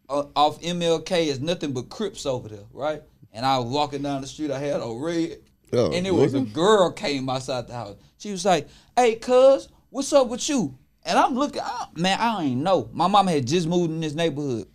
uh, 0.08 0.24
off 0.34 0.60
MLK 0.60 1.26
is 1.26 1.40
nothing 1.40 1.72
but 1.72 1.88
Crips 1.88 2.26
over 2.26 2.48
there, 2.48 2.64
right? 2.72 3.02
And 3.32 3.46
I 3.46 3.58
was 3.58 3.68
walking 3.68 4.02
down 4.02 4.20
the 4.22 4.26
street. 4.26 4.50
I 4.50 4.58
had 4.58 4.80
a 4.80 4.92
red, 4.92 5.38
Oh, 5.72 5.92
and 5.92 6.06
it 6.06 6.10
was 6.12 6.34
a 6.34 6.40
girl 6.40 6.90
came 6.90 7.28
outside 7.28 7.68
the 7.68 7.74
house. 7.74 7.96
She 8.18 8.30
was 8.32 8.44
like, 8.44 8.68
"Hey, 8.96 9.14
cuz, 9.14 9.68
what's 9.90 10.12
up 10.12 10.28
with 10.28 10.48
you?" 10.48 10.76
And 11.04 11.18
I'm 11.18 11.34
looking, 11.34 11.62
I, 11.62 11.86
man, 11.96 12.18
I 12.20 12.44
ain't 12.44 12.60
know. 12.60 12.88
My 12.92 13.06
mama 13.08 13.30
had 13.32 13.46
just 13.46 13.66
moved 13.66 13.90
in 13.90 14.00
this 14.00 14.14
neighborhood. 14.14 14.66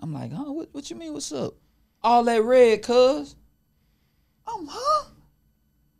I'm 0.00 0.12
like, 0.12 0.30
huh? 0.32 0.52
What, 0.52 0.68
what 0.72 0.90
you 0.90 0.96
mean? 0.96 1.14
What's 1.14 1.32
up? 1.32 1.54
All 2.02 2.22
that 2.24 2.42
red, 2.42 2.82
cuz. 2.82 3.34
I'm, 4.46 4.66
huh? 4.68 5.04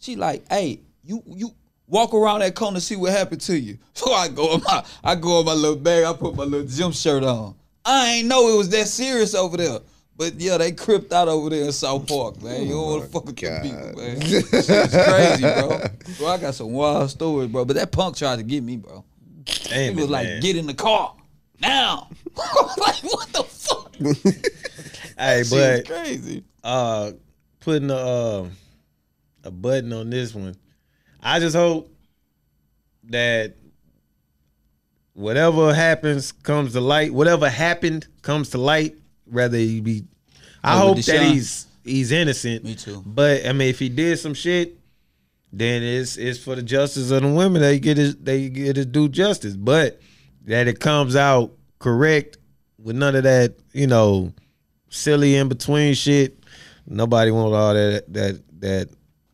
She 0.06 0.14
like, 0.14 0.44
hey, 0.48 0.78
you 1.02 1.20
you 1.26 1.50
walk 1.88 2.14
around 2.14 2.38
that 2.38 2.54
corner, 2.54 2.76
to 2.76 2.80
see 2.80 2.94
what 2.94 3.10
happened 3.10 3.40
to 3.40 3.58
you. 3.58 3.76
So 3.94 4.12
I 4.12 4.28
go 4.28 4.54
in 4.54 4.62
my 4.62 4.84
I 5.02 5.16
go 5.16 5.40
in 5.40 5.46
my 5.46 5.52
little 5.52 5.74
bag, 5.74 6.04
I 6.04 6.12
put 6.12 6.36
my 6.36 6.44
little 6.44 6.64
gym 6.64 6.92
shirt 6.92 7.24
on. 7.24 7.56
I 7.84 8.06
ain't 8.12 8.28
know 8.28 8.48
it 8.54 8.56
was 8.56 8.68
that 8.68 8.86
serious 8.86 9.34
over 9.34 9.56
there. 9.56 9.80
But 10.16 10.34
yeah, 10.40 10.58
they 10.58 10.70
cripped 10.70 11.12
out 11.12 11.26
over 11.26 11.50
there 11.50 11.64
in 11.64 11.72
South 11.72 12.06
Park, 12.06 12.40
man. 12.40 12.62
You 12.62 12.68
don't 12.74 12.78
Oh 12.78 12.90
want 12.92 13.02
to 13.02 13.08
fuck 13.08 13.24
with 13.26 13.36
them 13.36 13.62
people, 13.62 14.00
man. 14.00 14.20
Shit's 14.20 14.94
crazy, 14.94 15.42
bro. 15.42 15.82
Bro, 16.18 16.26
I 16.28 16.38
got 16.38 16.54
some 16.54 16.70
wild 16.72 17.10
stories, 17.10 17.50
bro. 17.50 17.64
But 17.64 17.74
that 17.76 17.90
punk 17.90 18.16
tried 18.16 18.36
to 18.36 18.44
get 18.44 18.62
me, 18.62 18.76
bro. 18.76 19.04
Damn 19.64 19.90
He 19.94 19.96
was 19.96 20.04
it, 20.04 20.10
like, 20.10 20.26
man. 20.26 20.40
"Get 20.40 20.54
in 20.56 20.66
the 20.68 20.74
car 20.74 21.14
now." 21.60 22.08
like, 22.36 23.02
what 23.02 23.28
the 23.32 23.42
fuck? 23.42 23.92
Hey, 25.18 25.42
Shit 25.42 25.50
but 25.50 25.86
crazy. 25.86 26.44
uh 26.62 27.10
putting 27.58 27.88
the. 27.88 27.96
uh, 27.96 28.44
a 29.46 29.50
button 29.50 29.92
on 29.92 30.10
this 30.10 30.34
one. 30.34 30.56
I 31.22 31.40
just 31.40 31.56
hope 31.56 31.92
that 33.04 33.56
whatever 35.14 35.72
happens 35.72 36.32
comes 36.32 36.72
to 36.72 36.80
light. 36.80 37.12
Whatever 37.12 37.48
happened 37.48 38.06
comes 38.22 38.50
to 38.50 38.58
light. 38.58 38.96
Whether 39.24 39.58
he 39.58 39.80
be, 39.80 40.04
I 40.62 40.76
Oh, 40.76 40.88
hope 40.88 40.98
that 41.04 41.22
he's 41.22 41.66
he's 41.84 42.12
innocent. 42.12 42.64
Me 42.64 42.74
too. 42.74 43.02
But 43.04 43.46
I 43.46 43.52
mean, 43.52 43.68
if 43.68 43.78
he 43.78 43.88
did 43.88 44.18
some 44.18 44.34
shit, 44.34 44.78
then 45.52 45.82
it's 45.82 46.16
it's 46.16 46.38
for 46.38 46.54
the 46.54 46.62
justice 46.62 47.10
of 47.10 47.22
the 47.22 47.28
women. 47.28 47.62
They 47.62 47.78
get 47.80 47.96
his 47.96 48.16
they 48.16 48.48
get 48.48 48.76
his 48.76 48.86
due 48.86 49.08
justice. 49.08 49.56
But 49.56 50.00
that 50.44 50.68
it 50.68 50.78
comes 50.78 51.16
out 51.16 51.52
correct 51.78 52.38
with 52.78 52.94
none 52.94 53.16
of 53.16 53.24
that, 53.24 53.56
you 53.72 53.86
know, 53.88 54.32
silly 54.90 55.34
in 55.34 55.48
between 55.48 55.94
shit. 55.94 56.38
Nobody 56.86 57.32
want 57.32 57.52
all 57.52 57.74
that 57.74 58.04
that 58.12 58.42
that 58.60 58.88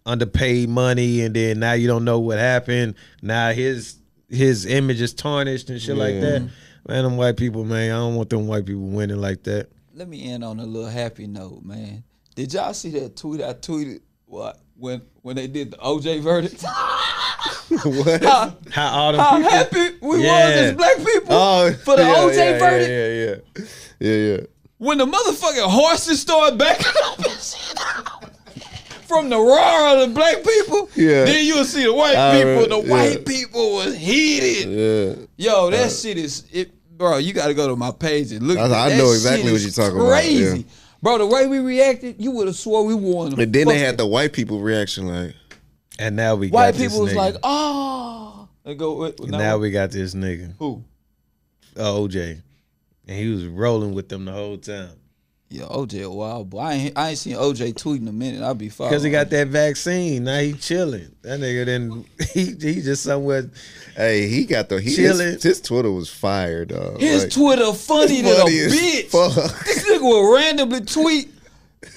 underpaid 0.07 0.69
money, 0.69 1.23
and 1.23 1.35
then 1.35 1.61
now 1.61 1.73
you 1.73 1.87
don't 1.89 2.05
know 2.05 2.19
what 2.21 2.39
happened. 2.39 2.95
Now 3.23 3.53
his 3.53 3.97
his 4.29 4.67
image 4.67 5.01
is 5.01 5.13
tarnished 5.15 5.69
and 5.71 5.81
shit 5.81 5.97
like 5.97 6.21
that. 6.21 6.49
Man, 6.89 7.05
them 7.05 7.17
white 7.17 7.37
people, 7.37 7.65
man, 7.65 7.91
I 7.93 7.95
don't 7.97 8.15
want 8.17 8.31
them 8.31 8.47
white 8.49 8.67
people 8.67 8.83
winning 8.83 9.19
like 9.19 9.45
that. 9.45 9.69
Let 9.95 10.09
me 10.09 10.29
end 10.33 10.43
on 10.43 10.59
a 10.59 10.65
little 10.65 10.89
happy 10.91 11.27
note, 11.27 11.63
man. 11.65 12.03
Did 12.35 12.53
y'all 12.55 12.73
see 12.75 12.91
that 12.99 13.15
tweet 13.17 13.43
I 13.43 13.53
tweeted? 13.55 14.01
What 14.27 14.59
when 14.77 15.03
when 15.21 15.37
they 15.37 15.47
did 15.47 15.73
the 15.73 15.77
OJ 15.77 16.23
verdict? 16.23 16.63
what? 17.85 18.23
how, 18.25 18.57
How 18.71 18.89
all 18.89 19.13
them 19.13 19.21
how 19.21 19.37
people, 19.37 19.51
happy 19.51 19.97
we 20.01 20.09
was 20.09 20.21
Yeah. 20.23 20.31
as 20.33 20.73
black 20.75 20.97
people 20.97 21.27
Oh, 21.35 21.73
for 21.85 21.97
the 21.97 22.03
yeah, 22.03 22.15
OJ 22.17 22.37
yeah, 22.37 22.59
verdict. 22.59 22.91
Yeah, 22.91 23.07
yeah, 23.07 23.67
yeah, 24.01 24.11
yeah, 24.31 24.37
yeah. 24.39 24.47
When 24.79 24.99
the 24.99 25.07
motherfucking 25.07 25.71
horses 25.71 26.21
started 26.23 26.59
backing 26.59 26.87
up 27.05 27.19
and 27.19 27.27
shit 27.41 27.79
from 29.13 29.29
the 29.29 29.37
roar 29.37 29.89
of 29.95 30.09
the 30.09 30.15
black 30.15 30.43
people, 30.43 30.89
Yeah. 30.97 31.25
then 31.25 31.45
you'll 31.45 31.65
see 31.65 31.85
the 31.85 31.93
white 31.93 32.17
I 32.17 32.37
people. 32.39 32.51
remember- 32.53 32.69
The 32.83 32.91
white 32.91 33.19
yeah. 33.19 33.25
people 33.27 33.73
was 33.75 33.97
heated. 33.97 34.69
Yeah. 35.39 35.51
Yo, 35.53 35.71
that 35.71 35.91
shit 35.93 36.17
is 36.19 36.45
it, 36.53 36.71
bro. 36.97 37.19
You 37.19 37.33
got 37.33 37.49
to 37.49 37.55
go 37.55 37.69
to 37.69 37.77
my 37.77 37.91
page 37.91 38.33
and 38.33 38.47
look. 38.47 38.59
I- 38.59 38.65
at 38.65 38.73
I 38.73 38.89
that 38.91 38.99
know 38.99 39.07
shit 39.09 39.15
exactly 39.17 39.53
what 39.53 39.57
is 39.61 39.77
you're 39.77 39.85
talking 39.87 40.01
about, 40.01 40.11
Crazy, 40.11 40.59
yeah. 40.59 40.65
bro. 41.03 41.19
The 41.19 41.27
way 41.27 41.47
we 41.47 41.59
reacted, 41.59 42.17
you 42.19 42.31
would 42.33 42.47
have 42.47 42.57
swore 42.57 42.85
we 42.85 42.95
won. 42.95 43.39
And 43.41 43.53
then 43.53 43.69
they 43.69 43.79
had 43.79 43.99
the 43.99 44.07
white 44.07 44.33
people 44.33 44.61
reaction 44.61 45.07
like, 45.09 45.35
and 45.99 46.17
now 46.17 46.35
we 46.37 46.49
white 46.49 46.73
got 46.73 46.75
this 46.79 46.93
people 46.93 47.05
was 47.05 47.13
nigga. 47.13 47.17
like, 47.17 47.35
oh, 47.43 48.49
they 48.65 48.75
go. 48.75 48.95
With, 48.95 49.21
And 49.21 49.31
now 49.33 49.59
we 49.59 49.71
got 49.71 49.91
this 49.91 50.15
nigga, 50.15 50.55
who? 50.59 50.83
uh, 51.77 51.83
OJ, 51.93 52.41
and 53.09 53.19
he 53.19 53.29
was 53.29 53.47
rolling 53.47 53.95
with 53.95 54.09
them 54.09 54.25
the 54.25 54.33
whole 54.33 54.57
time 54.59 54.91
Yeah, 55.53 55.65
OJ 55.65 56.05
a 56.05 56.11
wild 56.11 56.49
boy. 56.51 56.59
I 56.61 56.73
ain't, 56.73 56.99
I 56.99 57.09
ain't 57.11 57.19
seen 57.19 57.37
OJ 57.37 57.77
tweet 57.77 58.01
in 58.01 58.09
a 58.09 58.13
minute. 58.13 58.43
I'll 58.43 58.55
be 58.55 58.71
fine. 58.71 58.89
because 58.89 59.03
he 59.03 59.11
got 59.11 59.29
that 59.31 59.49
vaccine. 59.49 60.25
Now 60.25 60.39
he 60.41 60.55
chilling. 60.55 61.15
That 61.23 61.41
nigga 61.41 61.67
then 61.67 62.05
he 62.33 62.47
he 62.59 62.81
just 62.81 63.03
somewhere. 63.03 63.51
hey, 63.95 64.29
he 64.29 64.45
got 64.47 64.71
the 64.71 64.81
he, 64.81 64.95
Chilling. 64.97 65.33
his, 65.35 65.43
his 65.43 65.61
Twitter 65.61 65.91
was 65.93 66.09
fired, 66.09 66.69
dog. 66.69 66.99
His 67.01 67.25
Like, 67.25 67.33
Twitter 67.33 67.73
funny 67.75 68.23
than 68.23 68.33
a 68.33 68.45
bitch. 68.45 69.05
fuck. 69.11 69.35
This 69.67 69.85
nigga 69.91 70.01
will 70.01 70.35
randomly 70.35 70.81
tweet 70.81 71.29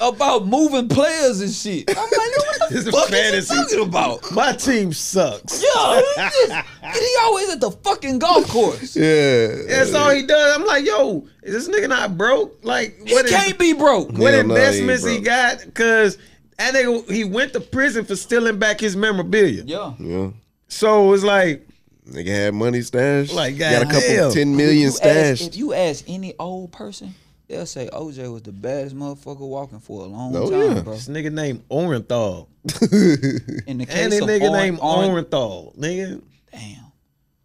about 0.01 0.45
moving 0.47 0.87
players 0.89 1.41
and 1.41 1.51
shit. 1.51 1.89
I'm 1.89 1.95
like, 1.95 2.09
what 2.11 2.69
This 2.71 2.83
the 2.85 2.89
is 2.89 2.95
fuck 2.95 3.09
is 3.11 3.15
fantasy. 3.49 3.55
he 3.55 3.61
talking 3.63 3.87
about? 3.87 4.31
My 4.31 4.53
team 4.53 4.91
sucks. 4.93 5.61
Yo, 5.63 6.01
he, 6.15 6.21
just, 6.47 6.67
he 6.99 7.15
always 7.21 7.49
at 7.51 7.59
the 7.61 7.71
fucking 7.71 8.19
golf 8.19 8.47
course. 8.49 8.95
Yeah. 8.95 9.47
That's 9.67 9.93
all 9.93 10.09
he 10.09 10.25
does. 10.25 10.55
I'm 10.57 10.65
like, 10.65 10.85
yo, 10.85 11.27
is 11.43 11.53
this 11.53 11.69
nigga 11.75 11.89
not 11.89 12.17
broke? 12.17 12.57
Like, 12.63 12.97
He 13.05 13.13
what? 13.13 13.25
is- 13.25 13.31
can't 13.31 13.57
be 13.59 13.73
broke. 13.73 14.11
what 14.13 14.33
Hell 14.33 14.43
no, 14.43 14.55
he 14.55 14.61
investments 14.61 15.05
he 15.05 15.19
got? 15.19 15.59
Because 15.65 16.17
that 16.57 16.73
nigga 16.73 17.09
he 17.11 17.23
went 17.23 17.53
to 17.53 17.59
prison 17.59 18.03
for 18.05 18.15
stealing 18.15 18.57
back 18.57 18.79
his 18.79 18.95
memorabilia. 18.95 19.63
Yeah. 19.65 19.93
Yeah. 19.99 20.31
So 20.67 21.13
it's 21.13 21.23
like, 21.23 21.67
Nigga 22.09 22.27
had 22.27 22.53
money 22.53 22.81
stashed. 22.81 23.33
Like, 23.33 23.57
got 23.57 23.81
a 23.81 23.85
couple 23.85 23.99
goddamn. 24.01 24.31
ten 24.31 24.55
million 24.55 24.89
If 24.89 25.03
you 25.03 25.09
ask- 25.09 25.41
if 25.43 25.55
you 25.55 25.73
ask 25.73 26.03
any 26.07 26.33
old 26.39 26.71
person, 26.71 27.15
they'll 27.47 27.65
say 27.65 27.87
OJ 27.91 28.31
was 28.31 28.41
the 28.43 28.51
baddest 28.51 28.95
motherfucker 28.95 29.39
walking 29.47 29.79
for 29.79 30.01
a 30.03 30.05
long 30.07 30.35
Oh, 30.35 30.49
time, 30.49 30.75
yeah. 30.77 30.81
bro. 30.81 30.93
this 30.93 31.07
nigga 31.07 31.31
named 31.31 31.67
Orenthal. 31.69 32.47
In 33.67 33.77
the 33.79 33.85
case 33.85 33.95
And 33.95 34.11
that 34.13 34.21
of 34.23 34.29
nigga 34.29 34.49
Oren- 34.49 34.53
named 34.53 34.79
Orenthal. 34.79 35.77
Nigga, 35.77 36.21
Damn, 36.51 36.91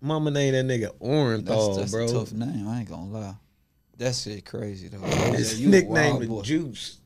mama 0.00 0.30
named 0.30 0.54
that 0.54 0.64
nigga 0.66 0.94
Orenthal, 1.00 1.76
that's 1.76 1.90
bro. 1.90 2.04
a 2.04 2.08
tough 2.12 2.32
name. 2.32 2.66
I 2.68 2.80
ain't 2.80 2.88
gonna 2.88 3.06
lie. 3.10 3.34
That 3.98 4.14
shit 4.14 4.44
crazy 4.46 4.88
though. 4.88 4.98
His 5.32 5.54
OJ, 5.54 5.58
you 5.58 5.68
nickname 5.68 6.28
wild 6.28 6.40
is. 6.42 6.48
Juice. 6.48 6.96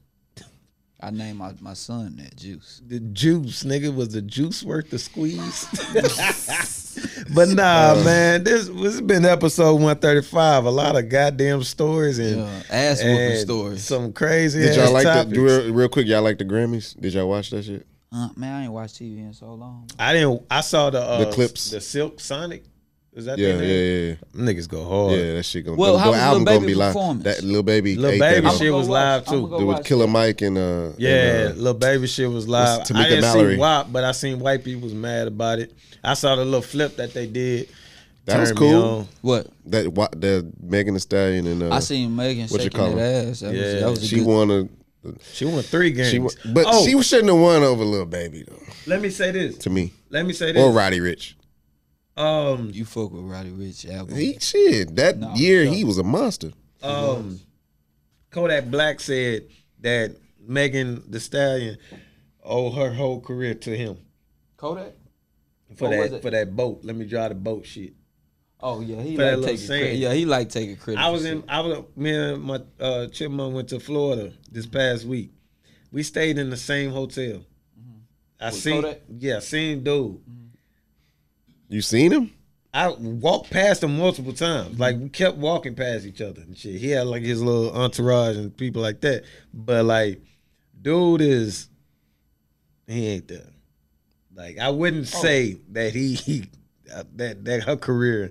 I 1.04 1.10
named 1.10 1.38
my, 1.38 1.52
my 1.60 1.74
son 1.74 2.16
that 2.16 2.34
Juice. 2.34 2.80
The 2.86 2.98
juice, 2.98 3.62
nigga, 3.62 3.94
was 3.94 4.14
the 4.14 4.22
juice 4.22 4.62
worth 4.62 4.88
the 4.88 4.98
squeeze? 4.98 5.66
but 7.34 7.50
nah, 7.50 8.02
man, 8.02 8.42
this 8.42 8.68
this 8.68 8.94
has 8.94 9.00
been 9.02 9.26
episode 9.26 9.82
one 9.82 9.98
thirty 9.98 10.22
five. 10.22 10.64
A 10.64 10.70
lot 10.70 10.96
of 10.96 11.10
goddamn 11.10 11.62
stories 11.62 12.18
and, 12.18 12.38
Yeah, 12.38 12.62
ass 12.70 13.02
whooping 13.02 13.18
and 13.18 13.38
stories. 13.38 13.84
Some 13.84 14.14
crazy. 14.14 14.60
Did 14.60 14.76
y'all 14.76 14.84
ass 14.86 14.92
like 14.92 15.04
topics. 15.04 15.36
the 15.36 15.42
real, 15.42 15.74
real 15.74 15.88
quick? 15.90 16.06
Y'all 16.06 16.22
like 16.22 16.38
the 16.38 16.46
Grammys? 16.46 16.98
Did 16.98 17.12
y'all 17.12 17.28
watch 17.28 17.50
that 17.50 17.64
shit? 17.64 17.86
Uh, 18.10 18.30
man, 18.36 18.54
I 18.54 18.62
ain't 18.64 18.72
watched 18.72 18.98
TV 18.98 19.18
in 19.18 19.34
so 19.34 19.52
long. 19.52 19.90
I 19.98 20.14
didn't. 20.14 20.42
I 20.50 20.62
saw 20.62 20.88
the 20.88 21.02
uh, 21.02 21.24
The 21.26 21.32
clips. 21.32 21.70
the 21.70 21.82
Silk 21.82 22.18
Sonic. 22.18 22.64
Is 23.16 23.26
that 23.26 23.38
Yeah, 23.38 23.52
their 23.56 23.64
yeah, 23.64 24.14
yeah, 24.34 24.42
Niggas 24.42 24.68
go 24.68 24.80
yeah. 24.82 24.88
hard. 24.88 25.12
Yeah, 25.12 25.34
that 25.34 25.42
shit 25.44 25.64
gonna. 25.64 25.76
Well, 25.76 25.92
the, 25.92 25.98
how 26.00 26.06
the 26.06 26.10
was 26.12 26.20
album 26.20 26.44
gonna 26.44 26.66
be 26.66 26.74
live. 26.74 27.22
That 27.22 27.42
little 27.44 27.62
baby. 27.62 27.94
Lil 27.94 28.10
ate 28.10 28.18
Baby 28.20 28.48
shit 28.48 28.58
shit. 28.58 28.72
was 28.72 28.88
live, 28.88 29.24
too. 29.26 29.48
There 29.56 29.66
was 29.66 29.86
Killer 29.86 30.08
Mike 30.08 30.40
and 30.42 30.58
uh. 30.58 30.90
Yeah, 30.98 31.10
and, 31.10 31.52
uh, 31.52 31.54
little 31.56 31.78
baby 31.78 32.06
shit 32.08 32.28
was 32.28 32.48
live. 32.48 32.80
Tamika 32.82 32.96
I 32.96 33.08
didn't 33.08 33.20
Mallory. 33.22 33.54
see 33.54 33.60
WAP, 33.60 33.92
but 33.92 34.02
I 34.04 34.12
seen 34.12 34.40
white 34.40 34.64
people 34.64 34.82
was 34.82 34.94
mad 34.94 35.28
about 35.28 35.60
it. 35.60 35.72
I 36.02 36.14
saw 36.14 36.34
the 36.34 36.44
little 36.44 36.60
flip 36.62 36.96
that 36.96 37.14
they 37.14 37.26
did. 37.28 37.68
That 38.26 38.40
was 38.40 38.52
cool. 38.52 39.06
What? 39.20 39.46
that 39.66 39.92
wa- 39.92 40.08
the 40.16 40.50
Megan 40.60 40.94
Thee 40.94 41.00
Stallion 41.00 41.46
and 41.46 41.62
uh, 41.62 41.70
I 41.74 41.80
seen 41.80 42.16
Megan 42.16 42.48
what 42.48 42.52
you 42.62 42.64
shaking 42.64 42.80
call 42.80 42.92
that 42.94 43.26
ass. 43.28 43.40
That 43.40 43.50
was, 43.52 43.58
Yeah, 43.60 43.80
that 43.80 43.90
was 43.90 44.08
she 44.08 44.16
good, 44.16 44.26
won 44.26 44.50
a. 44.50 44.68
She 45.32 45.44
won 45.44 45.62
three 45.62 45.90
games. 45.92 46.08
She 46.08 46.18
won, 46.18 46.30
but 46.54 46.64
oh, 46.66 46.84
she 46.84 47.00
shouldn't 47.02 47.28
have 47.28 47.38
won 47.38 47.62
over 47.62 47.84
Little 47.84 48.06
Baby 48.06 48.42
though. 48.48 48.58
let 48.86 49.00
me 49.02 49.10
say 49.10 49.30
this. 49.30 49.58
To 49.58 49.70
me, 49.70 49.92
Let 50.08 50.24
me 50.26 50.32
say 50.32 50.52
this. 50.52 50.62
or 50.62 50.72
Roddy 50.72 50.98
Ricch. 51.00 51.34
Um, 52.16 52.70
You 52.72 52.84
fuck 52.84 53.12
with 53.12 53.24
Roddy 53.24 53.50
Ricch 53.50 53.90
album. 53.92 54.16
He 54.16 54.38
shit. 54.38 54.94
That 54.96 55.18
No, 55.18 55.34
year 55.34 55.64
he 55.64 55.82
was 55.84 55.98
a 55.98 56.04
monster. 56.04 56.52
um, 56.82 57.40
Kodak 58.30 58.66
Black 58.70 59.00
said 59.00 59.46
that 59.80 60.16
Megan 60.46 61.02
Thee 61.10 61.18
Stallion 61.18 61.78
owed 62.42 62.74
her 62.74 62.92
whole 62.92 63.20
career 63.20 63.54
to 63.54 63.76
him 63.76 63.96
Kodak? 64.56 64.92
for 65.76 65.88
What 65.88 65.98
was 65.98 66.10
that 66.10 66.16
it? 66.18 66.22
for 66.22 66.30
that 66.30 66.54
boat. 66.54 66.80
Let 66.84 66.96
me 66.96 67.04
drive 67.04 67.30
the 67.30 67.34
boat 67.36 67.64
shit. 67.66 67.94
Oh 68.60 68.80
yeah, 68.80 69.02
he 69.02 69.16
For 69.16 69.22
like 69.24 69.36
little 69.36 69.44
taking 69.56 69.66
credit. 69.66 69.96
Yeah, 69.96 70.12
he 70.14 70.24
like 70.24 70.48
taking 70.48 70.76
credit. 70.76 71.00
I 71.00 71.06
for 71.08 71.12
was 71.12 71.22
shit. 71.22 71.32
in. 71.32 71.44
I 71.48 71.60
was. 71.60 71.84
Me 71.96 72.14
and 72.14 72.42
my 72.42 72.60
uh, 72.80 73.06
chipmunk 73.08 73.54
went 73.54 73.68
to 73.70 73.80
Florida 73.80 74.32
this 74.50 74.66
past 74.66 75.04
week. 75.04 75.32
We 75.92 76.02
stayed 76.02 76.38
in 76.38 76.50
the 76.50 76.56
same 76.56 76.90
hotel. 76.90 77.44
I 78.40 78.46
With 78.46 78.54
seen. 78.54 78.82
Kodak? 78.82 79.00
Yeah, 79.18 79.38
same 79.40 79.82
dude. 79.82 80.20
You 81.74 81.82
seen 81.82 82.12
him? 82.12 82.32
I 82.72 82.90
walked 82.90 83.50
past 83.50 83.82
him 83.82 83.98
multiple 83.98 84.32
times. 84.32 84.78
Like 84.78 84.96
we 84.96 85.08
kept 85.08 85.38
walking 85.38 85.74
past 85.74 86.06
each 86.06 86.20
other 86.20 86.40
and 86.40 86.56
shit. 86.56 86.76
He 86.76 86.90
had 86.90 87.08
like 87.08 87.24
his 87.24 87.42
little 87.42 87.72
entourage 87.76 88.36
and 88.36 88.56
people 88.56 88.80
like 88.80 89.00
that. 89.00 89.24
But 89.52 89.84
like, 89.84 90.20
dude 90.80 91.20
is 91.20 91.68
he 92.86 93.08
ain't 93.08 93.26
there. 93.26 93.50
Like 94.36 94.60
I 94.60 94.70
wouldn't 94.70 95.08
say 95.08 95.56
that 95.72 95.94
he, 95.94 96.14
he 96.14 96.44
uh, 96.94 97.02
that 97.16 97.44
that 97.44 97.64
her 97.64 97.76
career. 97.76 98.30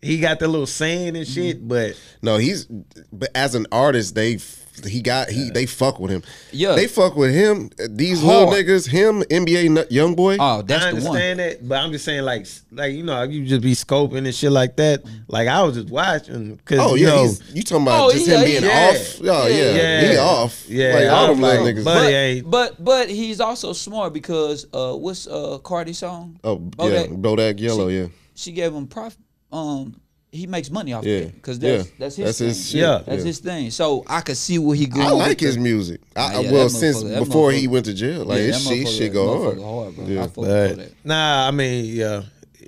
He 0.00 0.20
got 0.20 0.38
the 0.38 0.46
little 0.46 0.64
saying 0.64 1.16
and 1.16 1.26
shit, 1.26 1.66
but 1.66 2.00
No, 2.22 2.36
he's. 2.36 2.66
But 3.12 3.30
as 3.34 3.56
an 3.56 3.66
artist, 3.72 4.14
they 4.14 4.36
f- 4.36 4.67
he 4.84 5.00
got 5.02 5.28
he 5.30 5.50
they 5.50 5.66
fuck 5.66 5.98
with 5.98 6.10
him. 6.10 6.22
Yeah. 6.52 6.74
they 6.74 6.86
fuck 6.86 7.16
with 7.16 7.34
him. 7.34 7.70
These 7.90 8.22
Hard. 8.22 8.48
little 8.48 8.54
niggas, 8.54 8.88
him 8.88 9.22
NBA 9.22 9.88
YoungBoy. 9.90 10.36
Oh, 10.40 10.62
that's 10.62 10.84
I 10.84 10.90
the 10.90 10.96
one. 10.96 11.06
understand 11.06 11.38
that. 11.40 11.68
But 11.68 11.78
I'm 11.78 11.92
just 11.92 12.04
saying, 12.04 12.22
like, 12.24 12.46
like 12.72 12.92
you 12.92 13.02
know, 13.02 13.22
you 13.22 13.44
just 13.46 13.62
be 13.62 13.72
scoping 13.74 14.18
and 14.26 14.34
shit 14.34 14.52
like 14.52 14.76
that. 14.76 15.02
Like 15.28 15.48
I 15.48 15.62
was 15.62 15.74
just 15.76 15.88
watching 15.90 16.56
because 16.56 16.80
oh 16.80 16.94
you 16.94 17.06
yeah, 17.06 17.14
know, 17.14 17.22
he's, 17.22 17.54
you 17.54 17.62
talking 17.62 17.82
about 17.82 18.04
Oh, 18.06 18.12
just 18.12 18.26
yeah, 18.26 18.38
him 18.38 18.44
being 18.44 18.62
yeah. 18.64 18.88
off? 18.90 19.20
Oh 19.24 19.46
yeah, 19.48 19.74
Yeah. 19.74 20.10
he 20.12 20.16
off. 20.18 20.68
Yeah, 20.68 20.94
like 20.94 21.08
all 21.10 21.24
I 21.24 21.28
them 21.28 21.40
little 21.40 21.66
niggas. 21.66 21.84
but- 21.84 22.50
But, 22.50 22.50
but 22.78 22.84
but 22.84 23.10
he's 23.10 23.40
also 23.40 23.72
smart 23.72 24.12
because 24.12 24.66
uh 24.72 24.94
what's 24.94 25.26
uh 25.26 25.58
Cardi 25.62 25.92
song? 25.92 26.38
oh 26.44 26.58
Bodak. 26.58 27.08
yeah, 27.10 27.14
Bodak 27.16 27.60
Yellow. 27.60 27.88
Yeah, 27.88 28.08
She 28.34 28.52
gave 28.52 28.72
him 28.74 28.86
prof 28.86 29.16
um 29.52 30.00
he 30.30 30.46
makes 30.46 30.70
money 30.70 30.92
off 30.92 31.04
Yeah. 31.04 31.16
of 31.16 31.22
it 31.28 31.34
because 31.36 31.58
that's 31.58 31.86
Yeah. 31.86 31.90
that's 31.98 32.16
his 32.16 32.24
That's 32.26 32.38
thing. 32.38 32.48
his 32.48 32.68
shit. 32.70 32.80
Yeah. 32.80 33.02
that's 33.06 33.18
Yeah. 33.20 33.24
his 33.24 33.38
thing. 33.38 33.70
So 33.70 34.04
I 34.06 34.20
could 34.20 34.36
see 34.36 34.58
where 34.58 34.76
he 34.76 34.86
going. 34.86 35.06
I 35.06 35.10
like 35.10 35.40
his 35.40 35.56
music. 35.56 36.00
I, 36.14 36.32
Nah, 36.34 36.40
yeah, 36.40 36.52
well, 36.52 36.68
since 36.68 37.02
before 37.02 37.50
he 37.52 37.66
went 37.66 37.86
to 37.86 37.94
jail, 37.94 38.24
like 38.24 38.38
Yeah, 38.40 38.44
his 38.46 38.64
that 38.64 38.68
shit, 38.74 38.86
motherfucker- 38.86 38.98
shit 38.98 39.12
go 39.12 39.38
hard. 39.42 39.58
motherfucker 39.58 39.64
hard, 39.84 39.96
bro. 39.96 40.06
Yeah. 40.06 40.20
I 40.20 40.26
fuck 40.26 40.36
with 40.36 40.48
But 40.48 40.76
that. 40.78 40.92
nah, 41.04 41.48
I 41.48 41.50
mean, 41.50 41.84
yeah, 41.86 42.22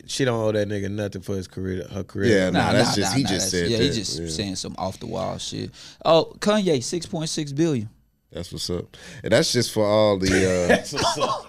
she 0.06 0.24
don't 0.24 0.40
owe 0.42 0.52
that 0.52 0.68
nigga 0.68 0.90
nothing 0.90 1.22
for 1.22 1.36
his 1.36 1.46
career, 1.46 1.86
her 1.92 2.02
career. 2.02 2.38
Yeah, 2.38 2.50
nah, 2.50 2.72
that's 2.72 2.96
just 2.96 3.14
he 3.14 3.22
nah, 3.24 3.28
just 3.28 3.50
that's- 3.52 3.68
said 3.68 3.70
yeah, 3.70 3.78
that. 3.78 3.84
he 3.84 3.90
just 3.90 4.36
saying 4.36 4.56
some 4.56 4.74
off 4.78 4.98
the 4.98 5.06
wall 5.06 5.36
shit. 5.38 5.70
Oh, 6.04 6.32
Kanye, 6.40 6.82
six 6.82 7.04
point 7.06 7.28
six 7.28 7.52
billion. 7.52 7.88
That's 8.32 8.52
what's 8.52 8.70
up. 8.70 8.96
And 9.24 9.32
that's 9.32 9.52
just 9.52 9.72
for 9.72 9.84
all 9.84 10.16
the. 10.16 10.28
Uh, 10.28 10.68
that's 10.68 10.92
what's 10.92 11.18
up. 11.18 11.46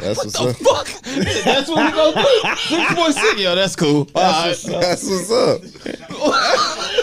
That's 0.00 0.24
what's 0.24 0.40
up. 0.40 0.56
Fuck, 0.56 0.86
that's 1.02 1.68
what 1.68 1.84
we 1.84 1.96
gonna 1.96 2.22
do. 2.22 2.56
Six 2.56 2.94
point 2.94 3.14
six. 3.14 3.40
Yo, 3.40 3.54
that's 3.56 3.74
cool. 3.74 4.04
That's 4.04 4.64
what's 4.64 4.68
up. 4.68 4.82
That's 4.82 5.10
what's 5.10 5.32
up. 5.32 7.02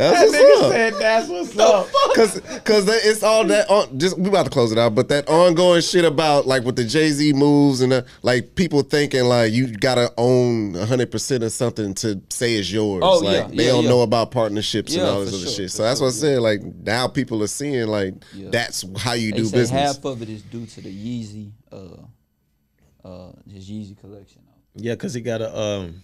said 0.00 0.94
that's 0.94 1.28
what's 1.28 1.58
up. 1.58 1.88
Cause, 2.14 2.40
cause 2.64 2.88
it's 2.88 3.22
all 3.22 3.44
that. 3.44 3.68
On, 3.70 3.98
just 3.98 4.18
we 4.18 4.28
about 4.28 4.44
to 4.44 4.50
close 4.50 4.72
it 4.72 4.78
out, 4.78 4.94
but 4.94 5.08
that 5.08 5.28
ongoing 5.28 5.80
shit 5.82 6.04
about 6.04 6.46
like 6.46 6.64
with 6.64 6.76
the 6.76 6.84
Jay 6.84 7.10
Z 7.10 7.32
moves 7.34 7.80
and 7.80 7.92
the, 7.92 8.06
like 8.22 8.54
people 8.54 8.82
thinking 8.82 9.24
like 9.24 9.52
you 9.52 9.72
gotta 9.76 10.12
own 10.16 10.74
hundred 10.74 11.10
percent 11.10 11.44
of 11.44 11.52
something 11.52 11.94
to 11.94 12.20
say 12.30 12.54
it's 12.54 12.70
yours. 12.70 13.02
Oh, 13.04 13.18
like 13.18 13.34
yeah, 13.34 13.46
they 13.48 13.64
yeah, 13.66 13.70
don't 13.72 13.84
yeah. 13.84 13.90
know 13.90 14.00
about 14.02 14.30
partnerships 14.30 14.94
and 14.94 15.02
all 15.02 15.20
this 15.24 15.34
other 15.34 15.44
sure, 15.44 15.52
shit. 15.52 15.70
for 15.70 15.76
So 15.76 15.82
that's 15.84 16.00
what 16.00 16.08
I 16.08 16.10
said. 16.10 16.40
Like 16.40 16.62
now 16.62 17.08
people 17.08 17.42
are 17.42 17.46
seeing 17.48 17.86
like 17.88 18.14
Yeah. 18.34 18.48
that's 18.50 18.84
how 18.98 19.12
you 19.12 19.32
They 19.32 19.38
do 19.38 19.44
say 19.46 19.56
business. 19.58 19.96
half 19.96 20.04
of 20.04 20.22
it 20.22 20.28
is 20.28 20.42
due 20.42 20.66
to 20.66 20.80
the 20.80 20.88
Yeezy, 20.90 21.50
uh, 21.72 23.06
uh, 23.08 23.32
his 23.50 23.70
Yeezy 23.70 23.98
collection. 24.00 24.42
Yeah, 24.74 24.94
cause 24.94 25.14
he 25.14 25.20
got 25.20 25.40
a 25.40 25.56
um, 25.58 26.02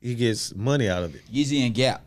he 0.00 0.14
gets 0.14 0.54
money 0.54 0.88
out 0.88 1.02
of 1.02 1.14
it. 1.14 1.22
Yeezy 1.32 1.64
and 1.64 1.74
Gap, 1.74 2.02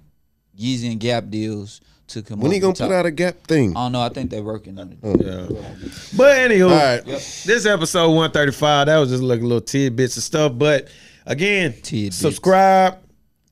Yeezy 0.58 0.92
and 0.92 1.00
Gap 1.00 1.30
deals 1.30 1.82
to 2.08 2.22
him. 2.22 2.40
when 2.40 2.52
he 2.52 2.60
gonna 2.60 2.74
the 2.74 2.80
top. 2.80 2.90
put 2.90 2.96
out 2.96 3.06
a 3.06 3.12
Gap 3.12 3.48
thing? 3.48 3.76
I 3.76 3.86
don't 3.86 3.92
know. 3.94 4.02
I 4.02 4.10
think 4.10 4.30
they're 4.30 4.44
working 4.44 4.78
on 4.80 4.92
it. 4.92 4.98
Yeah. 5.04 5.48
But 6.16 6.38
anywho, 6.38 6.70
All 6.70 6.76
right. 6.98 7.04
this 7.06 7.66
episode 7.66 8.10
135, 8.10 8.88
that 8.88 8.98
was 8.98 9.10
just 9.10 9.24
like 9.24 9.40
a 9.40 9.44
little 9.44 9.62
tidbits 9.62 10.18
of 10.18 10.24
stuff. 10.24 10.52
But 10.56 10.90
again, 11.26 11.74
Tidbits. 11.82 12.18
subscribe, 12.18 12.98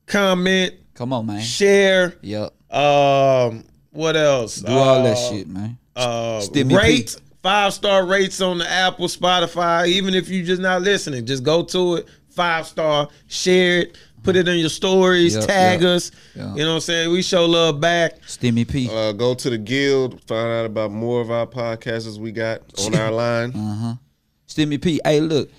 comment, 0.05 0.75
Come 0.93 1.13
on, 1.13 1.25
man. 1.25 1.41
share. 1.41 2.15
Yep. 2.21 2.53
Um, 2.73 3.63
what 3.91 4.15
else? 4.15 4.57
Do 4.61 4.71
all 4.71 5.03
that 5.03 5.17
Uh, 5.17 5.29
shit, 5.31 5.47
man. 5.47 5.77
Uh, 5.95 6.39
Stimmy 6.41 6.77
rate 6.77 7.15
five 7.43 7.73
star 7.73 8.05
rates 8.05 8.39
on 8.39 8.59
the 8.59 8.69
Apple, 8.69 9.07
Spotify. 9.07 9.87
Even 9.87 10.13
if 10.13 10.29
you're 10.29 10.45
just 10.45 10.61
not 10.61 10.81
listening, 10.81 11.25
just 11.25 11.43
go 11.43 11.63
to 11.63 11.95
it. 11.95 12.07
Five 12.29 12.65
star, 12.65 13.09
share 13.27 13.79
it, 13.81 13.97
put 14.23 14.35
it 14.35 14.47
in 14.47 14.57
your 14.59 14.69
stories, 14.69 15.35
Yep, 15.35 15.47
tag 15.47 15.81
yep, 15.81 15.89
us. 15.89 16.11
yep. 16.35 16.47
You 16.55 16.63
know 16.63 16.69
what 16.69 16.75
I'm 16.75 16.81
saying? 16.81 17.11
We 17.11 17.21
show 17.21 17.45
love 17.45 17.79
back. 17.81 18.21
Stimmy 18.21 18.67
P. 18.69 18.89
Uh, 18.91 19.11
go 19.13 19.33
to 19.33 19.49
the 19.49 19.57
guild, 19.57 20.21
find 20.27 20.47
out 20.47 20.65
about 20.65 20.91
more 20.91 21.21
of 21.21 21.31
our 21.31 21.47
podcasts 21.47 22.17
we 22.17 22.31
got 22.31 22.61
on 22.85 22.95
our 22.95 23.11
line. 23.23 23.51
Uh-huh. 23.55 23.93
Stimmy 24.47 24.81
P. 24.81 24.99
Hey, 25.03 25.19
look. 25.21 25.49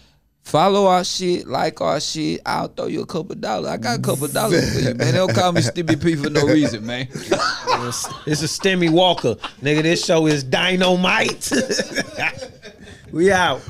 Follow 0.44 0.86
our 0.88 1.04
shit, 1.04 1.46
like 1.46 1.80
our 1.80 2.00
shit. 2.00 2.40
I'll 2.44 2.66
throw 2.66 2.86
you 2.88 3.02
a 3.02 3.06
couple 3.06 3.36
dollars. 3.36 3.68
I 3.68 3.76
got 3.76 4.00
a 4.00 4.02
couple 4.02 4.26
dollars 4.26 4.74
for 4.74 4.88
you, 4.88 4.94
man. 4.96 5.14
Don't 5.14 5.32
call 5.32 5.52
me 5.52 5.60
Stimmy 5.60 6.02
P 6.02 6.16
for 6.16 6.30
no 6.30 6.44
reason, 6.46 6.84
man. 6.84 7.06
It's 7.12 8.42
a 8.42 8.48
Stimmy 8.48 8.90
Walker. 8.90 9.36
Nigga, 9.62 9.84
this 9.84 10.04
show 10.04 10.26
is 10.26 10.42
dynamite. 10.42 11.48
We 12.02 12.18
out. 12.20 12.50
We 13.12 13.30
out. 13.34 13.60